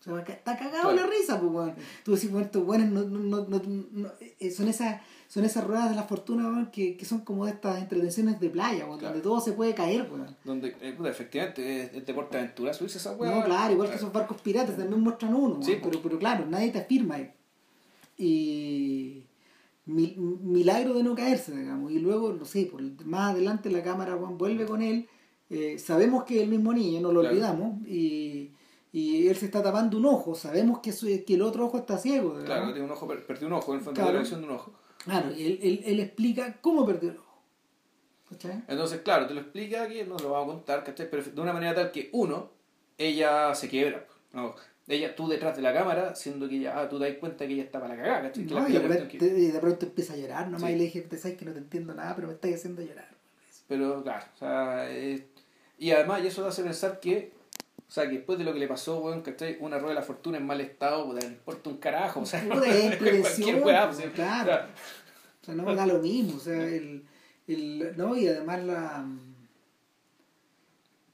O 0.00 0.04
sea, 0.04 0.20
está 0.20 0.56
cagado 0.56 0.92
Claro. 0.92 0.94
la 0.96 1.06
risa, 1.08 1.40
pues. 1.40 1.74
Tú 2.04 2.14
decís, 2.14 2.30
bueno, 2.30 2.46
estos 2.46 2.64
no, 2.64 3.02
no, 3.02 3.18
no, 3.18 3.46
no, 3.48 3.62
no- 3.92 4.12
eh, 4.38 4.50
son 4.52 4.68
esas 4.68 5.02
son 5.28 5.44
esas 5.44 5.64
ruedas 5.64 5.90
de 5.90 5.96
la 5.96 6.04
fortuna, 6.04 6.44
weón, 6.48 6.70
que, 6.70 6.96
que 6.96 7.04
son 7.04 7.20
como 7.20 7.44
de 7.46 7.52
estas 7.52 7.80
entretenciones 7.80 8.38
de 8.40 8.48
playa, 8.50 8.84
weón, 8.86 8.98
Claro. 8.98 9.14
donde 9.14 9.22
todo 9.28 9.40
se 9.40 9.52
puede 9.52 9.74
caer, 9.74 10.08
weón. 10.10 10.36
Donde, 10.44 10.76
eh, 10.80 10.92
puta, 10.96 11.10
efectivamente, 11.10 11.82
es, 11.84 11.92
es 11.94 12.06
deporte 12.06 12.36
de 12.36 12.42
aventura 12.44 12.72
subirse 12.72 12.98
esa 12.98 13.12
weá. 13.12 13.34
No, 13.34 13.44
claro, 13.44 13.72
igual 13.72 13.88
que 13.90 13.96
esos 13.96 14.12
barcos 14.12 14.40
piratas 14.40 14.76
también 14.76 15.00
muestran 15.00 15.34
uno, 15.34 15.56
weón, 15.60 15.80
pero, 15.82 16.00
pero 16.02 16.18
claro, 16.18 16.46
nadie 16.46 16.70
te 16.70 16.78
afirma. 16.78 17.18
Y 18.18 19.24
mi- 19.86 20.14
milagro 20.16 20.94
de 20.94 21.02
no 21.02 21.14
caerse, 21.14 21.54
digamos. 21.56 21.92
Y 21.92 21.98
luego, 21.98 22.32
no 22.32 22.44
sé, 22.44 22.66
por, 22.66 22.82
más 23.04 23.32
adelante 23.32 23.70
la 23.70 23.82
cámara 23.82 24.16
weón, 24.16 24.38
vuelve 24.38 24.66
con 24.66 24.82
él. 24.82 25.08
eh, 25.48 25.78
sabemos 25.78 26.24
que 26.24 26.38
es 26.38 26.42
el 26.42 26.48
mismo 26.48 26.72
niño, 26.72 27.00
no 27.00 27.12
lo 27.12 27.20
Claro. 27.20 27.34
olvidamos. 27.34 27.86
Y, 27.86 28.50
y 28.92 29.28
él 29.28 29.36
se 29.36 29.46
está 29.46 29.62
tapando 29.62 29.96
un 29.98 30.06
ojo. 30.06 30.34
Sabemos 30.34 30.80
que, 30.80 30.90
su- 30.92 31.06
que 31.24 31.34
el 31.34 31.42
otro 31.42 31.66
ojo 31.66 31.78
está 31.78 31.98
ciego. 31.98 32.30
digamos. 32.30 32.44
Claro, 32.46 32.72
tiene 32.72 32.84
un 32.84 32.90
ojo, 32.90 33.06
per- 33.06 33.24
perdió 33.26 33.46
un 33.46 33.52
ojo, 33.52 33.72
en 33.72 33.78
el 33.78 33.84
fondo 33.84 33.94
Claro. 34.00 34.08
de 34.12 34.14
la 34.14 34.22
visión 34.22 34.40
de 34.40 34.46
un 34.48 34.54
ojo. 34.54 34.72
Claro, 35.06 35.32
y 35.34 35.46
él, 35.46 35.58
él, 35.62 35.82
él 35.86 36.00
explica 36.00 36.58
cómo 36.60 36.84
perdió 36.84 37.10
el 37.12 37.16
ojo. 37.16 37.42
¿Cachai? 38.28 38.62
Entonces, 38.68 39.00
claro, 39.02 39.26
te 39.26 39.34
lo 39.34 39.40
explica 39.40 39.84
aquí, 39.84 40.02
no 40.02 40.18
lo 40.18 40.30
vamos 40.32 40.48
a 40.48 40.56
contar, 40.56 40.84
¿cachai? 40.84 41.08
Pero 41.08 41.22
de 41.22 41.40
una 41.40 41.52
manera 41.54 41.74
tal 41.74 41.92
que, 41.92 42.10
uno, 42.12 42.50
ella 42.98 43.54
se 43.54 43.68
quiebra. 43.68 44.04
No, 44.32 44.54
ella, 44.88 45.14
tú 45.14 45.28
detrás 45.28 45.54
de 45.56 45.62
la 45.62 45.72
cámara, 45.72 46.14
siendo 46.16 46.48
que 46.48 46.56
ella, 46.56 46.78
ah, 46.80 46.88
tú 46.88 46.98
te 46.98 47.08
das 47.08 47.18
cuenta 47.18 47.46
que 47.46 47.52
ella 47.54 47.62
está 47.62 47.80
para 47.80 47.94
la 47.94 48.02
cagada, 48.02 48.22
¿cachai? 48.22 48.46
Que 48.46 48.54
No, 48.54 48.68
y 48.68 48.72
de, 48.72 49.08
que- 49.08 49.16
y 49.24 49.46
de 49.52 49.58
pronto 49.60 49.86
empieza 49.86 50.14
a 50.14 50.16
llorar 50.16 50.46
nomás 50.46 50.62
Sí. 50.68 50.74
y 50.74 50.76
le 50.76 50.84
dije, 50.84 51.00
te 51.02 51.16
sabes 51.18 51.38
que 51.38 51.44
no 51.44 51.52
te 51.52 51.58
entiendo 51.58 51.94
nada, 51.94 52.14
pero 52.16 52.26
me 52.28 52.34
estás 52.34 52.52
haciendo 52.52 52.82
llorar. 52.82 53.08
Pero, 53.68 54.02
claro, 54.02 54.24
o 54.34 54.38
sea, 54.38 54.90
eh, 54.92 55.24
y 55.78 55.90
además, 55.92 56.22
y 56.24 56.26
eso 56.26 56.42
te 56.42 56.48
hace 56.48 56.62
pensar 56.64 56.98
que, 56.98 57.32
o 57.88 57.90
sea, 57.90 58.08
que 58.08 58.16
después 58.16 58.38
de 58.38 58.44
lo 58.44 58.52
que 58.52 58.58
le 58.58 58.68
pasó, 58.68 58.98
weón, 58.98 59.22
¿cachai? 59.22 59.58
Una 59.60 59.78
rueda 59.78 59.90
de 59.90 60.00
la 60.00 60.06
fortuna 60.06 60.38
en 60.38 60.46
mal 60.46 60.60
estado, 60.60 61.12
le 61.14 61.24
importa 61.24 61.70
un 61.70 61.76
carajo, 61.76 62.20
o 62.20 62.26
sea, 62.26 62.42
Puta, 62.42 62.66
es 62.66 62.96
cualquier 63.20 63.62
weá, 63.62 63.88
pues, 63.88 64.10
claro. 64.10 64.50
o 64.50 64.54
sea, 64.54 64.68
O 65.42 65.44
sea, 65.44 65.54
no 65.54 65.74
da 65.74 65.86
lo 65.86 65.98
mismo. 66.00 66.36
O 66.36 66.40
sea, 66.40 66.66
el, 66.66 67.04
el, 67.46 67.94
no, 67.96 68.16
y 68.16 68.26
además 68.26 68.64
la 68.64 69.06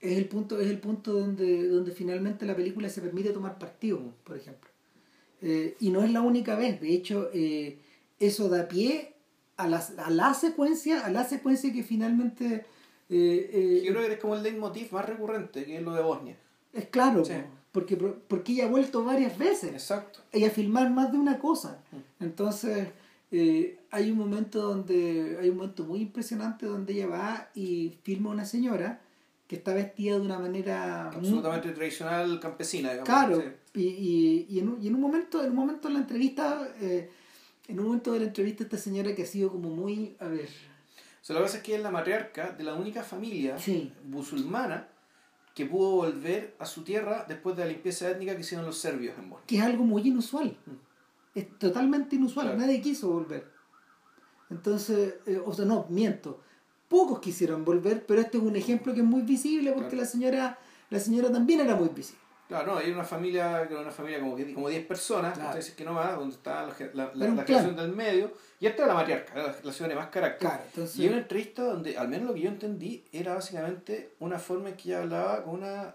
es 0.02 0.18
el 0.18 0.26
punto, 0.26 0.58
es 0.60 0.66
el 0.68 0.78
punto 0.78 1.12
donde, 1.12 1.68
donde 1.68 1.92
finalmente 1.92 2.44
la 2.44 2.56
película 2.56 2.88
se 2.88 3.00
permite 3.00 3.30
tomar 3.30 3.56
partido, 3.56 4.00
por 4.24 4.36
ejemplo. 4.36 4.68
Eh, 5.40 5.76
y 5.78 5.90
no 5.90 6.02
es 6.02 6.10
la 6.10 6.22
única 6.22 6.56
vez, 6.56 6.80
de 6.80 6.92
hecho, 6.92 7.30
eh, 7.32 7.78
eso 8.18 8.48
da 8.48 8.66
pie 8.66 9.14
a 9.56 9.68
la, 9.68 9.84
a 9.98 10.10
la 10.10 10.34
secuencia, 10.34 11.06
a 11.06 11.10
la 11.10 11.24
secuencia 11.24 11.72
que 11.72 11.84
finalmente 11.84 12.66
eh, 13.08 13.82
Yo 13.84 13.92
creo 13.92 14.06
que 14.06 14.14
es 14.14 14.18
como 14.18 14.34
el 14.34 14.42
leitmotiv 14.42 14.90
más 14.92 15.06
recurrente, 15.06 15.64
que 15.64 15.76
es 15.76 15.82
lo 15.82 15.94
de 15.94 16.02
Bosnia. 16.02 16.36
Es 16.72 16.86
claro, 16.86 17.22
porque, 17.72 17.96
porque 17.96 18.52
ella 18.52 18.64
ha 18.64 18.68
vuelto 18.68 19.04
varias 19.04 19.38
veces. 19.38 19.72
Exacto. 19.72 20.20
Ella 20.32 20.48
a 20.48 20.50
filmar 20.50 20.90
más 20.90 21.12
de 21.12 21.18
una 21.18 21.38
cosa. 21.38 21.82
Mm. 21.90 22.24
Entonces, 22.24 22.88
hay 23.90 24.10
un 24.10 24.18
momento 24.18 24.60
donde, 24.60 25.38
hay 25.40 25.48
un 25.48 25.56
momento 25.56 25.84
muy 25.84 26.00
impresionante 26.00 26.66
donde 26.66 26.92
ella 26.92 27.06
va 27.06 27.48
y 27.54 27.96
filma 28.02 28.30
a 28.30 28.34
una 28.34 28.44
señora 28.44 29.00
que 29.48 29.56
está 29.56 29.72
vestida 29.72 30.16
de 30.16 30.20
una 30.20 30.38
manera 30.38 31.08
absolutamente 31.08 31.72
tradicional 31.72 32.40
campesina 32.40 32.90
digamos. 32.90 33.08
claro 33.08 33.42
y, 33.74 33.82
y, 33.82 34.46
y, 34.50 34.58
en 34.60 34.68
un, 34.68 34.82
y, 34.82 34.88
en 34.88 34.94
un, 34.94 35.00
momento 35.00 35.42
en 35.42 35.50
un 35.50 35.56
momento 35.56 35.88
de 35.88 35.94
la 35.94 36.00
entrevista 36.00 36.68
eh, 36.80 37.10
en 37.68 37.80
un 37.80 37.86
momento 37.86 38.12
de 38.12 38.20
la 38.20 38.26
entrevista 38.26 38.64
esta 38.64 38.78
señora 38.78 39.14
que 39.14 39.22
ha 39.22 39.26
sido 39.26 39.50
como 39.50 39.70
muy 39.70 40.14
a 40.20 40.28
ver 40.28 40.48
o 40.48 41.24
sea, 41.24 41.36
que 41.36 41.42
pasa 41.42 41.56
es 41.58 41.62
que 41.62 41.74
es 41.76 41.82
la 41.82 41.90
matriarca 41.90 42.52
de 42.52 42.64
la 42.64 42.74
única 42.74 43.02
familia 43.02 43.56
musulmana 44.04 44.88
que 45.54 45.66
pudo 45.66 45.90
volver 45.92 46.56
a 46.58 46.66
su 46.66 46.82
tierra 46.82 47.24
después 47.28 47.56
de 47.56 47.64
la 47.64 47.70
limpieza 47.70 48.10
étnica 48.10 48.34
que 48.34 48.40
hicieron 48.40 48.64
los 48.66 48.78
serbios 48.78 49.18
en 49.18 49.30
Bosnia. 49.30 49.46
Que 49.46 49.56
es 49.56 49.62
algo 49.62 49.84
muy 49.84 50.02
inusual. 50.06 50.56
Mm. 50.66 51.38
Es 51.38 51.58
totalmente 51.58 52.16
inusual. 52.16 52.56
Nadie 52.56 52.80
quiso 52.80 53.10
volver. 53.10 53.50
Entonces, 54.50 55.14
eh, 55.26 55.40
o 55.44 55.52
sea, 55.52 55.64
no, 55.64 55.86
miento 55.88 56.40
pocos 56.92 57.20
quisieron 57.20 57.64
volver, 57.64 58.04
pero 58.04 58.20
este 58.20 58.36
es 58.36 58.44
un 58.44 58.54
ejemplo 58.54 58.92
que 58.92 59.00
es 59.00 59.06
muy 59.06 59.22
visible 59.22 59.72
porque 59.72 59.96
la 59.96 60.04
señora 60.04 60.58
la 60.92 61.00
señora 61.00 61.32
también 61.32 61.60
era 61.60 61.74
muy 61.74 61.88
visible. 61.88 62.21
Claro, 62.52 62.72
no, 62.72 62.78
hay 62.78 62.90
una 62.90 63.02
familia, 63.02 63.66
una 63.70 63.90
familia 63.90 64.20
como, 64.20 64.36
como 64.52 64.68
10 64.68 64.86
personas, 64.86 65.38
claro. 65.38 65.58
que 65.74 65.84
no 65.84 65.94
más, 65.94 66.18
donde 66.18 66.34
está 66.34 66.66
la, 66.66 67.10
la, 67.14 67.34
la, 67.34 67.44
creación 67.46 67.74
del 67.74 67.92
medio, 67.92 68.30
y 68.60 68.66
esta 68.66 68.82
es 68.82 68.88
la 68.88 68.94
matriarca, 68.94 69.34
la, 69.34 69.56
la 69.62 69.72
señora 69.72 69.94
de 69.94 70.00
más 70.00 70.10
carácter. 70.10 70.50
Y 70.94 71.02
hay 71.02 71.08
una 71.08 71.18
entrevista 71.18 71.62
donde, 71.62 71.96
al 71.96 72.08
menos 72.08 72.28
lo 72.28 72.34
que 72.34 72.40
yo 72.42 72.50
entendí, 72.50 73.04
era 73.10 73.34
básicamente 73.36 74.16
una 74.20 74.38
forma 74.38 74.68
en 74.68 74.76
que 74.76 74.90
ella 74.90 75.00
hablaba 75.00 75.44
con 75.44 75.54
una 75.54 75.94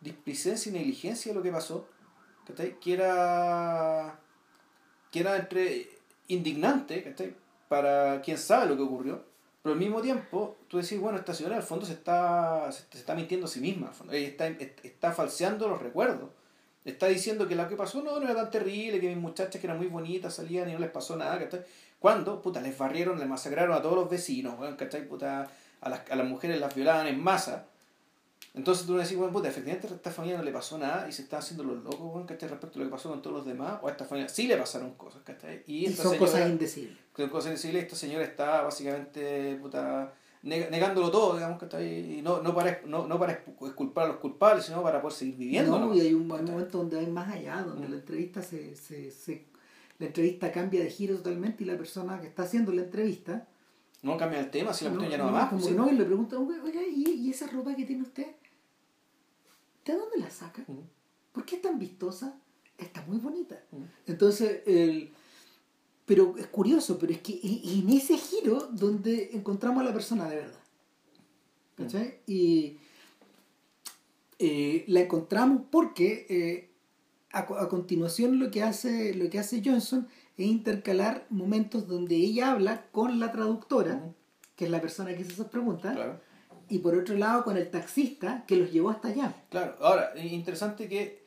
displicencia 0.00 0.70
y 0.70 0.74
negligencia 0.74 1.32
de 1.32 1.36
lo 1.36 1.42
que 1.42 1.50
pasó, 1.50 1.88
que 2.80 2.92
era, 2.92 4.20
que 5.10 5.18
era 5.18 5.36
entre 5.36 5.88
indignante 6.28 7.12
para 7.68 8.20
quien 8.20 8.38
sabe 8.38 8.66
lo 8.66 8.76
que 8.76 8.82
ocurrió, 8.82 9.24
pero 9.68 9.74
al 9.74 9.84
mismo 9.84 10.00
tiempo, 10.00 10.56
tú 10.66 10.78
decís, 10.78 10.98
bueno, 10.98 11.18
esta 11.18 11.34
señora 11.34 11.56
al 11.56 11.62
fondo 11.62 11.84
se 11.84 11.92
está, 11.92 12.72
se, 12.72 12.84
está 12.98 13.14
mintiendo 13.14 13.44
a 13.44 13.50
sí 13.50 13.60
misma. 13.60 13.92
Está, 14.10 14.46
está 14.46 15.12
falseando 15.12 15.68
los 15.68 15.82
recuerdos. 15.82 16.30
Está 16.86 17.08
diciendo 17.08 17.46
que 17.46 17.54
lo 17.54 17.68
que 17.68 17.76
pasó 17.76 18.02
no, 18.02 18.18
no 18.18 18.24
era 18.24 18.34
tan 18.34 18.50
terrible, 18.50 18.98
que 18.98 19.08
mis 19.08 19.18
muchachas 19.18 19.60
que 19.60 19.66
eran 19.66 19.76
muy 19.76 19.88
bonitas 19.88 20.34
salían 20.34 20.70
y 20.70 20.72
no 20.72 20.78
les 20.78 20.88
pasó 20.88 21.18
nada, 21.18 21.38
¿cachai? 21.38 21.66
Cuando, 21.98 22.40
puta, 22.40 22.62
les 22.62 22.78
barrieron, 22.78 23.18
les 23.18 23.28
masacraron 23.28 23.76
a 23.76 23.82
todos 23.82 23.94
los 23.94 24.08
vecinos, 24.08 24.54
¿cachai? 24.78 25.06
Puta, 25.06 25.50
a 25.82 25.88
las, 25.90 26.10
a 26.10 26.16
las 26.16 26.26
mujeres 26.26 26.58
las 26.58 26.74
violaban 26.74 27.06
en 27.06 27.22
masa 27.22 27.66
entonces 28.58 28.86
tú 28.86 28.96
le 28.96 29.04
decís, 29.04 29.16
bueno, 29.16 29.32
puta, 29.32 29.48
efectivamente 29.48 29.86
a 29.86 29.94
esta 29.94 30.10
familia 30.10 30.36
no 30.36 30.42
le 30.42 30.50
pasó 30.50 30.78
nada 30.78 31.08
y 31.08 31.12
se 31.12 31.22
está 31.22 31.38
haciendo 31.38 31.62
los 31.62 31.84
locos, 31.84 32.00
bueno, 32.00 32.26
¿cachai? 32.26 32.48
Respecto 32.48 32.76
a 32.76 32.82
lo 32.82 32.88
que 32.88 32.90
pasó 32.90 33.08
con 33.08 33.22
todos 33.22 33.36
los 33.36 33.46
demás, 33.46 33.78
o 33.80 33.86
a 33.86 33.92
esta 33.92 34.04
familia 34.04 34.28
sí 34.28 34.48
le 34.48 34.56
pasaron 34.56 34.94
cosas, 34.94 35.22
¿cachai? 35.22 35.62
Y, 35.68 35.86
y 35.86 35.92
son 35.92 36.18
cosas 36.18 36.50
indecibles. 36.50 36.98
Son 37.16 37.28
cosas 37.28 37.50
indecibles 37.50 37.84
esta 37.84 37.94
señora 37.94 38.24
está 38.24 38.62
básicamente, 38.62 39.56
puta, 39.62 40.12
negándolo 40.42 41.08
todo, 41.08 41.34
digamos, 41.34 41.60
¿cachai? 41.60 42.18
Y 42.18 42.20
no, 42.20 42.42
no, 42.42 42.52
para, 42.52 42.80
no, 42.84 43.06
no 43.06 43.16
para 43.16 43.34
exculpar 43.34 44.06
a 44.06 44.08
los 44.08 44.16
culpables, 44.16 44.64
sino 44.64 44.82
para 44.82 45.00
poder 45.00 45.16
seguir 45.16 45.36
viviendo. 45.36 45.78
No, 45.78 45.94
y 45.94 46.00
hay 46.00 46.12
un, 46.12 46.26
momento 46.26 46.78
donde 46.78 46.98
hay 46.98 47.06
más 47.06 47.32
allá, 47.32 47.62
donde 47.62 47.86
mm. 47.86 47.90
la 47.92 47.96
entrevista 47.96 48.42
se, 48.42 48.74
se, 48.74 49.12
se, 49.12 49.44
la 50.00 50.06
entrevista 50.06 50.50
cambia 50.50 50.82
de 50.82 50.90
giro 50.90 51.16
totalmente 51.16 51.62
y 51.62 51.66
la 51.68 51.76
persona 51.76 52.20
que 52.20 52.26
está 52.26 52.42
haciendo 52.42 52.72
la 52.72 52.82
entrevista 52.82 53.46
no 54.02 54.16
cambia 54.16 54.40
el 54.40 54.50
tema, 54.50 54.72
si 54.72 54.84
la 54.84 54.90
cuestión 54.90 55.10
ya 55.10 55.18
no 55.18 55.26
va 55.26 55.32
más. 55.32 55.50
Como 55.50 55.64
que 55.64 55.72
no, 55.72 55.88
y 55.88 55.96
le 55.96 56.04
pregunta, 56.04 56.38
oiga, 56.38 56.82
¿y, 56.82 57.08
¿y 57.10 57.30
esa 57.30 57.46
ropa 57.48 57.74
que 57.74 57.84
tiene 57.84 58.02
usted? 58.02 58.26
¿De 59.92 59.98
dónde 59.98 60.18
la 60.18 60.30
saca? 60.30 60.64
¿Por 61.32 61.44
qué 61.44 61.56
es 61.56 61.62
tan 61.62 61.78
vistosa? 61.78 62.38
Está 62.76 63.02
muy 63.06 63.18
bonita. 63.18 63.60
Entonces, 64.06 64.62
el, 64.66 65.12
pero 66.04 66.36
es 66.38 66.46
curioso, 66.48 66.98
pero 66.98 67.12
es 67.12 67.20
que 67.20 67.40
en 67.42 67.88
ese 67.90 68.16
giro 68.18 68.68
donde 68.72 69.30
encontramos 69.32 69.80
a 69.80 69.84
la 69.84 69.92
persona 69.92 70.28
de 70.28 70.36
verdad. 70.36 70.60
¿Cachai? 71.76 72.20
Y 72.26 72.76
eh, 74.38 74.84
la 74.88 75.00
encontramos 75.00 75.62
porque 75.70 76.26
eh, 76.28 76.70
a, 77.32 77.40
a, 77.40 77.68
continuación 77.68 78.38
lo 78.38 78.50
que, 78.50 78.62
hace, 78.62 79.14
lo 79.14 79.30
que 79.30 79.38
hace 79.38 79.62
Johnson 79.64 80.08
es 80.36 80.46
intercalar 80.46 81.26
momentos 81.30 81.86
donde 81.86 82.16
ella 82.16 82.52
habla 82.52 82.86
con 82.90 83.20
la 83.20 83.30
traductora, 83.30 84.12
que 84.56 84.64
es 84.64 84.70
la 84.70 84.80
persona 84.80 85.14
que 85.14 85.22
hace 85.22 85.32
esas 85.32 85.48
preguntas, 85.48 85.94
claro 85.94 86.27
y 86.68 86.78
por 86.78 86.94
otro 86.94 87.16
lado 87.16 87.44
con 87.44 87.56
el 87.56 87.70
taxista 87.70 88.44
que 88.46 88.56
los 88.56 88.72
llevó 88.72 88.90
hasta 88.90 89.08
allá. 89.08 89.34
Claro, 89.50 89.76
ahora, 89.80 90.12
es 90.14 90.32
interesante 90.32 90.88
que 90.88 91.22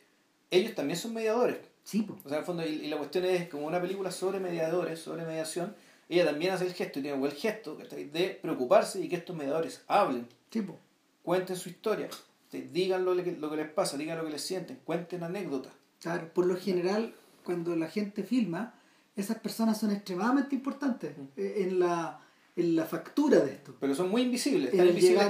ellos 0.50 0.76
también 0.76 0.98
son 0.98 1.14
mediadores. 1.14 1.58
Sí, 1.84 2.04
pues. 2.04 2.20
O 2.26 2.30
sea, 2.30 2.38
en 2.38 2.42
el 2.42 2.46
fondo, 2.46 2.66
y, 2.66 2.88
la 2.88 2.98
cuestión 2.98 3.26
es 3.26 3.50
como 3.50 3.66
una 3.66 3.82
película 3.82 4.12
sobre 4.12 4.40
mediadores, 4.40 5.00
sobre 5.00 5.26
mediación, 5.26 5.76
ella 6.10 6.26
también 6.26 6.54
hace 6.54 6.66
el 6.66 6.74
gesto, 6.74 7.00
y 7.00 7.02
tiene 7.02 7.24
el 7.26 7.32
gesto 7.32 7.76
de 7.76 8.40
preocuparse 8.42 9.02
y 9.02 9.10
que 9.10 9.16
estos 9.16 9.36
mediadores 9.36 9.82
hablen, 9.88 10.28
sí, 10.50 10.62
pues. 10.62 10.78
cuenten 11.24 11.56
su 11.56 11.70
historia, 11.70 12.10
digan 12.52 13.06
lo 13.06 13.16
que, 13.16 13.32
lo 13.32 13.50
que 13.50 13.56
les 13.58 13.70
pasa, 13.70 13.98
digan 13.98 14.18
lo 14.18 14.26
que 14.26 14.32
les 14.32 14.42
sienten, 14.42 14.80
cuenten 14.84 15.24
anécdotas. 15.24 15.72
Claro, 16.02 16.30
por 16.34 16.46
lo 16.46 16.58
general, 16.58 17.14
cuando 17.44 17.76
la 17.76 17.88
gente 17.88 18.24
filma, 18.24 18.76
esas 19.16 19.40
personas 19.40 19.80
son 19.80 19.92
extremadamente 19.92 20.56
importantes 20.56 21.16
en 21.38 21.80
la 21.80 22.20
en 22.56 22.76
la 22.76 22.86
factura 22.86 23.40
de 23.40 23.52
esto. 23.52 23.76
Pero 23.80 23.96
son 23.96 24.10
muy 24.10 24.24
invisibles. 24.24 24.72
Están 24.72 24.88
invisibles 24.88 25.26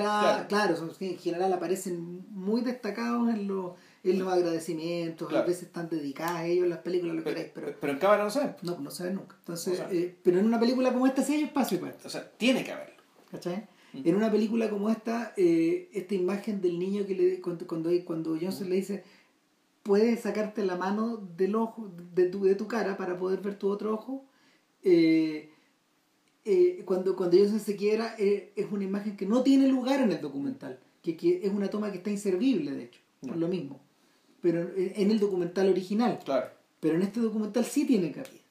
claro, 0.47 0.75
son, 0.75 0.91
en 0.99 1.17
general 1.17 1.53
aparecen 1.53 2.25
muy 2.29 2.61
destacados 2.61 3.29
en 3.29 3.47
los, 3.47 3.73
en 4.03 4.19
los 4.19 4.31
agradecimientos, 4.31 5.31
a 5.33 5.41
veces 5.43 5.63
están 5.63 5.89
dedicadas 5.89 6.37
a 6.37 6.45
ellos 6.45 6.67
las 6.67 6.79
películas, 6.79 7.15
lo 7.15 7.23
queréis, 7.23 7.51
pero, 7.53 7.75
pero 7.79 7.93
en 7.93 7.99
cámara 7.99 8.23
no 8.23 8.29
se 8.29 8.39
ven. 8.39 8.55
No, 8.63 8.79
no 8.79 8.91
se 8.91 9.03
ven 9.03 9.15
nunca. 9.15 9.35
Entonces, 9.39 9.81
eh, 9.91 10.15
pero 10.23 10.39
en 10.39 10.45
una 10.45 10.59
película 10.59 10.91
como 10.91 11.07
esta 11.07 11.23
sí 11.23 11.33
hay 11.33 11.43
espacio 11.43 11.79
para 11.79 11.95
O 12.03 12.09
sea, 12.09 12.29
tiene 12.31 12.63
que 12.63 12.71
haberlo. 12.71 13.01
¿Cachai? 13.29 13.67
En 13.93 14.15
una 14.15 14.31
película 14.31 14.69
como 14.69 14.89
esta, 14.89 15.33
eh, 15.35 15.89
esta 15.93 16.15
imagen 16.15 16.61
del 16.61 16.79
niño 16.79 17.05
que 17.05 17.13
le 17.13 17.41
cuando, 17.41 17.67
cuando, 17.67 17.89
cuando 18.05 18.37
Johnson 18.39 18.69
le 18.69 18.75
dice 18.75 19.03
puedes 19.83 20.21
sacarte 20.21 20.63
la 20.63 20.75
mano 20.75 21.17
del 21.17 21.55
ojo 21.55 21.91
de 22.13 22.25
tu, 22.25 22.43
de 22.43 22.55
tu 22.55 22.67
cara 22.67 22.97
para 22.97 23.17
poder 23.17 23.41
ver 23.41 23.55
tu 23.57 23.69
otro 23.69 23.93
ojo 23.93 24.25
eh, 24.83 25.50
eh, 26.43 26.81
cuando, 26.85 27.15
cuando 27.15 27.37
ellos 27.37 27.51
se 27.61 27.75
quiera, 27.75 28.15
eh, 28.17 28.51
es 28.55 28.71
una 28.71 28.83
imagen 28.83 29.15
que 29.15 29.25
no 29.25 29.43
tiene 29.43 29.67
lugar 29.67 30.01
en 30.01 30.11
el 30.11 30.21
documental, 30.21 30.79
que, 31.01 31.15
que 31.15 31.41
es 31.43 31.51
una 31.51 31.69
toma 31.69 31.91
que 31.91 31.97
está 31.97 32.09
inservible, 32.09 32.71
de 32.71 32.85
hecho, 32.85 32.99
por 33.21 33.37
lo 33.37 33.47
mismo. 33.47 33.79
Pero 34.41 34.71
en 34.75 35.11
el 35.11 35.19
documental 35.19 35.69
original. 35.69 36.19
Claro. 36.25 36.49
Pero 36.79 36.95
en 36.95 37.03
este 37.03 37.19
documental 37.19 37.63
sí 37.63 37.85
tiene 37.85 38.11
cabida. 38.11 38.41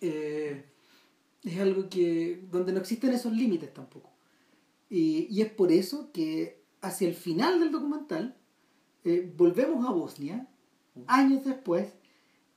Eh, 0.00 0.64
es 1.42 1.60
algo 1.60 1.90
que 1.90 2.42
donde 2.50 2.72
no 2.72 2.80
existen 2.80 3.12
esos 3.12 3.32
límites 3.34 3.74
tampoco. 3.74 4.10
Y, 4.88 5.26
y, 5.28 5.42
es 5.42 5.50
por 5.50 5.70
eso 5.70 6.10
que 6.12 6.62
hacia 6.80 7.06
el 7.08 7.14
final 7.14 7.60
del 7.60 7.72
documental 7.72 8.36
volvemos 9.36 9.86
a 9.86 9.92
Bosnia, 9.92 10.48
años 11.06 11.44
después, 11.44 11.92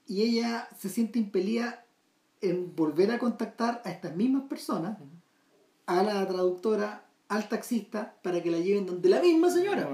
y 0.05 0.21
ella 0.21 0.69
se 0.77 0.87
siente 0.87 1.19
impelida 1.19 1.86
en 2.41 2.75
volver 2.75 3.11
a 3.11 3.19
contactar 3.19 3.81
a 3.83 3.91
estas 3.91 4.15
mismas 4.15 4.43
personas, 4.43 4.97
a 5.85 6.03
la 6.03 6.27
traductora, 6.27 7.03
al 7.29 7.49
taxista, 7.49 8.15
para 8.21 8.41
que 8.41 8.51
la 8.51 8.59
lleven 8.59 8.85
donde 8.85 9.09
la 9.09 9.21
misma 9.21 9.49
señora. 9.49 9.87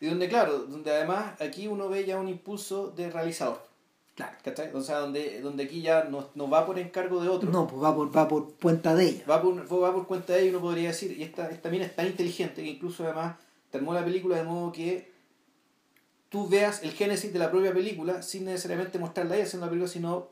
Y 0.00 0.06
donde, 0.06 0.28
claro, 0.28 0.58
donde 0.60 0.90
además 0.90 1.40
aquí 1.40 1.66
uno 1.66 1.88
ve 1.88 2.04
ya 2.04 2.18
un 2.18 2.28
impulso 2.28 2.90
de 2.90 3.10
realizador. 3.10 3.62
Claro. 4.14 4.36
¿Cachai? 4.44 4.70
O 4.74 4.82
sea, 4.82 4.98
donde, 4.98 5.40
donde 5.40 5.64
aquí 5.64 5.80
ya 5.80 6.04
no, 6.04 6.28
no 6.34 6.48
va 6.48 6.66
por 6.66 6.78
encargo 6.78 7.22
de 7.22 7.28
otro. 7.28 7.50
No, 7.50 7.66
pues 7.66 7.82
va 7.82 7.94
por, 7.94 8.14
va 8.14 8.28
por 8.28 8.54
cuenta 8.56 8.94
de 8.94 9.08
ella. 9.08 9.24
Va 9.28 9.40
por, 9.40 9.54
va 9.54 9.94
por 9.94 10.06
cuenta 10.06 10.34
de 10.34 10.42
ella, 10.42 10.50
uno 10.50 10.60
podría 10.60 10.88
decir. 10.88 11.16
Y 11.18 11.22
esta, 11.22 11.50
esta 11.50 11.70
mina 11.70 11.86
es 11.86 11.96
tan 11.96 12.06
inteligente 12.06 12.62
que 12.62 12.68
incluso 12.68 13.04
además 13.04 13.36
termó 13.70 13.94
la 13.94 14.04
película 14.04 14.36
de 14.36 14.44
modo 14.44 14.70
que 14.70 15.10
tú 16.28 16.46
veas 16.46 16.82
el 16.82 16.92
génesis 16.92 17.32
de 17.32 17.38
la 17.38 17.50
propia 17.50 17.72
película 17.72 18.22
sin 18.22 18.44
necesariamente 18.44 18.98
mostrarla 18.98 19.34
a 19.34 19.36
ella 19.36 19.46
haciendo 19.46 19.66
la 19.66 19.70
película, 19.70 19.90
sino 19.90 20.28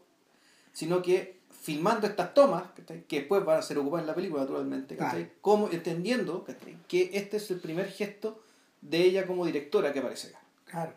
sino 0.73 1.03
que 1.03 1.41
filmando 1.51 2.07
estas 2.07 2.33
tomas, 2.33 2.65
que 3.07 3.19
después 3.21 3.45
van 3.45 3.59
a 3.59 3.63
ser 3.63 3.79
ocupadas 3.79 4.05
en 4.05 4.07
la 4.09 4.15
película 4.15 4.43
naturalmente, 4.43 4.97
como 5.41 5.71
entendiendo 5.71 6.47
que 6.89 7.11
este 7.13 7.37
es 7.37 7.51
el 7.51 7.61
primer 7.61 7.89
gesto 7.89 8.43
de 8.81 9.03
ella 9.03 9.27
como 9.27 9.45
directora 9.45 9.93
que 9.93 9.99
aparece 9.99 10.29
acá. 10.29 10.41
Claro. 10.65 10.93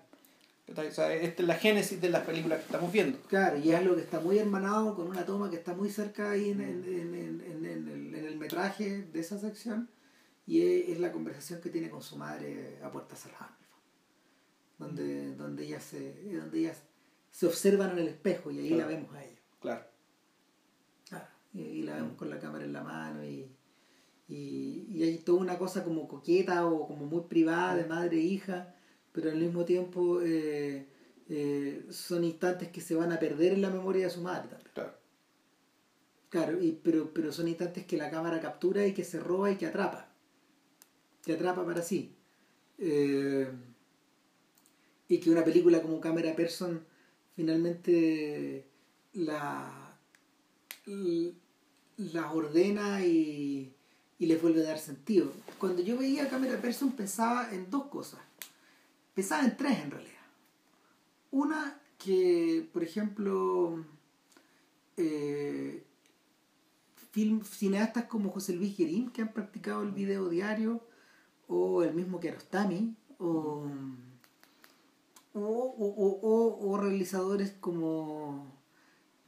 O 0.70 0.91
sea, 0.91 1.14
esta 1.14 1.41
es 1.41 1.48
la 1.48 1.56
génesis 1.56 2.00
de 2.00 2.10
las 2.10 2.26
películas 2.26 2.60
que 2.60 2.66
estamos 2.66 2.90
viendo. 2.91 3.20
Claro, 3.28 3.58
y 3.58 3.72
es 3.74 3.84
lo 3.84 3.95
que 3.95 4.02
está 4.02 4.22
muy 4.22 4.38
hermanado 4.40 4.95
con 4.95 5.10
una 5.10 5.26
toma 5.26 5.50
que 5.50 5.58
está 5.58 5.74
muy 5.74 5.90
cerca 5.90 6.32
ahí 6.32 6.52
en, 6.52 6.62
en, 6.62 6.84
en, 6.86 7.14
en, 7.16 7.41
en 7.41 7.66
el, 7.66 8.16
en 8.16 8.26
el 8.26 8.38
metraje 8.38 9.04
de 9.04 9.20
esa 9.20 9.38
sección 9.38 9.90
y 10.48 10.62
es, 10.62 10.90
es, 10.90 11.00
la 11.02 11.12
conversación 11.12 11.60
que 11.60 11.70
tiene 11.70 11.90
con 11.90 12.02
su 12.02 12.16
madre 12.18 12.80
a 12.82 12.90
puerta 12.91 13.16
cerrada 13.18 13.58
donde, 14.78 15.36
donde 15.36 15.66
ellas 15.66 15.84
se 15.84 16.14
donde 16.34 16.60
ellas 16.60 16.78
se 17.32 17.45
observan 17.45 17.91
en 17.91 18.00
el 18.00 18.08
espejo 18.10 18.52
y 18.52 18.60
ahí 18.60 18.68
Claro. 18.70 18.82
la 18.84 18.88
vemos 18.88 19.16
a 19.16 19.24
ella 19.24 19.40
Claro. 19.64 19.85
Claro, 21.07 21.26
y 21.53 21.84
la 21.84 21.95
vemos 21.95 22.18
con 22.18 22.30
la 22.30 22.38
cámara 22.38 22.65
en 22.65 22.73
la 22.73 22.84
mano 22.84 23.23
y, 23.23 23.48
y, 24.27 24.88
y 24.90 25.03
hay 25.03 25.19
toda 25.19 25.40
una 25.40 25.57
cosa 25.57 25.85
como 25.85 26.06
coqueta 26.07 26.65
o 26.68 26.85
como 26.85 27.06
muy 27.06 27.22
privada 27.30 27.76
de 27.77 27.85
madre 27.85 28.18
e 28.18 28.22
hija, 28.22 28.76
pero 29.14 29.31
al 29.31 29.38
mismo 29.38 29.64
tiempo 29.64 30.22
eh, 30.22 30.85
eh, 31.30 31.85
son 31.91 32.26
instantes 32.26 32.69
que 32.72 32.81
se 32.81 32.95
van 32.95 33.14
a 33.14 33.19
perder 33.19 33.53
en 33.53 33.61
la 33.61 33.69
memoria 33.69 34.06
de 34.06 34.11
su 34.11 34.22
madre 34.22 34.49
también. 34.49 34.72
Claro. 34.73 34.94
Claro, 36.30 36.61
y, 36.61 36.73
pero, 36.84 37.14
pero 37.14 37.31
son 37.31 37.48
instantes 37.48 37.85
que 37.85 37.95
la 37.95 38.11
cámara 38.11 38.41
captura 38.41 38.85
y 38.85 38.94
que 38.94 39.06
se 39.06 39.19
roba 39.22 39.49
y 39.49 39.56
que 39.56 39.68
atrapa. 39.68 40.10
Que 41.23 41.34
atrapa 41.35 41.65
para 41.65 41.81
sí. 41.81 42.18
Eh, 42.80 43.49
y 45.07 45.19
que 45.19 45.30
una 45.31 45.45
película 45.45 45.81
como 45.81 46.02
Camera 46.02 46.35
Person 46.35 46.84
finalmente 47.35 48.73
la, 49.14 49.95
las 51.98 52.34
ordena 52.34 53.06
y, 53.06 53.73
y 54.19 54.26
les 54.26 54.41
vuelve 54.41 54.61
a 54.61 54.68
dar 54.69 54.80
sentido. 54.80 55.31
Cuando 55.60 55.81
yo 55.81 55.98
veía 55.98 56.30
Camera 56.30 56.60
Person 56.61 56.91
pensaba 56.91 57.52
en 57.53 57.69
dos 57.69 57.85
cosas. 57.85 58.19
Pensaba 59.14 59.44
en 59.45 59.56
tres 59.57 59.80
en 59.80 59.91
realidad. 59.91 60.14
Una 61.31 61.80
que, 61.98 62.68
por 62.73 62.84
ejemplo, 62.84 63.84
eh, 64.98 65.84
film, 67.11 67.44
cineastas 67.44 68.06
como 68.06 68.31
José 68.31 68.53
Luis 68.53 68.76
Guerín, 68.77 69.10
que 69.11 69.22
han 69.22 69.31
practicado 69.34 69.84
el 69.84 69.91
video 69.91 70.30
diario, 70.30 70.81
o 71.48 71.84
el 71.84 71.94
mismo 71.94 72.19
Kiarostami, 72.19 72.95
o, 73.19 73.65
o, 75.34 75.40
o, 75.40 76.19
o- 76.22 76.69
o 76.72 76.77
realizadores 76.77 77.52
como, 77.60 78.45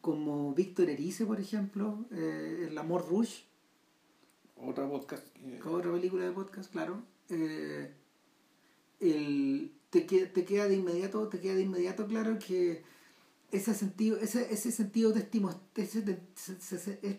como 0.06 0.54
Víctor 0.54 0.88
Erice, 0.92 1.26
por 1.26 1.40
ejemplo, 1.40 2.06
eh, 2.12 2.68
El 2.70 2.78
Amor 2.78 3.10
Rouge, 3.10 3.44
Otra 4.56 4.88
podcast. 4.88 5.26
eh, 5.38 5.60
otra 5.66 5.92
película 5.92 6.26
de 6.26 6.32
podcast, 6.32 6.72
claro. 6.72 7.02
eh, 7.30 7.92
el, 9.00 9.72
te, 9.90 10.02
te 10.02 10.46
queda 10.46 10.68
de 10.68 10.76
inmediato, 10.76 11.28
te 11.28 11.40
queda 11.40 11.56
de 11.56 11.64
inmediato 11.64 12.06
claro 12.06 12.38
que 12.38 12.84
ese 13.52 13.74
sentido, 13.74 14.20
ese, 14.20 14.54
ese 14.54 14.72
sentido 14.72 15.12
testimo, 15.12 15.50
ese, 15.76 16.04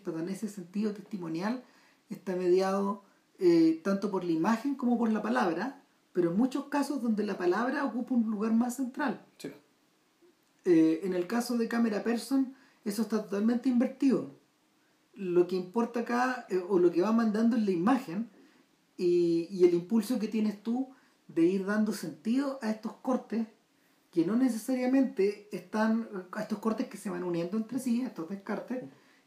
perdón, 0.05 0.29
ese 0.29 0.47
sentido 0.47 0.93
testimonial 0.93 1.65
está 2.09 2.37
mediado 2.37 3.03
eh, 3.37 3.81
tanto 3.83 4.09
por 4.09 4.23
la 4.23 4.31
imagen 4.31 4.75
como 4.75 4.97
por 4.97 5.11
la 5.11 5.21
palabra, 5.21 5.83
pero 6.13 6.31
en 6.31 6.37
muchos 6.37 6.67
casos 6.67 7.01
donde 7.01 7.25
la 7.25 7.37
palabra 7.37 7.83
ocupa 7.83 8.15
un 8.15 8.31
lugar 8.31 8.53
más 8.53 8.77
central. 8.77 9.25
sí. 9.39 9.51
En 10.63 11.13
el 11.13 11.27
caso 11.27 11.57
de 11.57 11.69
Camera 11.69 12.03
Person, 12.03 12.56
eso 12.89 13.03
está 13.03 13.23
totalmente 13.23 13.69
invertido. 13.69 14.39
Lo 15.13 15.47
que 15.47 15.55
importa 15.55 16.01
acá, 16.01 16.45
eh, 16.49 16.61
o 16.69 16.79
lo 16.79 16.91
que 16.91 17.01
va 17.01 17.11
mandando 17.11 17.57
es 17.57 17.63
la 17.63 17.71
imagen 17.71 18.29
y, 18.97 19.47
y 19.49 19.65
el 19.65 19.73
impulso 19.73 20.19
que 20.19 20.27
tienes 20.27 20.61
tú 20.61 20.89
de 21.27 21.43
ir 21.43 21.65
dando 21.65 21.91
sentido 21.91 22.59
a 22.61 22.69
estos 22.69 22.93
cortes 22.93 23.47
que 24.11 24.25
no 24.25 24.35
necesariamente 24.35 25.47
están, 25.51 26.09
a 26.31 26.41
estos 26.41 26.59
cortes 26.59 26.87
que 26.87 26.97
se 26.97 27.09
van 27.09 27.23
uniendo 27.23 27.57
entre 27.57 27.79
sí, 27.79 28.01
a 28.01 28.07
estos 28.07 28.29
descartes, 28.29 28.83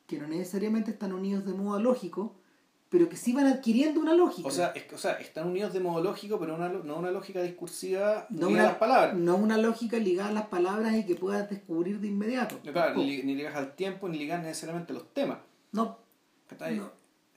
que 0.07 0.19
no 0.19 0.27
necesariamente 0.27 0.91
están 0.91 1.13
unidos 1.13 1.45
de 1.45 1.55
modo 1.55 1.79
lógico, 1.79 2.40
pero 2.91 3.09
que 3.09 3.17
sí 3.17 3.33
van 3.33 3.47
adquiriendo 3.47 4.01
una 4.01 4.13
lógica. 4.15 4.47
O 4.49 4.51
sea, 4.51 4.73
es, 4.75 4.93
o 4.93 4.99
sea, 4.99 5.13
están 5.15 5.47
unidos 5.49 5.73
de 5.73 5.81
modo 5.81 6.03
lógico, 6.03 6.39
pero 6.39 6.57
una, 6.57 6.69
no 6.69 6.97
una 6.99 7.11
lógica 7.11 7.41
discursiva 7.43 8.27
no 8.31 8.49
ni 8.51 8.59
a 8.59 8.65
las 8.65 8.75
palabras. 8.75 9.15
no 9.17 9.37
una 9.37 9.57
lógica 9.57 9.97
ligada 9.97 10.31
a 10.31 10.33
las 10.33 10.47
palabras 10.49 10.95
y 10.95 11.07
que 11.07 11.15
puedas 11.15 11.49
descubrir 11.49 12.01
de 12.01 12.09
inmediato. 12.09 12.59
Claro, 12.73 12.97
ni, 12.97 13.23
ni 13.23 13.35
ligas 13.37 13.55
al 13.55 13.75
tiempo, 13.77 14.09
ni 14.09 14.19
ligas 14.19 14.43
necesariamente 14.43 14.93
a 14.93 14.97
los 14.97 15.15
temas. 15.15 15.39
No, 15.73 15.99
hay, 16.59 16.83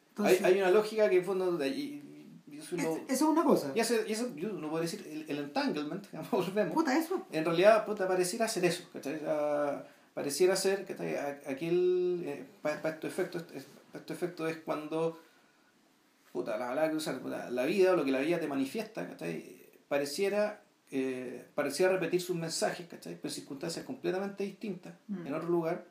Entonces, 0.09 0.43
hay 0.43 0.57
una 0.59 0.71
lógica 0.71 1.07
que 1.09 1.17
en 1.17 1.23
fondo 1.25 1.57
eso, 1.61 2.75
es- 2.75 2.83
eso 2.85 3.01
es 3.07 3.21
una 3.21 3.43
cosa. 3.43 3.71
y 3.75 3.79
eso, 3.79 3.95
y 4.07 4.11
eso 4.13 4.29
yo 4.35 4.49
no 4.49 4.69
puedo 4.69 4.81
decir 4.81 5.05
el, 5.11 5.25
el 5.29 5.43
entanglement, 5.43 6.05
volvemos. 6.31 6.73
Puta, 6.73 6.97
eso. 6.97 7.25
En 7.31 7.45
realidad, 7.45 7.85
puta, 7.85 8.07
pareciera 8.07 8.47
ser 8.47 8.65
eso, 8.65 8.83
¿cachai? 8.91 9.19
Ah, 9.27 9.83
pareciera 10.13 10.55
ser, 10.55 10.85
¿cachai? 10.85 11.15
Aquel, 11.47 12.45
para 12.61 12.89
estos 12.89 13.09
efectos, 13.11 13.43
para 13.43 13.99
estos 13.99 14.17
efectos 14.17 14.49
es 14.51 14.57
cuando, 14.57 15.19
puta, 16.33 16.57
la 16.57 16.67
palabra 16.69 16.91
que 16.91 17.11
puta, 17.19 17.49
la 17.49 17.65
vida 17.65 17.93
o 17.93 17.95
lo 17.95 18.03
que 18.03 18.11
la 18.11 18.19
vida 18.19 18.39
te 18.39 18.47
manifiesta, 18.47 19.07
¿cachai? 19.07 19.55
Pareciera, 19.87 20.61
eh, 20.91 21.45
pareciera 21.55 21.93
repetir 21.93 22.19
sus 22.21 22.35
mensajes, 22.35 22.87
¿cachai? 22.87 23.15
Pero 23.15 23.29
en 23.29 23.35
circunstancias 23.35 23.85
completamente 23.85 24.43
distintas, 24.43 24.95
Mm. 25.07 25.27
en 25.27 25.33
otro 25.35 25.47
lugar, 25.49 25.85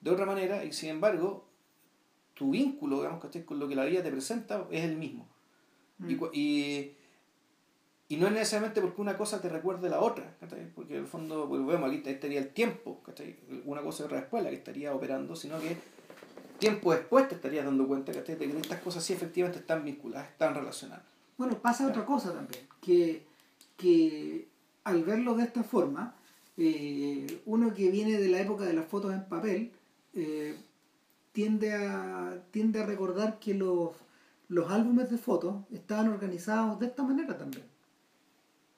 de 0.00 0.10
otra 0.10 0.26
manera, 0.26 0.64
y 0.64 0.72
sin 0.72 0.90
embargo, 0.90 1.48
tu 2.34 2.50
vínculo, 2.50 2.98
digamos, 2.98 3.20
¿cachai? 3.22 3.44
Con 3.44 3.58
lo 3.58 3.66
que 3.66 3.74
la 3.74 3.86
vida 3.86 4.02
te 4.02 4.10
presenta 4.12 4.66
es 4.70 4.84
el 4.84 4.96
mismo. 4.96 5.26
Y, 6.06 6.14
Mm. 6.14 6.18
cu- 6.18 6.30
y, 6.34 6.92
y 8.08 8.16
no 8.18 8.26
es 8.26 8.32
necesariamente 8.34 8.80
porque 8.82 9.00
una 9.00 9.16
cosa 9.16 9.40
te 9.40 9.48
recuerde 9.48 9.88
la 9.88 10.00
otra, 10.00 10.36
¿cachai? 10.38 10.70
porque 10.74 10.94
en 10.94 11.00
el 11.00 11.06
fondo, 11.06 11.48
pues, 11.48 11.64
vemos 11.66 11.88
aquí 11.90 12.02
estaría 12.08 12.38
el 12.38 12.50
tiempo, 12.50 13.02
¿cachai? 13.02 13.36
una 13.64 13.80
cosa 13.80 14.02
y 14.02 14.06
otra 14.06 14.20
después 14.20 14.44
la 14.44 14.50
que 14.50 14.56
estaría 14.56 14.94
operando, 14.94 15.34
sino 15.34 15.58
que 15.58 15.76
tiempo 16.56 16.92
después 16.92 17.28
te 17.28 17.34
estarías 17.34 17.64
dando 17.64 17.86
cuenta 17.86 18.12
que 18.12 18.18
estas 18.18 18.80
cosas 18.80 19.04
sí 19.04 19.12
efectivamente 19.12 19.60
están 19.60 19.84
vinculadas, 19.84 20.28
están 20.28 20.54
relacionadas. 20.54 21.04
Bueno, 21.36 21.58
pasa 21.58 21.86
otra 21.86 22.04
cosa 22.04 22.32
también, 22.32 22.62
que, 22.80 23.24
que 23.76 24.48
al 24.84 25.04
verlo 25.04 25.34
de 25.34 25.44
esta 25.44 25.62
forma, 25.62 26.14
eh, 26.56 27.42
uno 27.44 27.74
que 27.74 27.90
viene 27.90 28.18
de 28.18 28.28
la 28.28 28.40
época 28.40 28.64
de 28.64 28.72
las 28.72 28.86
fotos 28.86 29.12
en 29.12 29.24
papel, 29.24 29.72
eh, 30.14 30.56
tiende, 31.32 31.74
a, 31.74 32.42
tiende 32.50 32.80
a 32.80 32.86
recordar 32.86 33.38
que 33.38 33.52
los, 33.52 33.90
los 34.48 34.70
álbumes 34.70 35.10
de 35.10 35.18
fotos 35.18 35.56
estaban 35.70 36.08
organizados 36.08 36.80
de 36.80 36.86
esta 36.86 37.02
manera 37.02 37.36
también. 37.36 37.64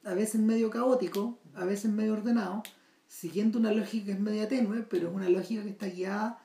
A 0.05 0.15
veces 0.15 0.41
medio 0.41 0.71
caótico, 0.71 1.39
a 1.55 1.65
veces 1.65 1.93
medio 1.93 2.15
ordenado, 2.15 2.63
siguiendo 3.07 3.59
una 3.59 3.73
lógica 3.73 4.07
que 4.07 4.13
es 4.13 4.21
media 4.21 4.49
tenue, 4.49 4.83
pero 4.83 5.09
es 5.09 5.15
una 5.15 5.29
lógica 5.29 5.63
que 5.63 5.71
está 5.71 5.87
guiada 5.87 6.41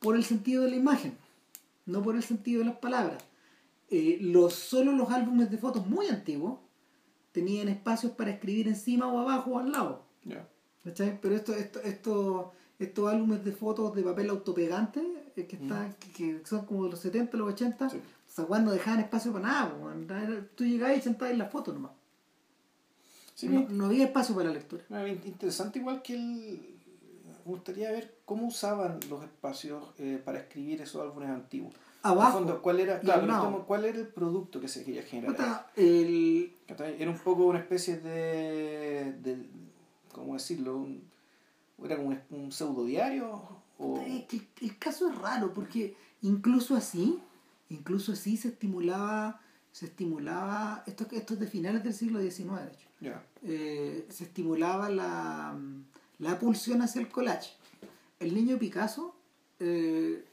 por 0.00 0.16
el 0.16 0.24
sentido 0.24 0.64
de 0.64 0.70
la 0.70 0.76
imagen, 0.76 1.16
no 1.86 2.02
por 2.02 2.16
el 2.16 2.22
sentido 2.22 2.60
de 2.60 2.66
las 2.66 2.76
palabras. 2.76 3.22
Eh, 3.90 4.18
los, 4.20 4.54
solo 4.54 4.92
los 4.92 5.10
álbumes 5.10 5.50
de 5.50 5.58
fotos 5.58 5.86
muy 5.86 6.08
antiguos 6.08 6.58
tenían 7.32 7.68
espacios 7.68 8.12
para 8.12 8.30
escribir 8.30 8.66
encima 8.68 9.06
o 9.06 9.18
abajo 9.20 9.52
o 9.52 9.58
al 9.58 9.70
lado. 9.72 10.02
¿cachai? 10.84 11.20
Pero 11.20 11.34
esto, 11.36 11.54
esto, 11.54 11.80
esto, 11.82 12.52
estos 12.78 13.12
álbumes 13.12 13.44
de 13.44 13.52
fotos 13.52 13.94
de 13.94 14.02
papel 14.02 14.30
autopegante, 14.30 15.00
eh, 15.36 15.46
que, 15.46 15.56
está, 15.56 15.90
que, 15.98 16.10
que 16.12 16.40
son 16.46 16.64
como 16.66 16.84
de 16.84 16.90
los 16.90 17.00
70, 17.00 17.36
los 17.36 17.52
80, 17.52 17.90
Sí. 17.90 17.96
o 17.98 18.32
sea, 18.36 18.44
cuando 18.44 18.70
dejaban 18.72 19.00
espacio 19.00 19.32
para 19.32 19.46
nada. 19.48 20.46
Tú 20.54 20.64
llegabas 20.64 20.98
y 20.98 21.00
sentabas 21.02 21.32
en 21.32 21.38
la 21.38 21.46
foto 21.46 21.72
nomás. 21.72 21.92
Sí, 23.34 23.48
no, 23.48 23.66
no 23.68 23.86
había 23.86 24.04
espacio 24.06 24.34
para 24.34 24.48
la 24.48 24.54
lectura. 24.54 24.84
In- 25.08 25.20
Interesante 25.24 25.78
igual 25.78 26.00
que 26.02 26.14
el... 26.14 26.75
Me 27.46 27.52
gustaría 27.52 27.92
ver 27.92 28.12
cómo 28.24 28.48
usaban 28.48 28.98
los 29.08 29.22
espacios 29.22 29.84
eh, 29.98 30.20
para 30.24 30.40
escribir 30.40 30.82
esos 30.82 31.00
álbumes 31.00 31.28
antiguos. 31.28 31.72
Abajo. 32.02 32.38
fondo, 32.38 32.60
¿cuál 32.60 32.80
era, 32.80 32.98
claro, 32.98 33.64
¿cuál 33.68 33.84
era 33.84 33.98
el 33.98 34.08
producto 34.08 34.60
que 34.60 34.66
se 34.66 34.84
quería 34.84 35.04
generar? 35.04 35.36
Puta, 35.36 35.70
el, 35.76 36.52
¿Cachai? 36.66 37.00
Era 37.00 37.08
un 37.08 37.18
poco 37.18 37.44
una 37.44 37.60
especie 37.60 37.98
de, 37.98 39.12
de 39.22 39.46
¿cómo 40.12 40.34
decirlo? 40.34 40.76
Un, 40.76 41.04
¿Era 41.84 41.96
como 41.96 42.08
un, 42.08 42.20
un 42.30 42.50
pseudo 42.50 42.84
diario? 42.84 43.40
O, 43.78 44.00
el 44.00 44.78
caso 44.78 45.08
es 45.08 45.16
raro 45.16 45.54
porque 45.54 45.94
incluso 46.22 46.74
así, 46.74 47.20
incluso 47.68 48.10
así 48.10 48.36
se 48.36 48.48
estimulaba, 48.48 49.40
se 49.70 49.86
estimulaba, 49.86 50.82
esto, 50.86 51.06
esto 51.12 51.34
es 51.34 51.40
de 51.40 51.46
finales 51.46 51.84
del 51.84 51.94
siglo 51.94 52.20
XIX 52.20 52.48
de 52.56 52.72
hecho, 52.72 52.88
ya, 53.00 53.22
eh, 53.44 54.06
se 54.10 54.24
estimulaba 54.24 54.88
la, 54.90 55.56
la 56.18 56.38
pulsión 56.38 56.82
hacia 56.82 57.00
el 57.00 57.08
collage. 57.08 57.50
El 58.20 58.34
niño 58.34 58.58
Picasso 58.58 59.14
eh, 59.60 60.24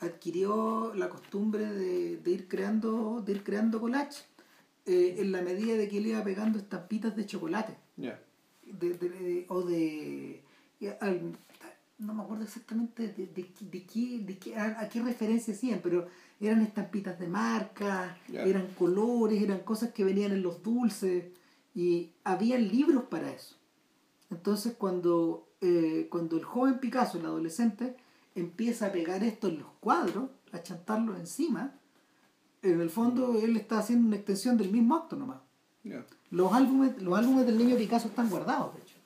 adquirió 0.00 0.92
la 0.94 1.08
costumbre 1.08 1.64
de, 1.66 2.16
de 2.18 2.30
ir 2.30 2.48
creando, 2.48 3.22
de 3.24 3.32
ir 3.32 3.44
creando 3.44 3.80
collage 3.80 4.22
eh, 4.86 5.16
en 5.18 5.30
la 5.32 5.42
medida 5.42 5.74
de 5.76 5.88
que 5.88 5.98
él 5.98 6.06
iba 6.08 6.24
pegando 6.24 6.58
estampitas 6.58 7.14
de 7.14 7.26
chocolate 7.26 7.76
ya. 7.96 8.20
de, 8.66 8.94
de- 8.94 9.46
o 9.48 9.62
de 9.62 10.42
al- 11.00 11.36
no 11.98 12.14
me 12.14 12.22
acuerdo 12.24 12.42
exactamente 12.42 13.06
de, 13.08 13.26
de, 13.28 13.46
de 13.60 13.84
qué, 13.86 14.18
de 14.18 14.36
qué- 14.38 14.56
a, 14.56 14.80
a 14.80 14.88
qué 14.88 15.00
referencia 15.02 15.54
hacían, 15.54 15.78
pero 15.80 16.08
eran 16.40 16.60
estampitas 16.62 17.16
de 17.20 17.28
marca, 17.28 18.18
eran 18.48 18.66
colores, 18.76 19.40
eran 19.40 19.60
cosas 19.60 19.92
que 19.92 20.02
venían 20.02 20.32
en 20.32 20.42
los 20.42 20.64
dulces 20.64 21.26
y 21.76 22.10
había 22.24 22.58
libros 22.58 23.04
para 23.04 23.30
eso. 23.32 23.54
Entonces 24.32 24.74
cuando, 24.76 25.46
eh, 25.60 26.08
cuando 26.10 26.36
el 26.36 26.44
joven 26.44 26.78
Picasso, 26.80 27.18
el 27.18 27.26
adolescente, 27.26 27.96
empieza 28.34 28.86
a 28.86 28.92
pegar 28.92 29.22
esto 29.22 29.48
en 29.48 29.58
los 29.60 29.68
cuadros, 29.80 30.24
a 30.52 30.62
chantarlo 30.62 31.16
encima, 31.16 31.72
en 32.62 32.80
el 32.80 32.90
fondo 32.90 33.38
él 33.40 33.56
está 33.56 33.78
haciendo 33.78 34.06
una 34.08 34.16
extensión 34.16 34.56
del 34.56 34.70
mismo 34.70 34.96
acto 34.96 35.16
nomás. 35.16 35.38
Los 36.30 36.52
álbumes, 36.52 37.00
los 37.02 37.18
álbumes 37.18 37.46
del 37.46 37.58
niño 37.58 37.76
Picasso 37.76 38.08
están 38.08 38.30
guardados, 38.30 38.74
de 38.74 38.80
hecho. 38.82 38.96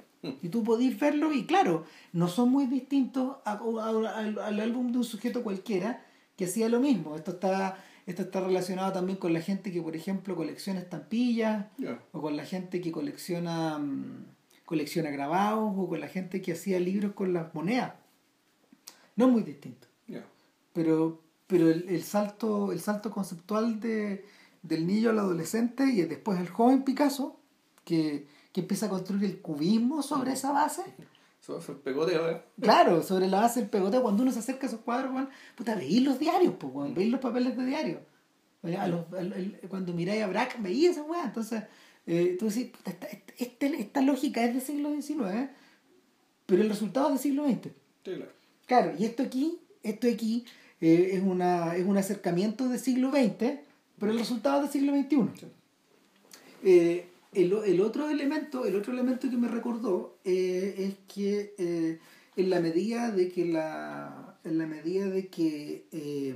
Y 0.42 0.48
tú 0.48 0.62
podés 0.64 0.98
verlo 0.98 1.32
y 1.32 1.44
claro, 1.46 1.84
no 2.12 2.26
son 2.28 2.50
muy 2.50 2.66
distintos 2.66 3.36
a- 3.44 3.52
a- 3.52 4.18
al, 4.18 4.38
al 4.38 4.60
álbum 4.60 4.90
de 4.92 4.98
un 4.98 5.04
sujeto 5.04 5.42
cualquiera 5.42 6.04
que 6.36 6.46
hacía 6.46 6.68
lo 6.68 6.80
mismo. 6.80 7.14
Esto 7.16 7.32
está, 7.32 7.78
esto 8.06 8.22
está 8.22 8.40
relacionado 8.40 8.92
también 8.92 9.18
con 9.18 9.32
la 9.32 9.40
gente 9.40 9.72
que, 9.72 9.80
por 9.82 9.94
ejemplo, 9.96 10.34
colecciona 10.36 10.80
estampillas, 10.80 11.66
o 12.12 12.20
con 12.20 12.36
la 12.36 12.44
gente 12.44 12.80
que 12.80 12.90
colecciona, 12.92 13.78
mm, 13.78 14.24
colecciona 14.66 15.10
grabados, 15.10 15.72
o 15.74 15.88
con 15.88 16.00
la 16.00 16.08
gente 16.08 16.42
que 16.42 16.52
hacía 16.52 16.78
libros 16.78 17.12
con 17.14 17.32
las 17.32 17.54
monedas. 17.54 17.94
No 19.16 19.26
es 19.26 19.32
muy 19.32 19.42
distinto. 19.42 19.86
Pero 20.74 21.22
pero 21.46 21.70
el, 21.70 21.88
el 21.88 22.02
salto 22.02 22.72
el 22.72 22.80
salto 22.80 23.10
conceptual 23.10 23.80
de, 23.80 24.24
del 24.62 24.86
niño 24.86 25.10
al 25.10 25.18
adolescente 25.20 25.84
y 25.84 26.02
después 26.02 26.38
el 26.40 26.48
joven 26.48 26.82
Picasso 26.82 27.38
que, 27.84 28.26
que 28.52 28.60
empieza 28.62 28.86
a 28.86 28.88
construir 28.90 29.24
el 29.24 29.40
cubismo 29.40 30.02
sobre 30.02 30.32
esa 30.32 30.50
base. 30.52 30.82
Eso 31.40 31.60
fue 31.60 31.76
el 31.76 31.80
pegoteo, 31.80 32.28
¿eh? 32.28 32.42
claro 32.60 33.02
sobre 33.02 33.28
la 33.28 33.40
base 33.42 33.60
del 33.60 33.70
pegoteo 33.70 34.02
cuando 34.02 34.22
uno 34.24 34.32
se 34.32 34.40
acerca 34.40 34.66
a 34.66 34.68
esos 34.68 34.80
cuadros 34.80 35.14
weón, 35.14 35.28
puta 35.56 35.76
veis 35.76 36.02
los 36.02 36.18
diarios 36.18 36.54
pues 36.58 37.08
los 37.08 37.20
papeles 37.20 37.56
de 37.56 37.64
diario. 37.64 38.00
A 38.78 38.88
los- 38.88 39.04
cuando 39.70 39.92
miráis 39.94 40.24
a 40.24 40.26
Braque 40.26 40.56
veis 40.58 40.90
esa 40.90 41.04
weá. 41.04 41.24
Entonces 41.24 41.62
eh, 42.06 42.36
tú 42.38 42.46
decís 42.48 42.68
esta, 42.84 43.06
esta, 43.06 43.32
esta- 43.38 43.66
esta 43.66 44.00
lógica 44.02 44.44
es 44.44 44.52
del 44.54 44.62
siglo 44.62 44.90
XIX 44.90 45.48
pero 46.46 46.62
el 46.62 46.68
resultado 46.68 47.08
es 47.08 47.14
del 47.14 47.22
siglo 47.22 47.44
XX 47.48 47.62
Sí, 47.62 47.70
claro. 48.14 48.32
Claro, 48.66 48.92
y 48.98 49.04
esto 49.04 49.22
aquí, 49.24 49.58
esto 49.82 50.06
aquí 50.08 50.44
eh, 50.80 51.10
es, 51.14 51.22
una, 51.22 51.74
es 51.76 51.84
un 51.84 51.96
acercamiento 51.96 52.68
del 52.68 52.78
siglo 52.78 53.10
XX, 53.10 53.58
pero 53.98 54.12
el 54.12 54.18
resultado 54.18 54.64
es 54.64 54.72
del 54.72 54.82
siglo 54.82 54.96
XXI. 54.96 55.40
Sí. 55.40 55.46
Eh, 56.64 57.06
el, 57.32 57.52
el 57.52 57.80
otro 57.80 58.08
elemento, 58.08 58.64
el 58.64 58.76
otro 58.76 58.92
elemento 58.92 59.28
que 59.30 59.36
me 59.36 59.48
recordó 59.48 60.16
eh, 60.24 60.74
es 60.78 60.94
que 61.14 61.54
eh, 61.58 61.98
en 62.36 62.50
la 62.50 62.60
medida 62.60 63.10
de 63.10 63.28
que 63.30 63.44
la, 63.44 64.36
en 64.44 64.58
la 64.58 64.66
medida 64.66 65.06
de 65.08 65.26
que 65.28 65.84
eh, 65.92 66.34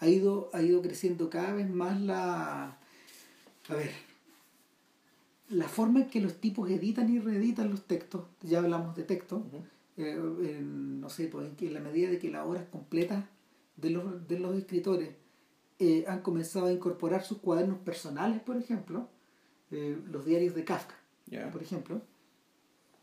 ha 0.00 0.08
ido, 0.08 0.50
ha 0.52 0.62
ido 0.62 0.82
creciendo 0.82 1.30
cada 1.30 1.52
vez 1.52 1.68
más 1.70 2.00
la, 2.00 2.76
a 3.68 3.74
ver, 3.74 3.90
la 5.52 5.68
forma 5.68 6.00
en 6.00 6.08
que 6.08 6.20
los 6.20 6.40
tipos 6.40 6.70
editan 6.70 7.08
y 7.10 7.18
reeditan 7.18 7.70
los 7.70 7.86
textos, 7.86 8.24
ya 8.42 8.58
hablamos 8.58 8.96
de 8.96 9.04
textos, 9.04 9.42
Ujú. 9.46 9.62
eh, 9.98 10.12
en, 10.56 11.00
no 11.00 11.08
sé, 11.08 11.28
pues 11.28 11.48
en, 11.48 11.56
que 11.56 11.66
en 11.68 11.74
la 11.74 11.80
medida 11.80 12.10
de 12.10 12.18
que 12.18 12.30
las 12.30 12.46
obras 12.46 12.64
completas 12.70 13.24
de 13.76 13.90
los, 13.90 14.26
de 14.28 14.38
los 14.38 14.56
escritores 14.56 15.10
eh, 15.78 16.04
han 16.08 16.20
comenzado 16.22 16.66
a 16.66 16.72
incorporar 16.72 17.22
sus 17.24 17.38
cuadernos 17.38 17.78
personales, 17.78 18.40
por 18.40 18.56
ejemplo, 18.56 19.08
eh, 19.70 19.98
los 20.10 20.24
diarios 20.24 20.54
de 20.54 20.64
Kafka, 20.64 20.94
por 21.50 21.62
ejemplo, 21.62 22.02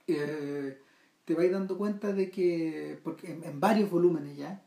te 0.05 1.35
vais 1.35 1.51
dando 1.51 1.77
cuenta 1.77 2.13
de 2.13 2.29
que, 2.29 2.99
porque 3.03 3.31
en, 3.31 3.43
en 3.43 3.59
varios 3.59 3.89
volúmenes 3.89 4.37
ya, 4.37 4.63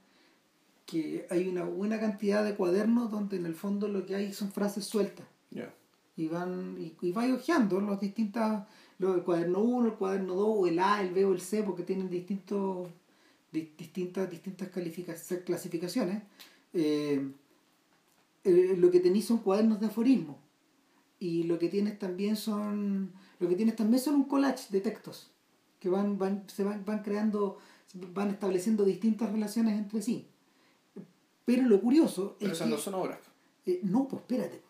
que 0.86 1.26
hay 1.30 1.48
una 1.48 1.64
buena 1.64 1.98
cantidad 1.98 2.44
de 2.44 2.54
cuadernos 2.54 3.10
donde 3.10 3.36
en 3.36 3.46
el 3.46 3.54
fondo 3.54 3.88
lo 3.88 4.04
que 4.04 4.14
hay 4.14 4.32
son 4.32 4.52
frases 4.52 4.84
sueltas. 4.84 5.26
Y 6.16 6.28
van 6.28 6.76
y, 6.78 6.94
y 7.00 7.12
vais 7.12 7.32
hojeando 7.32 7.80
los 7.80 7.98
distintas 8.00 8.66
los, 8.98 9.16
el 9.16 9.22
cuaderno 9.22 9.60
1, 9.60 9.86
el 9.88 9.94
cuaderno 9.94 10.34
2, 10.34 10.46
o 10.58 10.66
el 10.66 10.78
A, 10.78 11.00
el 11.02 11.12
B 11.12 11.24
o 11.24 11.32
el 11.32 11.40
C, 11.40 11.62
porque 11.62 11.82
tienen 11.82 12.08
distintos 12.10 12.88
di- 13.50 13.72
distintas 13.76 14.30
distintas 14.30 14.68
clasificaciones. 15.44 16.22
Eh, 16.74 17.30
eh, 18.44 18.74
lo 18.78 18.90
que 18.90 19.00
tenéis 19.00 19.26
son 19.26 19.38
cuadernos 19.38 19.80
de 19.80 19.86
aforismo 19.86 20.38
y 21.20 21.44
lo 21.44 21.58
que 21.58 21.68
tienes 21.68 21.98
también 21.98 22.36
son 22.36 23.12
lo 23.38 23.48
que 23.48 23.54
tienes 23.56 23.76
también 23.76 24.02
son 24.02 24.14
un 24.16 24.24
collage 24.24 24.66
de 24.70 24.80
textos 24.80 25.30
que 25.78 25.88
van 25.88 26.18
van 26.18 26.44
se 26.48 26.64
van, 26.64 26.84
van 26.84 27.02
creando 27.02 27.58
van 28.14 28.30
estableciendo 28.30 28.84
distintas 28.84 29.30
relaciones 29.32 29.78
entre 29.78 30.02
sí. 30.02 30.26
Pero 31.44 31.64
lo 31.68 31.80
curioso 31.80 32.36
Pero 32.38 32.52
es 32.52 32.58
esas 32.58 32.68
que 32.68 32.74
no 32.74 32.80
son 32.80 32.94
obras. 32.94 33.18
eh, 33.66 33.80
no, 33.82 34.06
pues 34.08 34.22
espérate. 34.22 34.62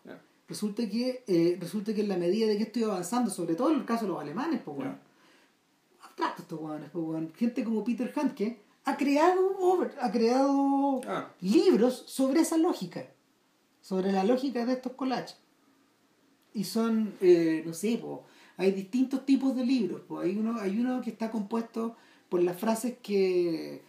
Resulta 0.53 0.87
que, 0.87 1.23
eh, 1.25 1.57
resulta 1.59 1.95
que 1.95 2.01
en 2.01 2.09
la 2.09 2.15
medida 2.15 2.45
de 2.45 2.55
que 2.57 2.63
estoy 2.65 2.83
avanzando, 2.83 3.31
sobre 3.31 3.55
todo 3.55 3.71
en 3.71 3.79
el 3.79 3.85
caso 3.85 4.05
de 4.05 4.11
los 4.11 4.21
alemanes, 4.21 4.61
pues 4.63 4.77
bueno, 4.77 4.95
abstractos 6.03 6.43
estos 6.43 6.59
hueones, 6.61 6.91
pues 6.91 7.03
bueno, 7.03 7.29
gente 7.35 7.63
como 7.63 7.83
Peter 7.83 8.13
Handke 8.15 8.59
ha 8.85 8.95
creado 8.95 9.57
over- 9.57 9.95
ha 9.99 10.11
creado 10.11 11.01
Ah. 11.07 11.31
libros 11.41 12.03
sobre 12.05 12.41
esa 12.41 12.57
lógica, 12.57 13.07
sobre 13.81 14.11
la 14.11 14.23
lógica 14.23 14.63
de 14.63 14.73
estos 14.73 14.91
collages. 14.91 15.37
Y 16.53 16.65
son, 16.65 17.15
eh, 17.19 17.63
no 17.65 17.73
sé, 17.73 17.97
pues, 17.99 18.19
hay 18.57 18.73
distintos 18.73 19.25
tipos 19.25 19.55
de 19.55 19.65
libros, 19.65 20.03
pues 20.07 20.27
hay 20.27 20.37
uno, 20.37 20.59
hay 20.59 20.79
uno 20.79 21.01
que 21.01 21.09
está 21.09 21.31
compuesto 21.31 21.95
por 22.29 22.43
las 22.43 22.59
frases 22.59 22.93
que 23.01 23.81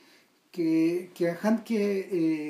que, 0.55 1.11
que 1.15 1.31
Handke 1.43 1.73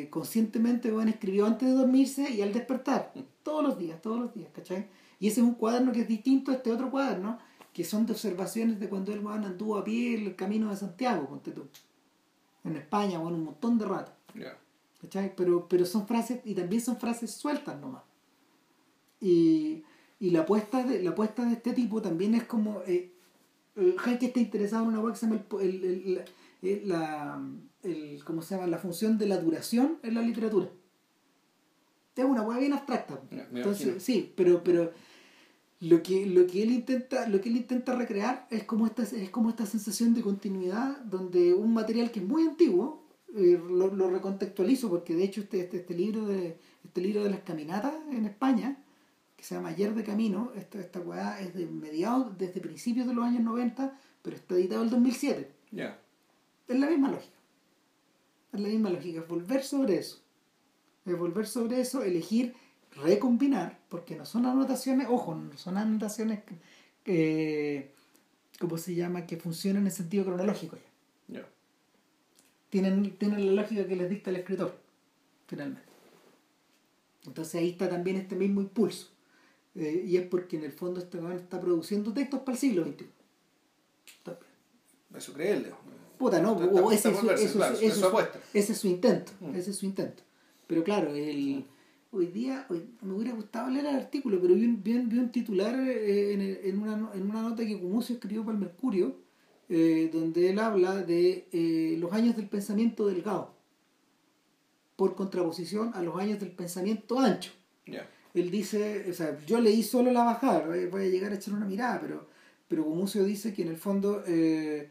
eh, 0.03 0.11
conscientemente 0.11 0.93
bueno, 0.93 1.11
escribió 1.11 1.47
antes 1.47 1.67
de 1.67 1.75
dormirse 1.75 2.31
y 2.31 2.43
al 2.43 2.53
despertar, 2.53 3.15
todos 3.43 3.65
los 3.65 3.79
días, 3.79 4.03
todos 4.03 4.21
los 4.21 4.35
días, 4.35 4.51
¿cachai? 4.55 4.89
Y 5.19 5.29
ese 5.29 5.41
es 5.41 5.47
un 5.47 5.55
cuaderno 5.55 5.91
que 5.91 6.03
es 6.03 6.09
distinto 6.09 6.51
a 6.51 6.57
este 6.57 6.71
otro 6.71 6.91
cuaderno, 6.91 7.39
que 7.73 7.83
son 7.83 8.05
de 8.05 8.13
observaciones 8.13 8.79
de 8.79 8.91
cuando 8.91 9.11
él 9.15 9.21
bueno, 9.21 9.47
anduvo 9.47 9.79
a 9.79 9.85
pie 9.85 10.17
el 10.17 10.37
camino 10.37 10.69
de 10.69 10.77
Santiago, 10.77 11.27
ponte 11.27 11.51
tú. 11.53 11.63
En 12.63 12.77
España, 12.77 13.19
bueno, 13.21 13.39
un 13.39 13.45
montón 13.45 13.79
de 13.79 13.87
rato. 13.87 14.13
¿cachai? 15.01 15.35
Pero, 15.35 15.67
pero 15.67 15.87
son 15.87 16.07
frases, 16.07 16.41
y 16.45 16.55
también 16.55 16.83
son 16.83 16.99
frases 16.99 17.31
sueltas 17.31 17.81
nomás. 17.81 18.03
Y, 19.19 19.83
y 20.21 20.29
la 20.31 20.41
apuesta 20.41 20.83
de, 20.85 21.03
la 21.03 21.11
apuesta 21.13 21.43
de 21.47 21.55
este 21.55 21.73
tipo 21.73 22.03
también 22.03 22.35
es 22.35 22.45
como... 22.45 22.83
Eh, 22.87 23.13
eh, 23.77 23.97
Handke 24.05 24.27
está 24.27 24.41
interesado 24.41 24.83
en 24.85 24.91
una 24.91 25.01
cosa 25.01 25.13
que 25.15 25.19
se 25.21 25.27
llama 25.27 25.43
el 25.63 25.85
el- 25.85 25.85
el- 26.63 26.89
la- 26.89 26.97
la, 26.97 27.43
el, 27.85 28.23
¿cómo 28.25 28.43
se 28.43 28.55
llama? 28.55 28.67
la 28.67 28.79
función 28.79 29.19
de 29.19 29.27
la 29.27 29.39
duración 29.39 29.99
en 30.03 30.15
la 30.15 30.23
literatura. 30.23 30.69
Es 32.17 32.25
una 32.25 32.43
hueá 32.43 32.59
bien 32.59 32.73
abstracta. 32.73 33.21
Me 33.31 33.43
Entonces, 33.59 33.83
imagino. 33.83 34.01
sí, 34.01 34.33
pero, 34.37 34.63
pero 34.63 34.93
lo 35.81 36.03
que, 36.03 36.27
lo 36.27 36.47
que 36.47 36.63
él 36.63 36.71
intenta, 36.71 37.29
lo 37.29 37.41
que 37.41 37.49
él 37.49 37.57
intenta 37.57 37.95
recrear 37.95 38.47
es 38.51 38.65
como 38.65 38.87
esta, 38.87 39.03
es 39.03 39.31
como 39.31 39.51
esta 39.51 39.67
sensación 39.67 40.15
de 40.15 40.23
continuidad 40.23 40.99
donde 41.05 41.55
un 41.55 41.75
material 41.75 42.11
que 42.13 42.21
es 42.21 42.27
muy 42.27 42.45
antiguo, 42.45 43.03
eh, 43.35 43.61
lo, 43.69 43.93
lo 43.95 44.11
recontextualizo 44.11 44.89
porque 44.89 45.15
de 45.15 45.25
hecho 45.25 45.41
este, 45.41 45.61
este, 45.61 45.79
este 45.79 45.95
libro 45.95 46.27
de 46.27 46.57
este 46.85 47.01
libro 47.01 47.25
de 47.25 47.31
las 47.31 47.41
caminatas 47.41 47.95
en 48.13 48.25
España, 48.27 48.77
que 49.37 49.43
se 49.43 49.55
llama 49.55 49.71
Ayer 49.71 49.95
de 49.95 50.05
Camino, 50.05 50.53
esta, 50.55 50.79
esta 50.79 51.01
weá 51.01 51.41
es 51.41 51.55
de 51.55 51.67
mediados, 51.67 52.39
desde 52.39 52.61
principios 52.61 53.07
de 53.07 53.15
los 53.15 53.25
años 53.25 53.43
90, 53.43 53.99
pero 54.23 54.37
está 54.37 54.55
editado 54.55 54.83
en 54.83 54.87
el 54.87 54.91
2007. 54.91 55.51
Ya. 55.73 55.99
Es 56.69 56.79
la 56.79 56.89
misma 56.89 57.11
lógica. 57.11 57.34
Es 58.55 58.61
la 58.61 58.69
misma 58.69 58.91
lógica, 58.91 59.21
es 59.21 59.29
volver 59.29 59.63
sobre 59.65 59.99
eso. 59.99 60.21
Es 61.05 61.19
volver 61.19 61.47
sobre 61.47 61.81
eso, 61.81 62.03
elegir, 62.03 62.55
recombinar, 62.93 63.79
porque 63.89 64.17
no 64.17 64.25
son 64.25 64.47
anotaciones, 64.47 65.09
ojo, 65.11 65.35
no 65.35 65.59
son 65.59 65.77
anotaciones 65.77 66.41
que, 67.05 67.93
¿cómo 68.59 68.79
se 68.79 68.95
llama? 68.95 69.27
Que 69.27 69.37
funcionan 69.37 69.85
en 69.87 69.93
sentido 69.93 70.25
cronológico 70.25 70.79
ya. 71.29 71.45
Tienen, 72.71 73.17
tienen 73.19 73.47
la 73.47 73.63
lógica 73.63 73.87
que 73.87 73.97
les 73.97 74.09
dicta 74.09 74.31
el 74.31 74.37
escritor, 74.37 74.79
finalmente. 75.47 75.89
Entonces 77.27 77.57
ahí 77.57 77.71
está 77.71 77.89
también 77.89 78.17
este 78.17 78.37
mismo 78.37 78.61
impulso. 78.61 79.09
Eh, 79.75 80.05
y 80.07 80.17
es 80.17 80.27
porque 80.27 80.57
en 80.57 80.65
el 80.65 80.73
fondo 80.73 81.01
este 81.01 81.19
está 81.35 81.61
produciendo 81.61 82.13
textos 82.13 82.41
para 82.41 82.53
el 82.53 82.59
siglo 82.59 82.85
XXI. 82.85 83.07
También. 84.23 84.47
Eso 85.17 85.33
creerle. 85.33 85.73
Puta, 86.25 86.41
no, 86.41 86.53
o 86.53 86.91
ese, 86.91 87.15
su, 87.15 87.27
verse, 87.27 87.45
eso- 87.45 87.59
claro, 87.59 87.77
su 87.77 87.85
ese 88.59 88.73
es 88.73 88.79
su 88.79 88.89
intento, 88.89 89.33
Mm. 89.41 89.55
ese 89.57 89.71
es 89.73 89.77
su 89.77 89.85
intento. 89.85 90.23
Pero 90.67 90.83
claro, 90.83 91.15
el, 91.15 91.67
hoy 92.13 92.27
día 92.29 92.65
hoy- 92.71 92.87
me 93.03 93.13
hubiera 93.13 93.35
gustado 93.35 93.69
leer 93.69 93.85
el 93.85 93.97
artículo, 93.97 94.41
pero 94.41 94.55
vi 94.55 94.65
un, 94.65 94.83
vi 94.83 94.95
un- 94.95 95.09
vi 95.11 95.19
un 95.19 95.31
titular 95.31 95.75
eh, 95.87 96.33
en, 96.33 96.41
en 96.41 96.79
una, 96.79 97.11
en 97.15 97.29
una 97.29 97.43
nota 97.43 97.67
que 97.67 97.75
Gumucio 97.75 98.15
escribió 98.15 98.43
para 98.43 98.55
el 98.57 98.61
Mercurio, 98.63 99.17
eh, 99.69 100.09
donde 100.11 100.49
él 100.49 100.59
habla 100.59 100.97
de 101.03 101.47
eh, 101.53 101.97
los 101.99 102.11
años 102.15 102.37
del 102.37 102.49
pensamiento 102.49 103.07
delgado, 103.07 103.53
por 104.97 105.15
contraposición 105.15 105.91
a 105.95 106.01
los 106.03 106.17
años 106.19 106.41
del 106.41 106.53
pensamiento 106.53 107.19
ancho 107.21 107.51
Ya. 107.87 108.09
él 108.33 108.51
dice, 108.51 109.07
o 109.11 109.13
sea, 109.13 109.39
yo 109.47 109.61
leí 109.61 109.83
solo 109.83 110.11
la 110.11 110.25
bajada, 110.25 110.67
voy 110.91 111.03
a 111.03 111.09
llegar 111.09 111.33
a 111.33 111.35
echar 111.35 111.53
una 111.55 111.67
mirada, 111.67 112.01
pero, 112.01 112.27
pero 112.69 112.85
Gumucio 112.85 113.25
dice 113.25 113.53
que 113.53 113.61
en 113.63 113.69
el 113.69 113.77
fondo 113.77 114.23
eh, 114.27 114.91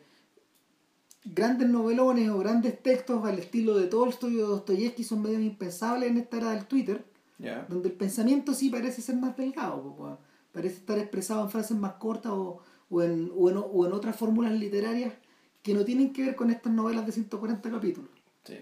grandes 1.26 1.70
novelones 1.70 2.30
o 2.30 2.38
grandes 2.40 2.82
textos 2.82 3.24
al 3.26 3.40
estilo 3.40 3.78
de 3.78 3.88
Tolstoy 3.88 4.40
o 4.42 4.48
Dostoyevsky 4.48 5.04
son 5.04 5.22
medios 5.22 5.42
impensables 5.42 6.10
en 6.10 6.18
esta 6.18 6.38
era 6.38 6.52
del 6.52 6.66
Twitter, 6.66 7.06
Ya. 7.40 7.66
donde 7.70 7.90
el 7.90 7.96
pensamiento 7.96 8.54
sí 8.54 8.70
parece 8.70 9.02
ser 9.02 9.16
más 9.16 9.36
delgado, 9.38 10.20
parece 10.52 10.76
estar 10.76 10.98
expresado 11.00 11.44
en 11.44 11.50
frases 11.50 11.78
más 11.78 11.94
cortas 11.94 12.32
o, 12.34 12.60
o 12.90 13.02
en, 13.02 13.32
o 13.36 13.50
en, 13.50 13.58
o 13.58 13.86
en 13.86 13.94
otras 13.94 14.16
fórmulas 14.16 14.54
literarias 14.54 15.14
que 15.62 15.74
no 15.74 15.84
tienen 15.86 16.12
que 16.14 16.24
ver 16.26 16.36
con 16.36 16.50
estas 16.52 16.74
novelas 16.74 17.06
de 17.06 17.12
140 17.14 17.70
capítulos. 17.72 18.10
Sí. 18.44 18.58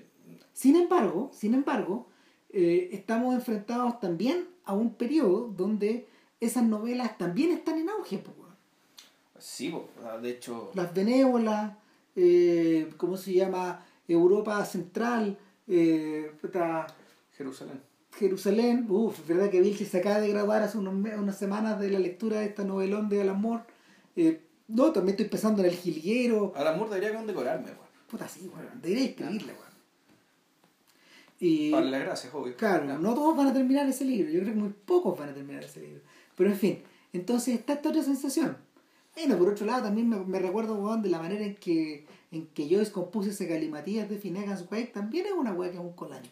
Sin 0.53 0.75
embargo, 0.75 1.31
sin 1.33 1.53
embargo, 1.55 2.07
eh, 2.49 2.89
estamos 2.91 3.33
enfrentados 3.33 3.99
también 3.99 4.45
a 4.65 4.73
un 4.73 4.93
periodo 4.93 5.47
donde 5.55 6.07
esas 6.39 6.63
novelas 6.63 7.17
también 7.17 7.51
están 7.51 7.77
en 7.79 7.89
auge. 7.89 8.17
weón. 8.38 8.51
Sí, 9.39 9.73
de 10.21 10.29
hecho. 10.29 10.71
Las 10.75 10.93
benévolas, 10.93 11.73
eh, 12.15 12.89
¿cómo 12.97 13.17
se 13.17 13.33
llama? 13.33 13.85
Europa 14.07 14.63
Central, 14.65 15.38
eh, 15.67 16.31
puta, 16.41 16.88
Jerusalén. 17.38 17.79
Jerusalén, 18.17 18.85
uff, 18.89 19.25
verdad 19.27 19.49
que 19.49 19.61
Vilches 19.61 19.88
se 19.88 19.99
acaba 19.99 20.19
de 20.19 20.27
graduar 20.29 20.61
hace 20.61 20.77
unos, 20.77 20.93
unas 20.93 21.38
semanas 21.38 21.79
de 21.79 21.89
la 21.89 21.99
lectura 21.99 22.39
de 22.39 22.45
esta 22.47 22.63
novelón 22.63 23.07
de 23.09 23.21
Alan 23.21 23.39
Moore. 23.39 23.63
Eh, 24.15 24.41
no, 24.67 24.91
también 24.91 25.13
estoy 25.13 25.27
pensando 25.29 25.61
en 25.63 25.69
El 25.69 25.75
Jilguero. 25.75 26.53
A 26.55 26.63
la 26.63 26.73
Moore 26.73 26.95
debería 26.95 27.15
condecorarme, 27.17 27.67
weón. 27.67 27.77
Puta, 28.09 28.27
sí, 28.27 28.49
weón, 28.53 28.81
debería 28.81 29.05
escribirla, 29.05 29.53
weón. 29.53 29.71
Y, 31.39 31.71
Para 31.71 31.85
las 31.85 32.01
gracias, 32.01 32.33
obvio. 32.33 32.55
claro, 32.55 32.85
Ya. 32.85 32.97
no 32.99 33.13
todos 33.15 33.35
van 33.35 33.47
a 33.47 33.53
terminar 33.53 33.88
ese 33.88 34.05
libro, 34.05 34.29
yo 34.29 34.41
creo 34.41 34.53
que 34.53 34.59
muy 34.59 34.69
pocos 34.69 35.17
van 35.17 35.29
a 35.29 35.33
terminar 35.33 35.63
ese 35.63 35.81
libro. 35.81 36.01
Pero 36.35 36.49
en 36.51 36.55
fin, 36.57 36.83
entonces 37.13 37.55
está 37.55 37.73
esta 37.73 37.89
otra 37.89 38.03
sensación. 38.03 38.57
Bueno, 39.15 39.38
por 39.38 39.49
otro 39.49 39.65
lado, 39.65 39.83
también 39.83 40.09
me, 40.09 40.39
recuerdo, 40.39 40.75
weón, 40.75 41.01
de 41.01 41.09
la 41.09 41.19
manera 41.19 41.45
en 41.45 41.55
que, 41.55 42.05
en 42.31 42.47
que 42.47 42.67
yo 42.67 42.79
descompuse 42.79 43.31
ese 43.31 43.45
galimatías 43.45 44.09
de 44.09 44.17
Finnegan's 44.17 44.65
Wake, 44.71 44.91
también 44.93 45.25
es 45.25 45.33
una 45.33 45.53
weá 45.53 45.69
que 45.69 45.77
es 45.77 45.83
un 45.83 45.93
collage. 45.93 46.31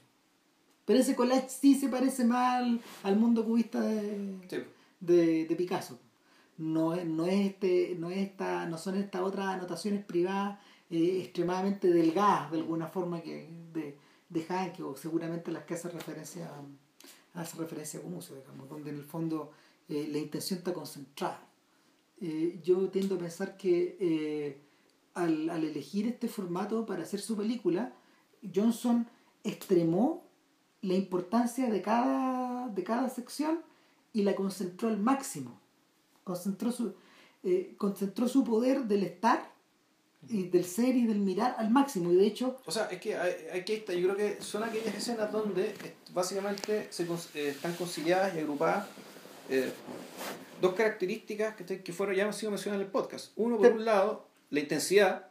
Pero 0.86 1.00
ese 1.00 1.16
collage 1.16 1.50
sí 1.50 1.76
se 1.76 1.90
parece 1.90 2.26
más 2.26 2.64
al, 2.64 2.82
al 3.04 3.18
mundo 3.18 3.46
cubista 3.46 3.82
de, 3.82 4.36
Sí, 4.50 4.58
de, 5.00 5.46
de 5.46 5.56
Picasso. 5.56 6.00
No 6.58 6.96
no 7.06 7.26
es 7.26 7.48
este, 7.48 7.96
no 8.00 8.10
es 8.10 8.18
esta, 8.18 8.66
no 8.66 8.78
son 8.78 8.98
estas 8.98 9.22
otras 9.22 9.48
anotaciones 9.48 10.04
privadas 10.04 10.60
eh, 10.90 11.22
extremadamente 11.24 11.90
delgadas 11.90 12.52
de 12.52 12.58
alguna 12.58 12.88
forma 12.88 13.22
que 13.22 13.48
de, 13.72 13.98
de 14.28 14.46
Hanke 14.50 14.84
o 14.84 14.98
seguramente 14.98 15.52
las 15.52 15.64
que 15.64 15.76
hace 15.76 15.90
referencia 15.90 16.52
hace 17.34 17.58
referencia 17.58 18.00
a 18.00 18.04
Gumucio, 18.04 18.36
digamos, 18.36 18.68
donde 18.68 18.90
en 18.90 18.98
el 18.98 19.04
fondo 19.04 19.52
eh, 19.88 20.08
la 20.12 20.18
intención 20.18 20.60
está 20.60 20.74
concentrada. 20.74 21.49
Eh, 22.22 22.60
yo 22.64 22.90
tiendo 22.90 23.16
a 23.16 23.20
pensar 23.20 23.56
que 23.58 23.98
eh, 24.00 24.58
al, 25.14 25.50
al 25.50 25.64
elegir 25.64 26.08
este 26.08 26.28
formato 26.28 26.86
para 26.86 27.04
hacer 27.04 27.20
su 27.22 27.36
película, 27.38 27.94
Johnson 28.54 29.08
extremó 29.44 30.24
la 30.82 30.94
importancia 30.96 31.70
de 31.70 31.82
cada, 31.82 32.68
de 32.70 32.84
cada 32.84 33.10
sección 33.10 33.62
y 34.14 34.24
la 34.24 34.36
concentró 34.36 34.88
al 34.90 34.98
máximo. 35.00 35.60
Concentró 36.24 36.72
su, 36.72 36.94
eh, 37.44 37.74
concentró 37.78 38.28
su 38.28 38.44
poder 38.44 38.84
del 38.86 39.04
estar 39.04 39.52
y 40.28 40.44
del 40.50 40.66
ser 40.66 40.96
y 40.98 41.06
del 41.08 41.20
mirar 41.20 41.56
al 41.58 41.70
máximo. 41.72 42.12
Y 42.12 42.16
de 42.16 42.28
hecho, 42.28 42.58
O 42.66 42.72
sea, 42.72 42.86
es 42.88 43.00
que 43.00 43.16
hay- 43.18 43.48
aquí 43.60 43.74
está, 43.74 43.94
yo 43.94 44.14
creo 44.14 44.18
que 44.18 44.42
son 44.42 44.64
aquellas 44.64 44.94
escenas 44.96 45.32
donde 45.32 45.70
eh, 45.70 45.96
básicamente 46.14 46.88
se 46.92 47.04
eh, 47.04 47.50
están 47.50 47.74
conciliadas 47.76 48.36
y 48.36 48.40
agrupadas 48.40 48.88
eh, 49.50 49.72
dos 50.62 50.74
características 50.74 51.56
que, 51.56 51.82
que 51.84 51.94
fueron 51.94 52.16
ya 52.16 52.26
han 52.26 52.34
sido 52.34 52.52
mencionadas 52.52 52.82
en 52.82 52.86
el 52.88 52.92
podcast. 52.92 53.32
Uno, 53.36 53.58
por 53.58 53.72
un 53.72 53.86
lado, 53.86 54.28
la 54.50 54.60
intensidad 54.60 55.28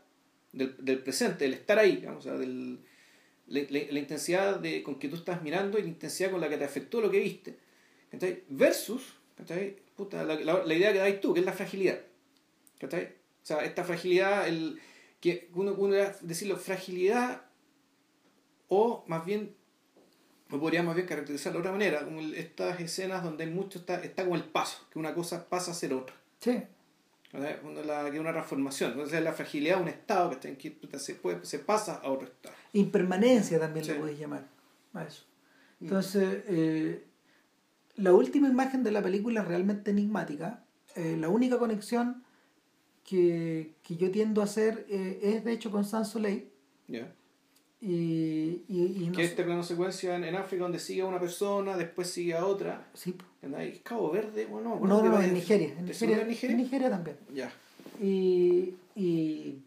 del, 0.53 0.75
del 0.79 0.99
presente, 1.01 1.45
el 1.45 1.55
estar 1.55 1.79
ahí, 1.79 1.97
digamos, 1.97 2.27
o 2.27 2.29
sea, 2.31 2.39
del, 2.39 2.81
la, 3.47 3.61
la- 3.69 3.93
la 3.93 3.99
intensidad 3.99 4.59
de, 4.61 4.83
con 4.83 4.99
que 4.99 5.09
tú 5.09 5.17
estás 5.17 5.43
mirando 5.43 5.79
y 5.79 5.83
la 5.83 5.89
intensidad 5.89 6.31
con 6.31 6.41
la 6.41 6.49
que 6.49 6.57
te 6.59 6.65
afectó 6.65 7.01
lo 7.01 7.11
que 7.11 7.21
viste. 7.21 7.59
¿cachai? 8.11 8.45
Versus 8.49 9.03
¿cachai? 9.37 9.77
Puta, 9.97 10.23
la, 10.25 10.75
idea 10.75 10.93
que 10.93 10.99
dais 10.99 11.21
tú, 11.21 11.35
que 11.35 11.41
es 11.41 11.47
la 11.47 11.53
fragilidad. 11.53 12.01
¿cachai? 12.79 13.05
O 13.05 13.47
sea, 13.49 13.65
esta 13.65 13.85
fragilidad, 13.85 14.49
el, 14.49 14.81
que 15.21 15.49
uno, 15.55 15.75
uno 15.77 15.95
decirlo, 16.23 16.57
fragilidad 16.57 17.43
o 18.69 19.05
más 19.07 19.25
bien, 19.25 19.55
lo 20.51 20.59
podría 20.61 20.83
más 20.83 20.95
bien 20.95 21.07
caracterizar 21.07 21.53
de 21.53 21.59
otra 21.59 21.73
manera, 21.73 22.05
como 22.05 22.21
estas 22.21 22.81
escenas 22.81 23.23
donde 23.23 23.45
hay 23.45 23.51
mucho 23.51 23.79
está, 23.81 24.03
está 24.03 24.25
como 24.25 24.37
el 24.37 24.45
paso, 24.45 24.87
que 24.91 24.99
una 24.99 25.15
cosa 25.15 25.49
pasa 25.49 25.73
a 25.73 25.75
ser 25.75 25.93
otra. 25.93 26.15
sí. 26.41 26.63
Cuando 27.61 27.85
la, 27.85 28.11
que 28.11 28.19
una 28.19 28.33
transformación. 28.33 28.93
Entonces 28.93 29.23
la 29.23 29.35
fragilidad 29.35 29.77
de 29.77 29.83
un 29.83 29.89
estado 29.89 30.31
que, 30.31 30.35
está 30.37 30.49
en 30.49 30.57
que 30.57 30.99
se, 30.99 31.15
puede, 31.15 31.45
se 31.45 31.59
pasa 31.59 31.97
a 32.03 32.11
otro 32.11 32.27
estado. 32.27 32.55
impermanencia 32.73 33.61
también 33.61 33.85
Sí. 33.85 33.93
lo 33.93 33.99
podéis 34.01 34.19
llamar 34.19 34.47
a 34.95 35.05
eso. 35.05 35.25
Entonces, 35.79 36.43
eh, 36.49 37.05
la 37.97 38.15
última 38.15 38.49
imagen 38.49 38.83
de 38.83 38.93
la 38.93 39.03
película 39.03 39.43
es 39.43 39.47
realmente 39.49 39.91
enigmática. 39.91 40.65
Eh, 40.97 41.19
la 41.21 41.29
única 41.29 41.59
conexión 41.59 42.25
que, 43.05 43.75
que 43.83 43.97
yo 43.97 44.11
tiendo 44.11 44.41
a 44.41 44.45
hacer 44.45 44.87
eh, 44.89 45.21
es 45.23 45.45
de 45.45 45.53
hecho 45.53 45.71
con 45.71 45.85
Sans 45.85 46.09
Soleil. 46.09 46.49
¿ya? 46.87 47.13
Y, 47.81 48.65
y, 48.69 49.03
y 49.05 49.07
no 49.09 49.13
que 49.17 49.23
este 49.25 49.45
plano 49.45 49.63
secuencia 49.63 50.17
en, 50.17 50.25
en 50.25 50.35
África 50.35 50.65
donde 50.65 50.81
sigue 50.81 51.03
a 51.03 51.07
una 51.07 51.21
persona, 51.21 51.77
después 51.77 52.11
sigue 52.11 52.35
a 52.35 52.45
otra. 52.45 52.87
sí. 52.95 53.15
¿Es 53.41 53.81
Cabo 53.83 54.11
Verde 54.11 54.49
o 54.51 54.61
no? 54.61 54.81
no, 54.81 55.01
no, 55.01 55.03
no, 55.11 55.21
¿Es- 55.21 55.29
en 55.29 55.35
Nigeria. 55.35 55.69
En 55.79 55.89
¿es 55.89 56.01
Nigeria, 56.03 56.23
en 56.23 56.29
Nigeria? 56.29 56.57
en 56.57 56.63
Nigeria 56.63 56.91
también. 56.91 57.17
Ya. 57.33 57.53
Y, 58.01 58.75
y, 58.97 59.63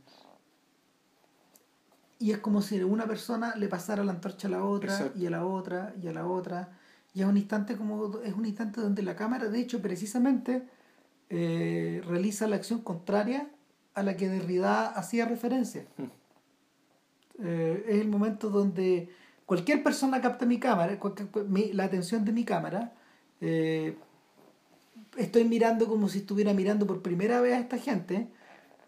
y 2.20 2.32
es 2.32 2.38
como 2.40 2.62
si 2.62 2.82
una 2.84 3.08
persona 3.08 3.56
le 3.56 3.68
pasara 3.70 4.04
la 4.04 4.12
antorcha 4.12 4.48
a 4.50 4.52
la 4.52 4.64
otra 4.66 4.92
Exacto. 4.94 5.18
y 5.20 5.26
a 5.26 5.30
la 5.30 5.46
otra 5.46 5.94
y 6.04 6.08
a 6.08 6.12
la 6.12 6.28
otra. 6.28 6.78
Y 7.14 7.22
es 7.22 7.26
un 7.28 7.38
instante 7.38 7.78
como 7.78 8.20
es 8.22 8.34
un 8.34 8.46
instante 8.46 8.82
donde 8.82 9.02
la 9.04 9.16
cámara, 9.16 9.48
de 9.48 9.60
hecho, 9.60 9.82
precisamente 9.82 10.64
eh, 11.30 12.02
realiza 12.06 12.46
la 12.48 12.58
acción 12.58 12.82
contraria 12.82 13.50
a 13.94 14.04
la 14.04 14.18
que 14.18 14.28
Derrida 14.30 14.88
hacía 14.90 15.26
referencia. 15.26 15.86
Eh, 17.44 17.86
es 17.88 18.02
el 18.02 18.08
momento 18.08 18.50
donde 18.50 19.10
cualquier 19.46 19.82
persona 19.84 20.22
capta 20.22 20.46
mi 20.46 20.60
cámara, 20.60 20.98
mi- 21.48 21.74
la 21.74 21.86
atención 21.86 22.24
de 22.26 22.32
mi 22.32 22.44
cámara. 22.46 22.94
eh, 23.44 23.98
estoy 25.18 25.46
mirando 25.46 25.88
como 25.88 26.08
si 26.10 26.20
estuviera 26.20 26.54
mirando 26.54 26.86
por 26.86 27.02
primera 27.02 27.42
vez 27.42 27.54
a 27.54 27.60
esta 27.60 27.78
gente, 27.80 28.28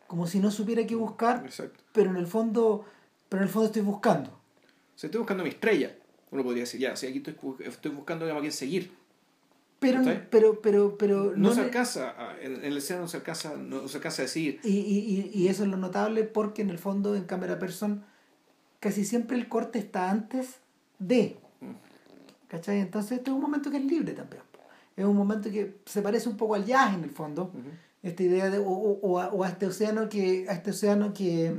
como 0.07 0.27
si 0.27 0.39
no 0.39 0.51
supiera 0.51 0.85
qué 0.85 0.95
buscar, 0.95 1.41
Exacto. 1.45 1.83
pero 1.91 2.11
en 2.11 2.17
el 2.17 2.27
fondo, 2.27 2.85
pero 3.29 3.41
en 3.41 3.47
el 3.47 3.51
fondo 3.53 3.67
estoy 3.67 3.81
buscando. 3.81 4.29
O 4.29 4.97
sea, 4.97 5.07
estoy 5.07 5.19
buscando 5.19 5.43
mi 5.43 5.49
estrella. 5.49 5.95
Uno 6.31 6.43
podría 6.43 6.63
decir, 6.63 6.79
ya, 6.79 6.95
si 6.95 7.07
aquí 7.07 7.17
estoy, 7.17 7.35
estoy 7.65 7.91
buscando 7.91 8.31
a 8.31 8.39
quien 8.39 8.51
seguir. 8.51 8.91
Pero, 9.79 10.01
pero, 10.29 10.61
pero, 10.61 10.97
pero 10.97 11.33
No, 11.35 11.49
se 11.51 11.59
le- 11.61 11.65
alcanza, 11.65 12.11
a- 12.11 12.39
en, 12.41 12.55
en 12.55 12.63
el 12.65 12.77
escena 12.77 13.01
no 13.01 13.07
se 13.07 13.17
alcanza, 13.17 13.55
no 13.57 13.87
se 13.87 13.97
alcanza 13.97 14.21
a 14.21 14.25
decir. 14.25 14.59
Y, 14.63 14.69
y, 14.77 15.31
y, 15.33 15.41
y 15.43 15.47
eso 15.49 15.63
es 15.63 15.69
lo 15.69 15.77
notable 15.77 16.23
porque 16.23 16.61
en 16.61 16.69
el 16.69 16.77
fondo 16.79 17.15
en 17.15 17.23
cámara 17.25 17.59
person 17.59 18.03
casi 18.83 19.05
siempre 19.05 19.37
el 19.37 19.47
corte 19.47 19.79
está 19.79 20.11
antes 20.11 20.57
de. 20.99 21.37
¿Cachai? 22.49 22.79
Entonces 22.81 23.13
este 23.19 23.31
es 23.31 23.35
un 23.35 23.41
momento 23.41 23.71
que 23.71 23.77
es 23.77 23.85
libre 23.85 24.11
también. 24.13 24.43
Es 24.97 25.05
un 25.05 25.15
momento 25.15 25.49
que 25.49 25.77
se 25.85 26.01
parece 26.01 26.27
un 26.29 26.35
poco 26.37 26.53
al 26.55 26.65
jazz 26.65 26.93
en 26.93 27.03
el 27.03 27.09
fondo. 27.09 27.51
Esta 28.03 28.21
idea 28.23 28.49
de, 28.49 28.57
o, 28.59 28.63
o- 28.67 28.99
o 29.01 29.19
a, 29.19 29.29
o 29.29 29.43
a 29.43 29.49
este 29.49 29.65
océano 29.65 30.09
que, 30.09 30.45
a 30.49 30.53
este 30.53 30.71
océano 30.71 31.13
que, 31.13 31.55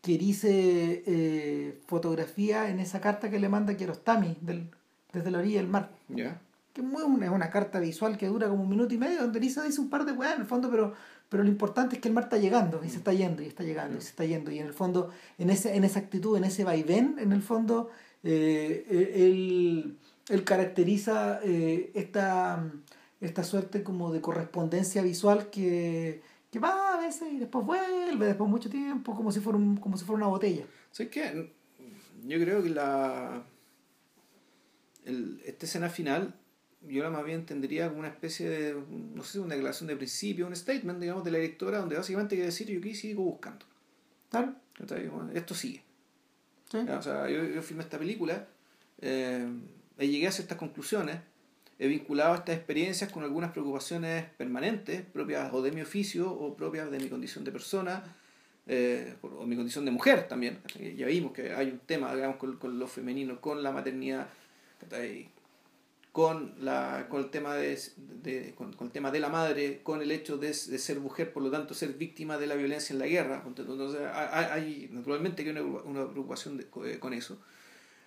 que 0.00 0.16
dice 0.16 1.02
eh, 1.06 1.80
fotografía 1.86 2.70
en 2.70 2.78
esa 2.80 3.00
carta 3.00 3.28
que 3.28 3.40
le 3.40 3.48
manda 3.48 3.76
Kiarostami 3.76 4.38
del, 4.40 4.70
desde 5.12 5.30
la 5.32 5.38
orilla 5.38 5.58
del 5.58 5.68
mar. 5.68 5.90
¿Ya? 6.08 6.40
Que 6.76 6.82
es, 6.82 7.30
una, 7.30 7.48
carta 7.48 7.80
visual 7.80 8.18
que 8.18 8.26
dura 8.26 8.48
como 8.48 8.64
un 8.64 8.68
minuto 8.68 8.92
y 8.92 8.98
medio, 8.98 9.22
donde 9.22 9.40
Lisa 9.40 9.62
dice 9.62 9.80
un 9.80 9.88
par 9.88 10.04
de 10.04 10.12
weas 10.12 10.34
en 10.34 10.42
el 10.42 10.46
fondo, 10.46 10.70
pero, 10.70 10.92
pero 11.30 11.42
lo 11.42 11.48
importante 11.48 11.96
es 11.96 12.02
que 12.02 12.08
el 12.08 12.14
mar 12.14 12.24
está 12.24 12.36
llegando, 12.36 12.84
y 12.84 12.90
se 12.90 12.98
está 12.98 13.14
yendo, 13.14 13.42
y 13.42 13.46
está 13.46 13.64
llegando, 13.64 13.96
y 13.96 14.02
se 14.02 14.10
está 14.10 14.26
yendo. 14.26 14.50
Y 14.50 14.58
en 14.58 14.66
el 14.66 14.74
fondo, 14.74 15.10
en, 15.38 15.48
ese, 15.48 15.74
en 15.74 15.84
esa 15.84 16.00
actitud, 16.00 16.36
en 16.36 16.44
ese 16.44 16.64
vaivén, 16.64 17.16
en 17.18 17.32
el 17.32 17.40
fondo, 17.40 17.88
eh, 18.22 18.84
él, 19.14 19.96
él 20.28 20.44
caracteriza 20.44 21.40
eh, 21.42 21.92
esta, 21.94 22.62
esta 23.22 23.42
suerte 23.42 23.82
como 23.82 24.12
de 24.12 24.20
correspondencia 24.20 25.00
visual 25.00 25.48
que, 25.48 26.20
que 26.50 26.58
va 26.58 26.92
a 26.92 27.00
veces 27.00 27.32
y 27.32 27.38
después 27.38 27.64
vuelve, 27.64 28.26
después 28.26 28.48
de 28.48 28.52
mucho 28.52 28.68
tiempo, 28.68 29.14
como 29.14 29.32
si 29.32 29.40
fuera, 29.40 29.56
un, 29.56 29.78
como 29.78 29.96
si 29.96 30.04
fuera 30.04 30.18
una 30.18 30.28
botella. 30.28 30.66
¿Sabes 30.90 31.10
qué? 31.10 31.52
Yo 32.26 32.38
creo 32.38 32.62
que 32.62 32.68
la. 32.68 33.44
El, 35.06 35.40
esta 35.46 35.64
escena 35.64 35.88
final, 35.88 36.34
yo 36.88 37.02
la 37.02 37.10
más 37.10 37.24
bien 37.24 37.40
entendería 37.40 37.88
como 37.88 38.00
una 38.00 38.08
especie 38.08 38.48
de. 38.48 38.76
No 39.14 39.22
sé, 39.22 39.38
una 39.38 39.54
declaración 39.54 39.88
de 39.88 39.96
principio, 39.96 40.46
un 40.46 40.54
statement, 40.54 41.00
digamos, 41.00 41.24
de 41.24 41.30
la 41.30 41.38
directora, 41.38 41.78
donde 41.78 41.96
básicamente 41.96 42.36
quiere 42.36 42.46
decir: 42.46 42.68
Yo 42.68 42.78
aquí 42.78 42.94
sigo 42.94 43.22
buscando. 43.22 43.66
¿Tal? 44.28 44.56
Esto 45.34 45.54
sigue. 45.54 45.82
¿Sí? 46.70 46.78
O 46.78 47.02
sea, 47.02 47.30
yo, 47.30 47.44
yo 47.44 47.62
filmé 47.62 47.84
esta 47.84 47.98
película, 47.98 48.46
eh, 49.00 49.46
y 49.98 50.06
llegué 50.08 50.26
a 50.26 50.32
ciertas 50.32 50.58
conclusiones, 50.58 51.18
he 51.78 51.88
vinculado 51.88 52.34
estas 52.34 52.56
experiencias 52.56 53.10
con 53.12 53.22
algunas 53.22 53.52
preocupaciones 53.52 54.24
permanentes, 54.36 55.02
propias 55.02 55.52
o 55.52 55.62
de 55.62 55.72
mi 55.72 55.80
oficio 55.80 56.30
o 56.30 56.56
propias 56.56 56.90
de 56.90 56.98
mi 56.98 57.08
condición 57.08 57.44
de 57.44 57.52
persona, 57.52 58.02
eh, 58.66 59.14
o 59.22 59.46
mi 59.46 59.54
condición 59.54 59.84
de 59.84 59.92
mujer 59.92 60.26
también. 60.26 60.58
Ya 60.96 61.06
vimos 61.06 61.32
que 61.32 61.52
hay 61.52 61.68
un 61.68 61.78
tema, 61.78 62.14
digamos, 62.14 62.36
con, 62.36 62.56
con 62.56 62.78
lo 62.78 62.86
femenino, 62.86 63.40
con 63.40 63.62
la 63.62 63.70
maternidad. 63.70 64.28
Con, 66.16 66.54
la, 66.60 67.08
con 67.10 67.20
el 67.20 67.28
tema 67.28 67.56
de, 67.56 67.78
de 67.98 68.54
con, 68.54 68.74
el 68.80 68.90
tema 68.90 69.10
de 69.10 69.20
la 69.20 69.28
madre, 69.28 69.82
con 69.82 70.00
el 70.00 70.10
hecho 70.10 70.38
de, 70.38 70.46
de, 70.46 70.78
ser 70.78 70.98
mujer, 70.98 71.30
por 71.30 71.42
lo 71.42 71.50
tanto 71.50 71.74
ser 71.74 71.90
víctima 71.90 72.38
de 72.38 72.46
la 72.46 72.54
violencia 72.54 72.94
en 72.94 73.00
la 73.00 73.06
guerra. 73.06 73.42
Entonces, 73.44 74.00
hay, 74.14 74.46
hay 74.46 74.88
naturalmente 74.92 75.44
que 75.44 75.50
hay 75.50 75.58
una, 75.58 75.82
una 75.82 76.10
preocupación 76.10 76.56
de, 76.56 76.98
con 76.98 77.12
eso. 77.12 77.36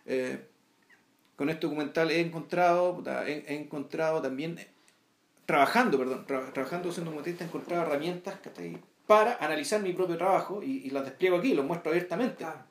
Eh, 0.07 0.43
con 1.35 1.51
este 1.51 1.67
documental 1.67 2.09
he 2.09 2.19
encontrado, 2.19 3.03
he, 3.27 3.45
he 3.47 3.55
encontrado 3.55 4.23
también, 4.23 4.59
trabajando, 5.45 5.99
perdón, 5.99 6.25
tra, 6.25 6.51
trabajando 6.51 6.91
siendo 6.91 7.11
documentalista, 7.11 7.43
he 7.43 7.47
encontrado 7.47 7.83
herramientas 7.83 8.39
para 9.05 9.35
analizar 9.35 9.83
mi 9.83 9.93
propio 9.93 10.17
trabajo 10.17 10.63
y, 10.63 10.77
y 10.77 10.89
las 10.89 11.05
despliego 11.05 11.37
aquí, 11.37 11.53
los 11.53 11.63
muestro 11.63 11.91
abiertamente. 11.91 12.37
Claro. 12.37 12.63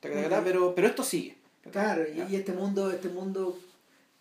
Pero, 0.00 0.74
pero 0.74 0.88
esto 0.88 1.04
sigue. 1.04 1.36
Claro, 1.70 2.02
y, 2.12 2.32
y 2.32 2.34
este 2.34 2.52
mundo, 2.52 2.90
este 2.90 3.08
mundo 3.08 3.56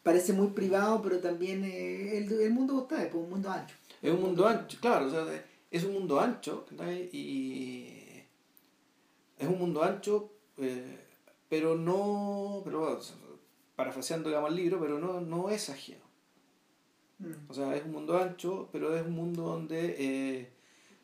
parece 0.04 0.34
muy 0.34 0.48
privado, 0.48 1.02
pero 1.02 1.20
también 1.20 1.64
eh, 1.64 2.18
el, 2.18 2.32
el, 2.32 2.52
mundo 2.52 2.82
está 2.84 3.04
es 3.04 3.14
un 3.14 3.30
mundo 3.30 3.52
ancho. 3.52 3.76
Es 4.02 4.12
un 4.12 4.22
mundo 4.22 4.48
ancho, 4.48 4.78
claro, 4.80 5.08
o 5.08 5.10
sea, 5.10 5.26
es 5.70 5.84
un 5.84 5.94
mundo 5.94 6.20
ancho 6.20 6.66
y 7.12 8.24
es 9.38 9.48
un 9.48 9.60
mundo 9.60 9.84
ancho, 9.84 10.32
eh, 10.58 10.98
pero 11.50 11.76
no, 11.76 12.62
pero 12.64 13.00
parafraseando 13.76 14.30
digamos 14.30 14.52
el 14.52 14.56
libro, 14.56 14.80
pero 14.80 15.00
no, 15.00 15.20
no 15.22 15.50
es 15.50 15.70
ajeno. 15.70 16.06
Mm. 17.20 17.50
O 17.50 17.54
sea, 17.54 17.76
es 17.76 17.84
un 17.84 17.92
mundo 17.92 18.18
ancho, 18.18 18.70
pero 18.72 18.96
es 18.96 19.06
un 19.06 19.14
mundo 19.14 19.44
donde, 19.44 19.96
eh, 20.00 20.50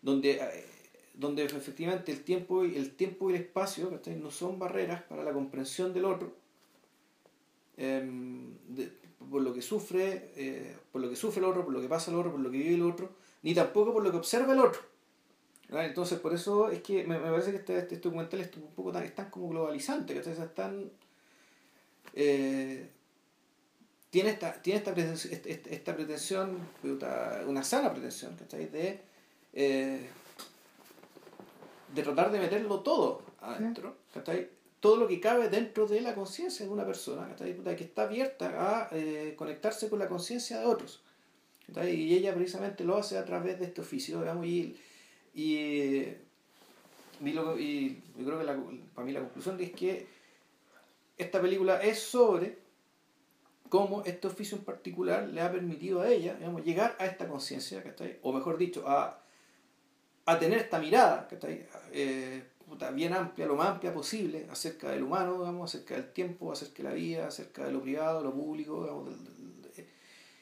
donde, 0.02 0.66
donde 1.14 1.44
efectivamente 1.44 2.12
el 2.12 2.24
tiempo, 2.24 2.64
y, 2.64 2.78
el 2.78 2.96
tiempo 2.96 3.30
y 3.30 3.36
el 3.36 3.42
espacio 3.42 4.00
no 4.22 4.32
son 4.32 4.60
barreras 4.60 5.04
para 5.04 5.24
la 5.24 5.34
comprensión 5.34 5.94
del 5.94 6.06
otro 6.06 6.43
de, 7.78 8.92
por 9.30 9.42
lo 9.42 9.54
que 9.54 9.62
sufre, 9.62 10.32
eh, 10.36 10.76
por 10.92 11.02
lo 11.02 11.10
que 11.10 11.16
sufre 11.16 11.40
el 11.40 11.46
otro, 11.46 11.64
por 11.64 11.74
lo 11.74 11.82
que 11.82 11.88
pasa 11.88 12.12
el 12.12 12.18
otro, 12.18 12.32
por 12.32 12.40
lo 12.40 12.52
que 12.52 12.58
vive 12.58 12.76
el 12.76 12.84
otro, 12.84 13.10
ni 13.42 13.54
tampoco 13.54 13.94
por 13.94 14.04
lo 14.04 14.12
que 14.12 14.18
observa 14.18 14.54
el 14.54 14.60
otro. 14.60 14.82
Entonces, 15.70 16.20
por 16.20 16.34
eso 16.34 16.70
es 16.70 16.82
que 16.82 17.04
me, 17.06 17.18
me 17.18 17.32
parece 17.32 17.52
que 17.52 17.58
este, 17.58 17.78
este, 17.80 17.98
documental 17.98 18.42
es 18.42 18.56
un 18.58 18.72
poco 18.76 18.92
tan, 18.92 19.04
es 19.04 19.16
tan 19.16 19.30
como 19.30 19.50
globalizante, 19.50 20.14
que 20.14 20.20
es 20.20 20.54
tan... 20.54 20.92
Eh, 22.14 22.88
tiene 24.12 24.30
esta, 24.30 24.54
tiene 24.62 24.78
esta 24.78 24.94
pretensión, 24.94 25.42
esta, 25.44 25.96
pretensión 25.96 26.60
una 27.48 27.64
sana 27.64 27.92
pretensión, 27.92 28.38
De, 28.52 29.02
eh, 29.54 30.10
de 31.96 32.04
tratar 32.04 32.32
de 32.32 32.40
meterlo 32.40 32.82
todo 32.82 33.24
adentro, 33.42 33.96
¿cachai? 34.14 34.48
Todo 34.84 34.98
lo 34.98 35.08
que 35.08 35.22
cabe 35.22 35.48
dentro 35.48 35.88
de 35.88 36.02
la 36.02 36.14
conciencia 36.14 36.66
de 36.66 36.70
una 36.70 36.86
persona, 36.86 37.34
que 37.38 37.84
está 37.86 38.04
abierta 38.04 38.50
a 38.58 38.90
eh, 38.92 39.34
conectarse 39.38 39.90
con 39.90 39.98
la 39.98 40.10
conciencia 40.10 40.60
de 40.60 40.66
otros. 40.66 41.02
Y 41.86 42.14
ella 42.14 42.36
precisamente 42.36 42.84
lo 42.84 42.98
hace 42.98 43.18
a 43.18 43.24
través 43.24 43.58
de 43.60 43.68
este 43.68 43.80
oficio, 43.80 44.22
y, 44.44 44.76
y, 45.34 46.18
y, 47.22 48.02
yo 48.18 48.26
creo 48.26 48.40
que 48.40 48.46
para 48.94 49.06
mí 49.06 49.14
la 49.14 49.22
conclusión 49.22 49.58
es 49.62 49.72
que 49.72 50.06
esta 51.18 51.42
película 51.42 51.82
es 51.82 52.00
sobre 52.00 52.58
cómo 53.70 54.04
este 54.04 54.28
oficio 54.28 54.58
en 54.58 54.66
particular 54.66 55.30
le 55.30 55.40
ha 55.40 55.50
permitido 55.50 56.02
a 56.02 56.10
ella 56.10 56.34
digamos, 56.34 56.66
llegar 56.66 56.98
a 57.00 57.06
esta 57.06 57.30
conciencia, 57.30 57.82
o 58.22 58.34
mejor 58.34 58.58
dicho, 58.58 58.84
a, 58.86 59.24
a 60.26 60.40
tener 60.40 60.60
esta 60.60 60.78
mirada, 60.78 61.30
bien 62.94 63.14
amplia, 63.14 63.48
lo 63.48 63.56
más 63.56 63.70
amplia 63.70 63.94
posible, 63.94 64.48
acerca 64.50 64.90
del 64.90 65.04
humano, 65.04 65.40
digamos, 65.40 65.74
acerca 65.74 65.96
del 65.96 66.12
tiempo, 66.12 66.52
acerca 66.52 66.84
de 66.84 66.90
la 66.90 66.94
vida, 66.96 67.28
acerca 67.28 67.66
de 67.66 67.72
lo 67.72 67.82
privado, 67.82 68.24
lo 68.24 68.34
público. 68.34 68.82
Digamos, 68.82 69.06
del, 69.06 69.62
del, 69.62 69.86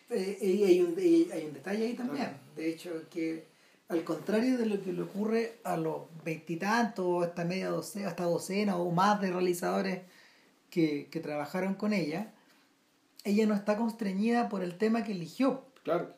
eh, 0.10 0.38
y 0.42 0.64
hay, 0.64 0.82
un, 0.82 0.98
hay 0.98 1.46
un 1.46 1.54
detalle 1.54 1.86
ahí 1.86 1.94
también, 1.94 2.38
de 2.56 2.70
hecho, 2.70 2.90
que 3.10 3.48
al 3.88 4.04
contrario 4.04 4.58
de 4.58 4.66
lo 4.66 4.82
que 4.82 4.92
le 4.94 5.02
ocurre 5.04 5.60
a 5.64 5.78
los 5.78 6.04
veintitantos, 6.24 7.24
hasta 7.24 7.46
media 7.46 7.70
docena, 7.70 8.08
hasta 8.08 8.24
docena 8.24 8.78
o 8.78 8.92
más 8.92 9.22
de 9.22 9.32
realizadores 9.32 10.02
que, 10.70 11.08
que 11.12 11.20
trabajaron 11.20 11.76
con 11.76 11.94
ella, 11.94 12.34
ella 13.24 13.46
no 13.46 13.54
está 13.54 13.78
constreñida 13.78 14.50
por 14.50 14.64
el 14.64 14.78
tema 14.78 15.04
que 15.04 15.12
eligió. 15.12 15.66
Claro. 15.84 16.16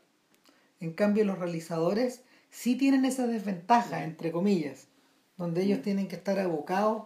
En 0.80 0.94
cambio, 0.94 1.26
los 1.26 1.38
realizadores 1.38 2.22
sí 2.50 2.76
tienen 2.76 3.06
esa 3.06 3.28
desventaja, 3.28 4.04
entre 4.04 4.32
comillas 4.32 4.88
donde 5.38 5.64
ellos 5.64 5.80
mm. 5.80 5.84
tienen 5.84 6.08
que 6.08 6.16
estar 6.16 6.40
abocados 6.40 7.04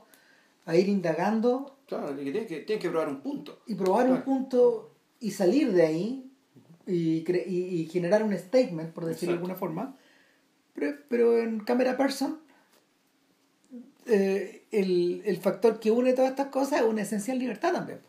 a 0.66 0.76
ir 0.76 0.90
indagando. 0.90 1.78
Claro, 1.88 2.14
tienen 2.16 2.46
que, 2.46 2.60
tienen 2.62 2.82
que 2.82 2.90
probar 2.90 3.10
un 3.10 3.22
punto. 3.22 3.62
Y 3.68 3.76
probar 3.76 4.10
un 4.10 4.22
punto 4.22 4.96
y 5.20 5.32
salir 5.32 5.72
de 5.72 5.86
ahí 5.86 6.32
y, 6.86 7.24
y, 7.30 7.86
generar 7.88 8.24
un 8.24 8.38
statement, 8.38 8.94
por 8.94 9.06
decirlo 9.06 9.34
de 9.34 9.38
alguna 9.38 9.56
forma. 9.56 9.98
Pero, 10.74 10.98
pero 11.10 11.38
en 11.38 11.60
Camera 11.62 11.98
Person, 11.98 12.40
eh, 14.06 14.66
el, 14.72 15.22
el 15.26 15.38
factor 15.38 15.80
que 15.80 15.92
une 15.92 16.14
todas 16.14 16.32
estas 16.32 16.48
cosas 16.48 16.82
es 16.82 16.86
una 16.86 17.02
esencial 17.02 17.40
libertad 17.40 17.74
también. 17.74 18.00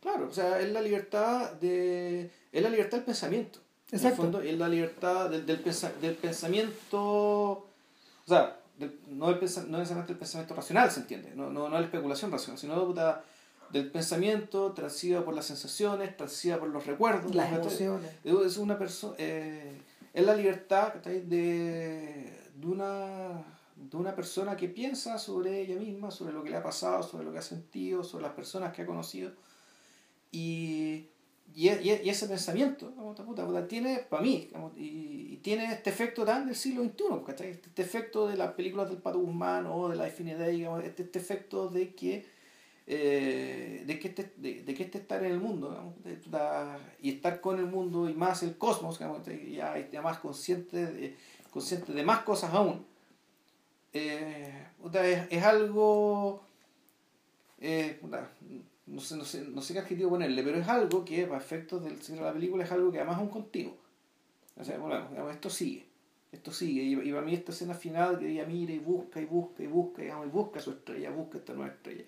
Claro, 0.00 0.28
o 0.28 0.32
sea, 0.32 0.60
es 0.60 0.70
la 0.72 0.80
libertad 0.80 1.52
de. 1.54 2.30
es 2.52 2.62
la 2.62 2.68
libertad 2.68 2.98
del 2.98 3.06
pensamiento. 3.06 3.60
Exacto. 3.90 4.40
es 4.40 4.58
la 4.58 4.68
libertad 4.68 5.30
del, 5.30 5.46
del, 5.46 5.62
del 6.00 6.14
pensamiento. 6.14 7.02
O 7.02 7.68
sea, 8.26 8.60
no, 8.78 9.30
el, 9.30 9.40
no 9.40 9.78
necesariamente 9.78 10.12
el 10.12 10.18
pensamiento 10.18 10.54
racional, 10.54 10.90
¿se 10.90 11.00
entiende? 11.00 11.32
No, 11.34 11.50
no, 11.50 11.68
no 11.68 11.78
la 11.78 11.84
especulación 11.84 12.30
racional, 12.30 12.58
sino 12.58 12.94
del 13.70 13.90
pensamiento 13.90 14.72
transido 14.72 15.24
por 15.24 15.34
las 15.34 15.46
sensaciones, 15.46 16.16
transido 16.16 16.58
por 16.58 16.68
los 16.68 16.86
recuerdos. 16.86 17.34
Las 17.34 17.52
emociones. 17.52 18.10
Es 18.24 18.56
una 18.56 18.78
persona... 18.78 19.14
Eh, 19.18 19.80
es 20.16 20.24
la 20.24 20.34
libertad 20.34 20.94
de, 20.94 21.20
de, 22.54 22.66
una, 22.66 23.44
de 23.76 23.96
una 23.98 24.16
persona 24.16 24.56
que 24.56 24.66
piensa 24.66 25.18
sobre 25.18 25.60
ella 25.60 25.76
misma, 25.76 26.10
sobre 26.10 26.32
lo 26.32 26.42
que 26.42 26.48
le 26.48 26.56
ha 26.56 26.62
pasado, 26.62 27.02
sobre 27.02 27.24
lo 27.24 27.32
que 27.32 27.38
ha 27.38 27.42
sentido, 27.42 28.02
sobre 28.02 28.24
las 28.24 28.32
personas 28.32 28.72
que 28.72 28.80
ha 28.80 28.86
conocido. 28.86 29.32
Y 30.32 31.10
y, 31.56 31.70
y, 31.70 32.10
ese 32.10 32.26
pensamiento, 32.26 32.92
tiene, 33.66 34.00
para 34.10 34.22
mí, 34.22 34.50
y, 34.76 35.38
tiene 35.38 35.72
este 35.72 35.88
efecto 35.88 36.22
tan 36.26 36.44
del 36.44 36.54
siglo 36.54 36.84
XXI, 36.84 37.48
Este, 37.48 37.82
efecto 37.82 38.28
de 38.28 38.36
las 38.36 38.52
películas 38.52 38.90
del 38.90 38.98
Pato 38.98 39.20
Guzmán 39.20 39.64
o 39.64 39.88
de 39.88 39.96
la 39.96 40.06
Infinidad, 40.06 40.48
digamos, 40.48 40.84
este, 40.84 41.04
este 41.04 41.18
efecto 41.18 41.68
de 41.68 41.94
que, 41.94 42.26
eh, 42.86 43.84
de, 43.86 43.98
que 43.98 44.08
este, 44.08 44.34
de, 44.36 44.64
de, 44.64 44.74
que 44.74 44.82
este 44.82 44.98
estar 44.98 45.24
en 45.24 45.32
el 45.32 45.40
mundo, 45.40 45.94
y 47.00 47.10
estar 47.12 47.40
con 47.40 47.58
el 47.58 47.64
mundo 47.64 48.06
y 48.06 48.12
más 48.12 48.42
el 48.42 48.58
cosmos, 48.58 48.98
ya, 48.98 49.90
ya 49.90 50.02
más 50.02 50.18
consciente 50.18 50.84
de, 50.84 51.16
consciente 51.50 51.94
de 51.94 52.04
más 52.04 52.20
cosas 52.20 52.52
aún, 52.52 52.84
eh, 53.94 54.66
es, 54.92 55.26
es, 55.30 55.42
algo... 55.42 56.42
Eh, 57.58 57.98
no 58.86 59.00
sé, 59.00 59.16
no 59.16 59.24
sé, 59.24 59.44
no 59.44 59.60
sé 59.60 59.72
qué 59.72 59.80
adjetivo 59.80 60.10
ponerle, 60.10 60.42
pero 60.42 60.58
es 60.58 60.68
algo 60.68 61.04
que, 61.04 61.26
para 61.26 61.40
efectos 61.40 61.82
del 61.84 62.00
cine 62.00 62.18
de 62.18 62.24
la 62.24 62.32
película, 62.32 62.64
es 62.64 62.70
algo 62.70 62.92
que 62.92 62.98
además 62.98 63.16
es 63.16 63.22
un 63.22 63.30
continuo. 63.30 63.76
O 64.56 64.64
sea, 64.64 64.78
bueno, 64.78 65.30
esto 65.30 65.50
sigue, 65.50 65.86
esto 66.30 66.52
sigue. 66.52 66.82
Y, 66.82 66.94
y, 66.94 67.12
para 67.12 67.22
mí 67.22 67.34
esta 67.34 67.52
escena 67.52 67.74
final 67.74 68.18
que 68.18 68.30
ella 68.30 68.46
mira 68.46 68.72
y 68.72 68.78
busca 68.78 69.20
y 69.20 69.24
busca 69.24 69.62
y 69.62 69.66
busca, 69.66 70.02
digamos, 70.02 70.26
y 70.26 70.30
busca 70.30 70.60
su 70.60 70.70
estrella, 70.70 71.10
busca 71.10 71.38
esta 71.38 71.52
nueva 71.52 71.72
estrella, 71.72 72.04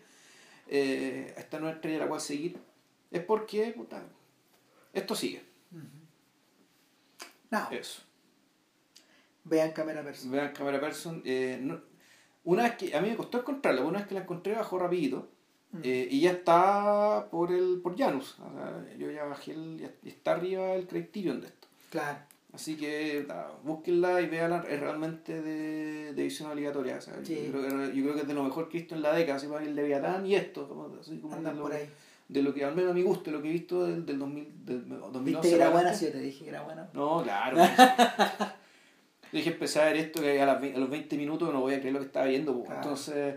eh, 0.68 1.34
esta 1.36 1.58
nueva 1.58 1.74
estrella 1.74 1.98
la 1.98 2.08
cual 2.08 2.20
seguir, 2.20 2.56
es 3.10 3.24
porque, 3.24 3.72
puta, 3.72 4.02
esto 4.92 5.14
sigue. 5.14 5.42
No. 7.50 7.70
Eso. 7.70 8.02
Vean 9.44 9.72
Cámara 9.72 10.02
Person. 10.02 10.30
Vean 10.30 10.52
Cámara 10.52 10.78
Person. 10.78 11.22
Eh, 11.24 11.58
no, 11.60 11.80
una 12.44 12.64
vez 12.64 12.76
que, 12.76 12.94
a 12.94 13.00
mí 13.00 13.08
me 13.08 13.16
costó 13.16 13.40
encontrarla, 13.40 13.82
una 13.82 13.98
vez 13.98 14.06
que 14.06 14.14
la 14.14 14.20
encontré 14.20 14.54
bajó 14.54 14.78
rapidito 14.78 15.37
Mm. 15.72 15.80
Eh, 15.84 16.08
y 16.10 16.20
ya 16.20 16.30
está 16.30 17.28
por 17.30 17.52
el 17.52 17.80
por 17.82 17.96
Janus. 17.96 18.36
yo 18.98 19.10
ya 19.10 19.24
bajé 19.24 19.52
el, 19.52 19.90
está 20.04 20.32
arriba 20.32 20.74
el 20.74 20.86
Criterion 20.86 21.40
de 21.40 21.48
esto. 21.48 21.68
Claro. 21.90 22.18
Así 22.52 22.76
que 22.76 23.26
búsquenla 23.62 24.22
y 24.22 24.26
veanla, 24.26 24.64
es 24.68 24.80
realmente 24.80 25.42
de, 25.42 26.14
de 26.14 26.22
visión 26.22 26.50
obligatoria. 26.50 26.98
yo, 26.98 27.12
creo, 27.22 27.90
yo, 27.92 28.02
creo, 28.02 28.14
que 28.14 28.20
es 28.22 28.26
de 28.26 28.34
lo 28.34 28.42
mejor 28.42 28.68
que 28.68 28.78
he 28.78 28.80
visto 28.80 28.94
en 28.94 29.02
la 29.02 29.12
década, 29.12 29.36
así 29.36 29.46
el 29.46 29.76
Leviatán 29.76 30.26
y 30.26 30.34
esto, 30.34 30.96
así 30.98 31.18
como 31.18 31.36
de 31.36 31.54
lo, 31.54 31.68
de 32.28 32.42
lo 32.42 32.54
que 32.54 32.64
al 32.64 32.74
menos 32.74 32.92
a 32.92 32.94
mi 32.94 33.02
gusto, 33.02 33.30
lo 33.30 33.42
que 33.42 33.50
he 33.50 33.52
visto 33.52 33.86
del, 33.86 34.06
del, 34.06 34.18
2000, 34.18 34.64
del 34.64 34.88
2011. 34.88 35.20
¿Viste 35.24 35.48
que 35.50 35.54
era 35.56 35.68
buena? 35.68 35.92
Sí, 35.92 36.06
te 36.06 36.20
dije 36.20 36.44
que 36.44 36.50
era 36.50 36.62
buena. 36.62 36.88
No, 36.94 37.22
claro. 37.22 37.58
dije, 39.32 39.50
empecé 39.50 39.82
a 39.82 39.84
ver 39.84 39.96
esto 39.96 40.22
que 40.22 40.40
a, 40.40 40.46
las, 40.46 40.62
a 40.62 40.78
los 40.78 40.88
20 40.88 41.16
minutos 41.18 41.52
no 41.52 41.60
voy 41.60 41.74
a 41.74 41.80
creer 41.80 41.92
lo 41.92 42.00
que 42.00 42.06
estaba 42.06 42.26
viendo. 42.26 42.64
Entonces 42.70 43.34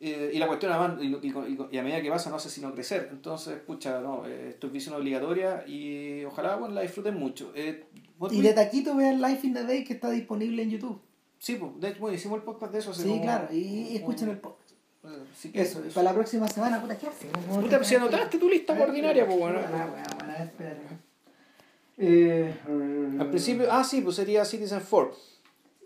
eh, 0.00 0.30
y 0.32 0.38
la 0.38 0.46
cuestión, 0.46 0.70
además, 0.72 1.02
y, 1.02 1.06
y, 1.06 1.58
y, 1.72 1.78
a 1.78 1.82
medida 1.82 2.00
que 2.00 2.10
pasa, 2.10 2.30
no 2.30 2.38
sé 2.38 2.50
si 2.50 2.60
no 2.60 2.72
crecer. 2.72 3.08
Entonces, 3.10 3.56
escucha, 3.56 4.00
no, 4.00 4.26
eh, 4.26 4.50
esto 4.50 4.68
es 4.68 4.72
visión 4.72 4.94
obligatoria 4.94 5.64
y 5.66 6.24
ojalá 6.24 6.54
bueno, 6.56 6.74
la 6.74 6.82
disfruten 6.82 7.16
mucho. 7.16 7.52
Eh, 7.56 7.84
y 8.30 8.40
de 8.40 8.52
taquito 8.52 8.94
vean 8.94 9.20
Life 9.20 9.46
in 9.46 9.54
the 9.54 9.64
Day 9.64 9.82
que 9.82 9.94
está 9.94 10.10
disponible 10.10 10.62
en 10.62 10.70
YouTube. 10.70 11.00
Sí, 11.38 11.56
pues, 11.56 11.72
de 11.80 11.88
hecho, 11.88 12.00
bueno, 12.00 12.16
hicimos 12.16 12.38
el 12.38 12.44
podcast 12.44 12.72
de 12.72 12.78
eso. 12.78 12.94
Sí, 12.94 13.18
claro, 13.20 13.52
y, 13.52 13.96
escuchen 13.96 14.28
el 14.28 14.38
podcast. 14.38 14.70
eso, 15.52 15.82
para 15.92 16.04
la 16.04 16.14
próxima 16.14 16.46
semana, 16.46 16.80
puta, 16.80 16.96
¿qué 16.96 17.08
hacemos? 17.08 17.58
Puta, 17.58 17.82
si 17.82 17.96
anotaste 17.96 18.38
tu 18.38 18.48
lista 18.48 18.80
ordinaria, 18.80 19.26
pues 19.26 19.38
bueno. 19.38 19.60
Eh, 22.00 22.54
Al 23.18 23.28
principio, 23.28 23.66
ah, 23.72 23.82
sí, 23.82 24.00
pues 24.00 24.14
sería 24.14 24.44
Citizen 24.44 24.80
4. 24.88 25.16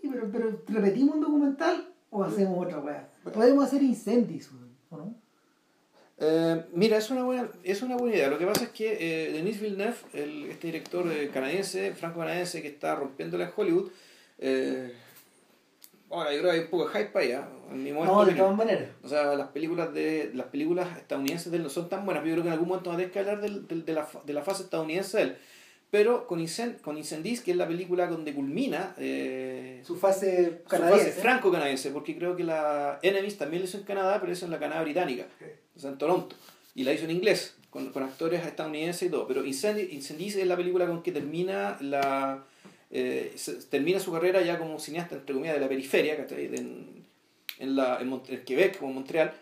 Sí, 0.02 0.08
pero, 0.12 0.30
pero 0.30 0.62
¿repetimos 0.68 1.14
un 1.14 1.22
documental 1.22 1.88
o 2.10 2.22
hacemos 2.22 2.66
otra 2.66 2.78
weá? 2.80 3.11
Podemos 3.30 3.64
hacer 3.64 3.82
incendios, 3.82 4.50
¿o 4.90 4.96
no? 4.96 5.14
Eh, 6.18 6.64
mira, 6.72 6.98
es 6.98 7.10
una, 7.10 7.24
buena, 7.24 7.48
es 7.64 7.82
una 7.82 7.96
buena 7.96 8.14
idea. 8.16 8.28
Lo 8.28 8.38
que 8.38 8.46
pasa 8.46 8.64
es 8.64 8.70
que 8.70 8.96
eh, 9.28 9.32
Denis 9.32 9.60
Villeneuve, 9.60 9.96
el, 10.12 10.44
este 10.50 10.68
director 10.68 11.10
eh, 11.10 11.30
canadiense, 11.32 11.92
franco-canadiense 11.94 12.62
que 12.62 12.68
está 12.68 12.94
rompiéndola 12.94 13.44
en 13.46 13.50
Hollywood, 13.56 13.90
eh, 14.38 14.92
ahora 16.10 16.32
yo 16.32 16.40
creo 16.40 16.50
que 16.52 16.56
hay 16.58 16.64
un 16.64 16.70
poco 16.70 16.88
de 16.88 16.92
hype 16.98 17.10
para 17.10 17.24
allá. 17.24 17.48
En 17.70 17.82
mi 17.82 17.90
No, 17.90 17.96
momento 17.96 18.16
de 18.18 18.22
opinión. 18.24 18.44
todas 18.46 18.56
maneras. 18.58 18.88
O 19.02 19.08
sea, 19.08 19.34
las 19.34 19.48
películas 19.48 19.92
de 19.94 20.30
las 20.34 20.46
películas 20.46 20.96
estadounidenses 20.98 21.50
de 21.50 21.56
él 21.56 21.62
no 21.64 21.70
son 21.70 21.88
tan 21.88 22.04
buenas. 22.04 22.22
pero 22.22 22.36
Yo 22.36 22.42
creo 22.42 22.42
que 22.44 22.48
en 22.48 22.52
algún 22.52 22.68
momento 22.68 22.92
a 22.92 22.96
tener 22.96 23.10
que 23.10 23.18
hablar 23.18 23.40
del- 23.40 23.66
del- 23.66 23.84
de, 23.84 23.92
la, 23.94 24.08
de 24.24 24.32
la 24.32 24.42
fase 24.42 24.64
estadounidense 24.64 25.16
de 25.16 25.22
él. 25.24 25.36
Pero 25.92 26.26
con, 26.26 26.40
Incen- 26.40 26.80
con 26.80 26.96
Incendies, 26.96 27.42
que 27.42 27.50
es 27.50 27.56
la 27.58 27.68
película 27.68 28.06
donde 28.06 28.32
culmina 28.32 28.94
eh, 28.96 29.82
Su 29.84 29.94
fase 29.96 30.60
su 30.62 30.68
canadiense. 30.68 31.10
fase 31.10 31.20
franco-canadiense, 31.20 31.90
porque 31.90 32.16
creo 32.16 32.34
que 32.34 32.44
la 32.44 32.98
Enemies 33.02 33.36
también 33.36 33.62
la 33.62 33.68
hizo 33.68 33.76
en 33.76 33.84
Canadá, 33.84 34.18
pero 34.18 34.32
eso 34.32 34.46
en 34.46 34.52
la 34.52 34.58
Canadá 34.58 34.82
británica, 34.82 35.26
o 35.76 35.78
sea, 35.78 35.90
en 35.90 35.98
Toronto. 35.98 36.34
Y 36.74 36.84
la 36.84 36.94
hizo 36.94 37.04
en 37.04 37.10
inglés, 37.10 37.56
con, 37.68 37.92
con 37.92 38.02
actores 38.04 38.42
estadounidenses 38.46 39.02
y 39.08 39.10
todo. 39.10 39.28
Pero 39.28 39.44
Incendi- 39.44 39.90
Incendies 39.92 40.36
es 40.36 40.46
la 40.46 40.56
película 40.56 40.86
con 40.86 41.02
que 41.02 41.12
termina 41.12 41.76
la 41.82 42.42
eh, 42.90 43.32
se- 43.36 43.56
termina 43.56 44.00
su 44.00 44.10
carrera 44.12 44.40
ya 44.40 44.58
como 44.58 44.78
cineasta, 44.80 45.16
entre 45.16 45.34
comillas, 45.34 45.56
de 45.56 45.60
la 45.60 45.68
periferia, 45.68 46.26
en, 46.30 47.04
en, 47.58 47.76
la, 47.76 48.00
en, 48.00 48.10
Mont- 48.10 48.30
en 48.30 48.42
Quebec 48.46 48.82
o 48.82 48.86
en 48.86 48.94
Montreal, 48.94 49.32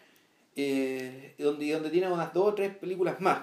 eh, 0.57 1.35
donde, 1.39 1.71
donde 1.73 1.91
tiene 1.91 2.11
unas 2.11 2.35
dos 2.35 2.49
o 2.49 2.55
tres 2.55 2.75
películas 2.75 3.21
más. 3.21 3.39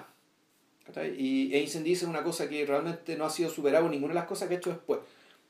Y 1.18 1.54
e 1.54 1.60
Incendies 1.60 2.02
es 2.02 2.08
una 2.08 2.22
cosa 2.22 2.48
que 2.48 2.64
realmente 2.64 3.16
no 3.16 3.24
ha 3.24 3.30
sido 3.30 3.50
superada 3.50 3.82
por 3.82 3.90
ninguna 3.90 4.14
de 4.14 4.20
las 4.20 4.28
cosas 4.28 4.48
que 4.48 4.54
ha 4.54 4.58
hecho 4.58 4.70
después. 4.70 5.00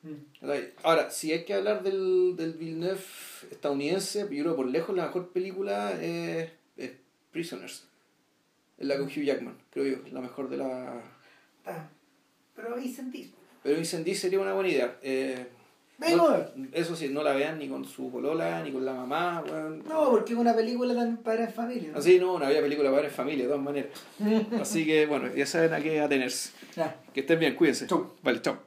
Mm. 0.02 0.46
Ahora, 0.82 1.10
si 1.10 1.32
hay 1.32 1.44
que 1.44 1.54
hablar 1.54 1.82
del, 1.82 2.34
del 2.36 2.52
Villeneuve 2.54 3.00
estadounidense, 3.50 4.20
yo 4.20 4.26
creo 4.28 4.52
que 4.52 4.56
por 4.56 4.66
lejos 4.66 4.96
la 4.96 5.06
mejor 5.06 5.28
película 5.30 5.92
es, 6.00 6.50
es 6.76 6.92
Prisoners. 7.30 7.84
Es 8.78 8.86
la 8.86 8.96
con 8.96 9.06
Hugh 9.06 9.24
Jackman, 9.24 9.56
creo 9.70 9.96
yo, 9.96 10.12
la 10.12 10.20
mejor 10.20 10.48
de 10.48 10.56
la... 10.56 11.02
Ah, 11.66 11.88
Pero 12.54 12.78
incendios. 12.78 13.30
Pero 13.62 13.78
Incendies 13.78 14.20
sería 14.20 14.40
una 14.40 14.54
buena 14.54 14.70
idea. 14.70 14.98
Eh. 15.02 15.46
No- 15.98 16.68
eso 16.72 16.94
sí, 16.94 17.08
no 17.08 17.22
la 17.24 17.32
vean 17.32 17.58
ni 17.58 17.68
con 17.68 17.84
su 17.84 18.10
polola, 18.10 18.62
ni 18.62 18.70
con 18.72 18.84
la 18.84 18.94
mamá. 18.94 19.42
No, 19.88 20.10
porque 20.10 20.32
es 20.32 20.38
una 20.38 20.54
película 20.54 20.94
también 20.94 21.16
para 21.18 21.44
en 21.44 21.52
familia. 21.52 21.90
¿no? 21.92 21.98
Así 21.98 22.18
no, 22.18 22.38
no 22.38 22.44
había 22.46 22.60
película 22.60 22.90
para 22.90 23.08
en 23.08 23.12
familia, 23.12 23.44
de 23.44 23.50
todas 23.50 23.64
maneras. 23.64 23.90
Así 24.60 24.86
que 24.86 25.06
bueno, 25.06 25.28
ya 25.34 25.44
saben 25.46 25.74
a 25.74 25.80
qué 25.80 26.00
atenerse. 26.00 26.50
Ya. 26.76 26.96
Que 27.12 27.20
estén 27.20 27.38
bien, 27.40 27.54
cuídense. 27.56 27.86
Chau. 27.88 28.12
Vale, 28.22 28.40
chao. 28.40 28.58